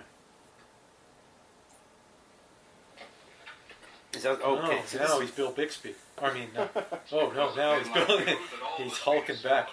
Is 4.14 4.24
that 4.24 4.42
okay? 4.42 4.80
Oh, 4.80 4.86
so 4.86 4.98
now 4.98 5.20
he's 5.20 5.32
Bill 5.32 5.52
Bixby. 5.52 5.94
I 6.22 6.34
mean, 6.34 6.50
uh, 6.56 6.68
oh 7.12 7.32
no, 7.36 7.54
now 7.56 7.78
he's 7.78 7.90
Bill. 7.90 8.20
he's 8.78 8.98
hulking 8.98 9.36
back. 9.44 9.70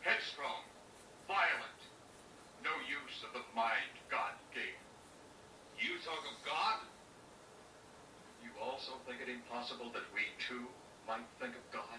Headstrong, 0.00 0.64
violent, 1.26 1.80
no 2.64 2.70
use 2.86 3.20
of 3.26 3.34
the 3.34 3.44
mind 3.54 3.92
God 4.08 4.32
gave. 4.54 4.78
You 5.76 5.98
talk 6.00 6.24
of 6.24 6.38
God? 6.46 6.80
You 8.42 8.50
also 8.62 8.92
think 9.06 9.20
it 9.20 9.28
impossible 9.28 9.90
that 9.92 10.06
we 10.14 10.22
too 10.40 10.64
might 11.06 11.26
think 11.40 11.52
of 11.54 11.64
God? 11.72 11.98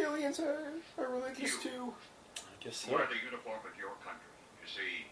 aliens 0.00 0.40
are, 0.40 0.72
are 0.98 1.12
religious 1.12 1.60
too. 1.62 1.92
I 2.38 2.64
guess 2.64 2.76
so. 2.76 2.94
Wear 2.94 3.06
the 3.06 3.20
uniform 3.20 3.60
of 3.62 3.74
your 3.78 3.94
country. 4.00 4.32
You 4.62 4.68
see, 4.68 5.06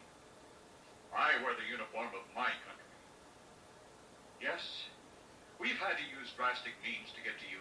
I 1.14 1.42
wear 1.44 1.54
the 1.54 1.68
uniform 1.68 2.08
of 2.14 2.24
my 2.34 2.50
country. 2.64 2.85
Yes, 4.46 4.86
we've 5.58 5.74
had 5.82 5.98
to 5.98 6.06
use 6.06 6.30
drastic 6.38 6.72
means 6.86 7.10
to 7.18 7.20
get 7.26 7.34
to 7.42 7.46
you, 7.50 7.58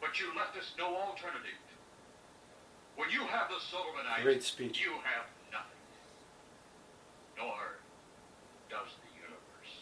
but 0.00 0.20
you 0.22 0.30
left 0.38 0.54
us 0.56 0.70
no 0.78 0.94
alternative. 0.94 1.58
When 2.94 3.10
you 3.10 3.26
have 3.26 3.48
the 3.50 3.58
Solomonites, 3.58 4.22
Great 4.22 4.42
speech. 4.44 4.78
you 4.80 4.92
have 5.02 5.26
nothing. 5.50 5.82
Nor 7.36 7.82
does 8.70 8.94
the 9.02 9.10
universe. 9.18 9.74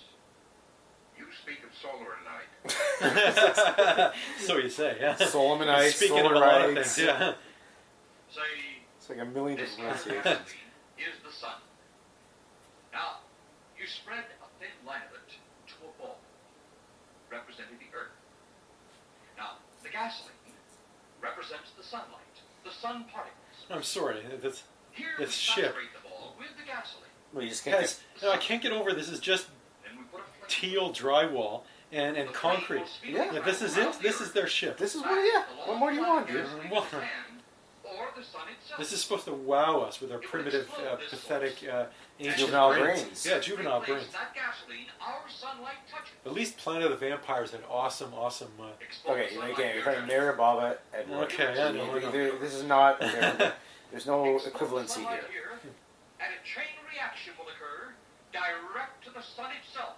You 1.19 1.27
speak 1.37 1.61
of 1.61 1.77
solar 1.77 2.17
night. 2.25 2.49
so 4.41 4.57
you 4.57 4.71
say, 4.71 4.97
yeah. 5.01 5.17
Solomonites, 5.17 5.97
Speaking 5.97 6.25
of 6.25 6.33
a 6.33 6.39
lot 6.39 6.61
of 6.62 6.71
Solarites. 6.71 6.75
things, 6.97 6.99
yeah. 7.05 7.33
Say, 8.31 8.41
It's 8.97 9.09
like 9.11 9.19
a 9.19 9.25
million 9.27 9.59
different 9.59 9.91
gasoline 9.93 10.23
pronunciations. 10.23 10.57
is 10.97 11.17
the 11.27 11.33
sun. 11.35 11.61
Now, 12.95 13.21
you 13.79 13.87
spread 13.87 14.25
a 14.41 14.49
thin 14.62 14.73
line 14.87 15.03
of 15.11 15.19
it 15.19 15.35
to 15.75 15.75
a 15.83 15.91
ball, 16.01 16.19
representing 17.31 17.79
the 17.83 17.91
earth. 17.91 18.15
Now, 19.37 19.59
the 19.83 19.90
gasoline 20.01 20.55
represents 21.21 21.71
the 21.77 21.83
sunlight, 21.83 22.37
the 22.65 22.71
sun 22.71 23.05
particles. 23.13 23.37
I'm 23.71 23.83
sorry. 23.83 24.23
That's 24.43 24.63
Here 24.93 25.09
this 25.19 25.29
we 25.29 25.33
ship 25.33 25.65
saturate 25.67 25.93
the 25.95 26.09
ball 26.09 26.35
with 26.39 26.49
the 26.57 26.65
gasoline. 26.67 27.05
Well, 27.33 27.45
you 27.45 27.51
just 27.51 27.65
can't 27.65 27.81
has. 27.81 28.01
No, 28.23 28.33
I 28.33 28.39
can't 28.39 28.63
get 28.63 28.73
over. 28.73 28.93
This 28.93 29.09
is 29.09 29.21
just 29.21 29.49
Then 29.85 29.99
we 29.99 30.05
put 30.05 30.21
a 30.21 30.25
flame. 30.25 30.49
teal 30.49 30.93
drywall 30.93 31.63
and 31.93 32.17
and 32.17 32.33
concrete. 32.33 32.85
Yeah. 33.07 33.33
Yeah, 33.33 33.41
this 33.41 33.63
is 33.63 33.77
it. 33.77 33.93
This 34.01 34.21
is 34.21 34.33
their 34.33 34.47
ship. 34.47 34.79
This 34.79 34.95
is 34.95 35.03
what, 35.03 35.11
yeah. 35.33 35.45
What 35.67 35.79
more 35.79 35.91
do 35.91 35.97
you 35.97 36.03
want, 36.03 36.27
dude? 36.29 36.47
Well, 36.71 36.87
Or 37.85 37.91
the 37.91 37.91
sun 37.91 37.91
itself. 37.91 38.10
This 38.79 38.93
is 38.93 39.03
supposed 39.03 39.25
to 39.27 39.33
wow 39.33 39.81
us 39.81 40.01
with 40.01 40.13
our 40.13 40.19
primitive, 40.19 40.71
uh, 40.79 40.97
pathetic, 40.97 41.57
uh, 41.71 41.87
ancient 42.19 42.39
Juvenile 42.39 42.75
brains. 42.75 43.03
brains. 43.03 43.27
Yeah, 43.27 43.39
juvenile 43.41 43.81
brains. 43.81 44.07
That 44.13 44.35
gasoline, 44.35 44.87
our 45.01 45.23
sunlight 45.29 45.77
touches. 45.91 46.13
At 46.27 46.33
least 46.33 46.57
Planet 46.59 46.85
of 46.85 46.91
the 46.91 46.97
Vampires 47.09 47.51
had 47.53 47.63
awesome, 47.69 48.13
awesome. 48.15 48.53
Uh, 48.61 48.65
Okay, 49.11 49.29
you 49.33 49.39
know, 49.41 49.45
again, 49.47 49.57
you're 49.59 49.73
here. 49.75 49.83
trying 49.83 50.01
to 50.01 50.07
marry 50.07 50.37
Baba 50.37 50.79
Edward. 50.93 51.25
Okay, 51.25 51.49
I 51.49 51.73
know, 51.73 51.83
I 51.95 52.01
know. 52.01 52.11
There- 52.11 52.39
This 52.39 52.55
is 52.55 52.65
not. 52.65 53.01
There's 53.01 54.07
no 54.07 54.37
Expose 54.37 54.53
equivalency 54.53 54.89
sunlight 55.03 55.25
here. 55.31 55.59
And 56.21 56.31
a 56.35 56.41
chain 56.47 56.77
reaction 56.93 57.33
will 57.39 57.49
occur 57.49 57.95
direct 58.33 59.03
to 59.05 59.11
the 59.11 59.23
sun 59.23 59.51
itself 59.57 59.97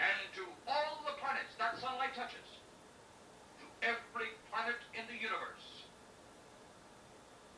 and 0.00 0.08
to 0.34 0.42
all 0.66 1.02
the 1.06 1.12
planets 1.20 1.52
that 1.58 1.78
sunlight 1.78 2.14
touches. 2.16 2.48
To 3.60 3.66
every 3.86 4.32
planet 4.50 4.80
in 4.96 5.04
the 5.06 5.14
universe. 5.20 5.84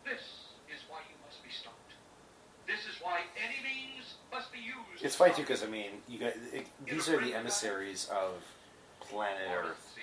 This 0.04 0.50
is 0.66 0.82
why 0.90 0.98
you 1.06 1.14
must 1.24 1.38
be 1.46 1.50
stopped. 1.54 1.94
This 2.66 2.82
is 2.90 2.98
why 3.00 3.22
any 3.38 3.62
means 3.62 4.18
must 4.34 4.50
be 4.52 4.58
used. 4.58 4.90
It's 5.02 5.14
to 5.14 5.18
funny 5.18 5.34
too, 5.34 5.42
because 5.42 5.62
I 5.62 5.66
mean, 5.66 5.90
you 6.08 6.18
got 6.18 6.32
it, 6.52 6.66
these 6.86 7.08
are 7.08 7.20
the 7.20 7.34
emissaries 7.34 8.08
of 8.12 8.34
planet 9.00 9.42
Earth, 9.52 9.96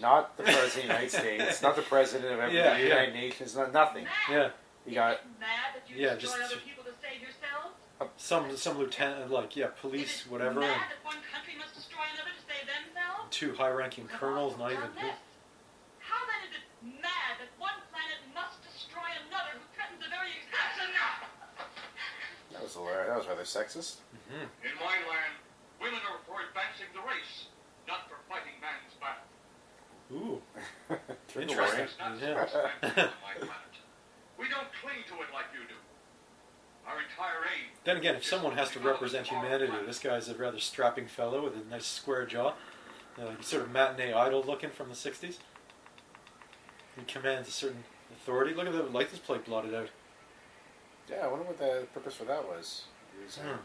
not 0.00 0.36
the 0.36 0.42
president 0.44 0.68
of 0.70 0.74
the 0.74 0.82
United 0.82 1.10
States, 1.10 1.62
not 1.62 1.76
the 1.76 1.82
president 1.82 2.32
of 2.32 2.40
every 2.40 2.56
Yeah, 2.56 2.74
the 2.74 2.80
yeah. 2.80 2.88
United 2.88 3.14
Nations, 3.14 3.56
not 3.56 3.72
nothing. 3.72 4.06
yeah, 4.30 4.50
You 4.86 4.94
got 4.94 5.20
Mad 5.40 5.74
that 5.74 5.88
you 5.90 5.96
Yeah, 5.96 6.14
destroy 6.14 6.38
just- 6.40 6.52
other 6.52 6.60
people 6.62 6.84
to 6.84 6.92
save 7.02 7.20
yourselves? 7.20 7.74
Uh, 8.00 8.06
some 8.16 8.56
some 8.56 8.78
lieutenant, 8.78 9.30
uh, 9.30 9.34
like 9.34 9.54
yeah, 9.56 9.68
police, 9.80 10.22
it 10.26 10.30
whatever, 10.30 10.60
Mad 10.60 10.90
that 10.90 11.04
one 11.04 11.18
country 11.32 11.54
must 11.58 11.74
destroy 11.74 12.02
another 12.14 12.30
to 12.30 12.42
save 12.46 12.66
themselves? 12.66 13.26
two 13.30 13.54
high-ranking 13.54 14.06
colonels, 14.08 14.58
not 14.58 14.70
even. 14.72 14.82
done 14.82 14.94
this. 14.94 15.14
How 15.98 16.20
then 16.26 16.40
is 16.46 16.52
it 16.58 16.64
mad 17.02 17.38
that 17.42 17.50
one 17.58 17.74
planet 17.90 18.18
must 18.34 18.62
destroy 18.62 19.06
another 19.26 19.58
who 19.58 19.64
threatens 19.74 19.98
the 20.02 20.10
very 20.10 20.30
existence? 20.42 20.94
that 22.52 22.62
was 22.74 22.82
hilarious. 22.82 23.08
That 23.08 23.18
was 23.18 23.26
rather 23.28 23.42
sexist. 23.46 23.96
In 24.30 24.74
my 24.80 24.96
land, 25.06 25.34
women 25.80 26.00
are 26.10 26.18
for 26.26 26.40
advancing 26.42 26.90
the 26.94 27.00
race, 27.00 27.46
not 27.86 28.08
for 28.08 28.16
fighting 28.28 28.58
man's 28.60 28.94
battle. 28.98 29.26
Ooh, 30.12 30.42
Interesting. 31.40 31.78
way. 31.78 31.84
It's 31.84 31.98
not 31.98 32.18
Yeah. 32.20 32.46
circumstantial 32.46 32.60
on 32.82 33.10
my 33.22 33.34
planet. 33.38 33.74
We 34.38 34.48
don't 34.48 34.68
cling 34.82 35.04
to 35.08 35.14
it 35.22 35.30
like 35.32 35.46
you 35.54 35.66
do. 35.68 35.74
Our 36.86 37.00
entire 37.00 37.40
aim. 37.48 37.70
Then 37.84 37.96
again, 37.96 38.14
if 38.16 38.24
someone 38.26 38.56
has 38.56 38.70
to 38.72 38.80
represent 38.80 39.26
humanity, 39.28 39.72
this 39.86 39.98
guy's 39.98 40.28
a 40.28 40.34
rather 40.34 40.58
strapping 40.60 41.06
fellow 41.06 41.42
with 41.42 41.54
a 41.56 41.70
nice 41.70 41.86
square 41.86 42.26
jaw. 42.26 42.52
Uh, 43.18 43.30
he's 43.38 43.46
sort 43.46 43.62
of 43.62 43.70
matinee 43.70 44.12
idol 44.12 44.42
looking 44.42 44.70
from 44.70 44.88
the 44.90 44.94
60s. 44.94 45.36
He 46.96 47.04
commands 47.06 47.48
a 47.48 47.52
certain 47.52 47.84
authority. 48.12 48.52
Look 48.54 48.66
at 48.66 48.72
the 48.72 48.82
license 48.82 49.20
plate 49.20 49.44
blotted 49.46 49.74
out. 49.74 49.88
Yeah, 51.08 51.24
I 51.24 51.28
wonder 51.28 51.44
what 51.44 51.58
the 51.58 51.86
purpose 51.92 52.16
for 52.16 52.24
that 52.24 52.44
was. 52.44 52.84
It 53.20 53.24
was, 53.26 53.38
uh, 53.38 53.42
Hmm. 53.42 53.62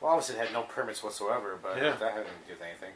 Well, 0.00 0.12
obviously 0.16 0.36
it 0.36 0.44
had 0.48 0.52
no 0.52 0.64
permits 0.64 1.02
whatsoever, 1.02 1.56
but 1.60 1.76
Yeah. 1.76 1.92
that 1.96 2.12
had 2.12 2.24
nothing 2.24 2.40
to 2.42 2.46
do 2.48 2.52
with 2.56 2.62
anything. 2.62 2.94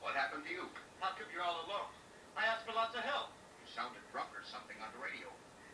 What 0.00 0.14
happened 0.14 0.44
to 0.44 0.52
you? 0.52 0.68
How 1.00 1.12
come 1.12 1.26
you're 1.32 1.42
all 1.42 1.64
alone? 1.64 1.88
I 2.36 2.44
asked 2.46 2.64
for 2.66 2.72
lots 2.72 2.94
of 2.94 3.02
help. 3.04 3.30
You 3.64 3.72
sounded 3.72 4.00
drunk 4.12 4.28
or 4.36 4.44
something 4.44 4.76
on 4.80 4.92
the 4.92 4.98
radio. 4.98 5.28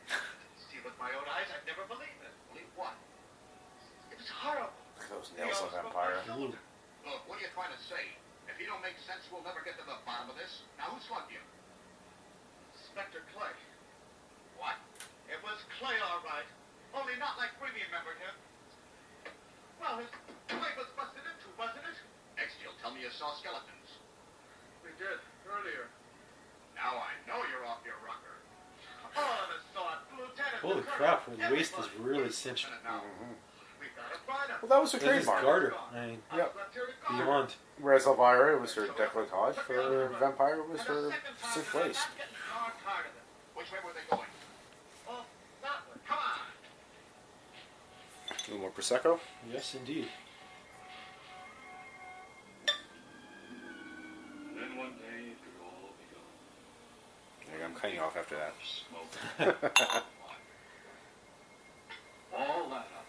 See 0.70 0.80
with 0.84 0.98
my 0.98 1.10
own 1.14 1.26
eyes, 1.28 1.46
I'd 1.50 1.66
never 1.66 1.84
believe 1.86 2.18
it. 2.22 2.34
Believe 2.52 2.70
what? 2.76 2.94
It 4.10 4.18
was 4.18 4.28
horrible. 4.30 4.72
Look 4.96 5.04
at 5.04 5.10
those 5.10 5.32
nails 5.36 5.60
on 5.62 5.68
Vampira. 5.70 6.22
Ooh. 6.38 6.54
Look, 7.06 7.28
what 7.28 7.38
are 7.38 7.42
you 7.42 7.48
trying 7.54 7.72
to 7.74 7.82
say? 7.82 8.14
If 8.48 8.58
you 8.60 8.66
don't 8.66 8.82
make 8.82 8.98
sense, 8.98 9.28
we'll 9.30 9.42
never 9.42 9.60
get 9.62 9.78
to 9.78 9.84
the 9.86 9.96
bottom 10.06 10.30
of 10.30 10.36
this. 10.36 10.62
Now, 10.78 10.90
who 10.90 11.00
slugged 11.00 11.30
you? 11.30 11.40
Inspector 12.74 13.22
Clay. 13.34 13.52
What? 15.78 15.94
It 15.94 16.02
was 16.02 16.02
Clay, 16.02 16.02
all 16.02 16.22
right. 16.26 16.48
Only 16.94 17.14
not 17.20 17.38
like 17.38 17.54
we 17.62 17.68
remembered 17.70 18.18
him. 18.18 18.34
Well, 19.78 20.02
his 20.02 20.10
Clay 20.50 20.72
was 20.74 20.90
busted 20.98 21.22
into, 21.22 21.48
wasn't 21.54 21.86
it? 21.86 21.98
Next, 22.34 22.58
you'll 22.62 22.74
tell 22.82 22.90
me 22.94 23.02
you 23.06 23.10
saw 23.14 23.34
skeletons. 23.38 24.02
We 24.82 24.90
did, 24.98 25.22
earlier. 25.46 25.86
Now 26.74 26.98
I 26.98 27.14
know 27.26 27.42
you're 27.50 27.66
off 27.66 27.82
your 27.86 27.98
rocker. 28.02 28.38
All 29.18 29.22
of 29.22 29.50
us 29.54 29.62
saw 29.74 29.98
it, 29.98 30.00
Lieutenant. 30.14 30.62
Holy 30.62 30.82
the 30.82 30.86
crap, 30.86 31.26
colonel, 31.26 31.40
her 31.40 31.54
waist 31.54 31.74
is 31.78 31.86
really 31.98 32.22
Wait 32.30 32.34
cinched. 32.34 32.66
minute 32.66 32.82
Now, 32.84 33.02
mm-hmm. 33.02 33.34
we 33.82 33.86
gotta 33.94 34.18
find. 34.26 34.50
Well, 34.62 34.68
that 34.70 34.80
was 34.80 34.92
her 34.92 34.98
This 34.98 35.08
is 35.08 35.14
trademark. 35.26 35.42
Garter. 35.42 35.74
I 35.94 36.06
mean, 36.06 36.18
Yep. 36.34 36.54
left 36.56 36.74
here 36.74 36.86
to 36.86 36.94
guard. 37.02 37.24
beyond. 37.24 37.54
Whereas 37.80 38.06
Elvira 38.06 38.58
was 38.58 38.74
her 38.74 38.86
decolletage, 38.86 39.58
uh, 39.58 39.62
for 39.62 39.78
uh, 39.78 40.18
Vampira 40.18 40.66
was 40.68 40.82
her 40.82 41.10
cinch 41.54 41.74
waist. 41.74 42.06
I'm 42.54 42.72
tired 42.82 43.06
of 43.10 43.14
it. 43.14 43.22
Which 43.54 43.70
way 43.72 43.78
were 43.84 43.92
they 43.94 44.06
going? 44.10 44.26
Oh, 45.08 45.24
that 45.62 45.82
way. 45.90 45.98
Come 46.06 46.18
on. 46.18 46.46
A 48.48 48.50
little 48.50 48.62
more 48.62 48.70
prosecco. 48.70 49.18
Yes, 49.52 49.74
indeed. 49.74 50.08
Then 52.66 54.76
one 54.76 54.92
day 54.92 55.32
it 55.32 55.38
could 55.42 55.60
all 55.62 55.90
be 55.98 56.04
gone. 56.14 56.22
There 57.46 57.54
you 57.56 57.60
go, 57.60 57.66
I'm 57.66 57.74
cutting 57.74 57.96
you 57.96 58.02
off 58.02 58.16
after 58.16 58.36
that. 58.36 58.54
Smoke. 58.64 59.38
all 62.38 62.68
that 62.70 62.76
up. 62.76 63.06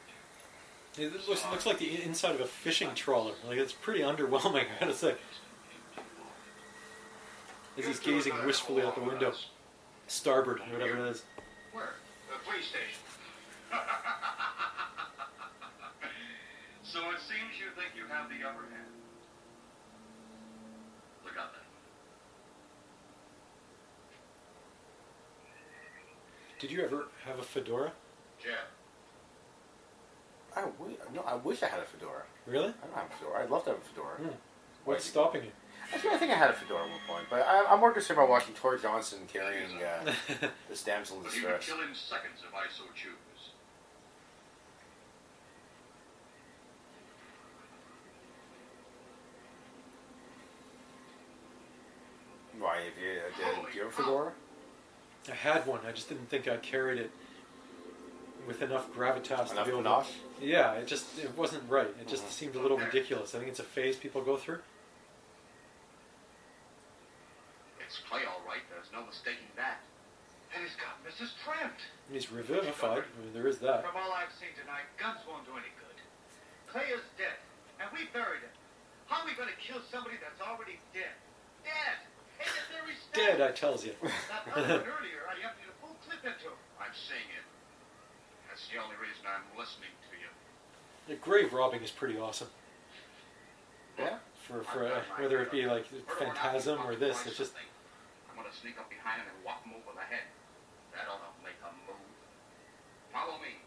It 0.98 1.14
looks, 1.28 1.46
looks 1.50 1.66
like 1.66 1.78
the 1.80 2.04
inside 2.04 2.36
of 2.36 2.42
a 2.42 2.46
fishing 2.46 2.94
trawler. 2.94 3.32
Like 3.48 3.58
it's 3.60 3.72
pretty 3.72 4.02
underwhelming, 4.02 4.66
I 4.78 4.80
gotta 4.82 4.94
say. 4.94 5.16
As 7.78 7.86
he's 7.86 8.00
gazing 8.00 8.34
wistfully 8.46 8.84
out 8.84 8.96
the 8.96 9.02
window, 9.02 9.34
starboard, 10.08 10.60
whatever 10.70 10.98
it 10.98 11.12
is. 11.12 11.24
Where? 11.72 11.94
The 12.28 12.36
police 12.50 12.66
station. 12.66 13.00
so 16.92 17.00
it 17.12 17.20
seems 17.22 17.54
you 17.60 17.70
think 17.78 17.94
you 17.96 18.06
have 18.10 18.30
the 18.30 18.42
upper 18.48 18.66
hand. 18.74 18.90
forgot 21.24 21.54
that. 21.54 21.66
Did 26.60 26.72
you 26.72 26.84
ever 26.84 27.08
have 27.26 27.40
a 27.40 27.44
fedora? 27.44 27.92
Jeff, 28.42 28.68
I 30.56 30.62
wi- 30.62 30.98
no, 31.14 31.22
I 31.22 31.36
wish 31.36 31.62
I 31.64 31.68
had 31.68 31.80
a 31.80 31.86
fedora. 31.86 32.24
Really? 32.48 32.70
I 32.70 32.86
don't 32.88 32.96
have 32.96 33.12
a 33.12 33.16
fedora. 33.16 33.44
I'd 33.44 33.50
love 33.50 33.64
to 33.66 33.72
have 33.72 33.80
a 33.80 33.82
fedora. 33.82 34.16
Hmm. 34.18 34.36
What's 34.86 35.06
stopping 35.06 35.44
you? 35.44 35.52
Actually, 35.94 36.12
I 36.12 36.18
think 36.18 36.32
I 36.32 36.36
had 36.36 36.50
a 36.50 36.54
fedora 36.54 36.84
at 36.84 36.90
one 36.90 37.00
point, 37.08 37.26
but 37.30 37.42
I, 37.42 37.66
I'm 37.66 37.80
more 37.80 37.92
concerned 37.92 38.18
about 38.20 38.30
watching 38.30 38.54
Tor 38.56 38.78
Johnson 38.78 39.20
carrying 39.32 39.82
uh, 39.84 40.12
this 40.70 40.84
damsel 40.84 41.18
in 41.18 41.24
but 41.24 41.36
you 41.36 41.42
could 41.42 41.58
distress. 41.60 41.78
kill 41.78 41.88
in 41.88 41.94
seconds 41.96 42.42
if 42.48 42.54
I 42.54 42.66
so 42.72 42.84
choose. 42.96 43.54
Why? 52.58 52.80
If 52.88 52.94
you 53.00 53.20
uh, 53.20 53.30
did, 53.38 53.72
do 53.72 53.78
you 53.78 53.84
have 53.86 53.89
a 53.89 53.89
fedora? 54.04 54.32
I 55.30 55.36
had 55.36 55.66
one. 55.68 55.82
I 55.88 55.92
just 55.92 56.10
didn't 56.10 56.30
think 56.30 56.48
I 56.48 56.58
carried 56.58 57.00
it 57.00 57.12
with 58.48 58.62
enough 58.62 58.92
gravitas 58.94 59.48
to 59.48 59.52
Enough 59.54 59.66
be 59.66 59.72
able 59.72 59.84
panache? 59.84 60.12
to. 60.40 60.46
Yeah, 60.46 60.74
it 60.74 60.88
just 60.88 61.20
it 61.20 61.36
wasn't 61.38 61.70
right. 61.70 61.90
It 62.02 62.08
just 62.08 62.26
Mhm. 62.26 62.30
seemed 62.32 62.56
a 62.56 62.60
little 62.60 62.78
ridiculous. 62.78 63.36
I 63.36 63.40
think 63.40 63.50
it's 63.52 63.60
a 63.60 63.64
phase 63.64 63.96
people 63.98 64.22
go 64.22 64.38
through. 64.38 64.62
It's 67.80 67.98
Clay, 68.10 68.26
all 68.26 68.42
right. 68.48 68.62
There's 68.70 68.92
no 68.94 69.06
mistaking 69.06 69.50
that. 69.56 69.82
And 70.54 70.64
he's 70.64 70.76
got 70.78 70.98
Mrs. 71.06 71.34
Trent. 71.44 71.78
And 72.08 72.16
he's 72.16 72.32
revivified. 72.32 73.04
I 73.06 73.22
mean, 73.22 73.34
there 73.34 73.48
is 73.48 73.60
that. 73.60 73.86
From 73.86 73.98
all 73.98 74.14
I've 74.14 74.34
seen 74.34 74.50
tonight, 74.60 74.86
guns 74.98 75.20
won't 75.28 75.46
do 75.46 75.54
any 75.54 75.70
good. 75.78 75.98
Clay 76.74 76.90
is 76.94 77.02
dead, 77.18 77.38
and 77.80 77.90
we 77.94 78.06
buried 78.14 78.42
him. 78.42 78.54
How 79.08 79.22
are 79.22 79.26
we 79.26 79.34
going 79.34 79.50
to 79.50 79.58
kill 79.62 79.82
somebody 79.92 80.18
that's 80.22 80.42
already 80.42 80.80
dead? 80.94 81.14
Dead! 81.66 81.98
In 82.40 82.48
the 82.48 82.66
very 82.72 82.96
stand. 82.96 83.38
Dead, 83.38 83.42
I 83.44 83.52
tells 83.52 83.86
you. 83.86 83.94
That 84.02 84.48
other 84.56 84.82
one 84.82 84.88
earlier, 84.88 85.28
I 85.28 85.36
emptied 85.44 85.70
a 85.70 85.76
full 85.84 85.96
clip 86.08 86.24
into 86.24 86.52
him. 86.52 86.60
I'm 86.80 86.96
seeing 86.96 87.28
it. 87.36 87.46
That's 88.48 88.64
the 88.72 88.80
only 88.80 88.96
reason 88.98 89.28
I'm 89.28 89.46
listening 89.60 89.92
to 90.10 90.14
you. 90.18 90.32
The 91.12 91.20
grave 91.20 91.54
robbing 91.54 91.84
is 91.84 91.92
pretty 91.92 92.18
awesome. 92.18 92.50
Yeah. 93.98 94.24
For 94.48 94.64
for 94.64 94.88
uh, 94.88 95.04
whether 95.20 95.44
it 95.44 95.52
be 95.52 95.68
like 95.68 95.86
Phantasm 96.18 96.80
or 96.88 96.96
this, 96.96 97.28
it's 97.28 97.38
just 97.38 97.54
I'm 98.32 98.40
gonna 98.40 98.50
sneak 98.56 98.80
up 98.80 98.90
behind 98.90 99.22
him 99.22 99.28
and 99.30 99.40
walk 99.44 99.62
him 99.68 99.76
over 99.76 99.92
the 99.94 100.08
head. 100.08 100.26
That 100.96 101.12
ought 101.12 101.22
to 101.22 101.32
make 101.44 101.60
a 101.62 101.70
move. 101.86 102.02
Follow 103.14 103.38
me. 103.44 103.60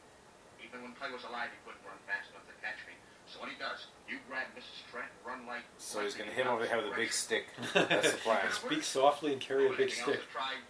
Even 0.64 0.82
when 0.82 0.96
Clay 0.96 1.12
was 1.12 1.22
alive, 1.28 1.52
he 1.52 1.60
couldn't 1.62 1.84
run 1.84 2.00
fast 2.08 2.32
enough 2.32 2.48
to 2.48 2.56
catch 2.64 2.80
me. 2.88 2.96
So 3.32 3.40
when 3.40 3.48
he 3.48 3.56
does, 3.58 3.86
you 4.08 4.18
grab 4.28 4.44
Mrs. 4.56 4.90
Trent 4.90 5.06
and 5.08 5.26
run 5.26 5.46
like. 5.46 5.62
So 5.78 6.02
he's 6.02 6.14
going 6.14 6.28
to 6.28 6.36
hit 6.36 6.44
him 6.44 6.52
over 6.52 6.62
the 6.62 6.68
head 6.68 6.84
with 6.84 6.92
a 6.92 6.96
big 6.96 7.12
stick. 7.12 7.46
That's 7.74 8.12
the 8.12 8.18
plan. 8.18 8.40
speak 8.52 8.82
softly 8.82 9.32
and 9.32 9.40
carry 9.40 9.66
a 9.66 9.72
big 9.72 9.90
stick. 9.90 10.20
I 10.38 10.60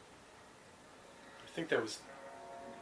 think 1.55 1.69
that 1.69 1.83
was 1.83 1.99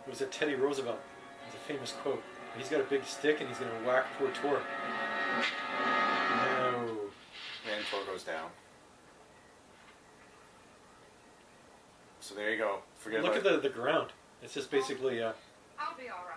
it 0.06 0.10
was 0.10 0.20
a 0.20 0.26
Teddy 0.26 0.54
Roosevelt. 0.54 1.00
It's 1.46 1.56
a 1.56 1.58
famous 1.58 1.92
quote. 2.02 2.22
He's 2.58 2.68
got 2.68 2.80
a 2.80 2.84
big 2.84 3.04
stick 3.04 3.40
and 3.40 3.48
he's 3.48 3.58
going 3.58 3.70
to 3.70 3.86
whack 3.86 4.04
poor 4.18 4.28
Tor. 4.42 4.60
No. 6.36 6.98
And 7.74 7.84
Tor 7.90 8.00
goes 8.06 8.22
down. 8.22 8.50
So 12.20 12.34
there 12.34 12.50
you 12.52 12.58
go. 12.58 12.80
Forget 12.96 13.22
Look 13.22 13.36
at 13.36 13.40
about 13.40 13.62
the, 13.62 13.68
the 13.68 13.74
ground. 13.74 14.10
It's 14.42 14.54
just 14.54 14.70
basically 14.70 15.22
uh, 15.22 15.32
I'll 15.78 15.96
be 15.96 16.08
all 16.08 16.24
right. 16.28 16.29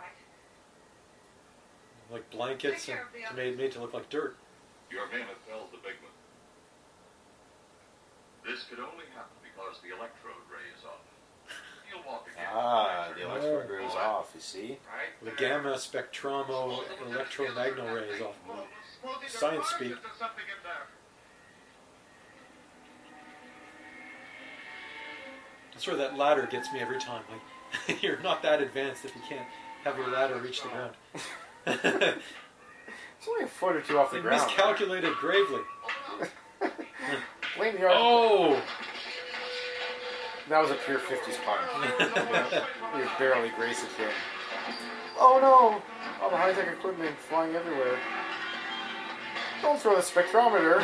Like 2.13 2.29
blankets 2.29 2.87
and 2.87 2.99
it's 3.15 3.35
made, 3.35 3.57
made 3.57 3.71
to 3.71 3.81
look 3.81 3.93
like 3.93 4.07
dirt. 4.09 4.37
Your 4.91 5.09
men 5.09 5.21
have 5.21 5.41
felled 5.49 5.71
the 5.71 5.77
big 5.77 5.97
one. 6.05 6.13
This 8.45 8.63
could 8.69 8.79
only 8.79 9.09
happen 9.15 9.33
because 9.41 9.81
the 9.81 9.89
electrode 9.89 10.45
ray 10.47 10.69
is 10.77 10.85
off. 10.85 11.01
You'll 11.89 12.05
walk 12.05 12.27
again. 12.31 12.45
Ah, 12.53 13.09
the 13.17 13.25
electrode 13.25 13.69
ray 13.69 13.85
is 13.85 13.93
off, 13.93 14.31
you 14.35 14.41
see? 14.41 14.77
The 15.23 15.31
gamma 15.31 15.73
spectromo 15.73 16.83
electromagno 17.09 17.95
ray 17.95 18.09
is 18.09 18.21
off. 18.21 18.35
Science 19.27 19.67
speak. 19.67 19.89
There's 19.89 20.17
something 20.19 20.45
in 20.45 20.61
there. 20.63 20.87
That's 25.71 25.87
where 25.87 25.97
that 25.97 26.15
ladder 26.15 26.47
gets 26.49 26.71
me 26.71 26.79
every 26.79 26.99
time. 26.99 27.23
Like 27.87 28.01
you're 28.03 28.21
not 28.21 28.43
that 28.43 28.61
advanced 28.61 29.03
if 29.03 29.15
you 29.15 29.21
can't 29.27 29.47
have 29.83 29.97
your 29.97 30.09
ladder 30.09 30.37
reach 30.37 30.61
the 30.61 30.69
ground. 30.69 30.93
It's 33.23 33.29
only 33.29 33.45
a 33.45 33.47
foot 33.47 33.77
or 33.77 33.81
two 33.81 33.97
off 33.97 34.09
the 34.11 34.17
They 34.17 34.21
ground. 34.21 34.41
miscalculated 34.45 35.13
gravely. 35.13 35.61
Blame 37.57 37.75
the 37.75 37.87
Oh! 37.89 38.61
That 40.49 40.61
was 40.61 40.71
a 40.71 40.75
pure 40.75 40.99
50s 40.99 41.37
pun. 41.45 42.59
you 42.99 43.07
barely 43.17 43.49
graced 43.55 43.85
it 43.85 43.91
him. 43.91 44.09
Oh 45.17 45.39
no! 45.41 45.81
All 46.21 46.29
the 46.29 46.35
high-tech 46.35 46.67
equipment 46.67 47.17
flying 47.17 47.55
everywhere. 47.55 47.97
Don't 49.61 49.79
throw 49.79 49.95
the 49.95 50.01
spectrometer. 50.01 50.81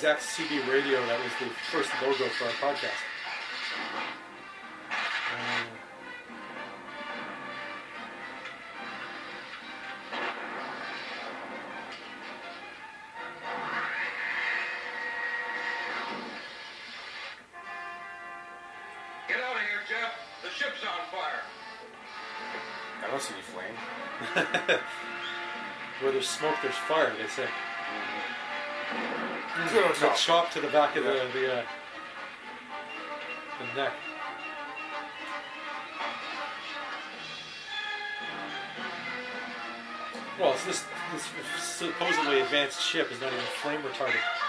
Exact 0.00 0.22
CB 0.22 0.66
radio 0.72 1.04
that 1.08 1.22
was 1.22 1.30
the 1.40 1.54
first 1.70 1.90
logo 2.00 2.24
for 2.30 2.46
our 2.46 2.72
podcast. 2.72 3.04
Um, 5.36 5.66
Get 19.28 19.36
out 19.36 19.54
of 19.54 19.60
here, 19.60 19.80
Jeff. 19.86 20.14
The 20.42 20.48
ship's 20.48 20.80
on 20.82 21.10
fire. 21.12 21.42
I 23.04 23.10
don't 23.10 23.20
see 23.20 23.34
any 23.34 23.42
flame. 23.42 24.78
where 26.00 26.12
there's 26.12 26.26
smoke, 26.26 26.54
there's 26.62 26.74
fire, 26.74 27.12
they 27.20 27.28
say. 27.28 27.50
Zero 29.68 29.88
The 29.88 29.94
chop. 29.94 30.16
chop 30.16 30.50
to 30.52 30.60
the 30.60 30.68
back 30.68 30.96
of 30.96 31.04
the 31.04 31.10
the, 31.32 31.58
uh, 31.58 31.64
the 33.58 33.80
neck. 33.80 33.92
Well, 40.40 40.54
this 40.66 40.84
this 41.12 41.28
supposedly 41.58 42.40
advanced 42.40 42.80
ship 42.80 43.12
is 43.12 43.20
not 43.20 43.32
even 43.32 43.44
flame 43.60 43.82
retardant. 43.82 44.39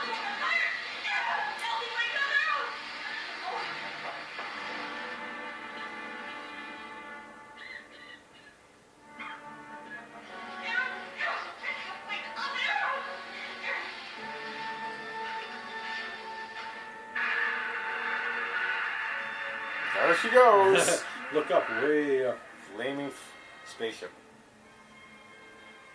Look 21.81 21.89
way 21.89 22.25
up. 22.27 22.37
Flaming 22.75 23.07
f- 23.07 23.33
spaceship. 23.65 24.11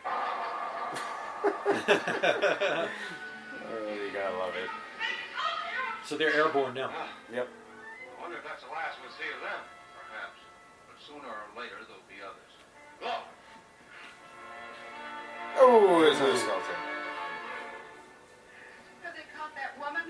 oh, 0.06 0.10
you 3.94 4.10
gotta 4.12 4.36
love 4.36 4.54
it. 4.56 4.68
So 6.04 6.16
they're 6.16 6.32
airborne 6.34 6.74
now. 6.74 6.90
Ah, 6.92 7.08
yep. 7.32 7.46
I 7.46 8.20
wonder 8.22 8.36
if 8.38 8.44
that's 8.44 8.62
the 8.62 8.68
last 8.70 8.98
we'll 9.02 9.12
see 9.14 9.30
of 9.30 9.40
them. 9.42 9.62
Perhaps. 9.94 10.38
But 10.90 10.98
sooner 11.06 11.28
or 11.30 11.46
later, 11.54 11.76
there'll 11.86 12.02
be 12.10 12.18
others. 12.22 12.52
Look, 13.02 13.22
Oh, 15.58 16.00
there's 16.02 16.18
another 16.18 16.36
skeleton. 16.36 16.74
Have 19.02 19.14
they 19.14 19.24
caught 19.38 19.54
that 19.54 19.78
woman? 19.78 20.02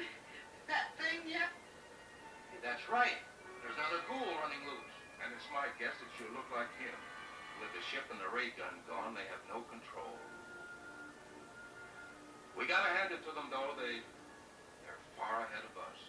That 0.66 0.90
thing 0.98 1.20
yet? 1.28 1.52
That's 2.64 2.88
right. 2.90 3.14
There's 3.62 3.76
another 3.78 4.02
ghoul 4.08 4.34
running 4.42 4.64
loose. 4.66 4.95
It's 5.36 5.52
my 5.52 5.68
guess 5.76 5.92
that 6.00 6.08
she'll 6.16 6.32
look 6.32 6.48
like 6.48 6.72
him. 6.80 6.96
With 7.60 7.68
the 7.76 7.84
ship 7.84 8.08
and 8.08 8.16
the 8.16 8.24
ray 8.32 8.56
gun 8.56 8.72
gone, 8.88 9.12
they 9.12 9.28
have 9.28 9.44
no 9.52 9.60
control. 9.68 10.16
We 12.56 12.64
gotta 12.64 12.88
hand 12.96 13.12
it 13.12 13.20
to 13.28 13.36
them, 13.36 13.52
though. 13.52 13.76
They, 13.76 14.00
they're 14.80 14.96
far 15.12 15.44
ahead 15.44 15.60
of 15.68 15.76
us. 15.76 16.00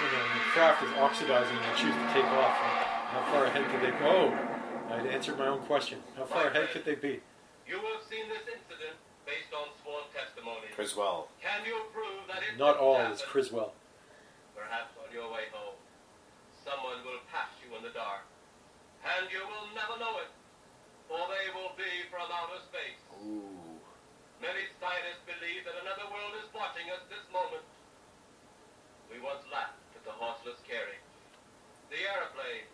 The 0.00 0.48
craft 0.56 0.80
is 0.80 0.92
oxidizing 0.96 1.60
and 1.60 1.76
choose 1.76 1.92
to 1.92 2.06
take 2.16 2.24
off. 2.24 2.56
How 3.12 3.20
far 3.28 3.44
ahead 3.44 3.68
could 3.68 3.84
they 3.84 3.92
go? 4.00 4.32
I'd 4.88 5.12
answered 5.12 5.36
my 5.36 5.48
own 5.48 5.60
question. 5.68 5.98
How 6.16 6.24
far 6.24 6.48
ahead 6.48 6.70
could 6.72 6.86
they 6.86 6.94
be? 6.94 7.20
You 7.68 7.76
have 7.76 8.00
seen 8.08 8.32
this 8.32 8.48
incident 8.48 8.96
based 9.24 9.52
on 9.56 9.72
sworn 9.80 10.04
testimony. 10.12 10.68
Criswell. 10.76 11.28
Can 11.40 11.64
you 11.64 11.88
prove 11.92 12.28
that 12.28 12.44
it 12.44 12.56
Not 12.60 12.76
all 12.76 12.96
happen? 13.00 13.12
is 13.16 13.22
Criswell. 13.24 13.72
Perhaps 14.56 14.92
on 15.00 15.08
your 15.12 15.28
way 15.32 15.48
home, 15.52 15.76
someone 16.64 17.00
will 17.04 17.20
pass 17.32 17.50
you 17.60 17.72
in 17.76 17.82
the 17.82 17.92
dark, 17.92 18.24
and 19.04 19.28
you 19.32 19.42
will 19.44 19.68
never 19.76 19.96
know 20.00 20.20
it, 20.22 20.30
for 21.08 21.20
they 21.28 21.50
will 21.52 21.72
be 21.76 22.06
from 22.08 22.28
outer 22.32 22.60
space. 22.68 23.00
Ooh. 23.24 23.76
Many 24.42 24.66
scientists 24.80 25.24
believe 25.24 25.64
that 25.64 25.78
another 25.80 26.04
world 26.12 26.36
is 26.42 26.48
watching 26.52 26.88
us 26.92 27.00
this 27.08 27.24
moment. 27.32 27.64
We 29.08 29.20
once 29.22 29.44
laughed 29.48 29.78
at 29.96 30.04
the 30.04 30.12
horseless 30.16 30.58
carriage, 30.66 31.00
the 31.88 32.02
airplane, 32.02 32.66
the 32.66 32.73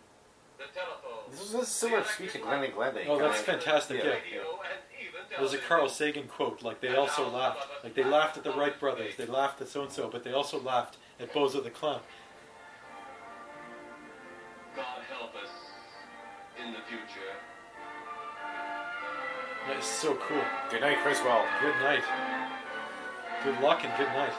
This 1.31 1.41
is 1.41 1.53
a 1.53 1.65
similar 1.65 2.03
speech 2.03 2.33
to 2.33 2.39
Glen 2.39 2.63
and 2.63 2.73
Glenda. 2.73 3.05
Oh, 3.07 3.17
that's 3.17 3.41
fantastic. 3.41 3.97
Yeah. 4.03 4.09
radio, 4.11 4.41
and 4.41 4.79
even 4.99 5.21
There's 5.37 5.53
a 5.53 5.57
Carl 5.57 5.87
Sagan 5.87 6.27
quote, 6.27 6.61
like 6.61 6.81
they 6.81 6.93
also 6.95 7.29
laughed. 7.29 7.67
Like 7.83 7.93
they 7.95 8.03
laughed 8.03 8.37
at 8.37 8.43
the 8.43 8.51
Wright 8.51 8.77
brothers, 8.79 9.15
they 9.17 9.25
laughed 9.25 9.61
at 9.61 9.69
so 9.69 9.83
and 9.83 9.91
so, 9.91 10.09
but 10.09 10.23
they 10.23 10.33
also 10.33 10.59
laughed 10.59 10.97
at 11.19 11.33
Bozo 11.33 11.63
the 11.63 11.69
Clown. 11.69 12.01
God 14.75 14.85
help 15.09 15.35
us 15.35 15.49
in 16.63 16.73
the 16.73 16.79
future. 16.87 17.31
That 19.67 19.77
is 19.77 19.85
so 19.85 20.15
cool. 20.15 20.43
Good 20.69 20.81
night, 20.81 20.97
Criswell. 21.03 21.45
Good 21.61 21.75
night. 21.81 22.03
Good 23.43 23.59
luck 23.61 23.83
and 23.85 23.93
good 23.97 24.07
night. 24.07 24.33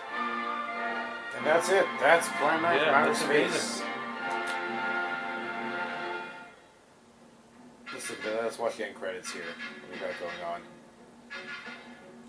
And 1.37 1.47
that's 1.47 1.69
it. 1.71 1.87
That's 2.01 2.29
Plan 2.39 2.61
9 2.63 2.77
Yeah, 2.77 2.85
from 2.85 2.95
Outer 2.95 3.07
that's 3.13 3.21
Space. 3.25 3.81
amazing. 3.81 3.92
Watch 8.63 8.77
the 8.77 8.87
end 8.87 8.95
credits 8.95 9.33
here. 9.33 9.43
What 9.43 9.93
we 9.93 9.99
got 9.99 10.19
going 10.21 10.55
on? 10.55 10.61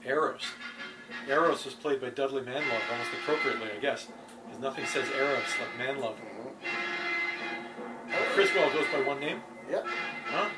Eros. 0.04 0.42
Eros 1.30 1.64
was 1.64 1.76
played 1.76 2.02
by 2.02 2.10
Dudley 2.10 2.42
Manlove, 2.42 2.92
almost 2.92 3.12
appropriately, 3.22 3.70
I 3.76 3.80
guess, 3.80 4.08
because 4.44 4.60
nothing 4.60 4.86
says 4.86 5.06
Eros 5.16 5.44
like 5.60 5.88
Manlove. 5.88 6.16
Criswell 8.34 8.72
goes 8.74 8.86
by 8.92 9.02
one 9.08 9.20
name. 9.20 9.42
Yep. 9.70 9.86
Huh? 10.26 10.50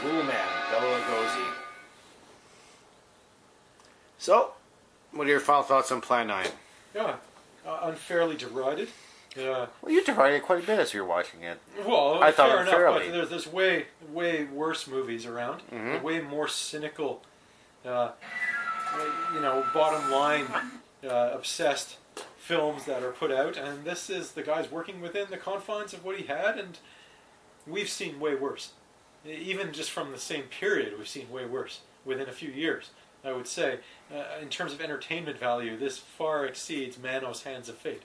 Cool 0.00 0.22
Man, 0.22 0.48
Bela 0.70 1.00
Lugosi. 1.00 1.46
So, 4.18 4.52
what 5.12 5.26
are 5.26 5.30
your 5.30 5.40
final 5.40 5.62
thoughts 5.62 5.90
on 5.90 6.02
Plan 6.02 6.26
9? 6.26 6.46
Yeah, 6.94 7.16
uh, 7.66 7.80
unfairly 7.84 8.36
derided. 8.36 8.88
Uh, 9.36 9.66
Well, 9.82 9.90
you 9.92 10.04
derided 10.04 10.36
it 10.38 10.42
quite 10.44 10.62
a 10.62 10.66
bit 10.66 10.78
as 10.78 10.94
you 10.94 11.02
were 11.02 11.08
watching 11.08 11.42
it. 11.42 11.58
Well, 11.84 12.22
I 12.22 12.30
thought 12.30 12.50
fair 12.50 12.60
enough, 12.62 12.68
unfairly. 12.74 13.06
but 13.06 13.12
there's, 13.12 13.30
there's 13.30 13.46
way, 13.46 13.86
way 14.12 14.44
worse 14.44 14.86
movies 14.86 15.26
around. 15.26 15.62
Mhm. 15.72 16.02
Way 16.02 16.20
more 16.20 16.46
cynical, 16.48 17.22
uh, 17.84 18.12
you 19.34 19.40
know, 19.40 19.66
bottom 19.74 20.10
line, 20.10 20.46
uh, 21.04 21.30
obsessed 21.34 21.96
films 22.38 22.84
that 22.84 23.02
are 23.02 23.10
put 23.12 23.32
out, 23.32 23.56
and 23.56 23.84
this 23.84 24.08
is 24.08 24.32
the 24.32 24.42
guy's 24.42 24.70
working 24.70 25.00
within 25.00 25.26
the 25.30 25.36
confines 25.38 25.92
of 25.92 26.04
what 26.04 26.16
he 26.18 26.26
had, 26.26 26.58
and 26.58 26.78
we've 27.66 27.88
seen 27.88 28.20
way 28.20 28.34
worse. 28.34 28.72
Even 29.26 29.72
just 29.72 29.90
from 29.90 30.12
the 30.12 30.18
same 30.18 30.44
period, 30.44 30.96
we've 30.98 31.08
seen 31.08 31.30
way 31.30 31.44
worse 31.46 31.80
within 32.04 32.28
a 32.28 32.32
few 32.32 32.50
years. 32.50 32.90
I 33.24 33.32
would 33.32 33.48
say, 33.48 33.78
uh, 34.14 34.22
in 34.42 34.50
terms 34.50 34.74
of 34.74 34.82
entertainment 34.82 35.38
value, 35.38 35.78
this 35.78 35.96
far 35.96 36.44
exceeds 36.44 36.98
Manos' 36.98 37.44
Hands 37.44 37.66
of 37.70 37.78
Fate. 37.78 38.02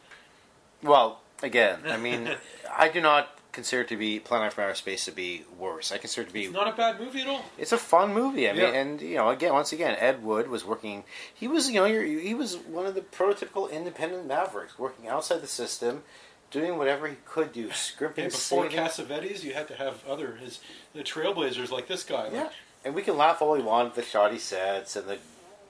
Well, 0.84 1.20
again, 1.44 1.80
I 1.88 1.98
mean, 1.98 2.30
I 2.78 2.90
do 2.90 3.02
not 3.02 3.36
consider 3.52 3.82
it 3.82 3.88
to 3.90 3.98
be 3.98 4.20
Planet 4.20 4.46
9 4.46 4.52
from 4.52 4.64
Outer 4.66 4.76
Space 4.76 5.06
to 5.06 5.12
be 5.12 5.44
worse. 5.58 5.92
I 5.92 5.98
consider 5.98 6.22
it 6.24 6.28
to 6.28 6.34
be 6.34 6.46
It's 6.46 6.54
not 6.54 6.68
a 6.72 6.76
bad 6.78 7.00
movie 7.00 7.22
at 7.22 7.28
all. 7.28 7.44
It's 7.58 7.72
a 7.72 7.78
fun 7.78 8.14
movie. 8.14 8.48
I 8.50 8.54
mean, 8.54 8.62
Yeah. 8.62 8.70
and 8.80 9.02
you 9.02 9.16
know, 9.16 9.30
again, 9.30 9.54
once 9.54 9.74
again, 9.74 9.98
Ed 10.00 10.24
Wood 10.24 10.50
was 10.50 10.64
working. 10.64 11.04
He 11.34 11.48
was, 11.48 11.70
you 11.70 11.82
know, 11.82 11.86
he 12.02 12.34
was 12.34 12.58
one 12.58 12.86
of 12.86 12.96
the 12.96 13.02
prototypical 13.02 13.70
independent 13.72 14.28
mavericks, 14.28 14.78
working 14.78 15.08
outside 15.10 15.42
the 15.42 15.48
system, 15.48 16.04
doing 16.52 16.78
whatever 16.78 17.08
he 17.08 17.16
could 17.26 17.52
do, 17.52 17.72
scrimping, 17.72 18.26
And 18.26 18.32
before 18.34 18.70
saving. 18.70 18.78
Cassavetes, 18.86 19.44
you 19.44 19.54
had 19.54 19.68
to 19.68 19.76
have 19.76 20.04
other 20.08 20.36
his 20.36 20.60
the 20.94 21.04
trailblazers 21.04 21.72
like 21.72 21.88
this 21.88 22.04
guy. 22.04 22.24
like- 22.26 22.34
Yeah, 22.34 22.50
and 22.86 22.94
we 22.96 23.02
can 23.02 23.18
laugh 23.18 23.42
all 23.42 23.52
we 23.54 23.62
want 23.62 23.90
at 23.90 23.96
the 23.96 24.04
shoddy 24.04 24.40
sets 24.40 24.96
and 24.96 25.08
the 25.08 25.18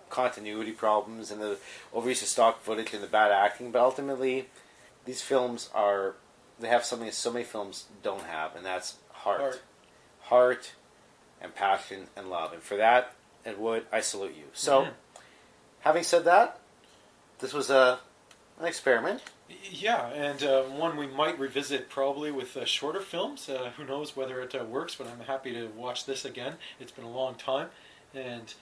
continuity 0.09 0.71
problems 0.71 1.31
and 1.31 1.41
the 1.41 1.57
overuse 1.93 2.21
of 2.21 2.27
stock 2.27 2.61
footage 2.61 2.93
and 2.93 3.01
the 3.03 3.07
bad 3.07 3.31
acting, 3.31 3.71
but 3.71 3.79
ultimately, 3.81 4.47
these 5.09 5.23
films 5.23 5.71
are 5.73 6.13
they 6.59 6.67
have 6.67 6.85
something 6.85 7.07
that 7.07 7.15
so 7.15 7.33
many 7.33 7.43
films 7.43 7.85
don't 8.03 8.25
have, 8.25 8.55
and 8.55 8.63
that's 8.63 8.97
heart, 9.11 9.39
Heart. 9.41 9.61
heart, 10.19 10.73
and 11.41 11.55
passion 11.55 12.05
and 12.15 12.29
love. 12.29 12.53
And 12.53 12.61
for 12.61 12.77
that, 12.77 13.15
Ed 13.43 13.57
Wood, 13.57 13.87
I 13.91 14.01
salute 14.01 14.35
you. 14.37 14.43
So, 14.53 14.89
having 15.79 16.03
said 16.03 16.25
that, 16.25 16.59
this 17.39 17.53
was 17.53 17.71
a 17.71 17.97
an 18.59 18.67
experiment. 18.67 19.23
Yeah, 19.71 20.09
and 20.09 20.43
uh, 20.43 20.61
one 20.65 20.95
we 20.95 21.07
might 21.07 21.39
revisit 21.39 21.89
probably 21.89 22.31
with 22.31 22.55
uh, 22.55 22.65
shorter 22.65 22.99
films. 22.99 23.49
Uh, 23.49 23.71
who 23.77 23.85
knows 23.85 24.15
whether 24.15 24.39
it 24.41 24.53
uh, 24.53 24.63
works, 24.63 24.93
but 24.93 25.07
I'm 25.07 25.25
happy 25.25 25.53
to 25.53 25.69
watch 25.75 26.05
this 26.05 26.23
again. 26.23 26.53
It's 26.79 26.91
been 26.91 27.05
a 27.05 27.11
long 27.11 27.33
time, 27.33 27.69
and 28.13 28.53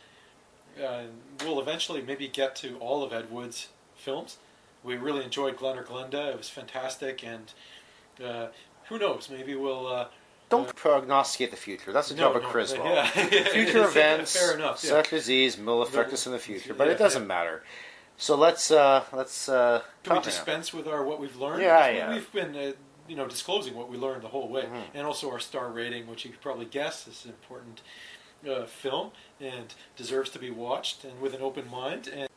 uh, 0.82 1.04
we'll 1.44 1.60
eventually 1.60 2.02
maybe 2.02 2.30
get 2.30 2.56
to 2.58 2.78
all 2.78 3.04
of 3.04 3.12
Ed 3.12 3.30
Wood's 3.30 3.68
films. 3.98 4.38
We 4.84 4.96
really 4.96 5.24
enjoyed 5.24 5.58
Glen 5.58 5.78
or 5.78 5.84
Glenda. 5.84 6.32
It 6.32 6.38
was 6.38 6.50
fantastic, 6.50 7.24
and 7.24 7.52
uh, 8.24 8.48
who 8.90 8.98
knows, 9.00 9.30
maybe 9.30 9.56
we'll. 9.56 9.88
Uh, 9.88 10.08
Don't 10.50 10.74
prognosticate 10.76 11.52
the 11.52 11.58
future. 11.58 11.92
That's 11.92 12.10
the 12.10 12.16
No, 12.16 12.28
job 12.28 12.36
of 12.38 12.44
no, 12.44 12.50
Criswell. 12.50 12.86
yeah. 12.86 13.06
future 13.10 13.84
events, 13.86 14.38
Fair 14.38 14.56
enough, 14.56 14.82
yeah. 14.84 14.90
such 14.92 15.10
disease, 15.10 15.58
will 15.58 15.82
affect 15.82 16.14
us 16.14 16.26
in 16.26 16.32
the 16.32 16.40
future, 16.40 16.74
but 16.74 16.88
Yeah, 16.88 16.94
it 16.94 16.98
doesn't 17.00 17.28
matter. 17.28 17.64
So 18.18 18.36
let's 18.36 18.72
uh, 18.72 19.04
let's 19.14 19.48
uh, 19.50 19.82
Do 20.04 20.10
we 20.12 20.16
talk 20.16 20.24
now. 20.26 20.30
dispense 20.32 20.74
with 20.74 20.88
our 20.88 21.04
what 21.04 21.20
we've 21.20 21.36
learned? 21.36 21.62
Yeah, 21.62 21.90
yeah. 21.90 22.14
We've 22.14 22.32
been, 22.32 22.56
uh, 22.56 22.72
you 23.08 23.16
know, 23.16 23.28
disclosing 23.28 23.76
what 23.76 23.90
we 23.90 23.98
learned 23.98 24.24
the 24.24 24.30
whole 24.30 24.48
way, 24.48 24.64
Mhm. 24.64 24.84
and 24.96 25.06
also 25.06 25.30
our 25.32 25.40
star 25.40 25.70
rating, 25.70 26.08
which 26.08 26.24
you 26.26 26.32
could 26.32 26.42
probably 26.42 26.66
guess 26.66 27.08
is 27.08 27.26
an 27.26 27.32
important 27.32 27.82
uh, 28.50 28.66
film 28.66 29.12
and 29.42 29.74
deserves 29.96 30.30
to 30.30 30.40
be 30.40 30.50
watched 30.52 31.04
and 31.04 31.20
with 31.22 31.34
an 31.34 31.42
open 31.42 31.70
mind. 31.70 32.08
And 32.08 32.28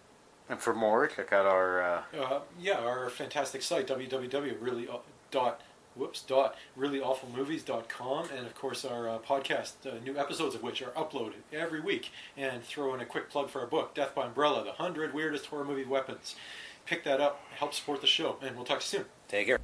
And 0.51 0.60
for 0.60 0.74
more, 0.74 1.06
check 1.06 1.32
out 1.32 1.47
our. 1.47 1.81
Uh, 1.81 2.02
uh, 2.20 2.40
yeah, 2.60 2.81
our 2.81 3.09
fantastic 3.09 3.62
site 3.62 3.86
www 3.86 4.60
really 4.60 4.89
dot 5.31 5.60
whoops 5.94 6.22
dot 6.22 6.56
reallyawfulmovies.com 6.78 8.28
and 8.36 8.47
of 8.47 8.55
course 8.55 8.85
our 8.85 9.09
uh, 9.09 9.18
podcast 9.18 9.72
uh, 9.86 10.02
new 10.05 10.16
episodes 10.18 10.55
of 10.55 10.62
which 10.62 10.82
are 10.82 10.90
uploaded 10.90 11.43
every 11.52 11.81
week. 11.81 12.10
And 12.36 12.64
throw 12.64 12.94
in 12.94 13.01
a 13.01 13.06
quick 13.06 13.31
plug 13.31 13.48
for 13.48 13.60
our 13.60 13.66
book 13.66 13.94
death 13.94 14.12
by 14.14 14.27
umbrella 14.27 14.62
the 14.62 14.70
100 14.70 15.14
weirdest 15.14 15.47
horror 15.47 15.64
movie 15.64 15.85
weapons. 15.85 16.35
Pick 16.85 17.05
that 17.05 17.20
up 17.20 17.40
help 17.55 17.72
support 17.72 18.01
the 18.01 18.09
show 18.09 18.36
and 18.43 18.56
we'll 18.56 18.64
talk 18.64 18.81
to 18.81 18.97
you 18.97 19.02
soon. 19.02 19.06
Take 19.28 19.47
care 19.47 19.60